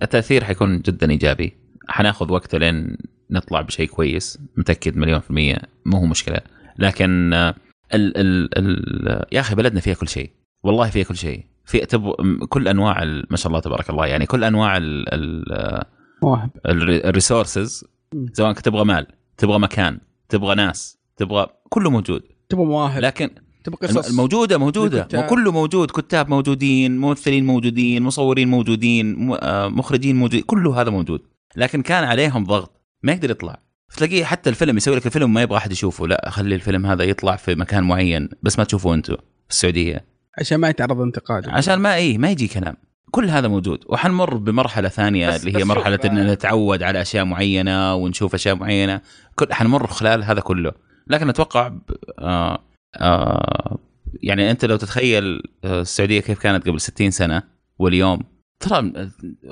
[0.02, 1.52] التأثير حيكون جدا إيجابي.
[1.88, 2.96] حناخذ وقت لين
[3.30, 4.38] نطلع بشيء كويس.
[4.56, 5.56] متأكد مليون في المية
[5.86, 6.40] مو هو مشكلة.
[6.78, 7.54] لكن آه،
[7.94, 10.30] ال ال ال يا أخي بلدنا فيها كل شيء.
[10.64, 11.44] والله فيها كل شيء.
[11.68, 12.12] في تب...
[12.48, 17.84] كل أنواع ال- ما شاء الله تبارك الله يعني كل أنواع ال ال الريسورسز
[18.32, 22.22] سواء كنت تبغى مال تبغى مكان تبغى ناس تبغى كله موجود.
[22.48, 23.00] تبغى مواهب.
[23.02, 23.30] لكن
[23.64, 24.10] تبغى قصص.
[24.10, 25.08] الموجودة موجودة.
[25.14, 31.20] وكله موجود كتاب موجودين ممثلين موجودين مصورين موجودين آه، مخرجين موجودين كله هذا موجود.
[31.56, 33.62] لكن كان عليهم ضغط ما يقدر يطلع.
[33.96, 37.36] تلاقيه حتى الفيلم يسوي لك الفيلم ما يبغى أحد يشوفه لا خلي الفيلم هذا يطلع
[37.36, 40.17] في مكان معين بس ما تشوفوه أنتم في السعودية.
[40.40, 42.76] عشان ما يتعرض انتقاد عشان ما إيه ما يجي كلام.
[43.10, 43.84] كل هذا موجود.
[43.86, 47.94] وحنمر بمرحلة ثانية بس- اللي بس هي مرحلة شوف، إن آه، نتعود على أشياء معينة
[47.94, 49.00] ونشوف أشياء معينة.
[49.34, 50.72] كل حنمر خلال هذا كله.
[51.06, 51.82] لكن أتوقع ب-
[52.18, 52.58] آه
[53.00, 53.78] آه
[54.22, 57.42] يعني أنت لو تتخيل آه، السعودية كيف كانت قبل 60 سنة
[57.78, 58.20] واليوم.
[58.60, 58.92] ترى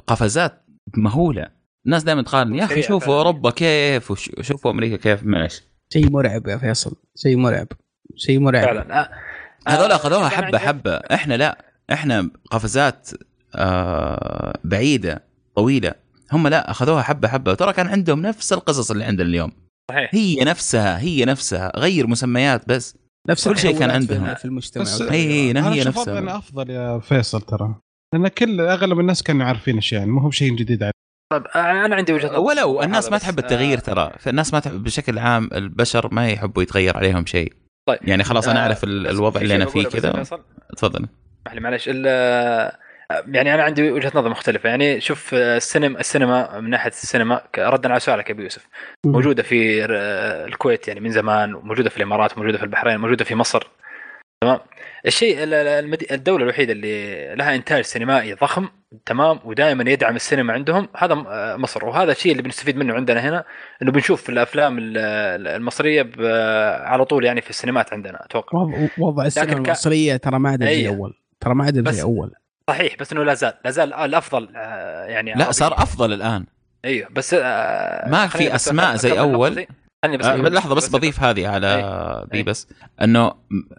[0.07, 0.65] قفزات
[0.97, 1.47] مهولة.
[1.87, 3.15] الناس دائما تقارن يا أخي شوفوا.
[3.15, 5.63] أوروبا كيف وش- وشوفوا أمريكا كيف معلش.
[5.93, 6.97] شيء مرعب يا فيصل.
[7.17, 7.67] شيء مرعب.
[8.17, 8.65] شيء مرعب.
[8.65, 9.01] فعلا.
[9.01, 9.09] آه.
[9.69, 10.95] هذول آه، أخذوها حبة حبة.
[10.95, 13.11] إحنا لا إحنا قفزات
[13.55, 15.25] آه بعيدة
[15.57, 15.93] طويلة.
[16.33, 17.55] هم لا أخذوها حبة حبة.
[17.55, 19.53] ترى كان عندهم نفس القصص اللي عندنا اليوم.
[19.91, 20.11] صحيح.
[20.15, 21.73] هي نفسها هي نفسها.
[21.77, 22.97] غير مسميات بس.
[23.29, 24.35] نفس كل شيء كان عندهم.
[24.35, 24.83] في المجتمع.
[24.83, 26.39] بس- هي هي أنا هي أشوف انه نفسها.
[26.39, 27.75] أفضل يا فيصل ترى.
[28.15, 30.13] لأن كل أغلب الناس كانوا عارفين اشياء يعني.
[30.13, 30.93] مو هو شيء جديد عليهم.
[31.33, 32.39] طيب أنا عندي وجهة نظر.
[32.41, 33.19] ولو الناس ما.
[33.19, 34.13] تحب التغيير ترى.
[34.19, 37.53] فالناس ما تحب بشكل عام البشر ما يحبوا يتغير عليهم شيء.
[37.87, 40.13] طيب يعني خلاص أنا آه، اعرف ال- بس الوضع اللي أنا فيه كذا.
[40.77, 41.07] تفضل.
[41.55, 42.77] معلش ال- آه،
[43.29, 44.69] يعني أنا عندي وجهة نظر مختلفة.
[44.69, 48.67] يعني شوف آه، السينما السينما من ناحية السينما ردا على سؤالك يا ابو يوسف
[49.05, 53.35] موجودة في آه، الكويت يعني من زمان وموجودة في الإمارات موجوده في البحرين موجوده في
[53.35, 53.67] مصر.
[55.07, 56.07] الشيء ال- ال- المدي...
[56.11, 58.69] الدولة الوحيدة اللي لها إنتاج سينمائي ضخم
[59.07, 61.85] تمام؟ ودائما يدعم السينما عندهم هذا آه، مصر.
[61.85, 63.45] وهذا الشيء اللي بنستفيد منه عندنا هنا
[63.83, 66.11] إنه بنشوف في الأفلام ال- ال- المصرية.
[66.85, 68.59] على طول يعني في السينمات عندنا أتوقع.
[68.99, 70.89] وضع, السينما المصرية ترى ما عدل زي أي.
[70.89, 71.13] أول.
[71.41, 72.33] ترى ما بس- زي أول.
[72.71, 75.51] صحيح بس إنه لا زال لا زال الأفضل آه، يعني لا.
[75.53, 76.47] صار أفضل الآن.
[76.85, 79.67] أيوه بس آه، ما في أسماء زي أكمل
[80.05, 80.13] أول.
[80.13, 80.29] نقطتي.
[80.29, 81.67] خليني بس آه، لحظة بس بضيف هذه على
[82.33, 82.39] أي.
[82.39, 82.67] دي بس
[83.03, 83.33] إنه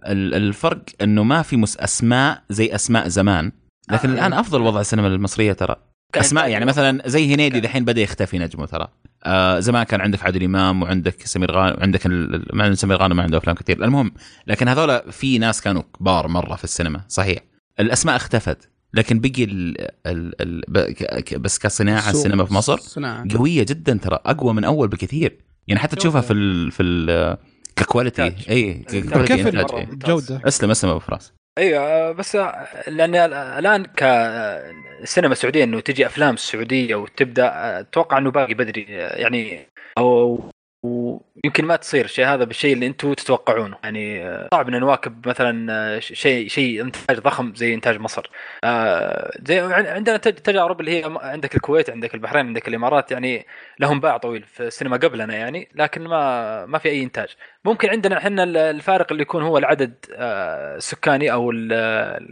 [0.07, 3.52] ال- الفرق إنه ما في مس أسماء زي أسماء زمان
[3.91, 4.14] لكن آه.
[4.14, 5.76] الآن أفضل وضع السينما المصرية ترى
[6.15, 8.88] أسماء يعني مثلا زي هنيدي دحين بدأ يختفي نجمه ترى
[9.23, 13.23] آه زمان كان عندك عادل إمام وعندك سمير غانم وعندك ال- مع سمير غانم ما
[13.23, 14.11] عنده أفلام كثير المهم
[14.48, 17.39] لكن هذول في ناس كانوا كبار مرة في السينما صحيح
[17.80, 22.77] الأسماء اختفت لكن بقي ال ال ال ب- ك- ك- بس كصناعة السينما في مصر
[22.77, 23.26] صناعة.
[23.38, 25.38] قوية جدا ترى أقوى من أول بكثير
[25.68, 27.38] يعني حتى تشوفها في ال في ال
[27.75, 28.35] ك quality.
[28.49, 28.73] أي.
[28.73, 29.56] ك quality كيف.
[29.56, 29.88] ممتاز.
[30.10, 32.35] جودة أسلم أسلم أبو فراس أيوه بس
[32.88, 33.15] لأن
[33.60, 39.68] الآن كالسينما السعودية إنه تجي أفلام سعودية وتبدأ أتوقع إنه باقي بدري يعني
[39.98, 40.39] أو
[41.43, 43.77] ويمكن ما تصير الشيء هذا بالشيء اللي أنتم تتوقعونه.
[43.84, 48.30] يعني صعب إن نواكب مثلا شيء شيء إنتاج ضخم زي إنتاج مصر.
[48.64, 53.45] آه، زي عندنا تج- تجارب اللي هي عندك الكويت عندك البحرين عندك الإمارات يعني
[53.80, 57.27] لهم باع طويل في السينما قبلنا يعني لكن ما ما في أي إنتاج.
[57.65, 61.51] ممكن عندنا إحنا الفارق اللي يكون هو العدد آه، السكاني أو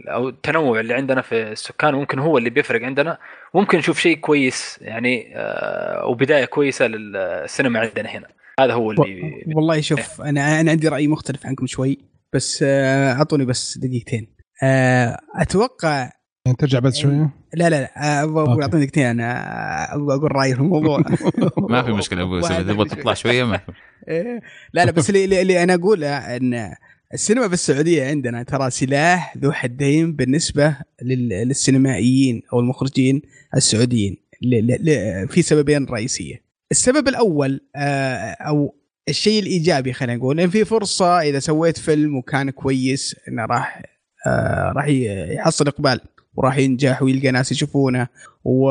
[0.08, 3.18] أو التنوع اللي عندنا في السكان ممكن هو اللي بيفرق عندنا.
[3.54, 8.26] ممكن نشوف شيء كويس يعني آه، وبداية كويسة للسينما عندنا هنا.
[8.60, 11.98] هذا هو اللي والله شوف أنا أنا عندي رأي مختلف عنكم شوي
[12.32, 14.26] بس آه، أعطوني بس دقيقتين
[14.62, 16.10] آه، أتوقع
[16.46, 18.62] يعني ترجع بعد شوية لا لا لا آه، أبغى.
[18.62, 21.02] أعطوني دقيقتين أنا أبغى أقول رأيي في الموضوع
[21.70, 22.88] ما في مشكلة أبو تبغى.
[22.88, 23.72] تطلع شوية ما في
[24.08, 24.40] إيه.
[24.74, 26.74] لا لا بس اللي, اللي- اللي أنا اقوله إن
[27.14, 33.22] السينما في السعودية عندنا ترى سلاح ذو حدين بالنسبة لل- للسينمائيين أو المخرجين
[33.56, 36.45] السعوديين ل- ل- ل- في سببين رئيسيه.
[36.70, 38.74] السبب الأول آه، أو
[39.08, 43.82] الشيء الإيجابي خلينا نقول إن في فرصة إذا سويت فيلم وكان كويس إنه راح
[44.26, 46.00] آه، راح يحصل إقبال
[46.34, 48.06] وراح ينجح ويلقى ناس يشوفونه
[48.44, 48.70] و...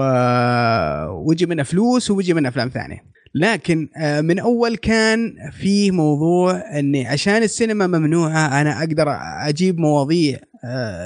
[1.28, 3.04] ويجي منه فلوس ويجي منه أفلام ثانية.
[3.36, 9.06] لكن آه، من أول كان في موضوع إني عشان السينما ممنوعة أنا أقدر
[9.48, 10.40] أجيب مواضيع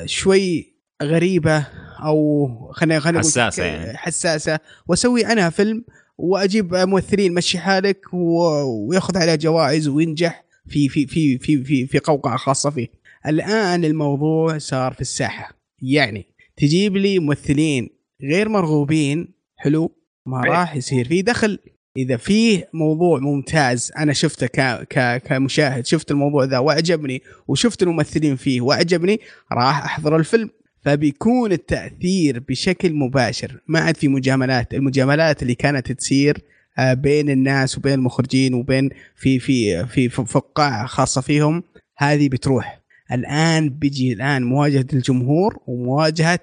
[0.06, 1.66] شوي غريبة
[2.04, 3.98] أو خلينا خلينا ك- يعني.
[3.98, 5.84] حساسة وأسوي عنها فيلم
[6.20, 12.38] وأجيب ممثلين مشي حالك وياخذ عليها جوائز وينجح في في في في في, في قوقعة
[12.38, 12.88] خاصة فيه.
[13.28, 16.26] الآن الموضوع صار في الساحة يعني
[16.58, 17.90] تجيب لي ممثلين
[18.22, 19.92] غير مرغوبين حلو
[20.26, 20.42] ما.
[20.42, 21.60] راح يصير في دخل
[21.98, 24.88] إذا فيه موضوع ممتاز أنا شفته ك...
[24.90, 25.24] ك...
[25.26, 29.20] كمشاهد شفت الموضوع ذا وأعجبني وشفت الممثلين فيه وأعجبني
[29.52, 30.50] راح أحضر الفيلم
[30.82, 33.60] فبيكون التأثير بشكل مباشر.
[33.68, 36.38] ما عاد في مجاملات المجاملات اللي كانت تصير
[36.80, 41.64] آه، بين الناس وبين المخرجين وبين في في في فقاعه خاصة فيهم
[41.98, 42.82] هذه بتروح.
[43.12, 46.40] الآن بيجي الآن مواجهة الجمهور ومواجهة.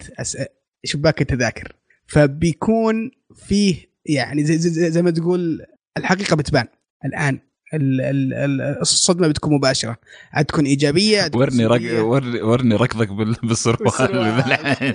[0.84, 1.72] شباك التذاكر.
[2.06, 3.10] فبيكون
[3.46, 3.76] فيه
[4.06, 6.66] يعني زي, زي, زي ما تقول الحقيقة بتبان.
[7.04, 9.96] الآن ال- ال- ال- الصدمه بتكون مباشرة.
[10.32, 11.82] عاد تكون إيجابية عاد ورني رك...
[12.04, 13.36] ورني ورني ركضك بال...
[13.42, 14.44] بالسروال.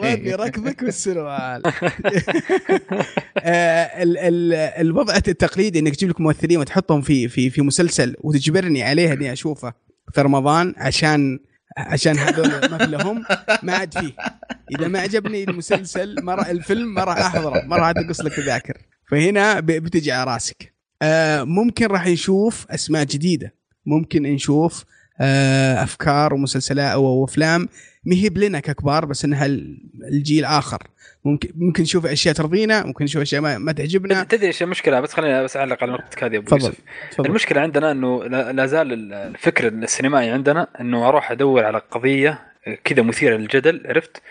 [0.01, 1.61] ورني ركضك بالسروال.
[3.37, 8.83] آه، ال- ال- الوضع التقليدي إنك تجيب لك ممثلين وتحطهم في في في مسلسل وتجبرني
[8.83, 9.73] عليه إني أشوفه
[10.13, 11.39] في رمضان عشان
[11.77, 13.23] عشان هذول ما لهم
[13.63, 14.13] ما عاد فيه.
[14.71, 17.61] إذا ما عجبني المسلسل ما الفيلم ما راح أحضره.
[17.65, 18.77] ما راح تقص لك تذاكر.
[19.07, 20.70] فهنا بتجي على راسك.
[21.43, 23.53] ممكن راح نشوف أسماء جديدة.
[23.85, 24.85] ممكن نشوف
[25.21, 27.67] آه، أفكار ومسلسلات أو أفلام.
[28.05, 30.87] مهب لنا ككبار بس إنها ال- الجيل آخر.
[31.25, 34.23] ممكن ممكن نشوف أشياء ترضينا ممكن نشوف أشياء ما, ما تعجبنا.
[34.23, 36.65] تدري إيش المشكلة؟ بس خليني بس أعلق على نقطتك هذه أبو تفضل.
[36.65, 36.77] يوسف.
[37.11, 37.29] تفضل.
[37.29, 42.39] المشكلة عندنا إنه لا زال الفكر السينمائي عندنا إنه أروح أدور على قضية
[42.83, 44.21] كذا مثيرة للجدل عرفت؟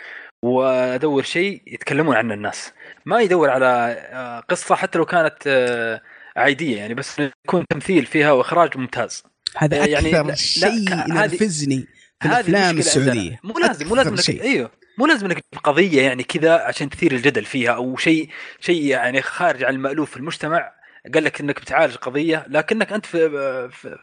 [0.42, 2.72] وأدور شيء يتكلمون عنه الناس.
[3.06, 6.00] ما يدور على آه، قصة حتى لو كانت آه،
[6.36, 9.22] عادية يعني بس يكون تمثيل فيها وإخراج ممتاز.
[9.56, 11.86] هذا يعني أكثر لا، شيء ينرفزني
[12.20, 12.78] في الأفلام.
[12.78, 13.40] السعودية.
[13.44, 14.42] مو لازم مو لازم إنك.
[14.42, 18.28] أيوه مو لازم إنك قضية يعني كذا عشان تثير الجدل فيها أو شيء
[18.60, 20.72] شيء يعني خارج عن المألوف في المجتمع.
[21.14, 23.28] قال لك إنك بتعالج قضية لكنك أنت في
[23.70, 23.96] في,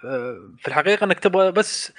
[0.59, 1.91] في الحقيقة إنك تبغى بس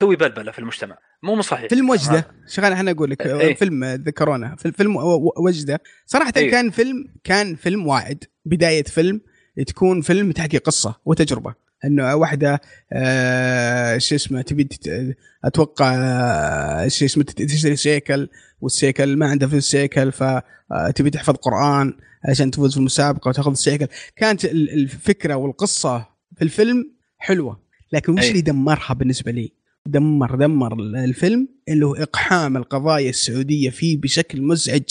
[0.00, 0.98] تسوي بلبلة في المجتمع.
[1.22, 1.68] مو مو صحيح.
[1.68, 2.28] فيلم وجدة.
[2.46, 3.54] شغال إحنا أقول لك إيه.
[3.54, 4.96] فيلم ذكرونا في فيلم
[5.36, 5.80] وجدة.
[6.06, 6.50] صراحة أيوه.
[6.50, 8.24] كان فيلم كان فيلم واعد.
[8.44, 9.20] بداية فيلم.
[9.66, 11.54] تكون فيلم تحكي قصة وتجربة
[11.84, 12.60] إنه واحدة
[12.92, 14.68] آه شو اسمه تبي
[15.44, 18.28] أتوقع آه، شو اسمه تشتري سيكل
[18.60, 21.92] والسيكل ما عنده في السيكل فتبي تحفظ قرآن
[22.28, 23.86] عشان تفوز في المسابقة وتاخذ السيكل
[24.16, 26.06] كانت ال- الفكرة والقصة
[26.36, 27.60] في الفيلم حلوة
[27.92, 28.30] لكن وش أي.
[28.30, 29.52] اللي دمرها بالنسبة لي؟
[29.86, 30.72] دمر دمر
[31.04, 34.82] الفيلم اللي هو إقحام القضايا السعودية فيه بشكل مزعج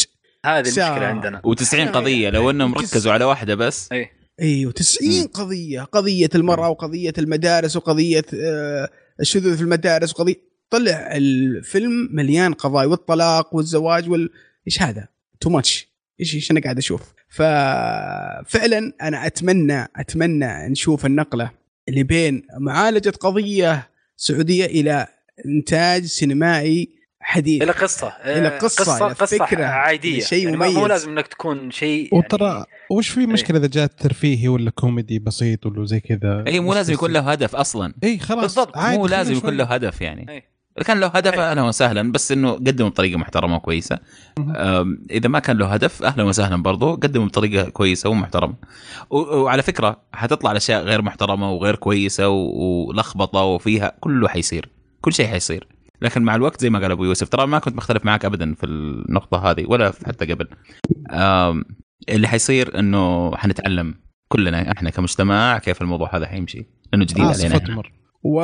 [0.46, 0.60] هذه.
[0.60, 4.10] المشكلة عندنا و90 قضية لو إنهم ركزوا على واحدة بس أي
[4.44, 8.90] إيوه 90 قضية قضية المرأة وقضية المدارس وقضية آه،
[9.20, 10.36] الشذوذ في المدارس وقضية
[10.70, 14.30] طلع الفيلم مليان قضايا والطلاق والزواج وال
[14.68, 15.08] إيش هذا؟
[15.40, 15.88] too much
[16.20, 21.52] إيش إيش أنا قاعد أشوف؟ ففعلا أنا أتمنى أتمنى نشوف النقلة
[21.90, 25.08] اللي بين معالجة قضية سعودية إلى
[25.46, 26.90] إنتاج سينمائي
[27.26, 27.62] حديث.
[27.62, 28.08] إلى قصة.
[28.26, 30.20] إلى قصة، قصة, إلى قصة فكرة، عادية.
[30.20, 30.88] شيء يعني ما- مو مميز.
[30.88, 35.66] لازم إنك تكون شيء يعني وترى وش في مشكلة إذا جاء ترفيهي ولا كوميدي بسيط
[35.66, 37.94] ولا زي كذا؟ اي مو لازم يكون له هدف أصلا.
[38.04, 39.58] اي خلاص بالضبط، عادي مو لازم يكون.
[39.58, 40.30] له هدف يعني.
[40.30, 40.44] أي.
[40.78, 41.40] إذا كان له هدف أي.
[41.40, 42.12] أهلا وسهلا.
[42.12, 44.00] بس إنه قدمه بطريقة محترمة وكويسة.
[45.12, 46.96] إذا ما كان له هدف أهلا وسهلا برضو.
[46.96, 48.54] قدمه بطريقة كويسة ومحترمة.
[49.10, 54.70] وعلى فكرة حتطلع الأشياء غير محترمة وغير كويسة ولخبطة وفيها كله حيصير.
[55.02, 55.68] كل شيء حيصير.
[56.04, 58.66] لكن مع الوقت زي ما قال أبو يوسف ترى ما كنت مختلف معك ابدا في
[58.66, 60.48] النقطة هذه ولا حتى قبل.
[62.10, 63.96] اللي حيصير إنه حنتعلم
[64.28, 66.66] كلنا إحنا كمجتمع كيف الموضوع هذا حيمشي.
[66.92, 67.84] لأنه جديد آسف علينا
[68.24, 68.42] و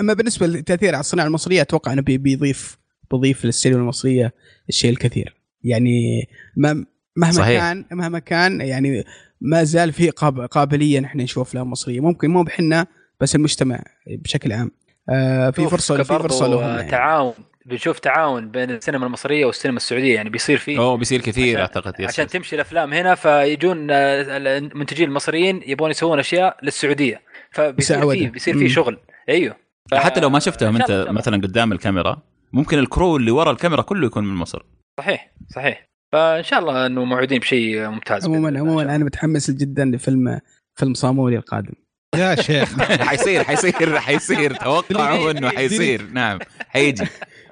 [0.00, 2.78] أما بالنسبة للتأثير على الصناعة المصرية أتوقع إنه بي- بيضيف
[3.10, 4.34] بيضيف للسينما المصرية
[4.68, 5.34] الشيء الكثير.
[5.64, 6.84] يعني ما
[7.16, 7.60] مهما صحيح.
[7.60, 9.04] كان مهما كان يعني
[9.40, 12.00] ما زال في قاب- قابلية نحن نشوف افلام مصرية.
[12.00, 12.86] ممكن مو بحنا
[13.20, 13.82] بس المجتمع
[14.24, 14.70] بشكل عام.
[15.10, 16.90] آه في فرصة في فرصة لهم يعني.
[16.90, 17.34] تعاون
[17.66, 22.00] بنشوف تعاون بين السينما المصرية والسينما السعودية يعني بيصير في أوه بيصير كثير عشان- أعتقد
[22.00, 23.96] yes عشان تمشي الأفلام هنا فيجون آه،
[24.36, 28.18] المنتجين المصريين يبون يسوون أشياء للسعودية فبيصير مساعدة.
[28.20, 28.68] في بيصير في مم.
[28.68, 28.98] شغل
[29.28, 29.56] أيوه
[29.90, 31.06] ف- حتى لو ما شفتهم أنت.
[31.10, 32.22] مثلا قدام الكاميرا
[32.52, 34.62] ممكن ال crew اللي ورا الكاميرا كله يكون من مصر
[35.00, 38.82] صحيح صحيح فإن شاء الله إنه موعودين بشيء ممتاز عموما عموما.
[38.82, 40.40] أنا متحمس جدا لفيلم
[40.78, 41.72] فيلم صامولي القادم
[42.16, 42.78] يا شيخ.
[43.08, 44.54] حيصير حيصير حيصير.
[44.64, 46.06] توقعوا إنه حيصير.
[46.12, 46.38] نعم.
[46.68, 47.06] حيجي.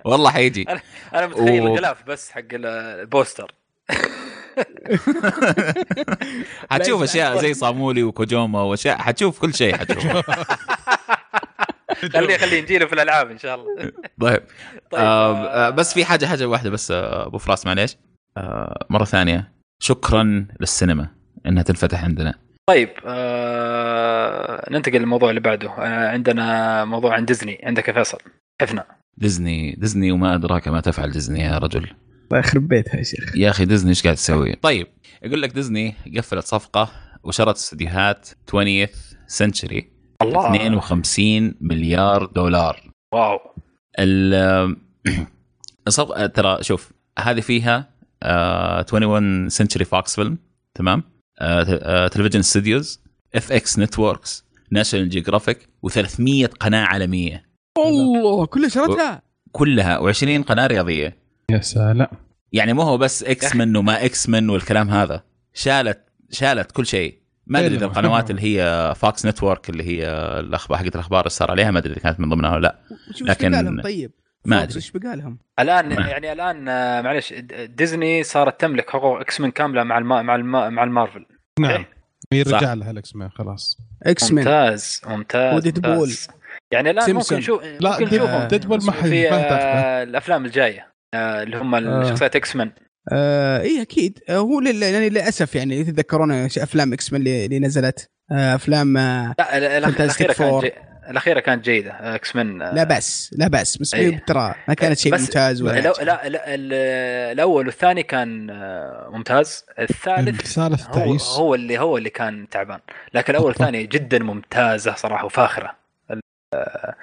[0.05, 0.67] والله حيجي.
[1.15, 2.67] أنا متخيل و- الغلاف بس حق ال-
[3.01, 3.55] البوستر.
[6.71, 10.31] حتشوف أشياء زي صامولي وكوجوما واشياء حتشوف كل شيء حتشوف.
[12.13, 13.77] خليه خليه نجيله في الألعاب إن شاء الله.
[13.81, 13.95] طيب.
[14.21, 14.43] طيب
[14.95, 17.97] آه آه، آه، بس في حاجة حاجة واحدة بس آه، أبو فراس معليش.
[18.37, 19.53] آه مرة ثانية.
[19.83, 21.09] شكرا للسينما
[21.47, 22.35] إنها تنفتح عندنا.
[22.67, 23.80] طيب آه
[24.71, 25.69] ننتقل للموضوع اللي بعده.
[25.69, 27.61] آه عندنا موضوع عن ديزني.
[27.65, 28.19] عندك يا فيصل.
[28.61, 28.85] حفنا
[29.19, 31.87] ديزني ديزني وما أدراك ما تفعل ديزني يا رجل.
[32.25, 33.37] الله يخرب بيتها يا شيخ.
[33.37, 34.87] يا أخي ديزني إيش قاعد تسوي؟ طيب
[35.23, 36.91] يقول لك ديزني قفلت صفقة
[37.25, 39.91] وشرت استديوهات 20th Century
[40.23, 40.47] الله.
[40.47, 42.91] 52 مليار دولار.
[43.15, 43.39] واو.
[43.99, 44.77] ال
[45.89, 47.91] الصفقه ترى شوف هذه فيها
[48.23, 50.39] آه 21 Century Fox Film
[50.75, 51.03] تمام؟
[52.13, 53.03] تلفزيون Studios
[53.35, 57.45] FX Networks National Geographic و300 قناة عالمية.
[57.79, 61.17] الله كلها شرتها؟ كلها و20 قناة رياضية.
[61.51, 62.07] يا سلام.
[62.53, 65.23] يعني مو هو بس إكس من وما إكس من والكلام هذا.
[65.55, 67.21] شالت شالت كل شيء.
[67.47, 68.31] ما أدري إذا القنوات.
[68.31, 70.07] اللي هي Fox Network اللي هي
[70.41, 72.97] الأخبار حقت الأخبار اللي صار عليها ما أدري إذا كانت من ضمنها ولا لا.
[73.31, 74.11] لكن- طيب.
[74.45, 74.79] ما أدري.
[74.79, 79.85] وش بقالهم؟ الآن ما- يعني الآن آه، معلش د- ديزني صارت تملك حقوق X-Men كاملة
[79.85, 81.27] مع الما مع الما مع المارفل.
[81.61, 81.83] نعم.
[81.83, 81.89] صح.
[82.35, 83.79] يرجع لها ال X-Men خلاص.
[84.03, 84.45] X-Men.
[84.45, 85.93] ممتاز ممتاز و Deadpool.
[85.99, 86.29] ممتاز.
[86.73, 87.39] يعني الآن سيمسون.
[87.39, 88.49] ممكن نشوف لا ممكن ديد- نشوفهم.
[88.49, 92.73] Deadpool ما في آه، الأفلام الجاية آه، اللي هم الشخصيات إكس مان.
[93.13, 94.19] آه إي أكيد.
[94.29, 94.83] آه هو لل...
[94.83, 98.07] يعني للأسف يعني تتذكرون أفلام X-Men اللي, اللي نزلت.
[98.33, 100.73] آه أفلام آه لا الأخيرة كانت.
[101.11, 104.11] الأخيرة كانت جيدة X-Men لا بأس لا بأس بس أي.
[104.27, 105.81] ترى ما كانت شيء بس- ممتاز ولا لا.
[105.89, 106.73] لا, لا ال-
[107.33, 112.81] الأول والثاني كان آه، ممتاز الثالث الثالث هو تعيس هو اللي هو اللي كان تعبان
[113.15, 115.77] لكن الأول والثاني جدا ممتازة صراحة وفاخرة
[116.11, 116.21] ال-
[116.55, 116.95] آه،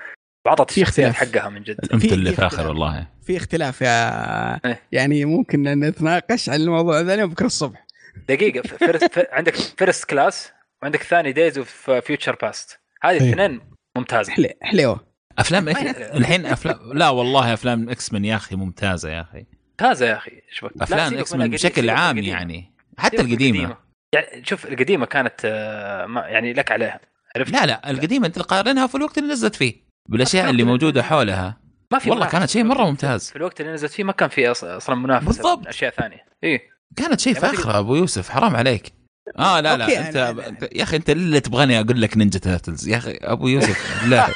[0.47, 1.15] اختلاف.
[1.15, 2.67] حقها من جد انت في- اللي فاخر اختلاف.
[2.67, 4.79] والله في اختلاف يا إيه.
[4.91, 7.85] يعني ممكن نتناقش عن الموضوع ذا بكرة الصبح
[8.29, 13.19] دقيقة First عندك First Class وعندك الثاني Days of Future Past هذه إيه.
[13.33, 13.61] الاثنين
[13.97, 14.33] ممتازة.
[14.33, 15.07] حلي حليوه
[15.39, 19.45] أفلام الحين افلام لا والله أفلام X-Men يا أخي ممتازة يا أخي.
[19.69, 22.17] ممتازة يا أخي؟ لا، أفلام X-Men بشكل عام.
[22.17, 23.77] يعني حتى القديمة.
[24.13, 26.99] يعني شوف القديمة كانت آه، ما يعني لك عليها.
[27.35, 31.57] عرفت؟ لا لا القديمة أنت قارنها في الوقت اللي نزلت فيه بالأشياء اللي موجودة حولها.
[31.91, 32.39] ما في والله منافسة.
[32.39, 33.29] كانت شيء مرة ممتاز.
[33.29, 35.67] في الوقت اللي نزلت فيه ما كان في أصلا منافسة بالضبط.
[35.67, 36.25] أشياء ثانية.
[36.43, 36.61] إيه.
[36.95, 38.93] كانت شيء يعني فاخره أبو يوسف حرام عليك.
[39.39, 42.17] آه لا okay، لا أنت أنا- أنا- أنت- يا أخي أنت اللي تبغاني أقول لك
[42.17, 42.87] Ninja Turtles.
[42.87, 44.27] يا أخي أبو يوسف لا.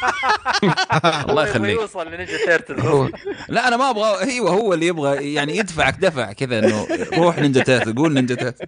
[1.30, 1.80] الله يخليك.
[1.80, 2.80] يوصل ل Ninja Turtles.
[2.86, 3.10] هو
[3.50, 7.64] لا أنا ما أبغى أيوه هو اللي يبغى يعني يدفعك دفع كذا إنه روح Ninja
[7.64, 8.66] Turtle قول Ninja Turtle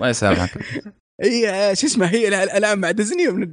[0.00, 0.50] ما يسامحك.
[1.22, 3.52] هي شو اسمه هي الالام مع ديزني ومن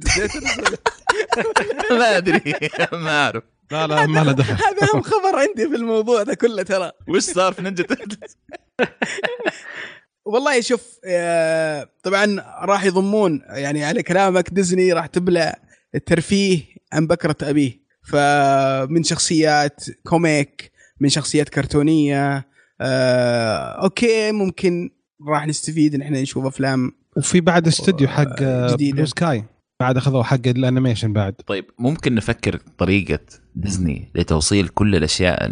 [1.90, 2.54] ما أدري
[2.92, 3.42] ما أعرف.
[3.70, 4.52] لا لا ما له دخل.
[4.52, 6.92] هذا أهم خبر عندي في الموضوع ده كله ترى.
[7.08, 8.36] وش صار في Ninja Turtles؟
[10.30, 15.56] والله شوف آه، طبعا راح يضمون يعني على كلامك ديزني راح تبلع
[15.94, 22.46] الترفيه عن بكرة أبيه فمن شخصيات comic من شخصيات كرتونية
[22.80, 24.90] آه، okay ممكن
[25.28, 28.96] راح نستفيد إن إحنا نشوف أفلام وفي بعد استوديو حق جديدة.
[28.96, 29.44] Blue Sky
[29.80, 33.18] بعد أخذوا حق ال animation بعد طيب ممكن نفكر طريقة
[33.54, 35.46] ديزني لتوصيل كل الأشياء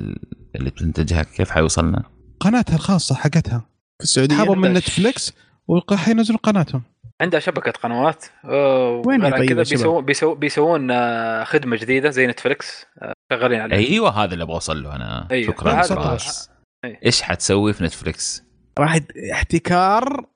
[0.56, 2.02] اللي بتنتجها كيف حيوصلنا؟
[2.40, 3.67] قناتها الخاصة حقتها
[3.98, 5.32] في السعودية سحبوا من عندها Netflix؟
[5.68, 6.82] وحينزلوا قناتهم.
[7.20, 8.24] عندها شبكة قنوات.
[8.44, 13.78] آه، وين كذا؟ بيسوون بيسو بيسوون آه، خدمة جديدة زي Netflix آه، شغالين عليها.
[13.78, 15.28] أيوه هذا اللي أبغى أوصل له أنا.
[15.30, 15.52] أيوة.
[15.52, 16.50] شكرا فراس
[16.84, 16.98] أيوة.
[17.04, 18.42] إيش حتسوي في Netflix؟
[18.78, 18.98] راح
[19.32, 20.26] احتكار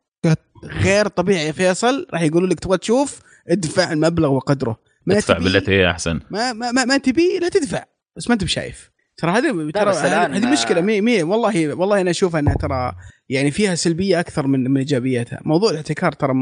[0.64, 2.06] غير طبيعي يا فيصل.
[2.12, 4.76] راح يقولوا لك تبغى تشوف ادفع المبلغ وقدره.
[5.06, 6.20] ما ادفع بالتي هي أحسن.
[6.30, 7.84] ما ما ما, ما تبي لا تدفع.
[8.16, 8.91] بس ما أنت بشايف.
[9.16, 12.92] ترى هذه ترى هذه مشكلة مي مي والله والله أنا أشوف إنها ترى
[13.28, 15.40] يعني فيها سلبية أكثر من من إيجابيتها.
[15.44, 16.32] موضوع الاحتكار ترى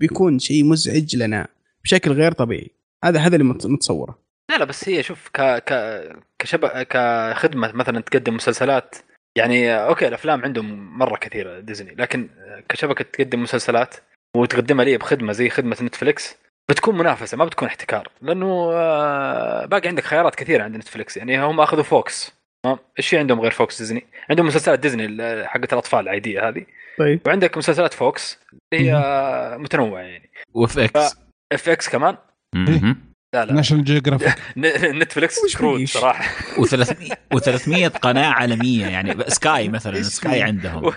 [0.00, 1.48] بيكون شيء مزعج لنا
[1.84, 2.70] بشكل غير طبيعي.
[3.04, 4.18] هذا هذا اللي مت- متصوره.
[4.50, 6.02] لا لا بس هي شوف ك ك
[6.38, 8.94] كشبكه كخدمة مثلا تقدم مسلسلات
[9.36, 12.28] يعني okay الأفلام عندهم مرة كثيرة ديزني لكن
[12.68, 13.94] كشبكة تقدم مسلسلات
[14.36, 16.36] وتقدمها لي بخدمة زي خدمة نتفلكس
[16.70, 18.08] بتكون منافسة ما بتكون احتكار.
[18.22, 22.32] لأنه آه، باقي عندك خيارات كثيرة عند نتفلكس يعني هم أخذوا فوكس.
[22.64, 26.64] تمام؟ إيش في عندهم غير فوكس ديزني؟ عندهم مسلسلات ديزني حقت الأطفال العادية هذه.
[26.98, 27.20] طيب.
[27.26, 28.38] وعندك مسلسلات فوكس
[28.72, 30.30] اللي هي متنوعة يعني.
[30.54, 31.16] و FX.
[31.52, 32.16] FX كمان؟
[32.54, 33.10] مهم.
[33.34, 33.52] لا لا.
[33.52, 36.24] ناشونال جيوغرافيك ن- نتفلكس بيش؟ صراحة.
[36.62, 39.24] و300 و300 قناة عالمية يعني.
[39.28, 40.92] سكاي مثلا سكاي؟ عندهم.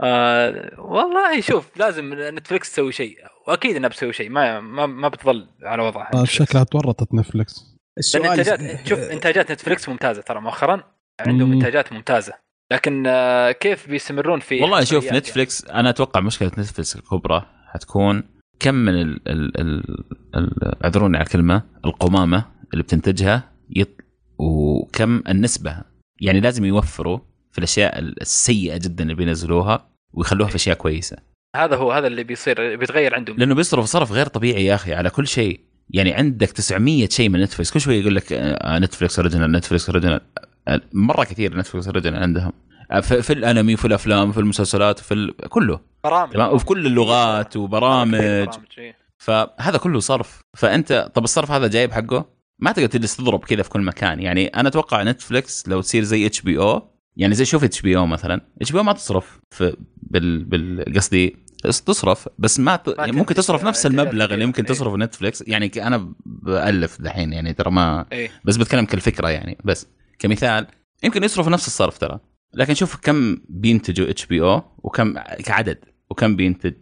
[0.00, 3.18] آه والله شوف لازم نتفلكس تسوي شيء.
[3.48, 4.30] واكيد انها بتسوي شيء.
[4.30, 6.10] ما ما, ما بتظل على وضعها.
[6.14, 6.24] آه،.
[6.24, 10.82] شكلها تورطت نتفلكس لأن السؤال انتاجات شوف إنتاجات نتفلكس ممتازة ترى مؤخرا.
[11.20, 11.52] عندهم.
[11.52, 12.32] إنتاجات ممتازة.
[12.72, 18.22] لكن آه كيف بيستمرون في والله شوف حصريات نتفلكس أنا أتوقع مشكلة نتفلكس الكبرى حتكون
[18.60, 20.04] كم من ال ال ال
[20.36, 23.88] ال- اعذروني على الكلمة القمامة اللي بتنتجها يط...
[24.38, 25.82] وكم النسبة.
[26.20, 27.18] يعني لازم يوفروا
[27.52, 31.16] في الأشياء السيئة جدا اللي بينزلوها ويخلوها في أشياء كويسة.
[31.16, 31.26] يعني
[31.64, 33.36] هذا هو هذا اللي بيصير بيتغير عندهم.
[33.36, 35.60] لأنه بيصرف صرف غير طبيعي يا أخي على كل شيء.
[35.90, 40.20] يعني عندك 900 شيء من نتفلكس كل شوي يقول لك نتفلكس Original نتفلكس Original
[40.92, 42.52] مرة كثير نتفلكس Original عندهم.
[42.90, 45.36] آه، في, في الأنمي وفي الأفلام وفي المسلسلات وفي ال...
[45.48, 45.80] كله.
[46.04, 46.32] برامج.
[46.32, 48.18] تمام؟ وفي كل اللغات وبرامج.
[48.18, 48.96] برامج، إيه.
[49.18, 50.40] فهذا كله صرف.
[50.56, 52.26] فأنت طب الصرف هذا جايب حقه؟
[52.58, 54.20] ما تقدر تجلس تضرب كذا في كل مكان.
[54.20, 56.82] يعني أنا أتوقع نتفلكس لو تصير زي HBO
[57.16, 58.40] يعني زي شوف HBO مثلا.
[58.60, 62.28] HBO ما تصرف في بال, بال قصدي تصرف.
[62.38, 62.88] بس ما ت...
[62.98, 64.46] يعني ممكن تصرف نفس المبلغ اللي.
[64.46, 64.68] ممكن إيه.
[64.72, 68.30] تصرفه نتفلكس يعني ك- أنا بألف دحين يعني ترى ما إيه.
[68.44, 69.58] بس بتكلم كالفكرة يعني.
[69.64, 69.86] بس
[70.18, 70.66] كمثال
[71.04, 72.18] يمكن يصرفوا نفس الصرف ترى.
[72.54, 75.78] لكن شوف كم بينتجوا HBO وكم كعدد
[76.10, 76.72] وكم بينتج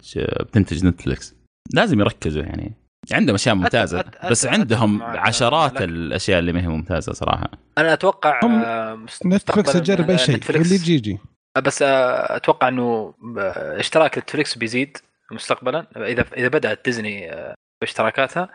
[0.40, 1.34] بتنتج نتفلكس
[1.72, 2.74] لازم يركزوا يعني.
[3.12, 5.02] عندهم أشياء ممتازة أت- أت- بس أت- عندهم.
[5.02, 7.50] عشرات الأشياء اللي ما هي ممتازة صراحة.
[7.78, 11.18] أنا أتوقع هم آه، نتفلكس تجرب آه، اي شيء واللي يجي يجي.
[11.58, 14.98] بس آه، أتوقع إنه آه، اشتراك نتفلكس بيزيد
[15.32, 18.48] مستقبلا إذا إذا بدأت ديزني آه، باشتراكاتها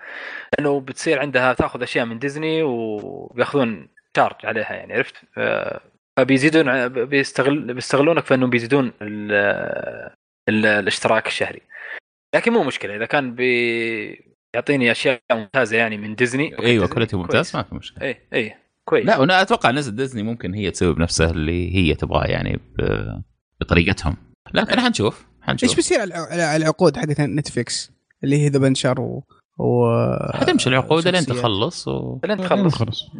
[0.53, 3.87] لأنه بتصير عندها تأخذ أشياء من ديزني وبيأخذون
[4.17, 5.15] charge عليها يعني عرفت؟
[6.17, 9.31] فبيزيدون بيستغل بيستغلونك في إنهم بيزيدون ال
[10.49, 11.61] ال الاشتراك الشهري.
[12.35, 17.55] لكن مو مشكلة إذا كان بيعطيني أشياء ممتازة يعني من ديزني أيوه quality ممتاز.
[17.55, 18.07] ما في مشكلة.
[18.07, 18.55] اي اي
[18.89, 19.05] كويس.
[19.05, 22.59] لا وأنا أتوقع نزل ديزني ممكن هي تسوي بنفسها اللي هي تبغاه يعني
[23.61, 24.17] بطريقتهم.
[24.53, 27.91] لكن حنشوف إيش حنشوف بيصير على العقود حقت نتفلكس
[28.23, 29.23] اللي هي ذا بنشر و,
[29.57, 29.89] و...
[30.33, 31.25] حتمشي العقود لين.
[31.25, 32.19] تخلص و...
[32.25, 32.75] لين تخلص.
[32.75, 33.11] خلص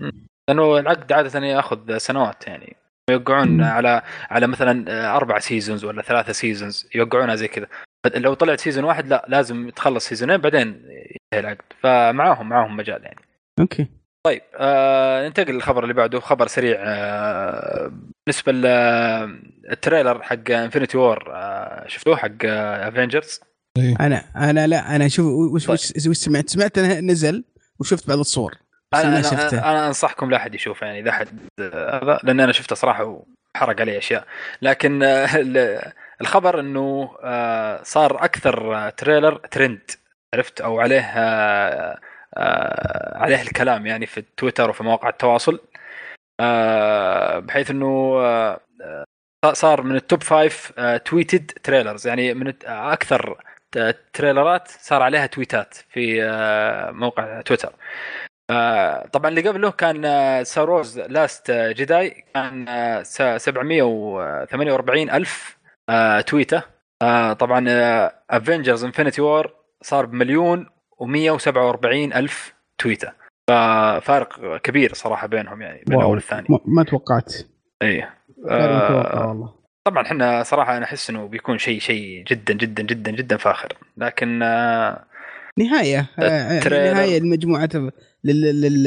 [0.49, 2.75] لأنه العقد عادة يأخذ سنوات يعني.
[3.09, 3.63] يوقعون مم.
[3.63, 7.67] على على مثلا أربع seasons ولا ثلاثة seasons يوقعونها زي كذا.
[8.15, 11.65] لو طلعت season واحد لا لازم تخلص سيزونين بعدين ينتهي العقد.
[11.79, 13.21] فمعاهم معاهم مجال يعني.
[13.59, 13.87] okay.
[14.29, 16.19] طيب آه ننتقل للخبر اللي بعده.
[16.19, 17.91] خبر سريع آه
[18.27, 23.39] بالنسبة لل trailer حق Infinity War آه شفتوه حق Avengers
[23.77, 23.95] إيه.
[23.99, 25.73] أنا أنا لا أنا شوف وش طيب.
[25.73, 27.43] وش, وش سمعت؟ سمعت إنه نزل
[27.79, 28.53] وشفت بعض الصور
[28.93, 29.57] أنا أنا, شفته.
[29.71, 31.27] أنا أنصحكم لا أحد يشوفه يعني إذا أحد
[31.59, 33.03] آه، هذا لأن أنا شفته صراحة
[33.55, 34.25] وحرق علي أشياء.
[34.61, 35.91] لكن آه، ال-
[36.21, 39.91] الخبر إنه آه، صار أكثر آه، trailer trend
[40.33, 41.99] عرفت؟ أو عليه آه، آه،
[43.15, 45.59] عليه الكلام يعني في تويتر وفي مواقع التواصل.
[46.39, 48.59] آه، بحيث إنه آه،
[49.45, 50.71] آه، صار من ال top five
[51.05, 53.37] tweeted trailers يعني من أكثر
[54.13, 57.73] تريلرات صار عليها تويتات في آه، موقع تويتر.
[58.51, 60.03] آه، طبعا اللي قبله كان
[60.43, 65.57] Star Wars Last Jedi كان آه، س- 748 ألف
[65.89, 66.61] آه، تويته
[67.01, 67.65] آه، طبعا
[68.29, 70.69] Avengers Infinity War صار بمليون
[71.03, 73.11] و147 ألف تويته
[73.49, 75.97] ففارق كبير صراحة بينهم يعني بين.
[75.97, 76.47] الأول والثاني.
[76.65, 77.33] ما, توقعت.
[78.43, 79.53] متوقع آه والله.
[79.83, 83.73] طبعا إحنا صراحة أنا أحس إنه بيكون شيء شيء جدا جدا جدا جدا فاخر.
[83.97, 85.05] لكن آه
[85.57, 86.09] نهاية.
[86.19, 86.93] آه، التريلر.
[86.93, 87.69] نهاية لمجموعة
[88.23, 88.61] لل...
[88.61, 88.83] لل...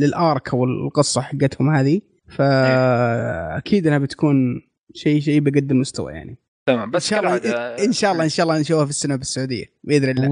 [0.00, 2.00] للآرك أو القصة حقتهم هذه.
[2.28, 4.60] فاكيد إنها بتكون
[4.94, 6.38] شيء شيء بقد المستوى يعني.
[6.66, 7.36] تمام إن بس شاء الله
[7.84, 10.28] ان شاء الله إن شاء الله نشوفها في السينما بالسعوديه بإذن الله.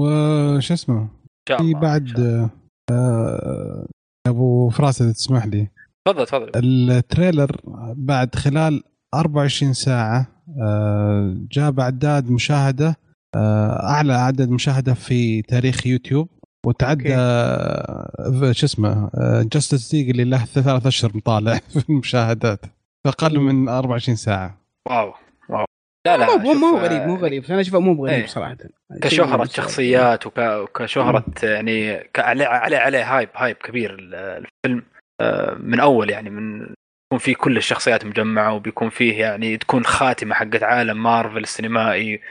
[0.57, 1.07] وش اسمه؟
[1.51, 2.19] إن في بعد.
[2.91, 3.87] آه،
[4.27, 5.67] أبو فراس اذا تسمح لي.
[6.07, 6.51] تفضل تفضل.
[6.55, 7.61] ال trailer
[7.95, 10.27] بعد خلال 24 ساعة
[10.61, 12.95] آه، جاب أعداد مشاهدة
[13.35, 16.29] آه، أعلى عدد مشاهدة في تاريخ يوتيوب
[16.65, 19.09] وتعدى آه، شو اسمه
[19.43, 22.65] Justice League اللي له ثلاث أشهر مطالع في المشاهدات
[23.03, 24.57] في أقل من 24 ساعة.
[24.87, 25.13] wow wow.
[26.07, 28.25] لا لا مو مو غريب مو آه، غريب أنا أشوفه مو غريب إيه.
[28.27, 28.57] صراحة.
[29.01, 30.37] كشهرة شيء- شخصيات وك...
[30.37, 34.83] وكشهرة يعني عليه عليه عليه hype hype كبير ال- الفيلم.
[35.21, 40.35] آه، من أول يعني من يكون فيه كل الشخصيات مجمعة وبيكون فيه يعني تكون خاتمة
[40.35, 42.21] حقت عالم مارفل السينمائي.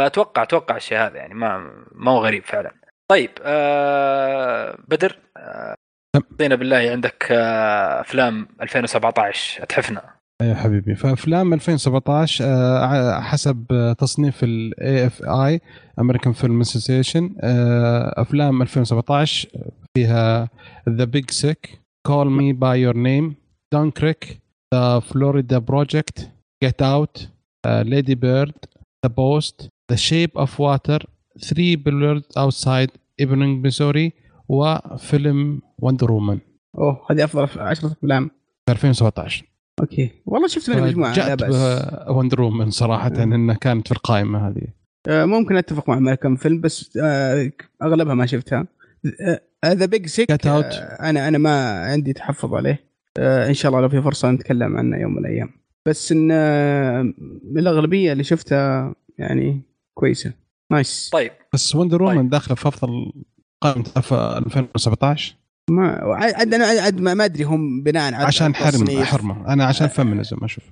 [0.00, 2.72] فاتوقع أتوقع الشيء هذا يعني ما ما هو غريب فعلا.
[3.10, 5.74] طيب آه بدر آه،
[6.16, 10.17] اعطينا بالله عندك آه أفلام 2017 أتحفنا.
[10.42, 10.94] يا حبيبي.
[10.94, 17.34] فأفلام 2017 آه، حسب تصنيف ال AFI American Film Association
[18.16, 19.48] أفلام 2017
[19.96, 20.48] فيها
[20.88, 23.34] The Big Sick Call Me by Your Name
[23.72, 24.40] Dunkirk
[24.74, 26.30] The Florida Project
[26.64, 27.28] Get Out
[27.66, 28.54] Lady Bird
[29.06, 31.06] The Post The Shape of Water
[31.40, 34.12] 3 Billboards Outside Ebbing Missouri
[34.48, 36.38] وفيلم Wonder Woman
[36.78, 38.30] أوه هذه أفضل 10 أفلام.
[38.68, 39.47] 2017
[39.80, 40.10] okay.
[40.26, 42.08] والله شفت منها مجموعة لا جاءت بأس.
[42.08, 43.32] Wonder Woman صراحة مم.
[43.32, 44.62] إنها كانت في القائمة هذه.
[45.08, 47.50] آه، ممكن أتفق مع كم فيلم بس آه،
[47.82, 48.66] أغلبها ما شفتها.
[49.66, 51.00] The Big Sick Get Out.
[51.02, 52.84] أنا أنا ما عندي تحفظ عليه.
[53.18, 55.48] آه، إن شاء الله لو في فرصة نتكلم عنه يوم من الأيام.
[55.86, 57.02] بس إن آه،
[57.44, 59.62] من الأغلبية اللي شفتها يعني
[59.94, 60.32] كويسة.
[60.72, 61.30] nice طيب.
[61.52, 62.30] بس Wonder Woman طيب.
[62.30, 63.12] داخلة في أفضل
[63.62, 65.34] قائمة أف- 2017
[65.70, 69.04] ما عاد أنا عاد ما ما أدري هم بناء على عشان حرم.
[69.04, 69.52] حرمة.
[69.52, 70.64] أنا عشان feminism أشوف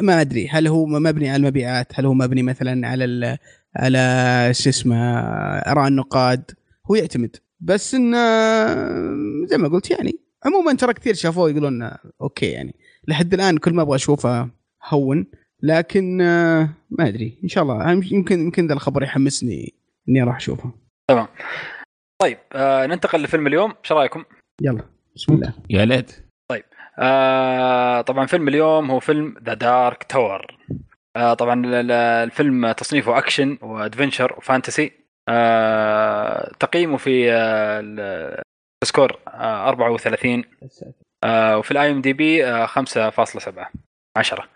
[0.00, 0.48] ما أدري.
[0.48, 3.38] هل هو مبني على المبيعات؟ هل هو مبني مثلا على ال
[3.76, 4.96] على شو اسمه
[5.58, 6.50] اراء النقاد؟
[6.90, 7.36] هو يعتمد.
[7.60, 8.16] بس إنه
[9.46, 11.90] زي ما قلت يعني عموما ترى كثير شافوه يقولون
[12.20, 12.74] okay يعني.
[13.08, 14.48] لحد الآن كل ما أبغى أشوفه
[14.88, 15.26] هون
[15.62, 17.38] لكن آه، ما أدري.
[17.44, 17.90] إن شاء الله.
[17.92, 19.74] يمكن يمكن ذا الخبر يحمسني
[20.08, 20.72] إني راح أشوفه.
[21.08, 21.26] تمام.
[22.18, 23.72] طيب آه ننتقل لفيلم اليوم.
[23.84, 24.24] إيش رأيكم؟
[24.60, 24.82] يلا
[25.16, 25.52] بسم الله.
[25.70, 26.24] يا ليت.
[26.98, 30.56] آه طبعا فيلم اليوم هو فيلم The Dark Tower
[31.16, 34.92] آه طبعا ال- ال- الفيلم تصنيفه أكشن و adventure و fantasy.
[35.28, 38.42] آه تقييمه في آه ال-
[38.84, 40.44] score آه 34
[41.24, 43.70] آه وفي ال IMDb 5.7
[44.16, 44.48] 10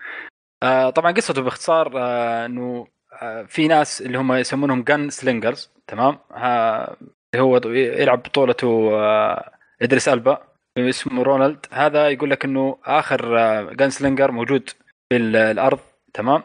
[0.62, 2.86] آه طبعا قصته باختصار آه إنه
[3.22, 6.96] آه في ناس اللي هم يسمونهم gunslingers تمام؟ آه
[7.34, 9.50] اللي هو يلعب بطولته آه
[9.82, 10.42] إدريس إلبا
[10.78, 11.66] اسمه رونالد.
[11.72, 13.34] هذا يقول لك إنه آخر
[13.72, 14.70] gunslinger موجود
[15.10, 15.78] في ال- الأرض.
[16.14, 16.42] تمام؟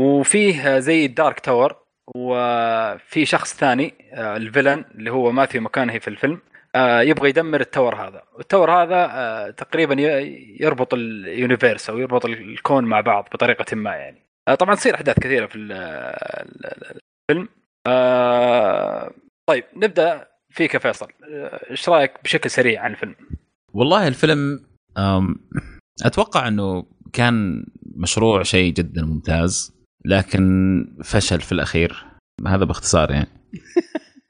[0.00, 1.76] وفيه زي ال Dark Tower
[2.16, 6.40] وفي شخص ثاني آه، ال villain اللي هو ماثيو ماكونهي في الفيلم.
[6.74, 8.22] آه، يبغى يدمر ال tower هذا.
[8.34, 9.94] وال tower هذا آه، تقريبا
[10.60, 14.22] يربط ال universe أو يربط الكون مع بعض بطريقة ما يعني.
[14.48, 17.48] آه، طبعا تصير أحداث كثيرة في ال- ال- الفيلم.
[17.86, 19.10] آه،
[19.48, 23.14] طيب نبدأ فيك يا فيصل آه، إيش رأيك بشكل سريع عن الفيلم؟
[23.72, 24.60] والله الفيلم
[26.04, 32.06] أتوقع إنه كان مشروع شيء جدا ممتاز لكن فشل في الأخير.
[32.46, 33.28] هذا باختصار يعني.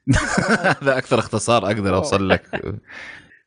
[0.81, 2.45] هذا أكثر اختصار أقدر أوصل لك.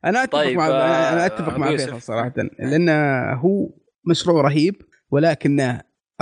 [0.05, 1.69] أنا أتفق طيب، مع آه، أنا أنا اتفق أبو مع.
[1.69, 2.89] فيصل صراحة لأن
[3.35, 3.69] هو
[4.05, 5.81] مشروع رهيب ولكنه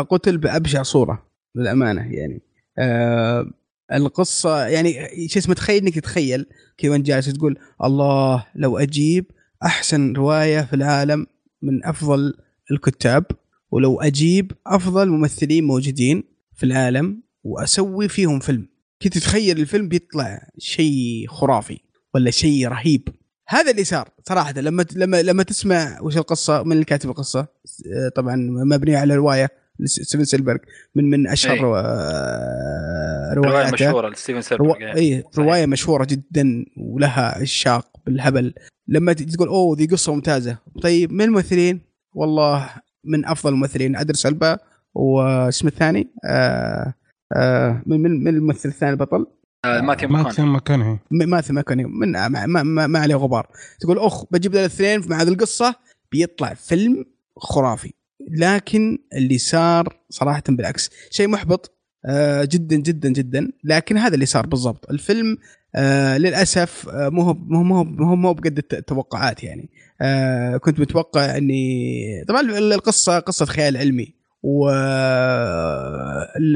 [0.10, 2.42] قتل بأبشع صورة للأمانة يعني.
[2.78, 3.46] آه
[3.94, 4.94] القصة يعني
[5.28, 6.46] شو اسمه تخيل إنك تتخيل
[6.78, 9.26] كذا وانت جالس تقول الله لو أجيب
[9.66, 11.28] أحسن رواية في العالم
[11.62, 12.34] من أفضل
[12.72, 13.26] الكتاب
[13.72, 16.24] ولو أجيب أفضل ممثلين موجودين
[16.56, 18.68] في العالم وأسوي فيهم فيلم.
[19.02, 21.80] كنت تتخيل الفيلم بيطلع شيء خرافي
[22.16, 23.10] ولا شيء رهيب.
[23.48, 24.52] هذا اللي صار صراحة.
[24.52, 28.36] لما لما لما تسمع وش القصة من اللي كاتب القصة؟ آه، طبعا
[28.66, 29.50] مبنيه على رواية.
[29.86, 30.58] ستيفن سبيلبرغ
[30.96, 31.82] من من أشهر أي.
[31.86, 33.74] آه، رواية رواياته.
[33.74, 34.42] مشهورة لستيفن.
[34.42, 35.00] سبيلبرغ يعني.
[35.00, 38.54] اي رواية مشهورة جدا ولها عشاق بالهبل.
[38.88, 40.58] لما تقول أوه ذي قصة ممتازة.
[40.82, 41.82] طيب من الممثلين؟
[42.16, 42.70] والله
[43.06, 44.58] من أفضل الممثلين إدريس إلبا
[44.96, 46.94] واسم الثاني آه
[47.36, 49.26] آه من من من الممثل الثاني البطل؟
[49.66, 53.16] آه، ماتيو ما ماكوني كان مكانه م- ماثيو ماكوني من ما, ما, ما, ما عليه
[53.16, 53.48] غبار.
[53.80, 55.76] تقول أخ بجيب الاثنين مع هذه القصة
[56.12, 57.06] بيطلع فيلم
[57.38, 57.94] خرافي.
[58.32, 60.90] لكن اللي صار صراحة بالعكس.
[61.12, 61.76] شيء محبط
[62.06, 63.52] آه جدا جدا جدا.
[63.64, 64.90] لكن هذا اللي صار بالضبط.
[64.90, 65.38] الفيلم
[65.76, 67.84] آه للأسف آه مو هو مو هو
[68.16, 69.70] مو هو بقد الت- التوقعات يعني.
[70.02, 74.20] آه كنت متوقع إني طبعا القصة قصة خيال علمي.
[74.44, 74.70] و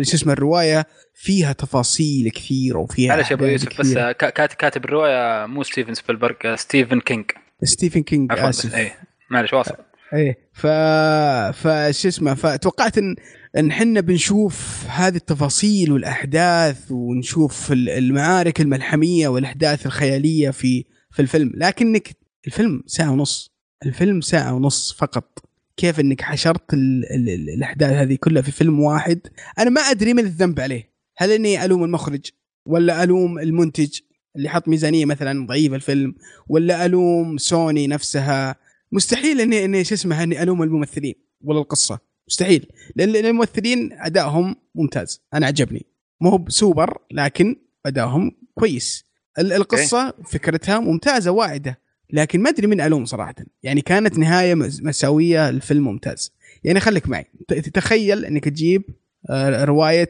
[0.04, 3.94] شو اسمه الرواية فيها تفاصيل كثيرة وفيها معلش يا أبو يوسف بس
[4.58, 7.26] كاتب الرواية مو ستيفن سبيلبرغ ستيفن كينج
[7.64, 8.76] ستيفن كينج آسف.
[8.76, 8.92] اي
[9.32, 9.76] معلش واصل.
[10.14, 10.38] إيه.
[10.54, 10.68] ف
[11.58, 13.16] فش اسمه فتوقعت ان
[13.58, 21.52] إن إحنا بنشوف هذه التفاصيل والأحداث ونشوف ال- المعارك الملحمية والأحداث الخيالية في في الفيلم.
[21.56, 22.10] لكنك
[22.48, 23.52] الفيلم ساعة ونص.
[23.86, 25.40] الفيلم ساعة ونص فقط.
[25.78, 29.20] كيف إنك حشرت ال ال ال الأحداث هذه كلها في فيلم واحد؟
[29.60, 30.94] أنا ما أدري من الذنب عليه.
[31.18, 32.22] هل إني ألوم المخرج
[32.66, 33.90] ولا ألوم المنتج
[34.36, 36.16] اللي حط ميزانية مثلا ضعيفة الفيلم
[36.50, 38.56] ولا ألوم سوني نفسها
[38.94, 41.16] مستحيل اني إني شو اسمه إني ألوم الممثلين.
[41.42, 42.00] ولا القصة.
[42.28, 42.68] مستحيل.
[42.96, 45.22] لأن الممثلين أدائهم ممتاز.
[45.34, 45.86] أنا عجبني.
[46.22, 47.56] مو هو سوبر لكن
[47.86, 49.06] أدائهم كويس.
[49.40, 51.80] ال- القصة فكرتها ممتازة واعدة.
[52.14, 53.36] لكن ما أدري من ألوم صراحة.
[53.64, 56.32] يعني كانت نهاية مأساوية الفيلم ممتاز.
[56.64, 57.26] يعني خليك معي.
[57.48, 58.84] تتخيل إنك تجيب
[59.30, 60.10] آه، رواية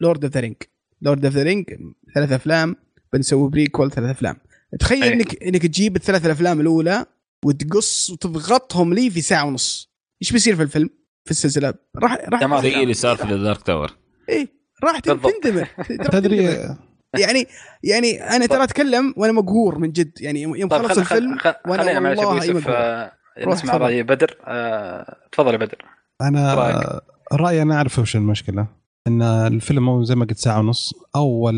[0.00, 0.56] Lord of the Rings
[1.02, 1.64] Lord of the Rings
[2.14, 2.76] ثلاث أفلام.
[3.12, 4.36] بنسوي prequel ثلاث أفلام.
[4.80, 5.12] تخيل أي.
[5.12, 7.06] انك إنك تجيب الثلاث الافلام الأولى
[7.44, 9.90] وتقص وتضغطهم لي في ساعة ونص.
[10.22, 10.90] إيش بيصير في الفيلم؟
[11.24, 11.74] في السلسلة.
[11.96, 12.62] راح راح تمام.
[12.62, 13.92] زي اللي صار في Dark Tower
[14.28, 14.48] إيه
[14.84, 15.32] راح تن- بالضبط.
[15.42, 15.68] تندمر
[16.12, 16.44] تدري
[17.18, 17.46] يعني
[17.82, 20.12] يعني أنا ترى أتكلم وأنا مقهور من جد.
[20.20, 21.38] يعني يوم طيب خلص خل خل الفيلم
[21.76, 22.68] خلينا معلش ابو والله يوسف.
[22.68, 23.12] آه،
[23.46, 23.76] نسمع.
[23.76, 24.36] رأي بدر.
[24.44, 25.84] آه، تفضل يا بدر.
[26.22, 27.00] أنا رأيك؟
[27.32, 28.66] رأيي أنا أعرف وش المشكلة.
[29.06, 30.94] إن الفيلم هو زي ما قلت ساعة ونص.
[31.16, 31.54] أول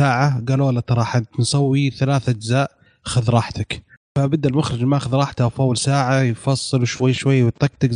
[0.00, 2.70] ساعة قالوا له ترى حنسوي ثلاث أجزاء
[3.02, 3.82] خذ راحتك.
[4.18, 7.90] فبدأ المخرج ماخذ راحته في أول ساعة يفصل شوي شوي ويطقطق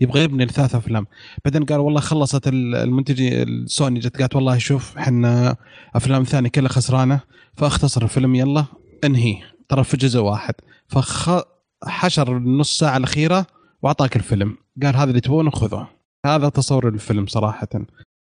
[0.00, 1.06] يبغى يبني الثلاث أفلام.
[1.44, 5.56] بعدين قال والله خلصت ال- المنتج السوني جت قالت والله شوف إحنا
[5.94, 7.20] أفلام ثانية كلها خسرانة
[7.54, 8.64] فأختصر الفيلم يلا
[9.04, 9.38] انهي
[9.68, 10.54] ترى في جزء واحد.
[10.88, 13.46] فحشر النص ساعة الأخيرة
[13.82, 14.56] وأعطاك الفيلم.
[14.82, 15.88] قال هذا اللي تبونه خذوه
[16.26, 17.68] هذا تصور الفيلم صراحة.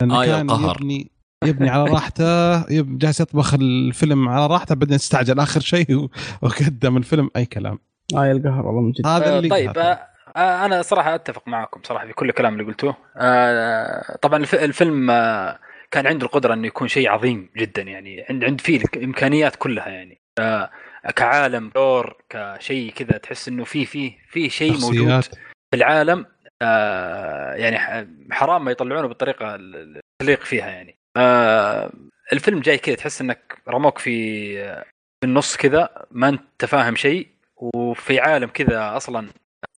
[0.02, 0.50] لأنه آية كان.
[0.50, 1.12] يبني
[1.48, 6.10] يبني على راحته يب- جالس يطبخ الفيلم على راحته بعدين استعجل آخر شيء
[6.42, 7.30] وقدم الفيلم.
[7.36, 7.80] أي كلام.
[8.16, 9.08] آه القهر والله من جد.
[9.08, 9.78] هذا آه، اللي طيب.
[9.78, 10.00] آه،
[10.36, 12.96] آه، أنا صراحة أتفق معكم صراحة في كل الكلام اللي قلتوه.
[13.18, 15.60] آه، طبعا الف- الفيلم آه،
[15.92, 20.22] كان عنده القدرة إنه يكون شيء عظيم جدا يعني عند عند فيه الامكانيات كلها يعني.
[20.40, 20.70] آه،
[21.16, 25.22] كعالم دور كشيء كذا تحس إنه في في في شيء موجود.
[25.22, 25.30] في
[25.74, 26.26] العالم.
[26.62, 30.98] آه، يعني ح- حرام ما يطلعونه بالطريقة اللي تليق فيها يعني.
[31.18, 31.92] آه،
[32.34, 34.56] الفيلم جاي كذا تحس إنك رموك في
[35.22, 37.28] في النص كذا ما أنت فاهم شيء
[37.58, 39.28] وفي عالم كذا أصلا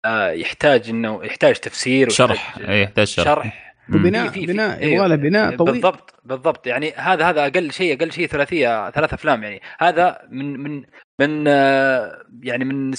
[0.06, 3.76] آه، يحتاج إنه يحتاج تفسير شرح اي يحتاج شرح, شرح.
[3.90, 4.94] بناء في- بناء أيوه.
[4.94, 9.14] يبغى له بناء طويل بالضبط بالضبط يعني هذا هذا أقل شيء أقل شيء ثلاثية ثلاث
[9.14, 10.84] أفلام يعني هذا من من
[11.22, 12.92] من آه، يعني من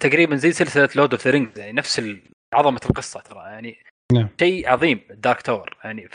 [0.00, 2.02] تقريبا زي سلسلة Lord of the Rings يعني نفس
[2.54, 3.76] عظمة القصة ترى يعني
[4.12, 4.28] نعم.
[4.40, 6.08] شيء عظيم Dark Tower يعني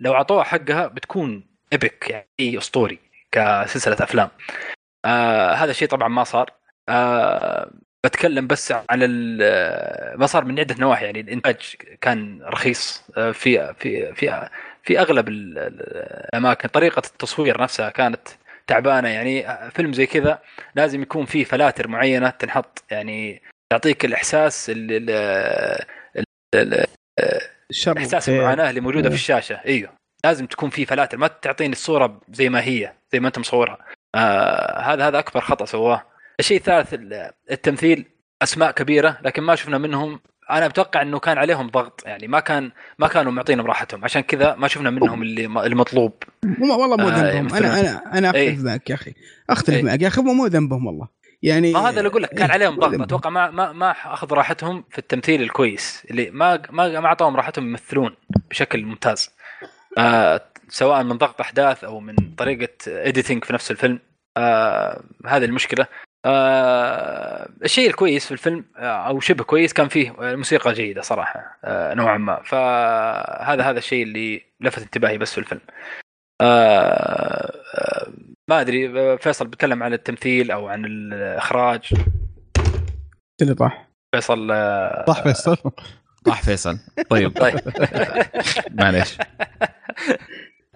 [0.00, 2.98] فلو أعطوها حقها بتكون epic يعني اسطوري
[3.32, 4.28] كسلسلة أفلام.
[5.04, 6.50] آه هذا الشيء طبعا ما صار.
[6.88, 7.70] آه
[8.04, 11.04] بتكلم بس على ال- ما صار من عدة نواحي.
[11.04, 14.48] يعني الإنتاج كان رخيص آه، في في في
[14.82, 16.68] في أغلب ال- ال- الأماكن.
[16.68, 18.28] طريقة التصوير نفسها كانت
[18.66, 19.08] تعبانة.
[19.08, 20.42] يعني فيلم زي كذا
[20.74, 22.84] لازم يكون فيه فلاتر معينة تنحط.
[22.90, 25.10] يعني تعطيك الإحساس ال-
[26.16, 26.86] ال- ال-
[27.70, 28.38] الشر إحساس إيه.
[28.38, 29.10] المعاناه اللي موجودة إيه.
[29.10, 29.90] في الشاشة أيوه
[30.24, 33.78] لازم تكون في فلاتر ما تعطيني الصورة زي ما هي زي ما أنت مصورها
[34.14, 36.02] آه هذا هذا أكبر خطأ سواه
[36.40, 38.04] الشيء الثالث ال- التمثيل
[38.42, 40.20] أسماء كبيرة لكن ما شفنا منهم
[40.50, 44.54] أنا أتوقع إنه كان عليهم ضغط يعني ما كان ما كانوا معطينهم راحتهم عشان كذا
[44.54, 46.12] ما شفنا منهم اللي المطلوب
[46.60, 47.64] والله مو آه، ذنبهم يمثلون.
[47.70, 48.48] أنا أنا أنا إيه.
[48.50, 49.12] اختلف معك يا أخي
[49.50, 49.82] أختلف إيه.
[49.82, 51.08] معك يا أخي مو ذنبهم والله
[51.42, 53.00] يعني ما هذا اللي أقول لك كان عليهم ضغط.
[53.06, 57.68] أتوقع ما ما ما أخذ راحتهم في التمثيل الكويس اللي ما ما ما أعطاهم راحتهم
[57.68, 58.16] يمثلون
[58.50, 59.30] بشكل ممتاز.
[59.98, 63.98] آه سواء من ضغط أحداث أو من طريقة اديتنج في نفس الفيلم.
[64.36, 65.86] آه هذه المشكلة.
[66.24, 71.94] آه الشيء الكويس في الفيلم آه أو شبه كويس كان فيه موسيقى جيدة صراحة آه
[71.94, 72.42] نوعا ما.
[72.44, 75.60] فهذا هذا الشيء اللي لفت انتباهي بس في الفيلم.
[76.40, 78.12] آه آه
[78.50, 81.94] ما أدري فيصل بيتكلم عن التمثيل أو عن الإخراج.
[83.42, 83.88] اللي طاح.
[84.14, 85.56] فيصل آه صح فيصل؟
[86.24, 86.78] طاح فيصل.
[87.10, 87.32] طيب.
[87.42, 87.60] طيب.
[88.70, 89.18] معليش.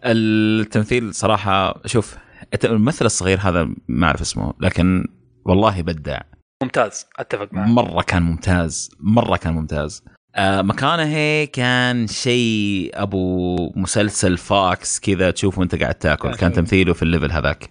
[0.04, 2.16] التمثيل صراحة شوف
[2.64, 5.06] الممثل الصغير هذا ما أعرف اسمه لكن
[5.44, 6.20] والله بدع.
[6.62, 7.06] ممتاز.
[7.18, 7.68] أتفق معك.
[7.68, 8.90] مرة كان ممتاز.
[9.00, 10.04] مرة كان ممتاز.
[10.36, 16.34] آه مكانه كان شيء أبو مسلسل فاكس كذا تشوفه وأنت قاعد تاكل.
[16.34, 17.70] كان تمثيله في الليفل هذاك.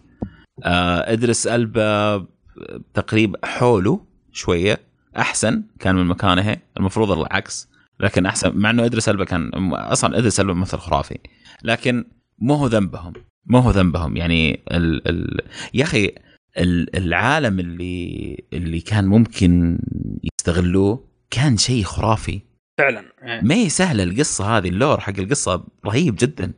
[0.63, 2.25] آه ادرس ألبا
[2.93, 4.79] تقريبا حوله شوية.
[5.17, 6.57] أحسن كان من مكانه.
[6.77, 7.69] المفروض العكس.
[7.99, 11.17] لكن أحسن مع إنه ادرس ألبا كان أصلا ادرس ألبا ممثل خرافي.
[11.63, 12.05] لكن
[12.39, 13.13] مو هو ذنبهم.
[13.45, 14.17] مو هو ذنبهم.
[14.17, 15.41] يعني ال ال
[15.73, 16.11] يا أخي
[16.57, 19.79] ال- العالم اللي اللي كان ممكن
[20.23, 22.48] يستغلوه كان شيء خرافي.
[22.79, 23.03] فعلا.
[23.23, 26.53] إيه، ما هي سهلة القصة هذه اللور حق القصة رهيب جدا.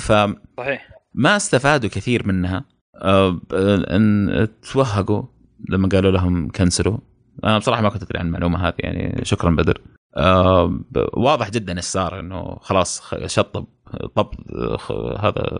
[0.00, 0.88] فما صحيح.
[1.26, 2.64] استفادوا كثير منها.
[3.04, 3.54] ب-
[3.90, 5.22] إن توهقوا
[5.68, 6.98] لما قالوا لهم كنسلوا.
[7.44, 9.80] أنا بصراحة ما كنت أدري عن المعلومة هذه يعني شكرا بدر.
[10.90, 13.66] ب- واضح جدا إيش صار إنه خلاص شطب
[14.14, 14.30] طب
[15.18, 15.58] هذا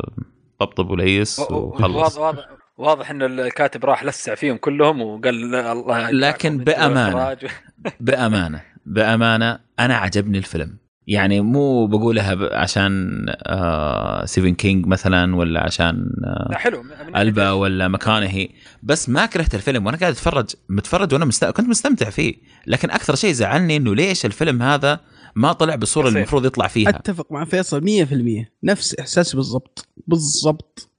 [0.58, 2.18] طبطب وليس وخلص.
[2.18, 2.48] واضح واضح
[2.78, 7.36] واضح إن الكاتب راح لسع فيهم كلهم وقال الله لكن بأمانة.
[8.00, 8.62] بأمانة.
[8.86, 10.76] بأمانة أنا عجبني الفيلم.
[11.06, 13.10] يعني مو بقولها عشان
[13.46, 16.84] آه ستيفن كينج مثلا ولا عشان آه لا حلو.
[17.16, 18.48] إلبا؟ ولا ماكونهي
[18.82, 21.44] بس ما كرهت الفيلم وأنا قاعد أتفرج متفرج وأنا مست...
[21.44, 22.34] كنت مستمتع فيه.
[22.66, 25.00] لكن أكثر شيء زعلني إنه ليش الفيلم هذا
[25.36, 26.18] ما طلع بالصورة اللي.
[26.18, 26.88] المفروض يطلع فيها.
[26.88, 29.88] أتفق مع فيصل 100% نفس احساسي بالضبط.
[30.06, 30.90] بالضبط.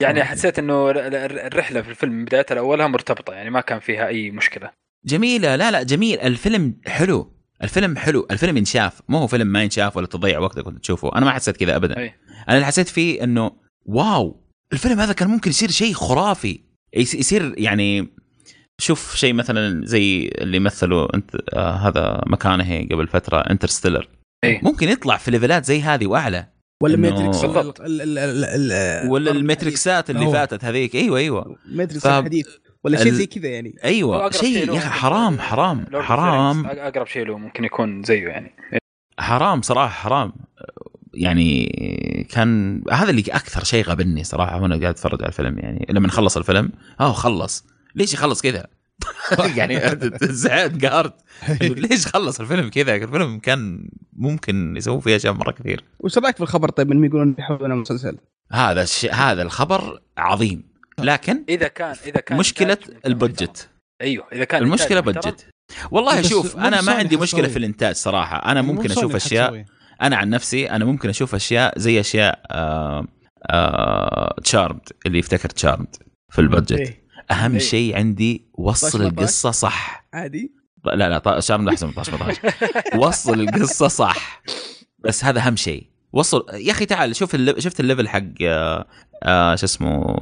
[0.00, 3.78] يعني حسيت إنه ال- ال- الرحلة في الفيلم من بدايتها لأولها مرتبطة يعني ما كان
[3.80, 4.83] فيها أي مشكلة.
[5.06, 5.56] جميلة.
[5.56, 6.20] لا لا جميل.
[6.20, 7.32] الفيلم حلو.
[7.62, 8.26] الفيلم حلو.
[8.30, 9.00] الفيلم ينشاف.
[9.08, 11.16] مو هو فيلم ما ينشاف ولا تضيع وقتك وانت تشوفه.
[11.16, 11.98] أنا ما حسيت كذا ابدا.
[11.98, 12.14] أي.
[12.48, 13.50] أنا اللي حسيت فيه إنه
[13.86, 14.40] wow
[14.72, 16.60] الفيلم هذا كان ممكن يصير شيء خرافي.
[16.96, 18.08] يس- يصير يعني
[18.78, 24.08] شوف شيء مثلا زي اللي مثلوا أنت آه هذا ماكونهي قبل فترة Interstellar.
[24.44, 24.60] إيه.
[24.62, 26.46] ممكن يطلع في level ات زي هذه وأعلى.
[26.82, 30.32] ولا Matrix ولا ال Matrix ات اللي.
[30.32, 30.94] فاتت هذيك.
[30.96, 31.56] أيوه أيوه.
[31.66, 32.46] Matrix ف- الحديث.
[32.84, 36.66] ولا شيء زي كذا يعني؟ أيوه شيء يا حرام حرام حرام.
[36.66, 38.54] أقرب شيء له ممكن يكون زيه يعني.
[39.18, 40.32] حرام صراحة حرام.
[41.14, 41.66] يعني
[42.30, 45.86] كان هذا اللي أكثر شيء غبني صراحة وأنا قاعد أتفرج على الفيلم يعني.
[45.90, 47.64] لما خلص الفيلم آه خلص.
[47.94, 48.66] ليش يخلص كذا؟
[49.56, 49.80] يعني
[50.22, 51.14] زعلت قهرت.
[51.60, 55.84] ليش خلص الفيلم كذا؟ الفيلم كان ممكن يسووا فيه أشياء مرة كثير.
[55.98, 58.18] وش رأيك في الخبر طيب؟ إنهم يقولون بيحولونه مسلسل؟
[58.52, 60.73] هذا الشيء هذا الخبر عظيم.
[60.98, 62.78] لكن إذا كان إذا كان مشكلة.
[63.06, 63.68] البجت
[64.00, 65.46] أيوه إذا كان المشكلة بجت
[65.90, 67.48] والله بس شوف أنا ما عندي مشكلة.
[67.48, 69.64] في الإنتاج صراحة أنا ممكن أشوف أشياء.
[70.02, 73.06] أنا عن نفسي أنا ممكن أشوف أشياء زي أشياء آه
[73.50, 75.96] آه تشارمد اللي يفتكر تشارمد
[76.32, 77.04] في البادجت إيه.
[77.30, 77.58] أهم إيه.
[77.58, 79.08] شيء عندي وصل 13.
[79.10, 80.52] القصة صح عادي
[80.84, 82.38] لا لا طا- تشارمد أحسن من 13
[83.06, 84.42] وصل القصة صح
[84.98, 87.58] بس هذا أهم شيء وصل يا أخي تعال شوف ال leve...
[87.58, 88.86] شفت ال level حق آه
[89.22, 90.16] آه شو اسمه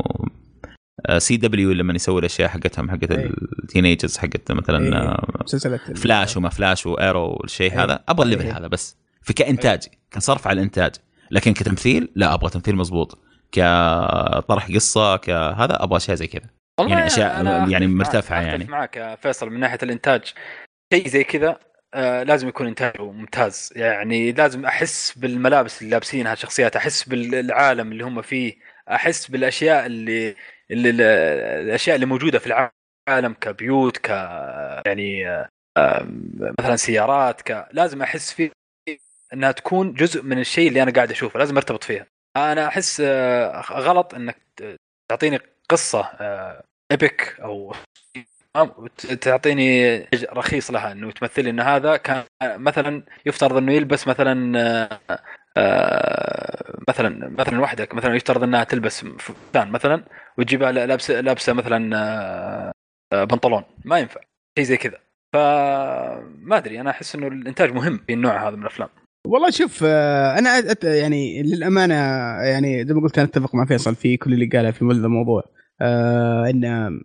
[1.18, 3.30] CW لما يسوي الأشياء حقتهم حقت إيه.
[3.62, 5.02] ال teenagers حقت مثلا إيه.
[5.02, 7.84] آه مسلسلات فلاش وما فلاش و Arrow والشيء إيه.
[7.84, 8.46] هذا أبغى ال level.
[8.46, 10.92] هذا بس في كإنتاج كصرف على الإنتاج
[11.30, 13.18] لكن كتمثيل لا أبغى تمثيل مضبوط
[13.52, 16.46] كطرح قصة كهذا أبغى أشياء زي كذا
[16.80, 18.64] يعني أشياء أنا يعني أختلف يعني.
[18.64, 20.32] معك يا فيصل من ناحية الإنتاج
[20.94, 21.58] شيء زي كذا
[21.94, 28.04] آه لازم يكون انتاجه ممتاز يعني لازم أحس بالملابس اللي لابسينها الشخصيات أحس بالعالم اللي
[28.04, 28.54] هم فيه
[28.90, 30.34] أحس بالأشياء اللي,
[30.72, 34.08] الأشياء اللي موجودة في العالم كبيوت ك
[34.86, 35.28] يعني
[35.76, 36.06] آه
[36.58, 38.50] مثلا سيارات ك لازم أحس فيه
[39.32, 42.06] إنها تكون جزء من الشيء اللي أنا قاعد أشوفه لازم أرتبط فيها.
[42.36, 44.36] أنا أحس آه، غلط إنك
[45.10, 46.10] تعطيني قصة
[46.92, 47.74] ايبك أو
[49.20, 55.22] تعطيني رخيص لها إنه تمثل ان هذا كان مثلا يفترض إنه يلبس مثلا آه، آه،
[56.88, 60.04] مثلا مثلا وحدك مثلا يفترض إنها تلبس فستان مثلا
[60.38, 62.72] وتجيبها لابسه لابسة مثلا آه،
[63.12, 63.62] آه، بنطلون.
[63.84, 64.20] ما ينفع.
[64.58, 64.98] شيء زي كذا.
[65.32, 68.88] فما أدري أنا أحس إنه الإنتاج مهم في النوع هذا من الأفلام.
[69.26, 71.94] والله شوف آه، أنا يعني للأمانة
[72.42, 75.42] يعني زي ما قلت أنا أتفق مع فيصل في كل اللي قاله في الموضوع.
[75.80, 77.00] آه إن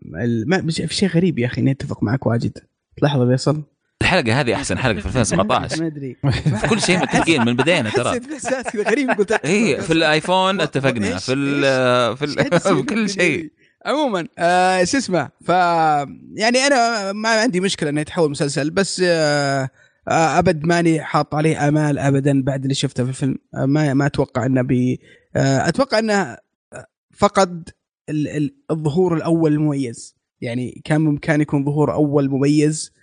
[0.88, 2.58] في شيء غريب يا أخي إني أتفق معك واجد.
[2.98, 3.64] تلاحظ فيصل؟
[4.01, 6.17] الحلقة هذه أحسن حلقة في 2017 ما أدري.
[6.32, 8.19] في كل شيء متفقين من بدينا ترى.
[8.19, 9.32] كذا غريب قلت.
[9.32, 12.17] اي في الآيفون اتفقنا في ال
[12.59, 13.51] في, كل شيء.
[13.85, 15.50] عموما آه شو اسمه ف
[16.34, 19.69] يعني أنا ما عندي مشكلة إنه يتحول مسلسل بس آه
[20.08, 23.35] آه أبد ماني حاط عليه آمال ابدا بعد اللي شفته في الفيلم.
[23.56, 25.00] آه ما ما أتوقع إنه بي
[25.35, 26.38] آه أتوقع إنه
[27.17, 27.69] فقد
[28.09, 30.16] ال- ال- الظهور الأول المميز.
[30.42, 32.97] يعني كان بامكان يكون ظهور أول مميز آه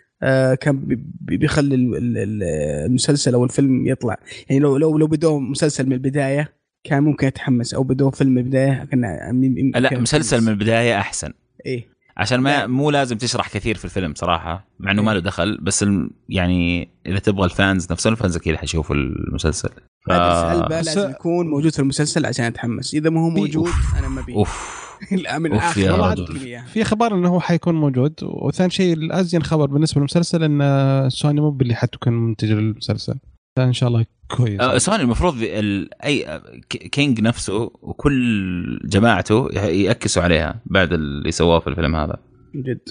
[0.61, 2.43] كان بي- بي- بيخلي ال- ال- ال-
[2.87, 4.17] المسلسل أو الفيلم يطلع.
[4.49, 6.53] يعني لو لو لو بدوه مسلسل من البداية
[6.85, 11.33] كان ممكن اتحمس أو بدوه فيلم من البداية كنا يمكن لا مسلسل من البداية أحسن.
[11.67, 11.95] إيه.
[12.17, 12.67] عشان ما لا.
[12.67, 16.89] مو لازم تشرح كثير في الفيلم صراحة مع إنه ما له دخل بس الم- يعني
[17.07, 19.69] إذا تبغى ال fans نفسهم ال fans أكيد حيشوفوا المسلسل.
[20.07, 20.13] ف...
[20.13, 24.35] بس- لازم يكون موجود في المسلسل عشان اتحمس إذا ما هو موجود أنا ما بي
[24.35, 24.84] أوف.
[25.25, 26.65] لا من الآخر إياه.
[26.67, 31.51] في أخبار إنه هو حيكون موجود وثاني شيء الأزين خبر بالنسبة للمسلسل إن سوني مو
[31.51, 33.15] باللي حتكون منتج للمسلسل
[33.57, 34.07] فإن شاء الله
[34.37, 34.61] كويس.
[34.61, 36.05] آه، سوني المفروض ال...
[36.05, 36.41] أي
[36.71, 42.17] ك- كينج نفسه وكل جماعته يأكسوا عليها بعد اللي سواه في الفيلم هذا.
[42.55, 42.89] جد.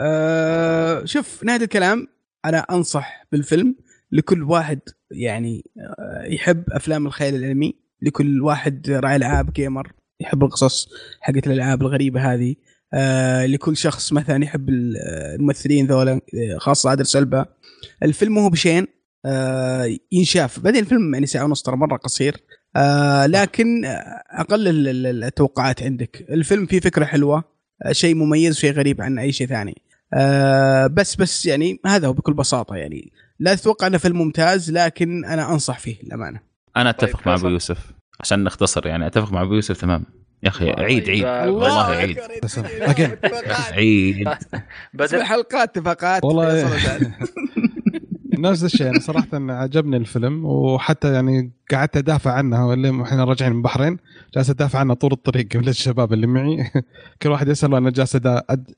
[0.00, 2.08] أه شوف نهاية الكلام
[2.44, 3.74] أنا أنصح بالفيلم
[4.12, 10.88] لكل واحد يعني آه، يحب أفلام الخيال العلمي لكل واحد راعي العاب جيمر يحب القصص
[11.20, 12.54] حقت الألعاب الغريبة هذه.
[12.94, 14.96] آه لكل شخص مثلا يحب ال-
[15.38, 17.46] الممثلين ذولا آه، خاصة عادل سلبة.
[18.02, 18.86] الفيلم مو بشين
[19.26, 20.60] آه ينشاف.
[20.60, 22.36] بعدين الفيلم يعني ساعة ونص ترى مرة قصير.
[22.76, 23.84] آه لكن
[24.30, 26.26] أقل ال- ال- التوقعات عندك.
[26.30, 27.44] الفيلم فيه فكرة حلوة
[27.82, 29.82] آه، شيء مميز شيء غريب عن أي شيء ثاني.
[30.14, 33.12] آه بس بس يعني هذا هو بكل بساطة يعني.
[33.38, 36.40] لا تتوقع إنه فيلم ممتاز لكن أنا أنصح فيه للأمانة.
[36.76, 37.34] أنا أتفق طيب، مع.
[37.34, 37.92] أبو يوسف.
[38.20, 40.04] عشان نختصر يعني أتفق مع أبو يوسف تمام.
[40.42, 41.24] يا أخي عيد عيد.
[41.24, 42.18] والله عيد.
[42.66, 43.18] أكيد.
[43.76, 44.28] عيد.
[44.94, 46.70] بدل حلقات اتفاقات والله.
[48.38, 53.58] نفس الشيء أنا صراحة عجبني الفيلم وحتى يعني قعدت أدافع عنه واللي إحنا راجعين من
[53.58, 53.96] البحرين
[54.34, 56.70] جالس أدافع عنه طول الطريق من الشباب اللي معي.
[57.22, 58.16] كل واحد يسال وأنا جالس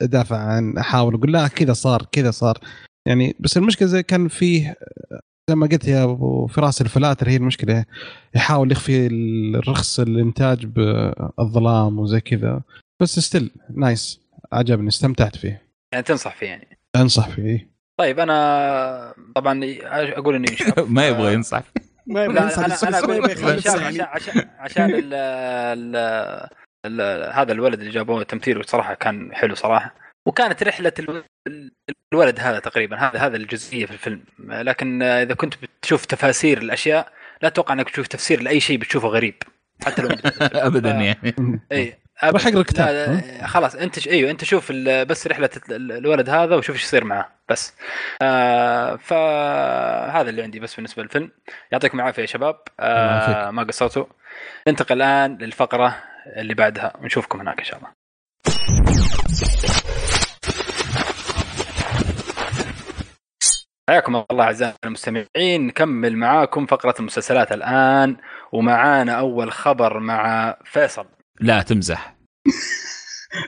[0.03, 2.59] أدافع عن أحاول أقول لا كذا صار كذا صار.
[3.07, 4.77] يعني بس المشكلة زي كان فيه
[5.51, 7.85] زي ما قلت يا أبو فراس ال filters هي المشكلة.
[8.35, 12.63] يحاول يخفي الرخص الإنتاج بالظلام وزي كذا.
[13.03, 14.21] بس still nice
[14.53, 15.63] عجبني استمتعت فيه.
[15.93, 16.79] يعني تنصح فيه يعني.
[16.97, 19.61] أنصح فيه طيب أنا طبعا
[19.93, 20.47] أقول إني
[20.97, 21.63] ما يبغى ينصح.
[22.07, 23.73] ما يبغى ينصح أنا أقول عشان.
[23.77, 25.97] عشان عشان, عشان ال ال
[26.87, 29.95] ال هذا الولد اللي جابوه تمثيله صراحة كان حلو صراحة.
[30.27, 30.93] وكانت رحلة
[32.15, 34.25] الولد هذا تقريبا هذا هذا الجزئية في الفيلم.
[34.49, 37.09] لكن إذا كنت بتشوف تفاسير الأشياء
[37.43, 39.35] لا تتوقع إنك تشوف تفسير لأي شيء بتشوفه غريب.
[39.85, 40.09] حتى لو
[40.69, 41.35] ابدا يعني.
[41.73, 44.09] اي راح يقرا كتاب، لا، لا، خلاص أنت ش...
[44.09, 47.75] أيوه أنت شوف ال- بس رحلة ال- الولد هذا وشوف إيش يصير معاه بس.
[48.23, 51.31] آه فهذا اللي عندي بس بالنسبة للفيلم.
[51.73, 52.57] يعطيكم العافية يا شباب.
[52.81, 53.51] آه.
[53.51, 54.05] ما قصرتوا.
[54.69, 55.97] ننتقل الآن للفقرة
[56.37, 56.93] اللي بعدها.
[57.01, 57.91] ونشوفكم هناك إن شاء الله.
[63.91, 68.17] حياكم الله أعزائي المستمعين نكمل معاكم فقرة المسلسلات الآن
[68.53, 71.05] ومعانا أول خبر مع فيصل.
[71.41, 72.17] لا تمزح.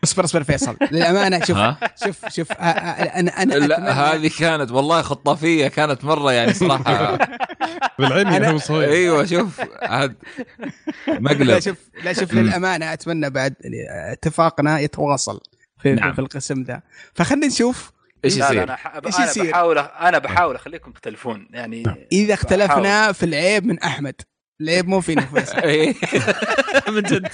[0.04, 0.76] اصبر اصبر فيصل.
[0.92, 1.58] للأمانة شوف
[2.04, 7.18] شوف شوف أنا أنا لا هذه كانت والله خطافية كانت مرة يعني صراحة.
[7.98, 8.90] بالعلم أنا- يعني صغير.
[8.90, 10.14] أيوه شوف عاد
[11.06, 12.34] لا مقلب شوف لا شوف.
[12.34, 13.54] للأمانة أتمنى بعد
[14.12, 15.40] اتفاقنا يتواصل
[15.82, 16.12] في, نعم.
[16.12, 16.82] في القسم ذا.
[17.14, 17.92] فخلينا نشوف
[18.26, 21.82] إيش لا لا يصير؟ أنا أنا يصير؟ بحاول أنا بحاول أخليكم تختلفون يعني
[22.12, 24.14] إذا اختلفنا في العيب من أحمد
[24.60, 25.58] العيب مو فينا فيصل.
[25.68, 25.94] إيه.
[26.94, 27.28] من جد.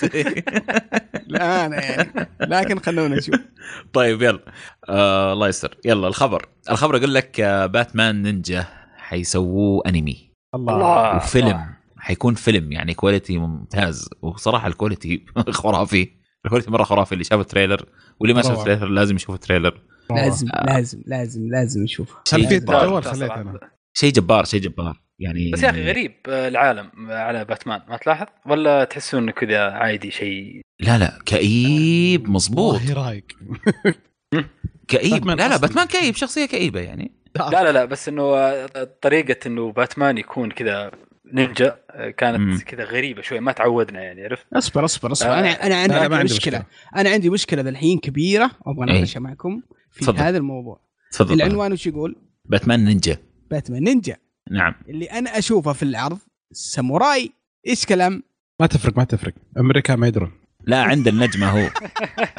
[1.15, 2.29] الامانه يعني.
[2.41, 3.35] لكن خلونا نشوف.
[3.93, 4.41] طيب يلا.
[4.89, 5.77] آه الله يستر.
[5.85, 6.49] يلا الخبر.
[6.71, 8.65] الخبر يقول لك آه باتمان نينجا
[8.97, 10.33] حيسووه أنمي.
[10.55, 11.17] الله.
[11.17, 11.47] وفيلم.
[11.47, 11.67] الله.
[11.99, 14.09] حيكون فيلم يعني quality ممتاز.
[14.23, 16.09] وصراحة ال quality خرافي.
[16.45, 17.85] ال quality مرة خرافي اللي شاف ال trailer
[18.21, 18.59] واللي ما شاف.
[18.59, 19.83] ال trailer لازم يشوف ال trailer
[20.17, 20.49] لازم.
[20.67, 22.85] لازم لازم لازم نشوفه شيء خلفية جبار.
[22.85, 23.41] الجوال لا، خليت صراحة.
[23.41, 23.59] أنا
[23.95, 28.27] شيء جبار شيء جبار يعني بس يا أخي غريب آه، العالم على باتمان ما تلاحظ
[28.47, 33.25] ولا تحسون إنه كذا عادي شيء لا لا كئيب مظبوط والله رايق
[34.89, 35.57] كئيب لا لا.
[35.57, 40.51] باتمان كئيب شخصية كئيبة يعني لا لا لا بس إنه آه، طريقة إنه باتمان يكون
[40.51, 40.91] كذا
[41.33, 42.11] نينجا آه،.
[42.11, 45.39] كانت كذا غريبة شوي ما تعودنا يعني عرفت أصبر أصبر أصبر آه.
[45.39, 46.65] أنا أنا عندي, مشكلة مشكلة.
[46.97, 48.97] أنا عندي مشكلة ذا الحين كبيرة أبغى إيه.
[48.97, 50.19] اناقشها معكم في تفضل.
[50.19, 50.81] هذا الموضوع.
[51.12, 53.17] تفضل العنوان وش يقول؟ باتمان نينجا.
[53.51, 54.17] باتمان نينجا.
[54.51, 54.75] نعم.
[54.89, 56.19] اللي أنا أشوفه في العرض
[56.53, 57.33] ساموراي
[57.67, 58.23] إيش كلام؟
[58.61, 59.35] ما تفرق ما تفرق.
[59.59, 60.33] أمريكا ما يدرون.
[60.67, 61.71] لا عند النجمة هو.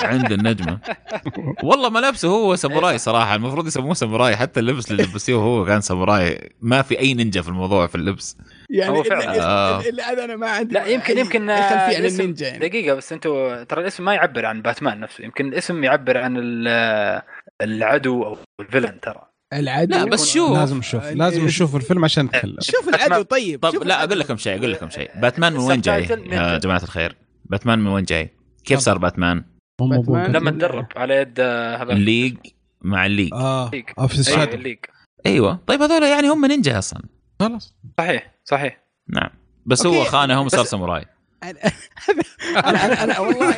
[0.01, 0.79] عند النجمة.
[1.63, 3.35] والله ملابسه هو ساموراي صراحة.
[3.35, 4.35] المفروض يسموه ساموراي.
[4.35, 6.49] حتى اللبس اللي لبسيه هو كان ساموراي.
[6.61, 8.37] ما في أي نينجا في الموضوع في اللبس.
[8.69, 9.31] يعني هو فعلا.
[9.31, 10.11] اللي, آه.
[10.11, 12.69] هذا أنا ما عندي لا يمكن يمكن عن الاسم- النينجا يعني.
[12.69, 15.23] دقيقة بس أنتوا ترى الاسم ما يعبر عن باتمان نفسه.
[15.23, 17.21] يمكن الاسم يعبر عن ال-
[17.63, 19.21] العدو أو ال villain ترى.
[19.53, 20.57] العدو لا، بس شوف.
[20.57, 22.57] لازم نشوف لازم نشوف الفيلم عشان نتكلم.
[22.59, 23.59] شوف العدو طيب.
[23.59, 24.03] طب شوف لا.
[24.03, 25.11] أقول لكم شيء أقول لكم شيء.
[25.15, 26.57] باتمان من وين جاي؟ يا نينجا.
[26.57, 27.15] جماعة الخير.
[27.45, 28.29] باتمان من وين جاي؟
[28.65, 29.43] كيف صار باتمان؟
[29.81, 30.31] باتمان.
[30.31, 31.93] لما تدرب على يد آه، هذا.
[31.93, 32.37] الليج
[32.81, 33.33] مع الليج.
[33.33, 33.85] آه الليج.
[33.99, 34.77] آه، في الليج.
[35.25, 35.59] أيوه.
[35.67, 37.01] طيب هذول يعني هم نينجا أصلا.
[37.39, 37.75] خلاص.
[37.97, 38.83] صحيح صحيح.
[39.09, 39.29] نعم.
[39.65, 40.03] بس هو.
[40.03, 41.05] خانهم وصار بس- ساموراي.
[41.49, 43.55] أنا أنا أنا والله.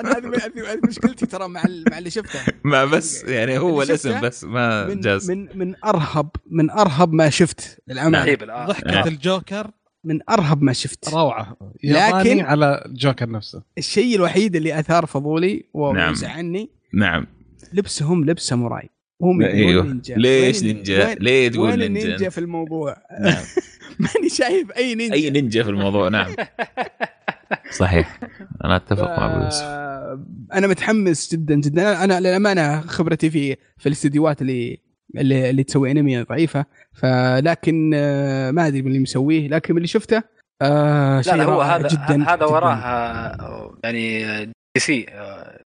[0.00, 4.86] أنا مشكلتي ترى مع ال- مع اللي شفته ما بس يعني هو الاسم بس ما
[4.86, 8.34] من جاز من من ارهب من أرهب ما شفت للامانه.
[8.66, 9.06] ضحكة آه.
[9.06, 9.70] الجوكر
[10.04, 15.64] من أرهب ما شفت روعة ياباني لكن- على الجوكر نفسه الشيء الوحيد اللي أثار فضولي
[15.94, 16.10] نعم.
[16.12, 17.26] وزعلني نعم
[17.72, 18.88] لبسهم لبس ساموراي
[19.22, 22.96] هم يقولون أيوه نينجا ليش وين- نينجا؟ وين- ليه تقول وين نينجا؟ النينجا في الموضوع؟
[23.20, 23.44] نعم.
[24.00, 25.14] ماني شايف أي نينجا.
[25.14, 26.34] أي نينجا في الموضوع نعم.
[27.78, 28.20] صحيح.
[28.64, 31.94] أنا أتفق مع ابو يوسف آه، أنا متحمس جدا جدا.
[31.94, 34.78] أنا- أنا للأمانة خبرتي في في الاستديوهات اللي
[35.16, 36.64] اللي, اللي تسوي أنمي ضعيفة.
[36.92, 40.22] فلكن آه، ما أدري من اللي مسويه لكن من اللي شفته
[40.62, 42.44] آه لا شيء لا هو هذا جدا هذا.
[42.44, 45.00] وراه آه، يعني دي سي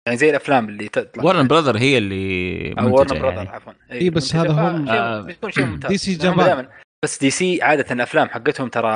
[0.06, 1.24] يعني زي الأفلام اللي تطلع.
[1.24, 3.48] وورنر براذرز هي اللي وورنر براذرز يعني.
[3.48, 3.72] عفوا.
[3.92, 5.26] إي بس هذا هم- آه،
[5.88, 6.66] دي سي جابان.
[7.04, 8.90] بس دي سي عادة الأفلام حقتهم ترى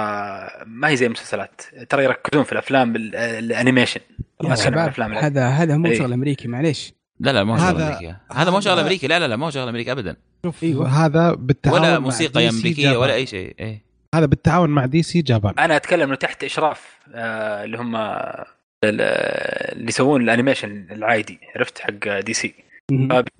[0.67, 4.01] ما هي زي المسلسلات ترى يركزون في الأفلام ال- ال animation
[4.45, 5.13] يا ما الأفلام.
[5.15, 5.99] هذا هذا مو إيه.
[5.99, 9.19] شغل أمريكي معليش لا لا ما هو شغل هذا- أمريكي هذا مو شغل أمريكي لا
[9.19, 10.17] لا لا ما هو شغل أمريكي ابدا
[10.47, 10.89] شوف أيوة.
[11.07, 12.97] هذا بالتعاون ولا موسيقى DC أمريكية جابان.
[13.03, 13.85] ولا أي شيء إيه
[14.15, 18.41] هذا بالتعاون مع دي سي جابان أنا أتكلم انه تحت إشراف آه، اللي هم ال-
[18.85, 22.55] اللي يسوون ال animation العادي عرفت حق دي سي.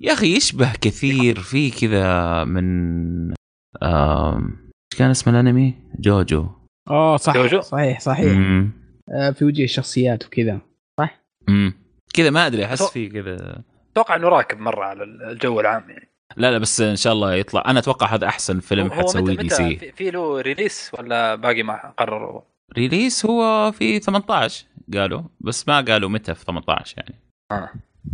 [0.01, 3.33] يا أخي يشبه كثير في كذا من
[3.83, 6.47] إيش كان اسم الأنمي؟ جوجو.
[6.89, 7.33] آه صح.
[7.33, 8.33] جوجو؟ صحيح صحيح.
[8.37, 8.71] مم.
[9.09, 10.59] آه في وجه الشخصيات وكذا.
[11.47, 11.73] مم.
[12.13, 13.63] كذا ما أدري أحس في كذا.
[13.91, 16.09] أتوقع إنه راكب مرة على الجو العام يعني.
[16.37, 17.63] لا لا بس إن شاء الله يطلع.
[17.67, 19.75] أنا أتوقع هذا أحسن فيلم حتسويه دي سي.
[19.75, 22.41] في- في له release ولا باقي ما قرروا؟
[22.77, 25.21] release هو في 18 قالوا.
[25.39, 27.15] بس ما قالوا متى في 18 يعني.
[27.51, 27.69] آه.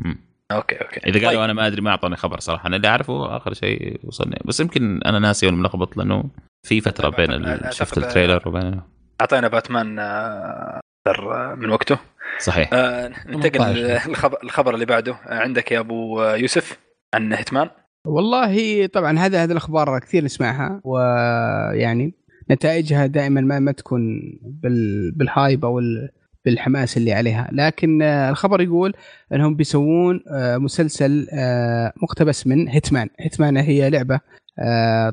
[0.06, 0.17] مم.
[0.56, 0.99] okay okay.
[0.99, 1.39] إذا قالوا طيب.
[1.39, 2.67] أنا ما أدري ما أعطوني خبر صراحة.
[2.67, 4.39] أنا اللي أعرفه آخر شيء وصلني.
[4.45, 6.23] بس يمكن أنا ناسي ولا ملخبط لأنه
[6.67, 8.81] في فترة طيب، بين شفت ال trailer وبين
[9.21, 11.97] أعطينا باتمان آه، أكثر من وقته.
[12.39, 12.69] صحيح.
[12.73, 14.09] آه، ننتقل 18.
[14.09, 15.11] للخبر الخبر اللي بعده.
[15.13, 16.80] آه، عندك يا أبو يوسف
[17.15, 17.69] عن هيتمان.
[18.07, 22.13] والله طبعا هذا هذه الأخبار كثير نسمعها ويعني
[22.51, 26.09] نتائجها دائما ما ما تكون بال بال hype أو ال-
[26.45, 28.93] بالحماس اللي عليها لكن آه، الخبر يقول
[29.33, 34.19] إنهم بيسوون آه، مسلسل آه، مقتبس من هيتمان هيتمان هي لعبة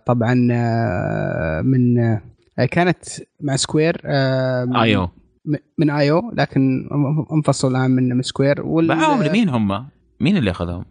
[0.06, 0.34] طبعا
[1.62, 1.94] من
[2.70, 2.96] كانت
[3.40, 4.00] مع سكوير
[4.82, 5.08] أيوه
[5.78, 6.88] من أيوه لكن
[7.32, 9.88] انفصل الآن من سكوير وال- معاهم مين هم؟
[10.20, 10.84] مين اللي أخذهم؟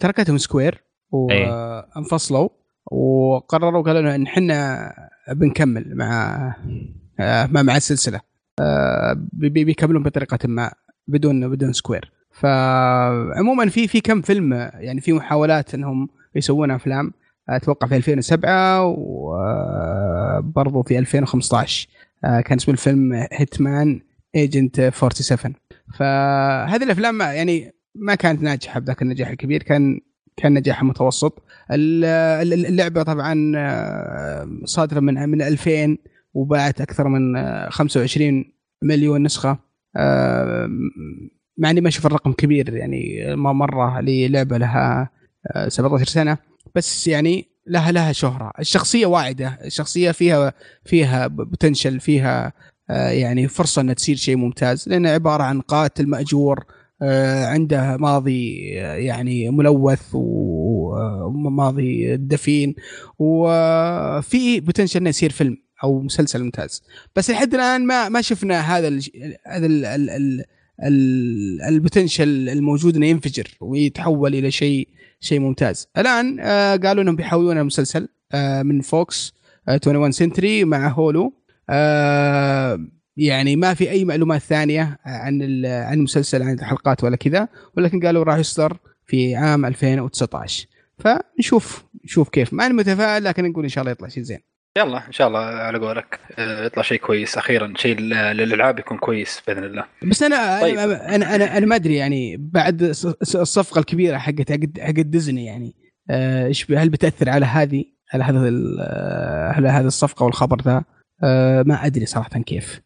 [0.00, 0.84] تركتهم سكوير
[1.30, 1.48] إيه.
[1.96, 2.48] وانفصلوا
[2.92, 4.88] وقرروا قالوا ان إحنا
[5.32, 6.36] بنكمل مع
[7.20, 8.20] آه مع السلسلة
[9.32, 10.72] بيكملون بطريقة ما
[11.08, 17.12] بدون بدون سكوير فعموما في في كم فيلم يعني في محاولات إنهم يسوون أفلام.
[17.48, 21.88] أتوقع في 2007 وبرضه في 2015
[22.24, 24.00] آه كان اسم الفيلم هيتمان
[24.34, 25.54] Agent 47
[25.98, 29.62] فهذه الأفلام يعني ما كانت ناجحة بذاك النجاح الكبير.
[29.62, 30.00] كان
[30.36, 31.42] كان نجاح متوسط.
[31.70, 32.04] ال-
[32.52, 35.98] ال- اللعبة طبعا آه، صادرة من من 2000
[36.34, 38.44] وباعت أكثر من آه، 25
[38.82, 39.58] مليون نسخة.
[39.96, 40.68] آه،
[41.58, 45.10] مع إني ما أشوف الرقم كبير يعني ما مرة للعبه لها
[45.56, 46.38] آه، 17 سنة.
[46.74, 48.52] بس يعني لها لها شهرة.
[48.58, 49.58] الشخصية واعدة.
[49.64, 50.52] الشخصية فيها
[50.84, 52.52] فيها بوتنشل فيها
[52.90, 54.88] آه، يعني فرصة إنها تصير شيء ممتاز.
[54.88, 56.64] لأنها عبارة عن قاتل مأجور
[57.02, 60.08] آه، عنده ماضي آه، يعني ملوث
[61.24, 62.74] وماضي دفين.
[63.18, 65.61] وفي potential إنه يصير فيلم.
[65.82, 66.82] أو مسلسل ممتاز.
[67.16, 69.02] بس لحد الآن ما ما شفنا هذا ال
[69.46, 70.44] هذا ال ال ال
[70.82, 74.88] ال ال potential الموجود إنه ينفجر ويتحول إلى شيء
[75.20, 75.88] شيء ممتاز.
[75.98, 79.34] الآن آه، قالوا إنهم بيحولون المسلسل آه، من فوكس
[79.68, 81.32] آه، 21 Century مع هولو
[81.70, 82.78] آه،
[83.16, 87.48] يعني ما في أي معلومات ثانية عن عن المسلسل عن الحلقات ولا كذا.
[87.76, 90.66] ولكن قالوا راح يصدر في عام 2019
[90.98, 92.52] فنشوف نشوف كيف.
[92.52, 94.51] ما أنا متفائل لكن نقول إن شاء الله يطلع شيء زين.
[94.78, 96.20] يلا إن شاء الله على قولك.
[96.38, 97.38] آه، يطلع شيء كويس.
[97.38, 99.84] أخيرا شيء لل- للألعاب يكون كويس بإذن الله.
[100.02, 100.78] بس أنا طيب.
[100.78, 105.74] أنا أنا أنا, أنا ما أدري يعني بعد الص- الصفقة الكبيرة حقت حقت ديزني يعني
[106.10, 107.84] آه، إيش هل بتأثر على هذه؟
[108.14, 110.84] على هذا آه، على هذه الصفقة والخبر ذا؟
[111.66, 112.80] ما أدري صراحة كيف.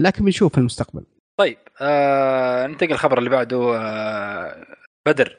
[0.00, 1.06] لكن بنشوف في المستقبل.
[1.38, 4.66] طيب آه ننتقل الخبر اللي بعده آه
[5.06, 5.36] بدر.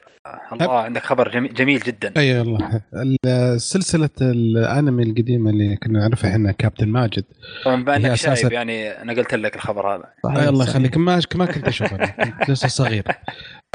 [0.52, 2.12] الله عندك خبر جميل, جميل جدا.
[2.16, 2.80] أي والله.
[2.94, 7.24] ال- سلسله الأنمي القديمة اللي كنا نعرفها إحنا كابتن ماجد
[7.64, 10.04] طبعا بما هي إنك شايب يعني أنا قلت لك الخبر هذا.
[10.24, 10.76] صحيح الله صحيح.
[10.76, 12.06] يخليك ما ما كنت أشوف أنا
[12.40, 13.04] كنت لسه صغير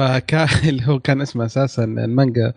[0.00, 2.52] فكان اللي هو كان اسمه أساسا المانجا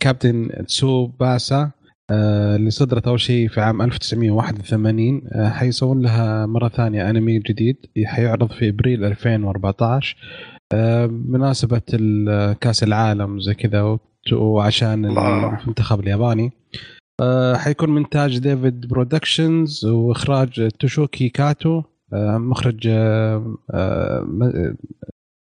[0.00, 1.70] كابتن تسوباسا
[2.10, 7.76] آه، اللي صدرت أول شيء في عام 1981 آه، حيسوون لها مرة ثانية أنمي جديد
[8.06, 13.98] حيعرض في أبريل 2014 آه، بمناسبة ال- كأس العالم زي كذا
[14.32, 15.04] وعشان.
[15.04, 16.52] المنتخب الياباني
[17.20, 24.74] آه، حيكون من إنتاج David Productions وإخراج توشوكي كاتو آه، مخرج آه، آه،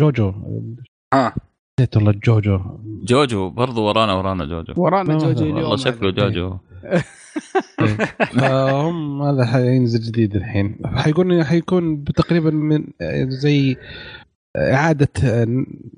[0.03, 0.33] جوجو.
[1.15, 1.35] ها
[1.81, 2.61] نسيت والله جوجو.
[3.05, 4.73] جوجو برضو ورانا ورانا جوجو.
[4.77, 6.57] ورانا جوجو هذا اليوم والله شكله جوجو.
[8.33, 10.79] فهم هذا حينزل جديد الحين.
[10.95, 13.77] حيكون حيكون تقريبا من آه، زي
[14.57, 15.47] إعادة آه،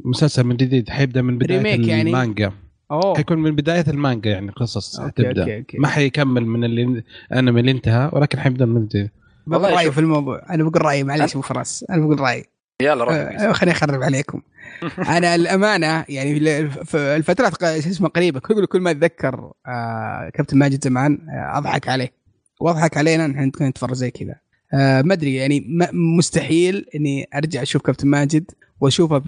[0.05, 2.53] مسلسل من جديد حيبدأ من بداية remake يعني؟ المانجا.
[2.91, 3.17] أوه.
[3.17, 5.43] حيكون من بداية المانجا يعني قصص أوكي، تبدأ.
[5.43, 5.79] أوكي، أوكي.
[5.79, 9.11] ما حيكمل من اللي أنمي اللي انتهى ولكن حيبدأ من الجديد
[9.47, 9.93] بقول رايي.
[9.93, 12.45] في الموضوع أنا بقول رأيي معليش أبو فراس أنا بقول رأيي.
[12.83, 14.43] يلا روح آه، خليني أخرب عليكم.
[15.17, 20.31] أنا الأمانة يعني في ال- في الفترات شو اسمه قريبة كل كل ما أتذكر آه،
[20.35, 22.13] كابتن ماجد زمان آه، أضحك عليه.
[22.61, 24.35] وأضحك علينا نحن كنا نتفرج زي كذا.
[24.75, 29.23] آه، ما أدري يعني مستحيل إني أرجع أشوف كابتن ماجد وأشوفه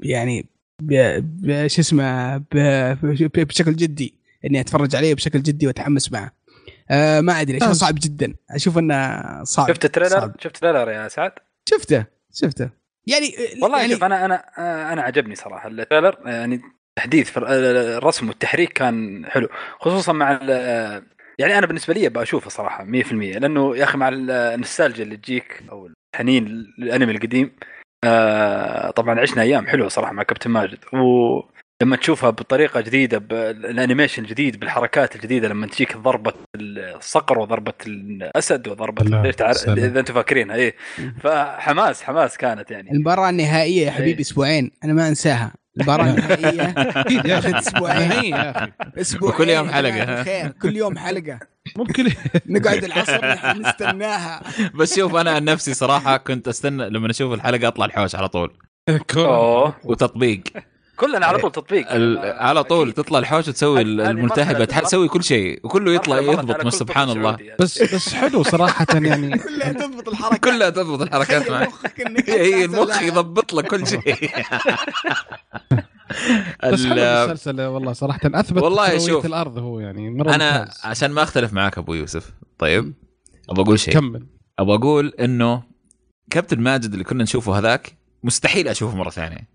[0.00, 0.46] يعني
[1.66, 2.36] شو اسمه
[3.34, 4.14] بشكل جدي
[4.44, 6.32] إني أتفرج عليه بشكل جدي وأتحمس معه.
[6.90, 7.74] آه، ما أدري اشوفه آه.
[7.74, 8.34] صعب جدا.
[8.50, 10.34] أشوف إنه صعب شفت ال trailer؟ صعب.
[10.40, 11.32] شفت ال trailer يا سعد؟
[11.68, 12.04] شفته
[12.34, 12.70] شفته.
[13.06, 16.60] يعني والله يعني شوف أنا أنا آه، أنا عجبني صراحة ال trailer آه، يعني
[16.96, 19.48] تحديث في الرسم والتحريك كان حلو
[19.80, 21.02] خصوصا مع ال- آه،
[21.38, 25.90] يعني أنا بالنسبة لي بشوفه صراحة 100% لأنه يا أخي مع النوستالجيا اللي تجيك أو
[26.14, 27.56] الحنين للأنمي القديم
[28.04, 30.78] آه، طبعا عشنا أيام حلوة صراحة مع كابتن ماجد.
[30.92, 38.68] ولما تشوفها بطريقة جديدة بال animation الجديد بالحركات الجديدة لما تجيك ضربة الصقر وضربة الأسد
[38.68, 39.02] وضربة.
[39.86, 40.74] إذا أنتم فاكرينها إيه.
[41.20, 42.90] فحماس حماس كانت يعني.
[42.90, 44.20] المباراة النهائية يا حبيبي إيه.
[44.20, 45.52] أسبوعين أنا ما أنساها.
[45.76, 46.62] المباراة النهائية
[47.00, 48.12] أكيد يا أخي اخذت أسبوعين.
[48.12, 51.38] هي يا أخي أسبوعين وكل يوم جماعة ها؟ الخير كل يوم حلقة.
[51.76, 52.12] ممكن.
[52.46, 54.42] نقعد العصر نحن نستناها.
[54.78, 58.52] بس شوف أنا عن نفسي صراحة كنت أستنى لما أشوف الحلقة أطلع الحوش على طول.
[59.84, 60.42] وتطبيق.
[60.96, 61.92] كلنا على طول تطبيق.
[61.92, 67.10] ال- على طول تطلع الحوش هذه الملتهبه تسوي كل شيء وكله يطلع يضبط كل سبحان
[67.10, 67.30] الله.
[67.40, 67.56] يعني.
[67.60, 69.38] بس بس حلو صراحة يعني.
[69.38, 71.68] كلها تضبط الحركة كلها تضبط الحركات معك.
[72.28, 73.02] هي المخ.
[73.02, 74.00] يضبط لك كل شيء.
[76.64, 78.20] بس حلو المسلسل والله صراحة.
[78.24, 79.26] أثبت والله شوف.
[79.26, 80.80] الأرض هو يعني مرة أنا ممتاز.
[80.84, 82.94] عشان ما أختلف معاك أبو يوسف طيب؟
[83.50, 83.94] أبغى أقول شيء.
[83.94, 84.26] كمل.
[84.58, 85.62] أبغى أقول إنه
[86.30, 89.48] كابتن ماجد اللي كنا نشوفه هذاك مستحيل أشوفه مرة ثانية.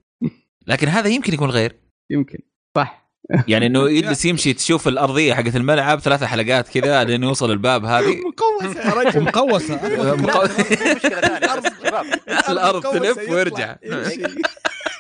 [0.68, 1.76] لكن هذا يمكن يكون غير.
[2.10, 2.40] يمكن.
[2.76, 3.02] صح.
[3.48, 8.18] يعني إنه يجلس يمشي تشوف الأرضية حقت الملعب ثلاثة حلقات كذا لين يوصل الباب هذه.
[8.22, 9.20] مقوس يا رجل.
[9.20, 9.78] ومقوسه
[10.24, 11.56] مقو- في مشكلة ثانية.
[11.60, 12.06] بس شباب.
[12.50, 13.30] الأرض مقوسة تلف.
[13.30, 13.76] ويرجع.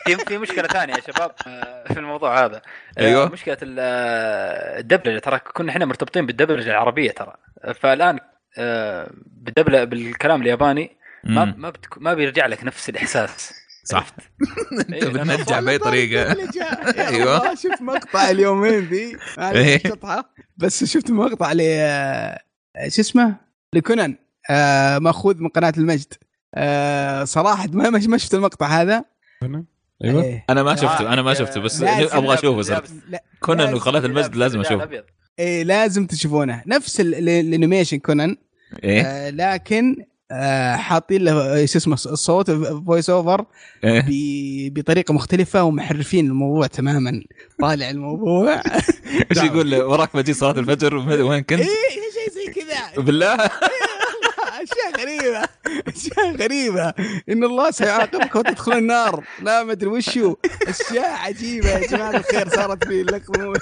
[0.05, 2.61] في في مشكلة ثانية يا شباب آه، في الموضوع هذا.
[2.97, 3.29] آه، أيوة.
[3.29, 7.33] مشكلة ال- آه، الدبلجة ترى كنا إحنا مرتبطين بالدبلجة العربية ترى.
[7.79, 8.19] فالآن
[9.25, 11.45] بالدبلجه بالكلام الياباني ما.
[11.45, 11.73] ما.
[11.97, 13.53] ما بيرجع لك نفس الإحساس.
[13.91, 14.07] صح
[14.79, 16.31] انت إيه، بتنجع بأي طريقة.
[16.31, 19.81] الله، شفت مقطع اليومين ذي إيه.
[20.57, 22.39] بس شفت مقطع ل آه،
[22.87, 23.35] شو اسمه؟
[23.73, 24.15] لكونان.
[24.49, 26.13] آه، مأخوذ من قناة المجد.
[26.55, 29.03] آه، صراحة ما ما ما شفت المقطع هذا.
[29.43, 30.23] أيوه.
[30.23, 30.45] إيه.
[30.49, 32.83] أنا ما شفته أنا ما شفته بس أبغى أشوفه
[33.39, 35.03] كونان وقناة المجد لازم لا، أشوفه.
[35.39, 36.63] إيه لازم تشوفونه.
[36.67, 38.37] نفس ال- ال- الانيميشن كونان.
[38.83, 39.01] إيه.
[39.01, 40.10] آه لكن آه
[40.75, 42.51] حاطين له شو اسمه الصوت
[42.85, 43.45] voice over
[44.71, 47.21] بطريقة مختلفة ومحرفين الموضوع تماما.
[47.59, 48.61] طالع الموضوع.
[49.31, 51.67] إيش يقول له؟ وراك بجي صلاة الفجر وين كنت؟ إيه
[52.13, 53.03] شيء زي كذا.
[53.03, 53.35] بالله؟
[54.61, 55.47] أشياء غريبة.
[55.87, 56.93] أشياء غريبة.
[57.29, 59.23] إن الله سيعاقبك وتدخل النار.
[59.41, 60.35] لا ما أدري وشو
[60.67, 61.69] أشياء عجيبة.
[61.69, 63.53] يا جماعة الخير صارت في اللقطه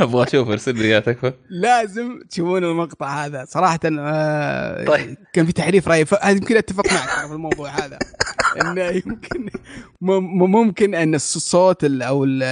[0.00, 1.32] أبغى أشوف أرسل لي إياه تكفى.
[1.50, 3.44] لازم تشوفون المقطع هذا.
[3.44, 5.16] صراحة آه طيب.
[5.32, 7.98] كان في تحريف راي يمكن أتفق معك في الموضوع هذا.
[8.62, 9.48] إنه يمكن
[10.00, 12.42] ممكن أن الصوت ال- أو ال-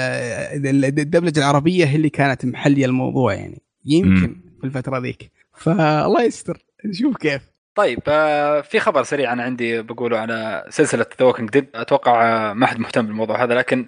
[0.66, 3.62] ال- الدبلجة العربية هي اللي كانت محلية الموضوع يعني.
[3.84, 5.31] يمكن في الفترة ذيك.
[5.58, 6.58] فالله يستر.
[6.84, 7.42] نشوف كيف.
[7.75, 12.52] طيب آه، في خبر سريع أنا عندي بقوله على سلسلة The Walking Dead أتوقع آه،
[12.52, 13.86] ما حد مهتم بالموضوع هذا لكن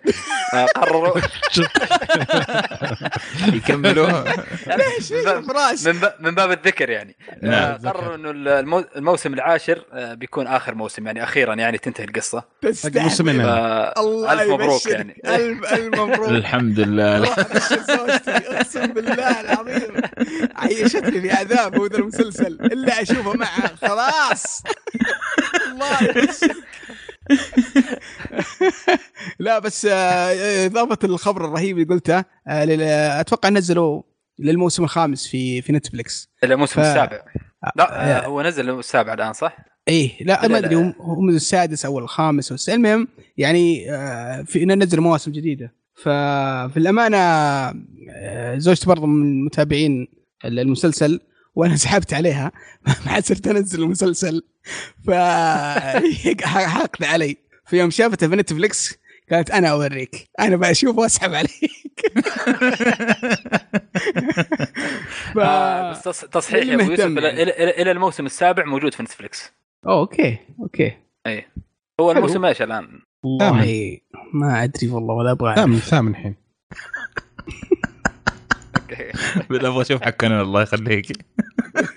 [0.76, 1.18] قرروا.
[3.54, 4.22] يكملوا
[4.66, 7.16] ليش؟ ليش فراس من باب- من باب الذكر يعني.
[7.42, 7.52] نعم.
[7.62, 12.44] آه، قرروا إنه المو- الموسم العاشر آه، بيكون آخر موسم يعني أخيرا يعني تنتهي القصة.
[12.84, 14.86] موسمين الله ألف مبروك.
[14.86, 15.22] يعني.
[15.26, 16.28] الف ألف مبروك.
[16.28, 17.12] الحمد لله.
[17.20, 18.30] والله أبشر زوجتي.
[18.30, 20.02] أقسم بالله العظيم.
[20.56, 22.46] عيشتني في عذاب هو ذا المسلسل.
[22.46, 24.62] الا أشوفه معها خلاص.
[25.72, 25.98] الله
[29.38, 34.02] لا بس آه، إضافة الخبر الرهيب اللي قلته آه، أتوقع نزلوا
[34.38, 37.22] للموسم الخامس في في نتفلكس الموسم ف- السابع.
[37.76, 39.56] لا آه، آه، هو نزل السابع الآن صح؟
[39.88, 40.58] إيه لا ما.
[40.58, 45.74] أدري هم هم السادس أو الخامس أو المهم يعني آه، في ننزل مواسم جديدة.
[45.94, 47.16] ففي الأمانة
[48.10, 50.08] آه، زوجتي برضو من متابعين
[50.44, 51.20] المسلسل
[51.58, 52.52] وأنا سحبت عليها.
[53.06, 54.42] ما عاد صرت أنزل المسلسل.
[55.06, 55.10] ف
[56.44, 57.36] حقد علي.
[57.66, 58.94] في يوم شافته في نتفلكس
[59.30, 60.28] قالت أنا أوريك.
[60.40, 61.52] أنا بشوف وأسحب عليك.
[65.34, 65.38] ف...
[65.38, 67.42] آه، بس تص- تصحيح يا أبو يوسف يعني.
[67.82, 69.52] إلى الموسم السابع موجود في نتفلكس
[69.86, 70.96] أوه، أوكي أوكي.
[72.00, 72.10] هو حلو.
[72.10, 72.88] الموسم إيش الآن؟
[73.24, 73.98] والله.
[74.34, 75.54] ما أدري والله ولا أبغى.
[75.54, 76.34] ثامن ثامن الحين.
[79.50, 81.06] أبغى أشوف حقنا الله يخليك.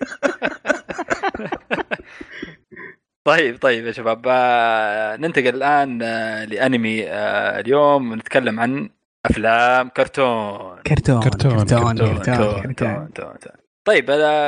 [3.25, 8.89] طيب طيب يا شباب آه، ننتقل الآن آه، لأنمي آه، اليوم نتكلم عن
[9.25, 13.51] أفلام كرتون كرتون كرتون، كرتون كرتون كرتون كرتون كرتون كرتون كرتون.
[13.85, 14.05] طيب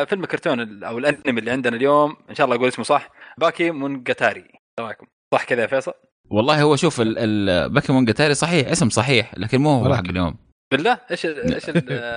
[0.09, 4.43] فيلم الكرتون ال- أو الأنمي اللي عندنا اليوم إن شاء الله أقول اسمه صح باكيمونجاتاري
[4.79, 5.93] رايكم؟ صح كذا يا فيصل؟
[6.29, 10.03] والله هو شوف ال- ال- باكيمونجاتاري صحيح اسم صحيح لكن مو هو حق.
[10.09, 10.35] اليوم
[10.73, 11.65] بالله؟ إيش إيش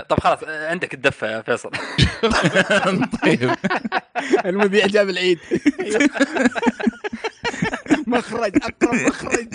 [0.08, 1.70] طب خلاص عندك الدفة يا فيصل.
[3.22, 3.54] طيب.
[4.46, 5.38] المذيع جاب العيد.
[8.06, 9.48] مخرج أقرب مخرج.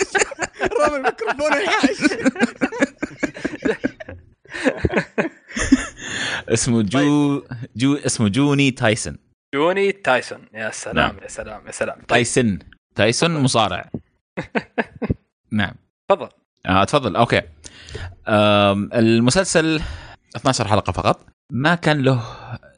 [0.81, 1.97] رمى الميكروفون وانحاش
[6.49, 7.43] اسمه جو
[7.75, 9.17] جو اسمه جوني تايسون.
[9.55, 10.45] جوني تايسون.
[10.53, 11.17] يا سلام نعم.
[11.23, 11.95] يا سلام يا سلام.
[11.95, 12.07] طيب.
[12.07, 12.59] تايسون.
[12.95, 13.89] تايسون مصارع.
[15.51, 15.73] نعم.
[16.09, 16.30] تفضل.
[16.65, 17.15] آه تفضل.
[17.15, 17.41] أوكي.
[18.93, 19.81] المسلسل
[20.35, 21.25] 12 حلقة فقط.
[21.51, 22.21] ما كان له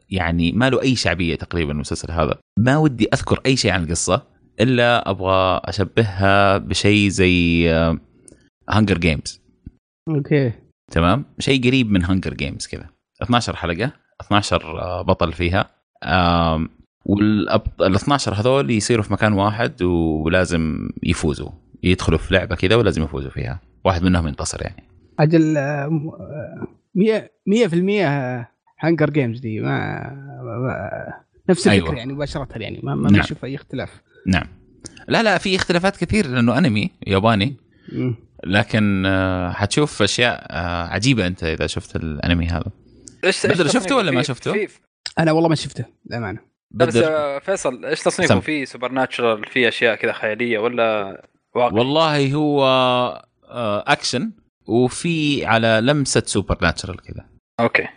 [0.10, 2.40] يعني ما له أي شعبية تقريبا المسلسل هذا.
[2.60, 4.22] ما ودي أذكر أي شيء عن القصة
[4.60, 7.70] إلا أبغى أشبهها بشيء زي
[8.70, 9.42] Hunger Games
[10.10, 10.52] أوكي.
[10.92, 12.90] تمام؟ شيء قريب من Hunger Games كذا.
[13.22, 15.70] 12 حلقة 12 آه، بطل فيها.
[17.06, 17.50] وال
[17.82, 21.50] 12 هذول يصيروا في مكان واحد ولازم يفوزوا.
[21.84, 23.60] يدخلوا في لعبة كذا ولازم يفوزوا فيها.
[23.86, 24.93] واحد منهم ينتصر يعني.
[25.20, 28.08] أجل آه، م- آه، مية مية في المية
[28.80, 29.70] Hunger Games دي ما,
[30.44, 31.14] ما
[31.50, 31.98] نفس الفكرة أيوة.
[31.98, 33.20] يعني مباشرة يعني ما ما نعم.
[33.20, 34.48] نشوف أي اختلاف نعم
[35.08, 37.56] لا لا في اختلافات كثير لأنه أنمي ياباني.
[38.46, 42.66] لكن آه، حتشوف أشياء آه، عجيبة أنت إذا شفت الأنمي هذا
[43.24, 44.68] إيش بدر، إيش شفته ولا ما شفته؟
[45.20, 46.40] أنا والله ما شفته للأمانة
[46.72, 48.40] لا بس آه، فيصل إيش تصنيفه.
[48.40, 51.22] في supernatural في أشياء كذا خيالية ولا
[51.56, 52.66] واقع والله هو
[53.88, 54.32] اكشن
[54.68, 57.26] وفي على لمسة supernatural كذا.
[57.60, 57.88] أوكي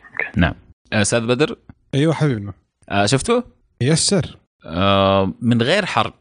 [0.93, 1.59] آه، أستاذ بدر؟
[1.95, 2.53] أيوه حبيبنا
[2.89, 3.43] آه، شفته؟
[3.81, 4.37] يسر
[4.67, 6.15] آه، من غير حرق.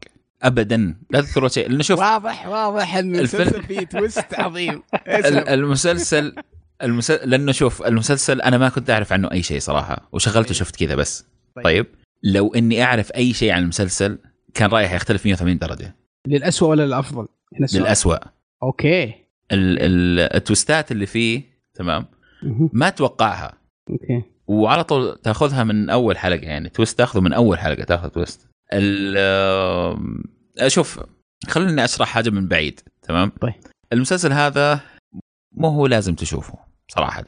[0.44, 0.96] ابدا.
[1.10, 1.70] لا تذكروا شيء.
[1.70, 4.84] لأنه شوف واضح واضح ان المسلسل فيه twist عظيم.
[5.56, 6.36] المسلسل
[6.84, 10.10] المسلسل لأنه شوف المسلسل أنا ما كنت أعرف عنه أي شيء صراحة.
[10.12, 11.26] وشغلته شفت كذا بس.
[11.56, 11.64] طيب.
[11.66, 11.86] طيب.
[12.24, 14.20] لو إني أعرف أي شيء عن المسلسل
[14.54, 15.96] كان رايح يختلف 180 درجة.
[16.28, 17.28] للأسوأ ولا للافضل؟
[17.74, 18.18] للأسوأ.
[18.64, 19.25] أوكي.
[19.52, 21.44] ال- ال- التويستات اللي فيه
[21.74, 22.06] تمام.
[22.74, 23.58] ما توقعها.
[23.90, 24.24] أوكي.
[24.48, 28.48] وعلى طول تاخذها من أول حلقة يعني twist تاخذه من أول حلقة تاخذ twist.
[30.68, 31.00] شوف
[31.48, 33.54] خليني أشرح حاجة من بعيد تمام؟ طيب.
[33.94, 34.80] المسلسل هذا
[35.52, 36.54] مو هو لازم تشوفه
[36.88, 37.26] صراحة.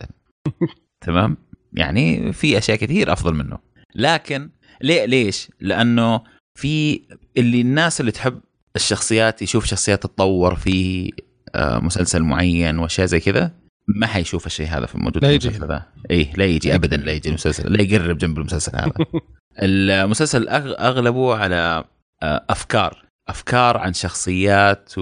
[1.05, 1.37] تمام؟
[1.73, 3.57] يعني في أشياء كثير أفضل منه.
[3.95, 4.49] لكن
[4.81, 6.21] ليه ليش؟ لأنه
[6.59, 7.01] في
[7.37, 8.41] اللي الناس اللي تحب
[8.75, 11.11] الشخصيات يشوف شخصيات تتطور في
[11.55, 13.51] مسلسل معين وأشياء زي كذا
[13.87, 15.47] ما حيشوف الشيء هذا في موجود لا في يجي.
[15.47, 17.73] المسلسل ذا اي لا يجي ابدا لا يجي المسلسل.
[17.73, 18.91] لا يقرب جنب المسلسل هذا.
[19.63, 20.47] المسلسل
[20.79, 21.83] أغلبه على
[22.23, 23.05] آه، أفكار.
[23.27, 25.01] أفكار عن شخصيات و...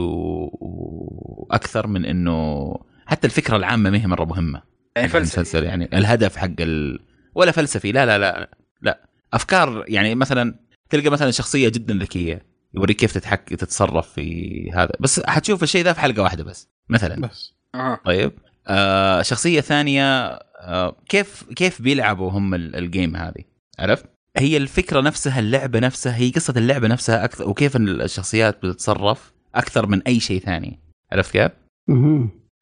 [0.61, 2.71] وأكثر من إنه
[3.05, 4.61] حتى الفكرة العامة ما هي مرة مهمة.
[4.95, 6.99] يعني فلسفي المسلسل يعني الهدف حق ال...
[7.35, 7.91] ولا فلسفي.
[7.91, 8.49] لا لا لا.
[8.81, 9.09] لا.
[9.33, 10.55] أفكار يعني مثلا
[10.89, 12.45] تلقى مثلا شخصية جدا ذكية.
[12.75, 14.91] يوريك كيف تتحك تتصرف في هذا.
[14.99, 17.27] بس حتشوف الشيء ذا في حلقة واحدة بس مثلا.
[17.27, 17.53] بس.
[17.75, 18.31] أها طيب.
[18.67, 20.25] آه شخصية ثانية
[20.61, 23.43] آه، كيف كيف بيلعبوا هم ال- الجيم هذه؟
[23.79, 24.05] عرفت؟
[24.37, 30.01] هي الفكرة نفسها اللعبة نفسها هي قصة اللعبة نفسها أكثر وكيف الشخصيات بتتصرف أكثر من
[30.01, 30.79] أي شيء ثاني.
[31.11, 31.51] عرفت كيف؟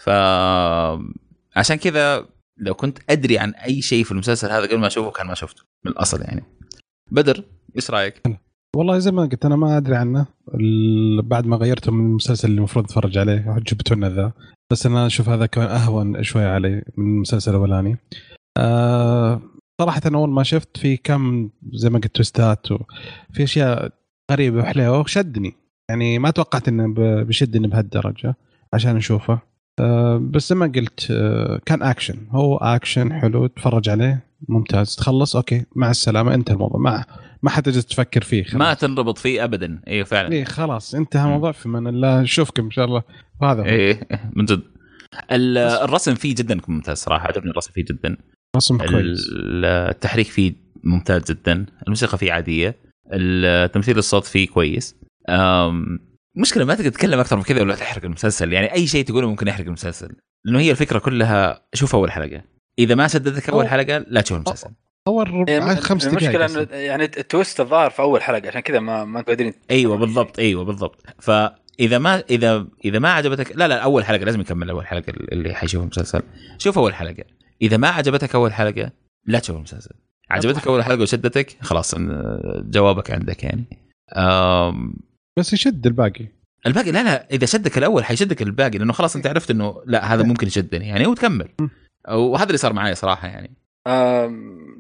[0.02, 0.10] ف
[1.56, 2.26] عشان كذا
[2.58, 5.64] لو كنت أدري عن أي شيء في المسلسل هذا قبل ما أشوفه كان ما شفته
[5.86, 6.44] من الأصل يعني.
[7.12, 7.44] بدر
[7.76, 8.22] إيش رأيك؟
[8.76, 10.26] والله زي ما قلت أنا ما أدري عنه
[11.24, 14.32] بعد ما غيرته من المسلسل اللي المفروض أتفرج عليه جبتونا ذا
[14.72, 17.98] بس أنا أشوف هذا كمان أهون شوية علي من المسلسل الأولاني.
[19.82, 23.92] صراحة أنا أول ما شفت في كم زي ما قلت twist ات وفي أشياء
[24.32, 25.54] غريبة وحلوة وشدني
[25.90, 26.94] يعني ما توقعت إنه
[27.24, 28.36] بيشدني بهالدرجة
[28.74, 29.53] عشان اشوفه.
[29.80, 34.96] آه بس زي ما قلت آه كان اكشن هو اكشن حلو تتفرج عليه ممتاز.
[34.96, 36.34] تخلص okay مع السلامة.
[36.34, 37.06] انتهى الموضوع ما
[37.44, 38.56] ما حتجي تفكر فيه خلاص.
[38.56, 39.82] ما تنربط فيه ابدا.
[39.88, 40.32] أيوه فعلا.
[40.32, 40.96] إيه خلاص.
[40.96, 42.22] انتهى الموضوع في من الله.
[42.22, 43.04] نشوفكم إن شاء الله.
[43.42, 44.62] وهذا إيه من جد.
[45.32, 47.28] ال- الرسم فيه جدا ممتاز صراحة.
[47.28, 48.18] عجبني الرسم فيه جدا.
[48.58, 49.30] رسم كويس.
[49.36, 50.54] ال- التحريك فيه
[50.84, 51.66] ممتاز جدا.
[51.84, 52.76] الموسيقى فيه عادية.
[53.14, 54.96] التمثيل الصوت فيه كويس.
[55.30, 56.00] أم،
[56.36, 58.54] مشكلة ما تقدر تتكلم أكثر من كذا ولا تحرق المسلسل.
[58.54, 60.16] يعني أي شيء تقوله ممكن يحرق المسلسل.
[60.46, 62.42] لأنه هي الفكرة كلها شوف أول حلقة.
[62.80, 64.70] إذا ما شدتك أول حلقة لا تشوف المسلسل.
[65.08, 66.64] اول ربع خمس دقائق المشكلة.
[66.64, 70.64] انه يعني التويست الظاهر في أول حلقة عشان كذا ما ما قادرين أيوه بالضبط أيوه
[70.64, 71.06] بالضبط.
[71.20, 75.54] فإذا ما اذا إذا ما عجبتك لا لا أول حلقة لازم يكمل أول حلقة اللي
[75.54, 76.22] حيشوف المسلسل.
[76.58, 77.24] شوف أول حلقة.
[77.62, 78.92] إذا ما عجبتك أول حلقة
[79.26, 79.96] لا تشوف المسلسل.
[80.30, 81.96] عجبتك أول حلقة وشدتك خلاص
[82.56, 83.66] جوابك عندك يعني.
[85.38, 86.28] بس يشد الباقي.
[86.68, 90.24] الباقي لا لا إذا شدك الأول حيشدك الباقي لأنه خلاص أنت عرفت إنه لا هذا
[90.24, 91.48] ممكن يشدني يعني وتكمل.
[92.10, 93.52] وهذا اللي صار معي صراحة يعني.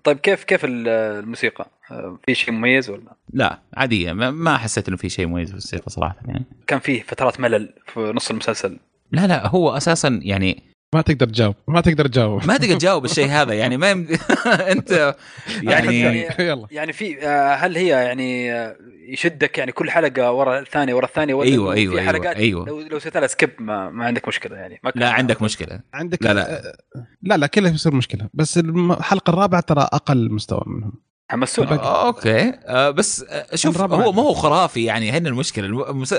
[0.03, 4.13] طيب كيف كيف ال- الموسيقى؟ آه، في شيء مميز ولا؟ لا عادية.
[4.13, 6.45] ما, ما حسيت إنه في شيء مميز في الموسيقى صراحة يعني.
[6.67, 8.79] كان فيه فترات ملل في نص المسلسل.
[9.11, 12.45] لا لا هو أساسا يعني ما تقدر تجاوب ما تقدر تجاوب.
[12.47, 14.07] ما تقدر تجاوب الشيء هذا يعني ما يم...
[14.73, 15.15] أنت
[15.63, 16.67] يعني يعني- يلا.
[16.71, 18.75] يعني في آه، هل هي يعني آه،
[19.09, 22.65] يشدك يعني كل حلقة ورا الثانية ورا الثانية ولا أيوة، في أيوة، أيوة، حلقات؟ أيوة.
[22.67, 25.79] لو لو سويت لها skip ما, ما عندك مشكلة يعني ما لا عندك مشكلة.
[25.93, 26.67] عندك لا، لا.
[26.69, 26.73] آه،
[27.21, 28.29] لا لا كلها بيصير مشكلة.
[28.33, 30.93] بس الحلقة الرابعة ترى أقل مستوى منهم.
[31.31, 31.83] حمسوني باقي.
[31.83, 32.53] آه، أوكي.
[32.65, 34.11] آه بس آه، شوف هو.
[34.11, 35.67] ما هو خرافي يعني هنا المشكلة.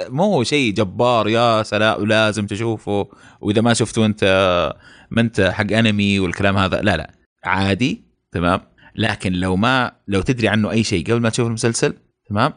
[0.08, 3.08] ما هو شيء جبار يا سلام ولازم تشوفه.
[3.40, 4.24] وإذا ما شفته أنت
[5.10, 7.10] ما أنت حق أنمي والكلام هذا لا لا.
[7.44, 8.60] عادي تمام.
[8.96, 11.94] لكن لو ما لو تدري عنه أي شيء قبل ما تشوف المسلسل
[12.30, 12.52] تمام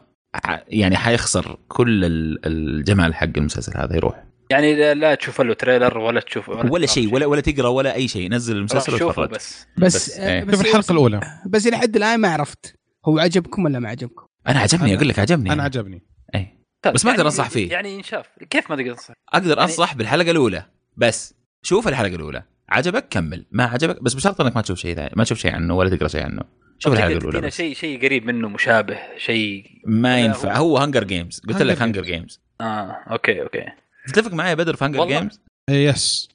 [0.68, 4.24] يعني حيخسر كل ال- الجمال حق المسلسل هذا يروح.
[4.50, 8.30] يعني لا, تشوف له تريلر ولا تشوف ولا شيء ولا ولا تقرأ ولا أي شيء
[8.30, 9.66] نزل المسلسل شوفه واتفرج بس.
[9.78, 10.44] بس بس، آه، إيه.
[10.44, 11.20] بس شوف الحلقة الأولى.
[11.46, 12.74] بس إلى حد الآن ما عرفت.
[13.08, 15.52] هو عجبكم ولا ما عجبكم؟ أنا عجبني أقول لك عجبني.
[15.52, 16.02] أنا عجبني.
[16.34, 17.70] اي طيب، بس ما أقدر يعني- أنصح فيه.
[17.72, 20.64] يعني ينشاف كيف ما تقدر تنصح؟ أقدر يعني- أنصح بالحلقة الأولى.
[20.96, 22.42] بس شوف الحلقة الأولى.
[22.68, 23.46] عجبك؟ كمل.
[23.52, 25.10] ما عجبك؟ بس بشرط إنك ما تشوف شيء ثاني.
[25.16, 26.42] ما تشوف شيء عنه ولا تقرأ شيء عنه.
[26.78, 27.50] شوف الحلقة الأولى.
[27.50, 30.56] شيء شيء قريب منه مشابه شيء ما ينفع.
[30.56, 33.64] هو- Hunger Games قلت لك Hunger Games آه okay okay.
[34.12, 35.06] تتفق معي يا بدر في Hunger.
[35.06, 36.28] Games إيه، yes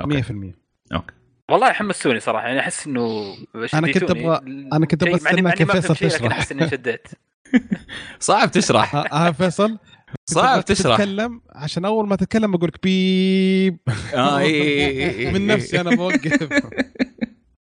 [0.00, 0.22] okay.
[0.22, 0.54] 100%
[0.94, 1.14] okay.
[1.50, 3.34] والله حمستوني صراحة يعني أحس إنه
[3.74, 4.12] أنا كنت.
[4.12, 4.42] أبغى-
[4.72, 5.16] أنا كنت ما يا
[5.54, 6.32] فهمت فيصل تشرح.
[6.32, 7.08] أحس إني شديت.
[8.20, 8.96] صعب تشرح.
[8.96, 9.78] ها ها فيصل
[10.26, 10.96] صعب كنت تشرح.
[10.96, 13.78] تتكلم عشان أول ما تتكلم بقول لك beep.
[14.14, 16.48] آه إي- إي- إي- من نفسي أنا بوقف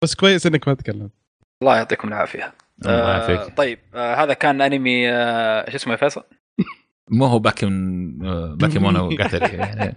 [0.05, 1.11] بس كويس إنك ما تكلمت.
[1.63, 2.55] الله يعطيكم العافية.
[2.87, 6.23] الله آه يعافيك طيب آه هذا كان أنمي آه شو اسمه يا فيصل؟
[7.11, 8.13] مو هو باكن
[8.59, 9.97] باكيمونو قتل يعني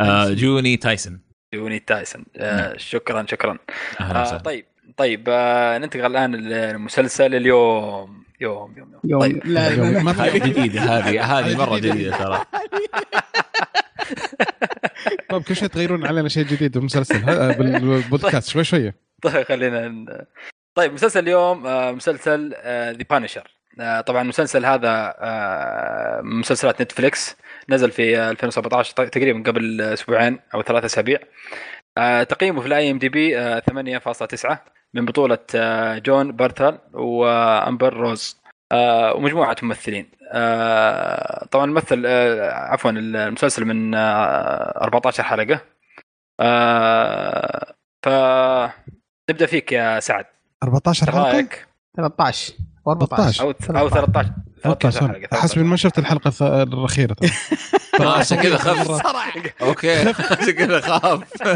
[0.00, 1.20] آه، جوني تايسون.
[1.52, 2.24] يوني تايسون.
[2.36, 3.58] آه شكرا شكرا.
[4.00, 4.38] أهلا آه وسهلا.
[4.42, 4.64] طيب
[4.96, 8.22] طيب آه ننتقل الآن للمسلسل اليوم.
[8.40, 9.20] يوم يوم يوم, يوم.
[9.20, 9.46] طيب.
[9.46, 10.02] لا لا لا.
[10.02, 11.94] ما هذه جديدة هذه هذه مرة جديدة.
[11.94, 12.44] جديدة ترى.
[15.30, 20.06] طيب كل شيء تغيرون علينا شيء جديد بالمسلسل ها- بالبودكاست شوي شوية طيب خلينا ن-
[20.74, 23.57] طيب مسلسل اليوم آه، مسلسل The Punisher
[24.06, 27.36] طبعا المسلسل هذا آه، من مسلسلات Netflix
[27.68, 31.18] نزل في آه، 2017 ت- تقريبا قبل أسبوعين أو ثلاثة أسابيع.
[31.98, 38.40] آه، تقييمه في ال IMDb 8.9 من بطولة آه، جون بيرنثال وأمبر روز.
[38.72, 40.10] آه، ومجموعة ممثلين.
[40.32, 45.60] آه، طبعا الممثل آه، عفوا المسلسل من آه، 14 حلقة.
[46.40, 47.74] آه،
[48.04, 48.08] ف
[49.30, 50.24] نبدأ فيك يا سعد.
[50.62, 51.66] 14 إيش حلقة؟ رأيك؟
[51.96, 57.16] 13 و 14 أو أو 13 13 13 حلقة حسب ما شفت الحلقة الأخيرة.
[58.00, 59.90] عشان كذا خف صراحة okay
[60.30, 61.22] عشان كذا خاف.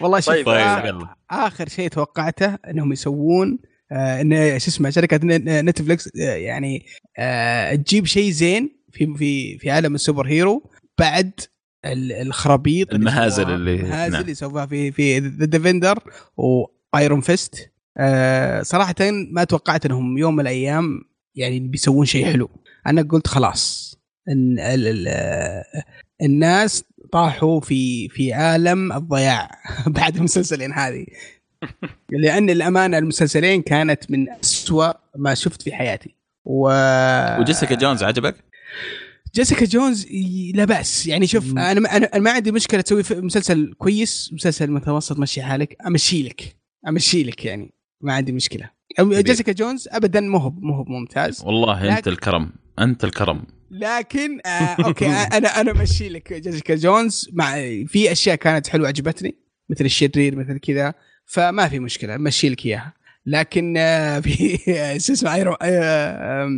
[0.00, 3.58] والله شوف طيب، طيب آه آخر شيء توقعته إنهم يسوون
[3.92, 5.20] آه ان شو اسمه شركة
[5.62, 6.86] Netflix آه يعني
[7.76, 11.32] تجيب شيء زين في في في عالم ال superhero بعد
[11.84, 14.20] ال- الخرابيط المهازل اللي- المهازل نعم.
[14.22, 15.98] اللي سووها في في The Defenders
[16.36, 18.94] و Iron Fist آه صراحة
[19.32, 21.00] ما توقعت إنهم يوم من الأيام
[21.34, 22.50] يعني بيسوون شيء حلو.
[22.86, 23.94] أنا قلت خلاص
[24.28, 25.08] إن ال ال
[26.22, 29.50] الناس طاحوا في في عالم الضياع
[29.86, 31.06] بعد المسلسلين هذه.
[32.10, 36.14] لأن الأمانة المسلسلين كانت من أسوأ ما شفت في حياتي.
[36.44, 36.68] و
[37.40, 38.36] و Jessica Jones عجبك؟
[39.34, 40.06] Jessica Jones
[40.54, 41.06] لا بأس.
[41.06, 41.50] يعني شوف.
[41.50, 46.56] أنا ما- أنا ما عندي مشكلة تسوي مسلسل كويس مسلسل متوسط مشي حالك أمشي لك
[46.88, 47.74] أمشي لك يعني.
[48.00, 48.70] ما عندي مشكلة.
[48.98, 49.20] كبير.
[49.20, 51.42] Jessica Jones ابدا مو هو مو هو ممتاز.
[51.44, 52.50] والله أنت لكن- الكرم.
[52.78, 53.42] أنت الكرم.
[53.70, 57.28] لكن آه okay آه، أنا أنا مشي لك Jessica Jones.
[57.32, 57.54] مع
[57.86, 59.36] في أشياء كانت حلوة عجبتني
[59.70, 60.94] مثل الشرير مثل كذا
[61.26, 62.94] فما في مشكلة مشي لك إياها.
[63.26, 64.56] لكن آه، في
[65.00, 66.48] شو اسمه Iron آه،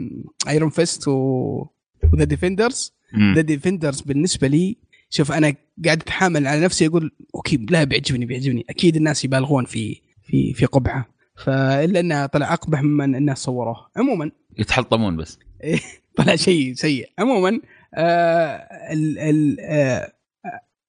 [0.49, 2.93] Iron Fist و The Defenders.
[3.35, 4.77] The Defenders بالنسبة لي
[5.11, 5.55] شوف أنا
[5.85, 8.65] قاعد أتحامل على نفسي أقول okay لا بيعجبني بيعجبني.
[8.71, 13.87] أكيد الناس يبالغون في في في قبحه فإلا إنه طلع اقبح ممن الناس صوروه.
[13.97, 15.39] عموما يتحلطمون بس.
[16.17, 17.11] طلع شيء سيء.
[17.19, 17.61] عموما
[17.95, 19.57] آه ال ال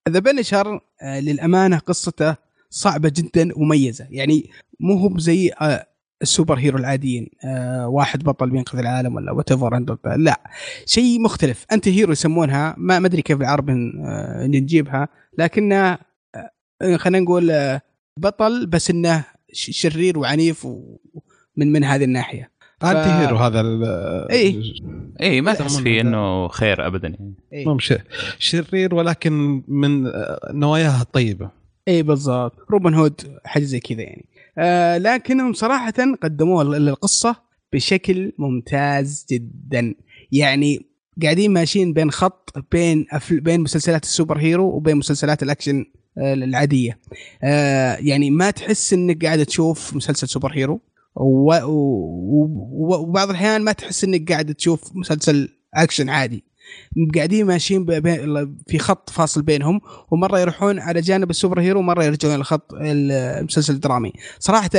[0.10, 2.36] The Punisher آه للأمانة قصته
[2.70, 4.50] صعبة جدا ومميزه يعني
[4.80, 5.88] مو هو زي آه
[6.22, 9.86] ال superhero العاديين آه واحد بطل بينقذ العالم ولا whatever
[10.18, 10.42] لا
[10.86, 11.66] شيء مختلف.
[11.72, 15.08] antihero يسمونها ما أدري كيف بالعربي آه نجيبها
[15.38, 16.00] لكنها
[16.82, 17.82] آه خلينا نقول آه
[18.20, 22.52] بطل بس إنه شرير وعنيف ومن من هذه الناحية.
[22.84, 23.84] antihero هذا ال-
[24.32, 24.62] إيه.
[25.22, 27.34] اي ما تحس فيه إنه خير ابدا يعني.
[27.54, 27.66] إيه.
[27.66, 27.78] مو
[28.40, 31.50] شرير ولكن من آه، نواياه الطيبة.
[31.88, 32.54] اي بالضبط.
[32.72, 34.26] Robin Hood حاجة زي كذا يعني.
[34.58, 37.36] آه لكنهم صراحة قدموا ال- القصة
[37.74, 39.96] بشكل ممتاز جدا.
[40.32, 40.86] يعني
[41.24, 45.80] قاعدين ماشيين بين خط بين أفل بين مسلسلات ال superhero وبين مسلسلات الأكشن.
[45.80, 45.86] آه،
[46.18, 47.00] العادية.
[47.44, 50.82] آه يعني ما تحس إنك قاعد تشوف مسلسل superhero؟
[52.86, 56.44] وبعض الأحيان ما تحس إنك قاعد تشوف مسلسل أكشن عادي.
[57.16, 57.86] قاعدين ماشيين
[58.68, 63.74] في خط فاصل بينهم ومرة يروحون على جانب ال superhero ومرة يرجعون على خط المسلسل
[63.74, 64.14] الدرامي.
[64.40, 64.70] صراحة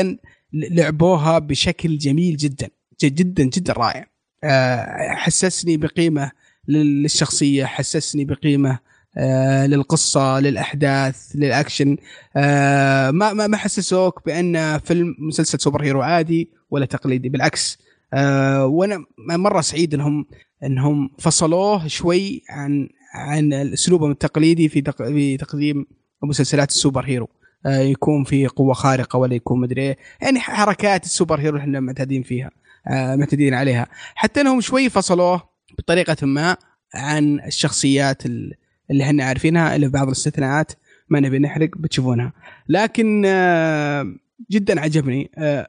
[0.53, 2.69] لعبوها بشكل جميل جدا
[3.05, 4.07] جدا جدا رائع.
[4.45, 6.31] آه، حسسني بقيمة
[6.69, 8.79] للشخصية حسسني بقيمة
[9.17, 11.97] آه، للقصة للأحداث للأكشن.
[12.37, 17.79] آه، ما ما حسسوك بأن فيلم مسلسل superhero عادي ولا تقليدي؟ بالعكس.
[18.15, 20.27] آه، وأنا مرة سعيد إنهم
[20.65, 25.87] إنهم فصلوه شوي عن عن أسلوبهم التقليدي في في تقديم
[26.23, 27.29] مسلسلات ال super hero.
[27.67, 29.99] آه، يكون في قوة خارقة ولا يكون مدري إيه.
[30.23, 32.51] يعني حركات ال super hero إحنا معتادين فيها.
[32.89, 33.87] آه، معتادين عليها.
[34.15, 35.43] حتى إنهم شوي فصلوه
[35.79, 36.57] بطريقة ما
[36.95, 38.55] عن الشخصيات ال-
[38.91, 40.73] اللي إحنا عارفينها الا بعض الاستثناءات
[41.09, 42.33] ما نبي نحرق بتشوفونها.
[42.69, 44.15] لكن آه،
[44.51, 45.69] جدا عجبني آه،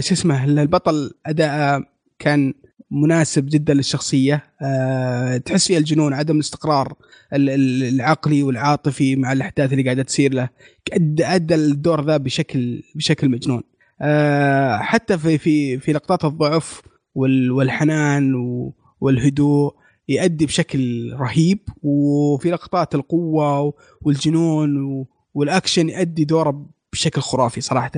[0.00, 1.82] شو اسمه البطل أداء
[2.18, 2.54] كان
[2.90, 4.42] مناسب جدا للشخصية.
[4.62, 6.94] أه تحس فيها الجنون عدم الاستقرار
[7.32, 10.48] ال- ال- العقلي والعاطفي مع الأحداث اللي قاعدة تصير له.
[11.20, 13.62] أدى الدور ذا بشكل بشكل مجنون.
[14.80, 16.82] حتى في في في لقطات الضعف
[17.14, 18.34] وال- والحنان
[19.00, 19.74] والهدوء
[20.12, 27.90] يؤدي بشكل رهيب وفي لقطات القوة والجنون و- والأكشن يؤدي دوره بشكل خرافي صراحة.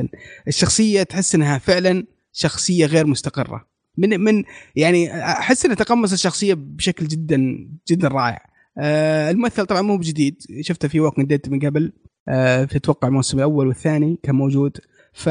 [0.48, 3.66] الشخصية تحس إنها فعلا شخصية غير مستقرة.
[3.98, 4.44] من من
[4.76, 8.46] يعني أحس انه تقمص الشخصية بشكل جدا جدا رائع.
[8.78, 10.42] آه الممثل طبعا مو بجديد.
[10.60, 11.92] شفته في Walking Dead من قبل.
[12.28, 14.76] آه تتوقع الموسم الأول والثاني كان موجود.
[15.12, 15.28] ف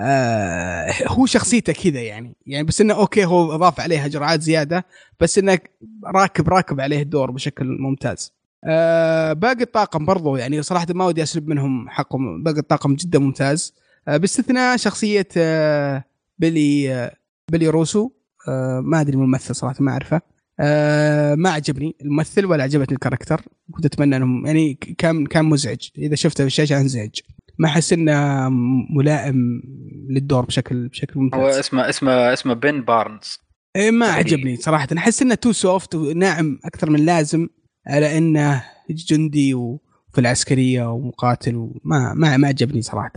[0.00, 2.36] آه هو شخصيته كذا يعني.
[2.46, 4.86] يعني بس إنه أوكي هو أضاف عليها جرعات زيادة
[5.20, 5.58] بس إنه
[6.04, 8.32] راكب راكب عليه الدور بشكل ممتاز.
[8.64, 12.42] آه باقي الطاقم برضو يعني صراحة ما ودي أسلب منهم حقهم.
[12.42, 13.74] باقي الطاقم جدا ممتاز.
[14.08, 16.04] آه باستثناء شخصية آه
[16.38, 17.16] بيلي آه
[17.48, 18.10] بيلي روسو.
[18.48, 20.20] آه ما أدري الممثل صراحة ما أعرفه.
[20.60, 23.42] آه ما عجبني الممثل ولا عجبتني ال character.
[23.72, 25.88] كنت أتمنى إنهم يعني كان كان مزعج.
[25.98, 27.20] إذا شفته في الشاشه أنزعج.
[27.58, 28.48] ما أحس إنه
[28.90, 29.62] ملائم
[30.10, 33.38] للدور بشكل بشكل هو ممتاز اسمه اسمه اسمه بن بارنز.
[33.76, 34.88] إيه ما عجبني صراحة.
[34.98, 37.48] أحس إنه too soft وناعم أكثر من لازم
[37.86, 43.12] على إنه جندي وفي العسكرية ومقاتل وما ما ما عجبني صراحة.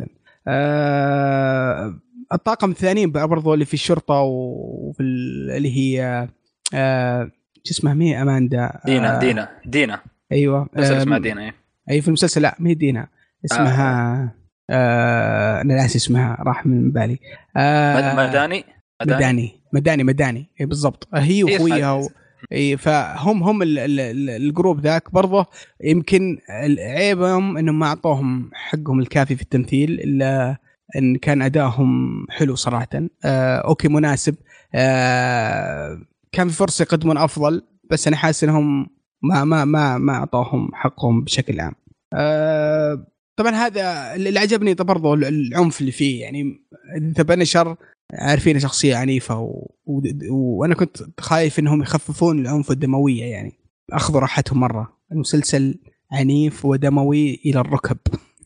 [0.48, 2.00] آه
[2.34, 6.28] الطاقم الثانيين برضو اللي في الشرطة وفي ال- اللي هي
[6.74, 7.32] آه
[7.64, 8.80] شو اسمها؟ مي أماندا.
[8.86, 10.00] دينا آه دينا دينا.
[10.32, 10.70] أيوه.
[10.76, 11.54] بس آه، اسمها دينا إيه.
[11.90, 13.08] أي في المسلسل لا مي دينا.
[13.46, 14.22] اسمها
[14.70, 15.62] آه.
[15.62, 17.20] أنا ناسي اسمها راح من بالي.
[17.58, 18.64] آه مد- مداني؟
[19.02, 21.08] مداني؟ مداني مداني اي بالضبط.
[21.14, 22.10] هي إيه، واخويها و...
[22.52, 25.46] اي فهم هم ال- ال- ال- ال group ذاك برضه
[25.84, 26.38] يمكن
[26.80, 30.58] عيبهم إنهم ما أعطوهم حقهم الكافي في التمثيل إلا
[30.96, 32.88] إن كان ادائهم حلو صراحة.
[33.26, 34.36] آه أوكي مناسب.
[34.76, 36.02] آه
[36.32, 38.88] كان في فرصة يقدمون أفضل بس أنا حاسس إنهم
[39.24, 41.74] ما ما ما ما أعطوهم حقهم بشكل عام.
[42.14, 43.08] آه
[43.38, 46.62] طبعا هذا اللي عجبني برضه العنف اللي فيه يعني
[46.98, 47.76] ذا بنشر
[48.14, 49.72] عارفين شخصية عنيفة و...
[49.86, 50.02] و...
[50.32, 53.54] وأنا كنت خايف إنهم يخففون العنف والدمويه يعني
[53.92, 54.98] أخذوا راحتهم مرة.
[55.12, 55.80] المسلسل
[56.12, 57.98] عنيف ودموي إلى الركب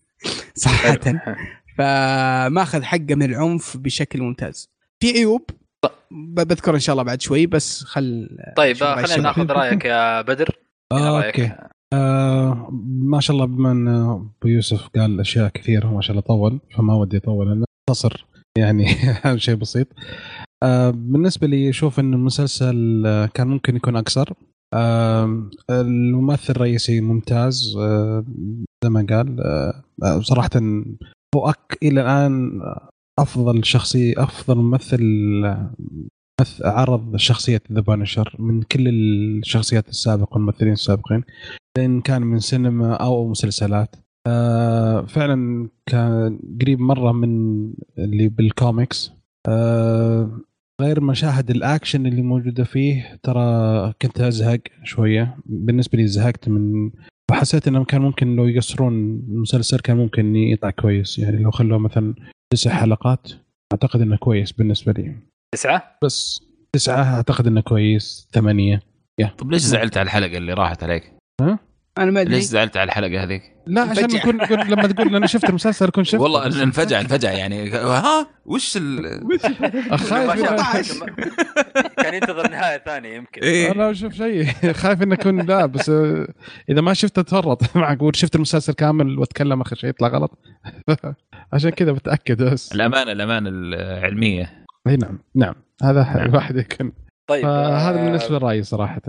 [0.56, 1.22] صراحة.
[1.78, 4.70] فماخذ حقه من العنف بشكل ممتاز.
[5.00, 5.50] في عيوب؟
[6.12, 9.22] بذكر إن شاء الله بعد شوي بس خل طيب خلينا.
[9.22, 10.56] ناخذ رأيك يا بدر.
[10.92, 11.52] آه،؟ أوكي.
[11.94, 16.60] آه ما شاء الله بما إن أبو يوسف قال أشياء كثيرة ما شاء الله طول
[16.76, 18.26] فما ودي أطول أنا اختصر
[18.58, 18.86] يعني
[19.36, 19.88] شيء بسيط.
[20.64, 23.04] آه بالنسبة لي أشوف إن المسلسل
[23.34, 24.34] كان ممكن يكون اقصر
[24.74, 27.78] آه الممثل الرئيسي ممتاز
[28.84, 29.44] زي ما قال
[30.24, 30.50] صراحة
[31.36, 31.54] هو
[31.84, 32.62] إلى الآن
[33.20, 35.02] أفضل شخصية أفضل ممثل
[36.64, 41.24] عرض شخصية The Punisher من كل الشخصيات السابقة والممثلين السابقين
[41.78, 43.96] إن كان من سينما أو مسلسلات.
[44.28, 47.64] آه فعلا كان قريب مرة من
[47.98, 49.12] اللي بالكوميكس
[49.48, 50.40] آه
[50.82, 55.38] غير مشاهد الأكشن اللي موجودة فيه ترى كنت أزهق شوية.
[55.46, 56.92] بالنسبة لي زهقت من
[57.32, 58.94] وحسيت إنهم كان ممكن لو يقصرون
[59.30, 61.20] المسلسل كان ممكن يطلع كويس.
[61.20, 62.16] يعني لو خلوه مثلا
[62.54, 63.32] تسع حلقات
[63.74, 65.31] أعتقد إنه كويس بالنسبة لي.
[65.56, 66.42] تسعة؟ بس
[66.74, 68.28] تسعة أعتقد إنه كويس.
[68.34, 68.82] ثمانية.
[69.38, 71.14] طب ليش زعلت على الحلقة اللي راحت عليك؟
[71.98, 72.36] أنا ما أدري.
[72.36, 74.04] ليش زعلت على الحلقة هذيك؟ لا عشان.
[74.16, 74.38] نكون
[74.70, 76.22] لما تقول أنا شفت المسلسل كنت شفت.
[76.22, 77.70] والله انفجع انفجع يعني.
[77.72, 79.20] ها؟ وش ال
[79.98, 80.72] خايف ما شاء الله.
[80.72, 81.14] 14.
[81.98, 83.42] كان ينتظر نهاية ثانية يمكن.
[83.42, 83.72] إيه.
[83.72, 84.46] أنا أشوف شيء.
[84.74, 86.28] خايف إنه يكون لا بس آه،
[86.70, 88.16] إذا ما شفته تفرط معقول.
[88.16, 90.40] شفت المسلسل كامل وأتكلم آخر شيء يطلع غلط.
[91.54, 92.72] عشان كذا بتاكد بس.
[92.72, 94.61] الأمانة الأمانة العلمية.
[94.88, 95.56] إي نعم نعم.
[95.84, 96.34] هذا نعم.
[96.36, 96.92] واحد يكون
[97.30, 99.02] طيب فهذا آه، بالنسبة لرأيي صراحة.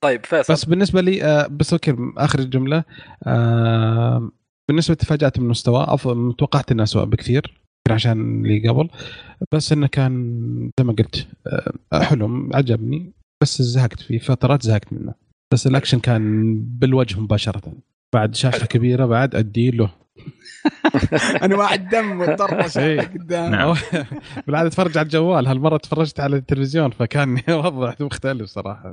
[0.00, 0.52] طيب فيصل.
[0.52, 2.84] بس بالنسبة لي آه، بس أوكي آخر الجملة.
[3.26, 4.30] آه،
[4.68, 8.88] بالنسبة تفاجات من المستوى أفضل توقعت إنه اسوء بكثير عشان اللي قبل.
[9.52, 11.26] بس إنه كان زي ما قلت
[11.92, 13.12] آه، حلو عجبني.
[13.42, 15.14] بس زهقت في فترات زهقت منه.
[15.52, 17.62] بس الأكشن كان بالوجه مباشرة.
[18.14, 18.66] بعد شاشة حلو.
[18.66, 19.90] كبيرة بعد أدي له.
[21.44, 23.00] انواع الدم والطرش إيه.
[23.00, 23.50] قدام.
[23.50, 23.74] نعم.
[24.46, 25.46] بالعادة اتفرج على الجوال.
[25.46, 28.90] هالمرة تفرجت على التلفزيون فكان وضع مختلف صراحة.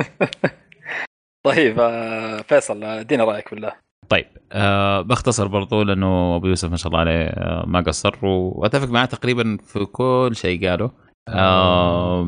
[1.46, 3.72] طيب آه، فيصل آه، ادينا رأيك بالله.
[4.10, 8.90] طيب آه بختصر برضو لأنه أبو يوسف ما شاء الله عليه آه ما قصر وأتفق
[8.90, 10.92] معاه تقريبا في كل شيء قاله.
[11.30, 12.28] آه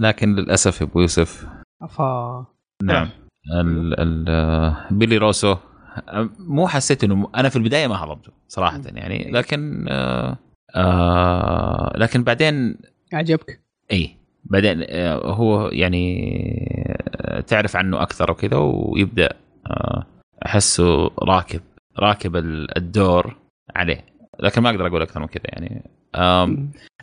[0.00, 1.46] لكن للأسف أبو يوسف.
[1.82, 2.46] أفا.
[2.82, 3.08] نعم.
[3.60, 5.52] ال ال آه، بيلي روسو.
[5.52, 5.58] آه،
[6.38, 10.38] مو حسيت إنه أنا في البداية ما هضمته صراحة يعني لكن آه
[10.74, 12.76] آه لكن بعدين
[13.12, 13.60] عجبك؟
[13.92, 16.32] إي بعدين آه، هو يعني
[17.16, 19.28] آه، تعرف عنه أكثر وكذا ويبدأ
[19.66, 20.06] آه،
[20.46, 21.60] أحسه راكب
[21.98, 23.36] راكب ال- الدور
[23.76, 24.04] عليه
[24.40, 25.82] لكن ما أقدر أقول أكثر من كذا يعني.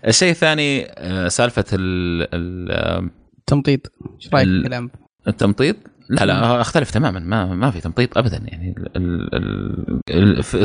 [0.08, 3.12] الشيء الثاني آه، سالفة ال- ال- آم،
[3.48, 3.92] تمطيط.
[4.16, 4.90] إيش رأيك الكلام؟
[5.28, 5.76] التمطيط؟
[6.10, 8.76] لا لا اختلف تماما ما ما في تمطيط ابدا يعني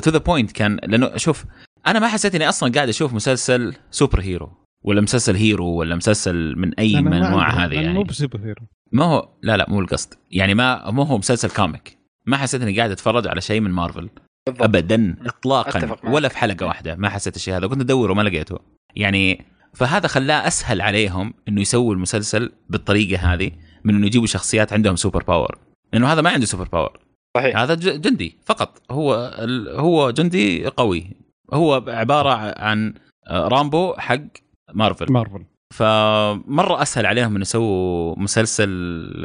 [0.01, 1.45] to the point كان لأنه شوف
[1.87, 4.53] أنا ما حسيت إني أصلا قاعد أشوف مسلسل super hero
[4.85, 7.93] ولا مسلسل hero ولا مسلسل من أي من انواع هذه يعني.
[7.93, 10.15] مو ب super hero ما هو لا لا مو القصد.
[10.31, 14.11] يعني ما مو هو مسلسل comic ما حسيت إني قاعد أتفرج على شيء من مارفل
[14.47, 14.63] بالضبط.
[14.63, 15.97] ابدا اطلاقا.
[16.05, 16.95] ولا في حلقة واحدة.
[16.97, 17.67] ما حسيت الشيء هذا.
[17.67, 18.59] كنت أدور وما لقيته.
[18.97, 23.51] يعني فهذا خلاه أسهل عليهم إنه يسووا المسلسل بالطريقة هذه.
[23.85, 25.59] من إنه يجيبوا شخصيات عندهم super power
[25.93, 26.99] لأنه هذا ما عنده super power
[27.37, 27.57] صحيح.
[27.57, 28.83] هذا ج- جندي فقط.
[28.91, 31.07] هو ال- هو جندي قوي.
[31.53, 32.95] هو عبارة عن
[33.29, 34.21] آه، رامبو حق
[34.75, 35.13] مارفل.
[35.13, 35.45] مارفل.
[35.75, 38.69] فمرة أسهل عليهم إنه يسووا مسلسل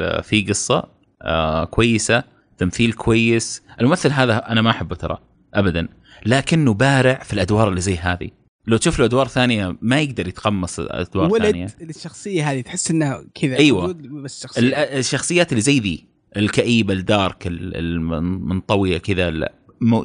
[0.02, 0.84] آه، فيه قصة
[1.22, 2.24] آه، كويسة
[2.58, 3.62] تمثيل كويس.
[3.80, 5.18] الممثل هذا أنا ما أحبه ترى
[5.54, 5.88] ابدا.
[6.26, 8.30] لكنه بارع في الأدوار اللي زي هذه.
[8.66, 11.66] لو تشوف له أدوار ثانية ما يقدر يتقمص أدوار ثانية.
[11.80, 13.72] ولد الشخصية هذه تحس انه كذا.
[13.72, 14.60] موجود بس شخصية.
[14.62, 16.04] ال- الشخصيات اللي زي ذي
[16.36, 19.48] الكئيبه الدارك ال- المنطوية كذا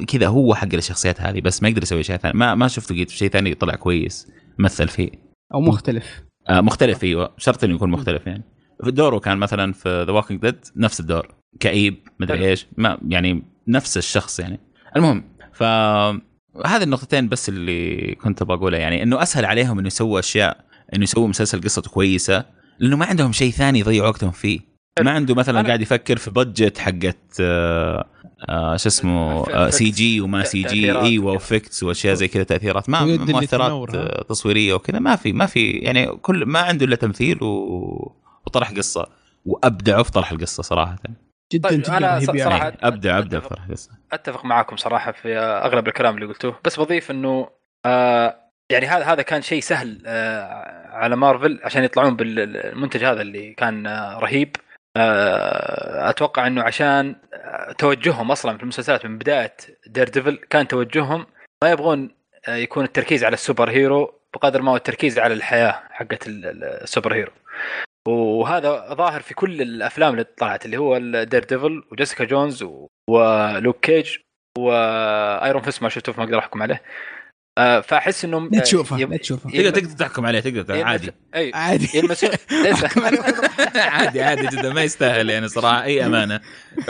[0.08, 3.10] كذا هو حق الشخصيات هذه بس ما يقدر يسوي شيء ثاني ما ما شفته قلت
[3.10, 4.26] شيء ثاني طلع كويس
[4.58, 5.10] مثل فيه.
[5.54, 6.22] أو مختلف.
[6.48, 7.34] آه مختلف أيوه.
[7.38, 8.42] شرط إنه يكون مختلف يعني.
[8.84, 12.50] في دوره كان مثلا في The Walking Dead نفس الدور كئيب مدري.
[12.50, 14.60] إيش ما يعني نفس الشخص يعني.
[14.96, 15.62] المهم ف
[16.66, 21.28] هذه النقطتين بس اللي كنت بقولها يعني إنه أسهل عليهم إنه يسووا أشياء إنه يسووا
[21.28, 22.44] مسلسل قصته كويسة
[22.78, 24.60] لأنه ما عندهم شيء ثاني يضيعوا وقتهم فيه.
[25.00, 28.04] ما عنده مثلا أنا- قاعد يفكر في budget حقت آه،
[28.48, 30.92] آه، شو اسمه آه، سي جي وما سي جي.
[30.98, 32.88] إيوه و effects وأشياء زي كذا تأثيرات.
[32.88, 34.98] ما مؤثرات؟ آه، تصويرية وكذا.
[34.98, 38.12] ما في ما في يعني كل ما عنده إلا تمثيل و...
[38.46, 39.06] وطرح قصة.
[39.44, 40.96] وأبدعوا في طرح القصة صراحة.
[41.52, 42.50] جدا طيب، جدا أنا رهيب يعني.
[42.50, 43.38] صراحة- يعني ابدع ابدع.
[43.38, 47.50] طرح قصه أتفق معاكم صراحة في أغلب الكلام اللي قلتوه بس بضيف إنه
[47.86, 48.36] آه
[48.72, 53.86] يعني هذا هذا كان شيء سهل آه على مارفل عشان يطلعون بالمنتج هذا اللي كان
[53.86, 54.56] آه رهيب
[54.96, 61.26] آه أتوقع إنه عشان آه توجههم أصلا في المسلسلات من بداية Daredevil كان توجههم
[61.64, 62.10] ما يبغون
[62.48, 66.46] آه يكون التركيز على ال super hero بقدر ما هو التركيز على الحياة حقت ال-
[66.46, 67.32] ال- ال super hero
[68.08, 73.24] وهذا ظاهر في كل الأفلام اللي طلعت اللي هو Daredevil و Jessica Jones و- و
[73.24, 74.16] Luke Cage
[74.58, 76.82] و Iron Fist ما شفته فما أقدر أحكم عليه.
[77.58, 79.50] آه، فأحس إنهم لا تشوفه يب- لا تشوفه.
[79.50, 81.12] تقدر تقدر تحكم عليه تقدر يلمس- عادي.
[81.34, 81.98] أي عادي.
[81.98, 82.30] يلمسون
[82.62, 82.84] ليس.
[83.76, 86.40] عادي عادي جدا ما يستاهل يعني صراحة أي أمانة.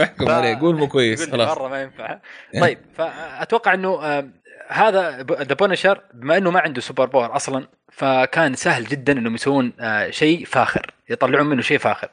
[0.00, 1.58] أحكم عليه قول مو كويس خلاص.
[1.58, 2.18] مرة ما ينفع.
[2.60, 4.28] طيب فأتوقع إنه آه،
[4.68, 9.72] هذا The Punisher بما إنه ما عنده super power أصلا فكان سهل جدا إنهم يسوون
[9.80, 12.08] آه، شيء فاخر يطلعون منه شيء فاخر.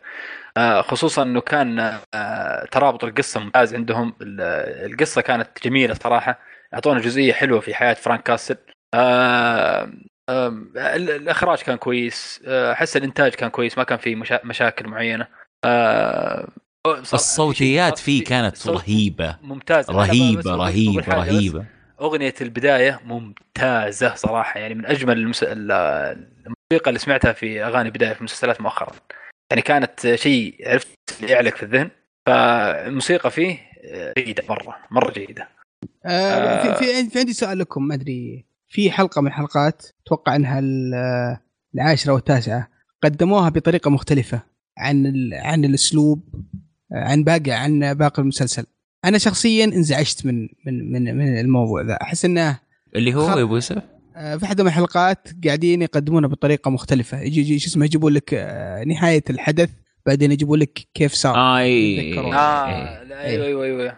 [0.58, 4.14] آه، خصوصا إنه كان آه، ترابط القصة ممتاز عندهم.
[4.22, 6.40] ال- القصة كانت جميلة صراحة.
[6.74, 8.58] أعطونا جزئية حلوة في حياة فرانك كاسل.
[10.30, 12.42] الإخراج كان كويس.
[12.48, 15.28] أحس الإنتاج كان كويس ما كان في مشا- مشاكل معينة.
[16.88, 19.38] الصوتيات في- فيه كانت رهيبة.
[19.42, 21.14] ممتازه رهيبة رهيبة.
[21.14, 21.66] رهيبة.
[22.02, 25.44] أغنية البداية ممتازة صراحة يعني من أجمل المس...
[25.44, 28.92] ال- الموسيقى اللي سمعتها في أغاني بداية في المسلسلات مؤخرا.
[29.52, 30.88] يعني كانت شيء عرفت
[31.22, 31.90] يعلق في الذهن
[32.28, 33.58] فالموسيقى فيه
[34.18, 35.48] جيدة مرة مرة جيدة.
[36.06, 40.60] آه في, في في عندي سؤال لكم ما أدري في حلقة من الحلقات أتوقع إنها
[40.60, 41.38] ال-
[41.76, 42.68] العاشرة والتاسعه
[43.04, 44.42] قدموها بطريقة مختلفة
[44.78, 46.30] عن عن الأسلوب
[46.94, 48.66] آه، عن باقي عن باقي المسلسل.
[49.06, 51.94] أنا شخصيا انزعجت من من من من الموضوع ذا.
[52.02, 52.60] أحس إنه
[52.96, 53.82] اللي هو خ- يا أبو يوسف؟
[54.16, 57.22] آه، في من الحلقات قاعدين يقدمونها بطريقة مختلفة.
[57.22, 59.70] يجي يجي شو اسمه يجيبون لك آه، نهاية الحدث
[60.06, 61.36] بعدين يجيبون لك كيف صار.
[62.34, 63.04] آه.
[63.04, 63.98] لا، أيوه أيوه أيوه.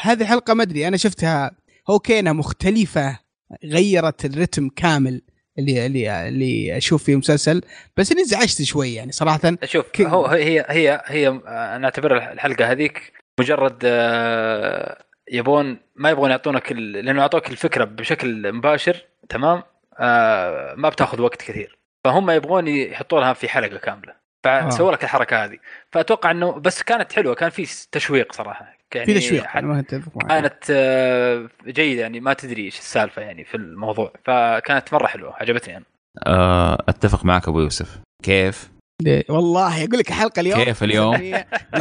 [0.00, 1.50] هذه حلقة ما أدري أنا شفتها.
[1.90, 3.18] أوكي انها مختلفة
[3.64, 5.22] غيرت الرتم كامل
[5.58, 7.62] اللي اللي اللي أشوف فيه مسلسل.
[7.96, 9.56] بس إني انزعجت شوي يعني صراحة.
[9.64, 15.02] شوف هو هي هي هي أنا اعتبر الحلقة هذيك مجرد آه،
[15.32, 18.96] يبون ما يبغون يعطونك ال- لأنه اعطوك الفكرة بشكل مباشر
[19.28, 19.62] تمام؟
[20.00, 21.78] آه، ما بتاخذ وقت كثير.
[22.04, 24.14] فهم يبغون يحطوا لها في حلقة كاملة.
[24.44, 25.58] فسووا لك الحركة هذه.
[25.92, 28.64] فأتوقع إنه بس كانت حلوة كان في تشويق صراحة.
[28.94, 29.86] يعني في تشويق معك
[30.28, 34.12] كانت آه، جيدة يعني ما تدري إيش السالفة يعني في الموضوع.
[34.24, 35.84] فكانت مرة حلوة عجبتني أنا.
[36.26, 37.98] آه أتفق معك أبو يوسف.
[38.22, 38.70] كيف؟
[39.02, 40.64] ليه؟ والله أقول لك الحلقة اليوم.
[40.64, 41.14] كيف اليوم؟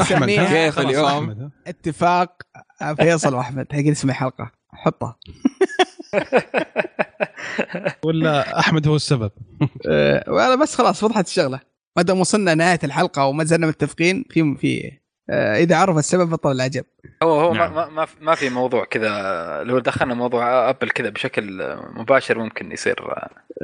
[0.02, 2.42] احمد كيف اليوم؟ اتفاق
[2.98, 3.68] فيصل واحمد.
[3.72, 5.18] هي اسم الحلقة حطها.
[8.06, 9.32] ولا أحمد هو السبب؟
[9.90, 11.60] أه، بس خلاص وضحت الشغلة.
[11.98, 14.92] ما دام وصلنا نهاية الحلقة وما زلنا متفقين في في
[15.30, 16.86] أه، إذا عرف السبب بطل العجب.
[17.24, 17.74] هو هو نعم.
[17.74, 19.10] ما, ما, ما في- ما في موضوع كذا.
[19.64, 23.14] لو دخلنا موضوع أبل كذا بشكل مباشر ممكن يصير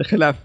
[0.05, 0.35] خلاف.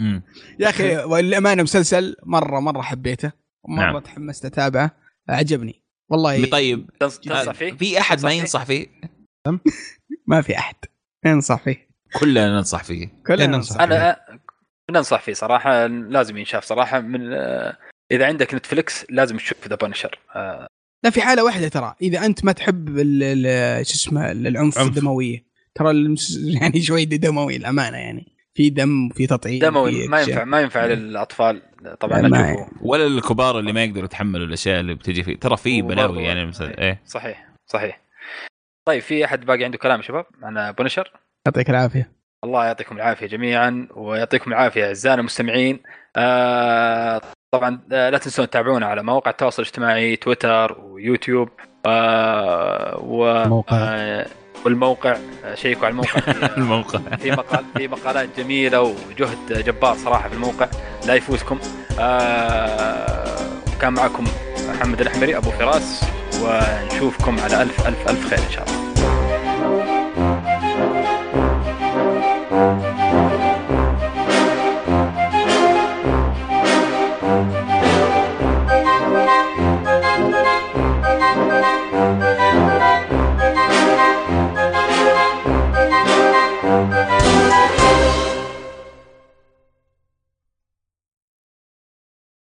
[0.00, 0.22] مم.
[0.60, 3.32] يا أخي والأمانة مسلسل مرة مرة حبيته
[3.68, 3.98] مره نعم.
[3.98, 4.90] تحمست أتابعه.
[5.28, 6.90] عجبني والله طيب.
[7.00, 8.86] تنص- تنصح آه، فيه؟ في أحد ما فيه؟ ينصح فيه؟
[10.26, 10.74] ما في أحد.
[11.26, 11.88] ينصح فيه.
[12.20, 13.08] كلنا ننصح فيه.
[13.26, 13.74] كلنا ننصح.
[13.76, 14.16] ننصح أنا
[14.90, 15.86] ننصح فيه صراحة.
[15.86, 17.00] لازم ينشاف صراحة.
[17.00, 17.76] من آه،
[18.12, 20.18] إذا عندك نتفلكس لازم تشوف ذا بانشر.
[21.04, 21.94] لا في حالة واحدة ترى.
[22.02, 24.88] إذا أنت ما تحب ال- ال- شو اسمه العنف عنف.
[24.88, 25.44] الدموية.
[25.74, 26.14] ترى
[26.60, 28.33] يعني شوي دموي الأمانة يعني.
[28.56, 30.20] في دم في تطعيم دموي في ما.
[30.20, 31.62] ينفع ما ينفع للأطفال.
[32.00, 35.56] طبعا لا، لا ما ولا الكبار اللي ما يقدروا يتحملوا الأشياء اللي بتجي فيه ترى
[35.56, 37.02] في بلاوي يعني المسلسل إيه.
[37.06, 38.00] صحيح صحيح.
[38.88, 41.12] طيب في أحد باقي عنده كلام يا شباب؟ عن بونشر
[41.46, 42.12] يعطيك العافية.
[42.44, 45.82] الله يعطيكم العافية جميعا ويعطيكم العافية اعزائنا المستمعين.
[46.16, 47.20] آه
[47.54, 51.48] طبعا آه، لا تنسون تتابعونا على مواقع التواصل الاجتماعي تويتر ويوتيوب.
[51.86, 53.76] آه و موقع.
[53.76, 54.26] آه
[54.64, 55.16] والموقع
[55.54, 56.20] شيكوا على الموقع.
[56.20, 56.98] في- الموقع.
[57.22, 60.68] في مقال في مقالات جميلة وجهد جبار صراحة في الموقع.
[61.06, 61.58] لا يفوتكم
[62.00, 63.38] آه
[63.80, 64.24] كان معكم
[64.68, 66.00] محمد الأحمري أبو فراس
[66.42, 69.93] ونشوفكم على الف الف ألف خير إن شاء الله.